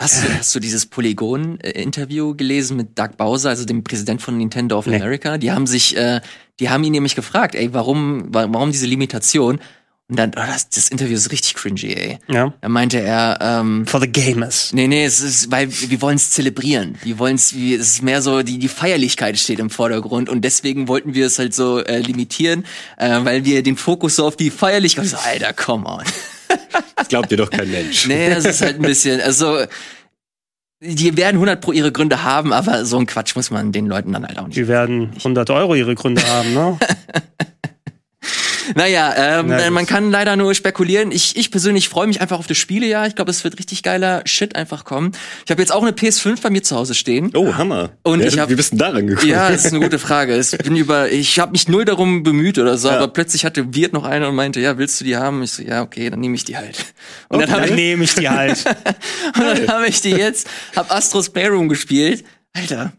Hast 0.00 0.24
du, 0.24 0.28
hast 0.38 0.54
du 0.54 0.60
dieses 0.60 0.86
Polygon-Interview 0.86 2.34
gelesen 2.34 2.76
mit 2.76 2.98
Doug 2.98 3.10
Bowser, 3.18 3.50
also 3.50 3.64
dem 3.64 3.84
Präsident 3.84 4.22
von 4.22 4.36
Nintendo 4.38 4.78
of 4.78 4.86
Nee. 4.86 4.96
America? 4.96 5.36
Die 5.38 5.52
haben 5.52 5.66
sich, 5.66 5.96
äh, 5.96 6.20
die 6.58 6.70
haben 6.70 6.82
ihn 6.84 6.92
nämlich 6.92 7.14
gefragt, 7.14 7.54
ey, 7.54 7.72
warum, 7.74 8.32
wa- 8.32 8.46
warum 8.50 8.72
diese 8.72 8.86
Limitation? 8.86 9.60
Und 10.08 10.18
dann, 10.18 10.30
oh, 10.30 10.40
das, 10.44 10.68
das 10.70 10.88
Interview 10.88 11.14
ist 11.14 11.30
richtig 11.30 11.54
cringy, 11.54 11.92
ey. 11.94 12.18
ja, 12.28 12.52
Da 12.60 12.68
meinte 12.68 12.98
er, 13.00 13.38
ähm, 13.40 13.86
for 13.86 14.00
the 14.00 14.10
gamers. 14.10 14.72
Nee, 14.72 14.88
nee, 14.88 15.04
es 15.04 15.20
ist, 15.20 15.52
weil 15.52 15.68
wir 15.70 16.00
wollen 16.02 16.16
es 16.16 16.30
zelebrieren. 16.32 16.96
Wir 17.04 17.18
wollen 17.20 17.36
es, 17.36 17.52
es 17.52 17.92
ist 17.92 18.02
mehr 18.02 18.20
so, 18.20 18.42
die, 18.42 18.58
die 18.58 18.66
Feierlichkeit 18.68 19.38
steht 19.38 19.60
im 19.60 19.70
Vordergrund 19.70 20.28
und 20.28 20.40
deswegen 20.44 20.88
wollten 20.88 21.14
wir 21.14 21.26
es 21.26 21.38
halt 21.38 21.54
so 21.54 21.78
äh, 21.78 21.98
limitieren, 22.00 22.64
äh, 22.96 23.20
weil 23.22 23.44
wir 23.44 23.62
den 23.62 23.76
Fokus 23.76 24.16
so 24.16 24.26
auf 24.26 24.34
die 24.36 24.50
Feierlichkeit, 24.50 25.06
so, 25.06 25.16
Alter, 25.18 25.52
come 25.52 25.86
on. 25.86 26.02
Das 26.96 27.08
glaubt 27.08 27.30
dir 27.30 27.36
doch 27.36 27.50
kein 27.50 27.70
Mensch. 27.70 28.06
Nee, 28.06 28.30
das 28.30 28.44
ist 28.44 28.62
halt 28.62 28.76
ein 28.76 28.82
bisschen, 28.82 29.20
also, 29.20 29.64
die 30.80 31.16
werden 31.16 31.36
100 31.36 31.60
pro 31.60 31.72
ihre 31.72 31.92
Gründe 31.92 32.22
haben, 32.22 32.52
aber 32.52 32.84
so 32.84 32.98
ein 32.98 33.06
Quatsch 33.06 33.36
muss 33.36 33.50
man 33.50 33.72
den 33.72 33.86
Leuten 33.86 34.12
dann 34.12 34.26
halt 34.26 34.38
auch 34.38 34.46
nicht. 34.46 34.56
Die 34.56 34.68
werden 34.68 35.12
100 35.18 35.50
Euro 35.50 35.74
ihre 35.74 35.94
Gründe 35.94 36.22
haben, 36.26 36.54
ne? 36.54 36.78
Naja, 38.74 39.14
ähm, 39.40 39.46
Na 39.48 39.70
man 39.70 39.86
kann 39.86 40.10
leider 40.10 40.36
nur 40.36 40.54
spekulieren. 40.54 41.12
Ich, 41.12 41.36
ich 41.36 41.50
persönlich 41.50 41.88
freue 41.88 42.06
mich 42.06 42.20
einfach 42.20 42.38
auf 42.38 42.46
das 42.46 42.56
Spielejahr. 42.58 43.06
Ich 43.06 43.14
glaube, 43.14 43.30
es 43.30 43.42
wird 43.44 43.58
richtig 43.58 43.82
geiler 43.82 44.22
Shit 44.26 44.56
einfach 44.56 44.84
kommen. 44.84 45.12
Ich 45.44 45.50
habe 45.50 45.60
jetzt 45.62 45.72
auch 45.72 45.82
eine 45.82 45.92
PS5 45.92 46.40
bei 46.42 46.50
mir 46.50 46.62
zu 46.62 46.76
Hause 46.76 46.94
stehen. 46.94 47.30
Oh, 47.34 47.54
Hammer. 47.54 47.90
Und 48.02 48.20
ja, 48.20 48.26
ich 48.26 48.38
hab- 48.38 48.48
wie 48.50 48.54
bist 48.54 48.72
du 48.72 48.76
denn 48.76 48.86
daran 48.86 49.06
gekommen? 49.06 49.28
Ja, 49.30 49.50
das 49.50 49.64
ist 49.64 49.72
eine 49.72 49.82
gute 49.82 49.98
Frage. 49.98 50.36
Ich 50.38 50.50
bin 50.58 50.76
über, 50.76 51.10
ich 51.10 51.38
habe 51.38 51.52
mich 51.52 51.68
null 51.68 51.84
darum 51.84 52.22
bemüht 52.22 52.58
oder 52.58 52.76
so, 52.78 52.88
Ja. 52.88 52.96
aber 52.96 53.08
plötzlich 53.08 53.44
hatte 53.44 53.74
Wirt 53.74 53.92
noch 53.92 54.04
eine 54.04 54.28
und 54.28 54.34
meinte, 54.34 54.60
ja, 54.60 54.78
willst 54.78 55.00
du 55.00 55.04
die 55.04 55.16
haben? 55.16 55.42
Ich 55.42 55.52
so, 55.52 55.62
ja, 55.62 55.82
okay, 55.82 56.10
dann 56.10 56.20
nehme 56.20 56.34
ich 56.34 56.44
die 56.44 56.56
halt. 56.56 56.76
Und 57.28 57.40
dann 57.40 57.50
habe 57.50 57.62
Dann 57.62 57.70
ich, 57.70 57.74
nehme 57.76 58.04
ich 58.04 58.14
die 58.14 58.28
halt. 58.28 58.64
und 59.36 59.42
dann 59.44 59.68
hab 59.68 59.88
ich 59.88 60.00
die 60.00 60.10
jetzt, 60.10 60.48
hab 60.76 60.90
Astros 60.94 61.30
Playroom 61.30 61.68
gespielt. 61.68 62.24
Alter. 62.54 62.92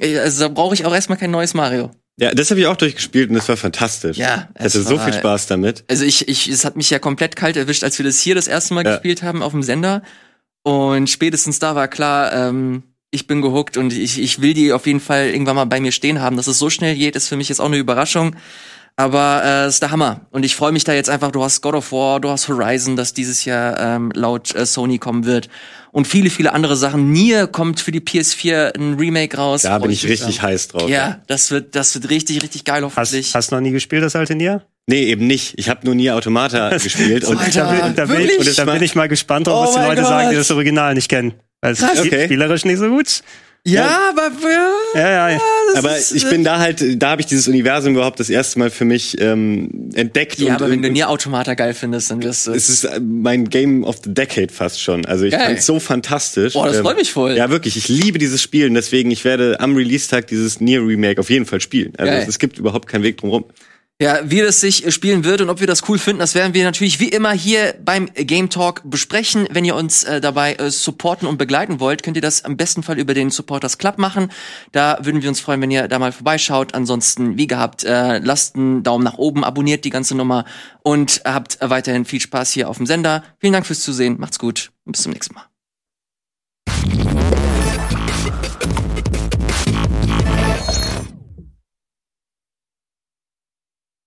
Also 0.00 0.40
da 0.44 0.48
brauche 0.48 0.74
ich 0.74 0.84
auch 0.84 0.94
erstmal 0.94 1.18
kein 1.18 1.30
neues 1.30 1.54
Mario. 1.54 1.90
Ja, 2.18 2.32
das 2.32 2.50
habe 2.50 2.60
ich 2.60 2.66
auch 2.66 2.76
durchgespielt 2.76 3.28
und 3.30 3.34
das 3.34 3.48
war 3.48 3.56
fantastisch. 3.56 4.16
Ja, 4.16 4.48
Ich 4.54 4.64
hatte 4.64 4.78
es 4.78 4.86
so 4.88 4.96
war- 4.98 5.04
viel 5.04 5.14
Spaß 5.14 5.46
damit. 5.48 5.84
Also 5.88 6.04
ich, 6.04 6.28
ich, 6.28 6.48
es 6.48 6.64
hat 6.64 6.76
mich 6.76 6.88
ja 6.90 6.98
komplett 7.00 7.34
kalt 7.34 7.56
erwischt, 7.56 7.82
als 7.82 7.98
wir 7.98 8.04
das 8.04 8.20
hier 8.20 8.34
das 8.36 8.46
erste 8.46 8.74
Mal 8.74 8.84
Ja. 8.84 8.92
gespielt 8.92 9.22
haben 9.24 9.42
auf 9.42 9.52
dem 9.52 9.62
Sender. 9.64 10.02
Und 10.62 11.10
spätestens 11.10 11.58
da 11.58 11.74
war 11.74 11.88
klar, 11.88 12.32
ähm, 12.32 12.84
ich 13.10 13.26
bin 13.26 13.42
gehuckt 13.42 13.76
und 13.76 13.92
ich, 13.92 14.20
ich 14.20 14.40
will 14.40 14.54
die 14.54 14.72
auf 14.72 14.86
jeden 14.86 15.00
Fall 15.00 15.26
irgendwann 15.30 15.56
mal 15.56 15.64
bei 15.66 15.80
mir 15.80 15.92
stehen 15.92 16.20
haben. 16.20 16.36
Dass 16.36 16.46
es 16.46 16.58
so 16.58 16.70
schnell 16.70 16.94
geht, 16.96 17.16
ist 17.16 17.28
für 17.28 17.36
mich 17.36 17.48
jetzt 17.48 17.60
auch 17.60 17.66
eine 17.66 17.76
Überraschung. 17.78 18.36
Aber 18.96 19.42
äh, 19.44 19.68
ist 19.68 19.82
der 19.82 19.90
Hammer. 19.90 20.20
Und 20.30 20.44
ich 20.44 20.54
freue 20.54 20.70
mich 20.70 20.84
da 20.84 20.92
jetzt 20.92 21.10
einfach, 21.10 21.32
du 21.32 21.42
hast 21.42 21.62
God 21.62 21.74
of 21.74 21.90
War, 21.90 22.20
du 22.20 22.28
hast 22.28 22.48
Horizon, 22.48 22.94
das 22.94 23.12
dieses 23.12 23.44
Jahr 23.44 23.78
ähm, 23.80 24.12
laut 24.14 24.54
äh, 24.54 24.64
Sony 24.66 24.98
kommen 24.98 25.24
wird. 25.24 25.48
Und 25.90 26.06
viele, 26.06 26.30
viele 26.30 26.52
andere 26.52 26.76
Sachen. 26.76 27.10
Nier 27.10 27.46
kommt 27.48 27.80
für 27.80 27.90
die 27.90 28.00
PS4 28.00 28.76
ein 28.76 28.94
Remake 28.94 29.36
raus. 29.36 29.62
Da 29.62 29.78
bin 29.78 29.90
ich 29.90 30.04
richtig 30.06 30.36
drauf. 30.36 30.42
heiß 30.44 30.68
drauf. 30.68 30.88
Ja, 30.88 31.20
das 31.26 31.50
wird, 31.50 31.74
das 31.74 31.94
wird 31.94 32.08
richtig, 32.10 32.42
richtig 32.42 32.64
geil 32.64 32.84
Hast, 32.84 32.96
hoffentlich. 32.96 33.34
hast 33.34 33.50
noch 33.50 33.60
nie 33.60 33.70
gespielt, 33.72 34.02
das 34.04 34.14
alte 34.14 34.34
Nier? 34.36 34.62
Nee, 34.86 35.04
eben 35.04 35.26
nicht. 35.26 35.54
Ich 35.58 35.68
habe 35.68 35.80
nur 35.84 35.94
nie 35.96 36.10
Automata 36.10 36.68
gespielt. 36.78 37.24
Und 37.24 37.38
Alter. 37.38 37.64
da, 37.64 37.70
bin, 37.86 37.94
da, 37.96 38.04
bin, 38.06 38.18
wirklich? 38.18 38.48
und 38.48 38.58
da 38.58 38.64
bin 38.64 38.82
ich 38.82 38.94
mal 38.94 39.08
gespannt 39.08 39.46
drauf, 39.48 39.70
Oh 39.70 39.74
was 39.74 39.82
die 39.82 39.88
Leute 39.88 40.02
sagen, 40.04 40.28
die 40.30 40.34
Gott. 40.36 40.40
das 40.40 40.50
Original 40.52 40.94
nicht 40.94 41.08
kennen. 41.08 41.34
Weil 41.60 41.72
es 41.72 41.80
Krass. 41.80 41.94
ist 41.94 42.06
Okay. 42.06 42.26
spielerisch 42.26 42.64
nicht 42.64 42.78
so 42.78 42.88
gut. 42.88 43.22
Ja, 43.66 44.10
aber 44.10 44.30
ja, 44.42 44.72
Ja, 44.94 45.30
ja. 45.30 45.40
Aber 45.74 45.98
ich 45.98 46.24
äh, 46.24 46.28
bin 46.28 46.44
da 46.44 46.58
halt, 46.58 47.02
da 47.02 47.10
habe 47.10 47.22
ich 47.22 47.26
dieses 47.26 47.48
Universum 47.48 47.94
überhaupt 47.94 48.20
das 48.20 48.28
erste 48.28 48.58
Mal 48.58 48.68
für 48.70 48.84
mich 48.84 49.18
ähm, 49.20 49.90
entdeckt. 49.94 50.38
Ja, 50.38 50.56
aber 50.56 50.70
wenn 50.70 50.82
du 50.82 50.90
Nier 50.90 51.08
Automata 51.08 51.54
geil 51.54 51.72
findest, 51.72 52.10
dann 52.10 52.22
wirst 52.22 52.46
du. 52.46 52.52
es 52.52 52.68
ist 52.68 52.84
äh, 52.84 53.00
mein 53.00 53.48
Game 53.48 53.82
of 53.84 53.96
the 54.04 54.12
Decade 54.12 54.52
fast 54.52 54.82
schon. 54.82 55.06
Also 55.06 55.24
ich 55.24 55.34
fand's 55.34 55.64
so 55.64 55.80
fantastisch. 55.80 56.52
Boah, 56.52 56.66
das 56.66 56.76
Ähm, 56.76 56.82
freut 56.82 56.98
mich 56.98 57.10
voll. 57.12 57.36
Ja, 57.36 57.48
wirklich. 57.48 57.78
Ich 57.78 57.88
liebe 57.88 58.18
dieses 58.18 58.42
Spiel 58.42 58.66
und 58.68 58.74
deswegen, 58.74 59.10
ich 59.10 59.24
werde 59.24 59.58
am 59.60 59.74
Release-Tag 59.74 60.26
dieses 60.26 60.60
Nier 60.60 60.80
Remake 60.86 61.18
auf 61.18 61.30
jeden 61.30 61.46
Fall 61.46 61.60
spielen. 61.62 61.94
Also 61.96 62.12
Geil. 62.12 62.26
es 62.28 62.38
gibt 62.38 62.58
überhaupt 62.58 62.86
keinen 62.86 63.02
Weg 63.02 63.16
drum 63.16 63.30
rum. 63.30 63.44
Ja, 64.02 64.18
wie 64.24 64.40
das 64.40 64.60
sich 64.60 64.92
spielen 64.92 65.22
wird 65.22 65.40
und 65.40 65.50
ob 65.50 65.60
wir 65.60 65.68
das 65.68 65.88
cool 65.88 66.00
finden, 66.00 66.18
das 66.18 66.34
werden 66.34 66.52
wir 66.52 66.64
natürlich 66.64 66.98
wie 66.98 67.08
immer 67.08 67.30
hier 67.30 67.76
beim 67.84 68.12
Game 68.12 68.50
Talk 68.50 68.82
besprechen. 68.84 69.46
Wenn 69.52 69.64
ihr 69.64 69.76
uns 69.76 70.02
äh, 70.02 70.20
dabei 70.20 70.54
äh, 70.54 70.68
supporten 70.72 71.28
und 71.28 71.38
begleiten 71.38 71.78
wollt, 71.78 72.02
könnt 72.02 72.16
ihr 72.16 72.20
das 72.20 72.44
am 72.44 72.56
besten 72.56 72.82
Fall 72.82 72.98
über 72.98 73.14
den 73.14 73.30
Supporters 73.30 73.78
Club 73.78 73.98
machen. 73.98 74.32
Da 74.72 74.98
würden 75.02 75.22
wir 75.22 75.28
uns 75.28 75.38
freuen, 75.38 75.60
wenn 75.62 75.70
ihr 75.70 75.86
da 75.86 76.00
mal 76.00 76.10
vorbeischaut. 76.10 76.74
Ansonsten, 76.74 77.38
wie 77.38 77.46
gehabt, 77.46 77.84
äh, 77.84 78.18
lasst 78.18 78.56
einen 78.56 78.82
Daumen 78.82 79.04
nach 79.04 79.16
oben, 79.16 79.44
abonniert 79.44 79.84
die 79.84 79.90
ganze 79.90 80.16
Nummer 80.16 80.44
und 80.82 81.22
habt 81.24 81.58
weiterhin 81.60 82.04
viel 82.04 82.20
Spaß 82.20 82.50
hier 82.50 82.68
auf 82.68 82.78
dem 82.78 82.86
Sender. 82.86 83.22
Vielen 83.38 83.52
Dank 83.52 83.64
fürs 83.64 83.80
Zusehen, 83.80 84.16
macht's 84.18 84.40
gut 84.40 84.72
und 84.84 84.92
bis 84.92 85.02
zum 85.02 85.12
nächsten 85.12 85.36
Mal. 85.36 85.44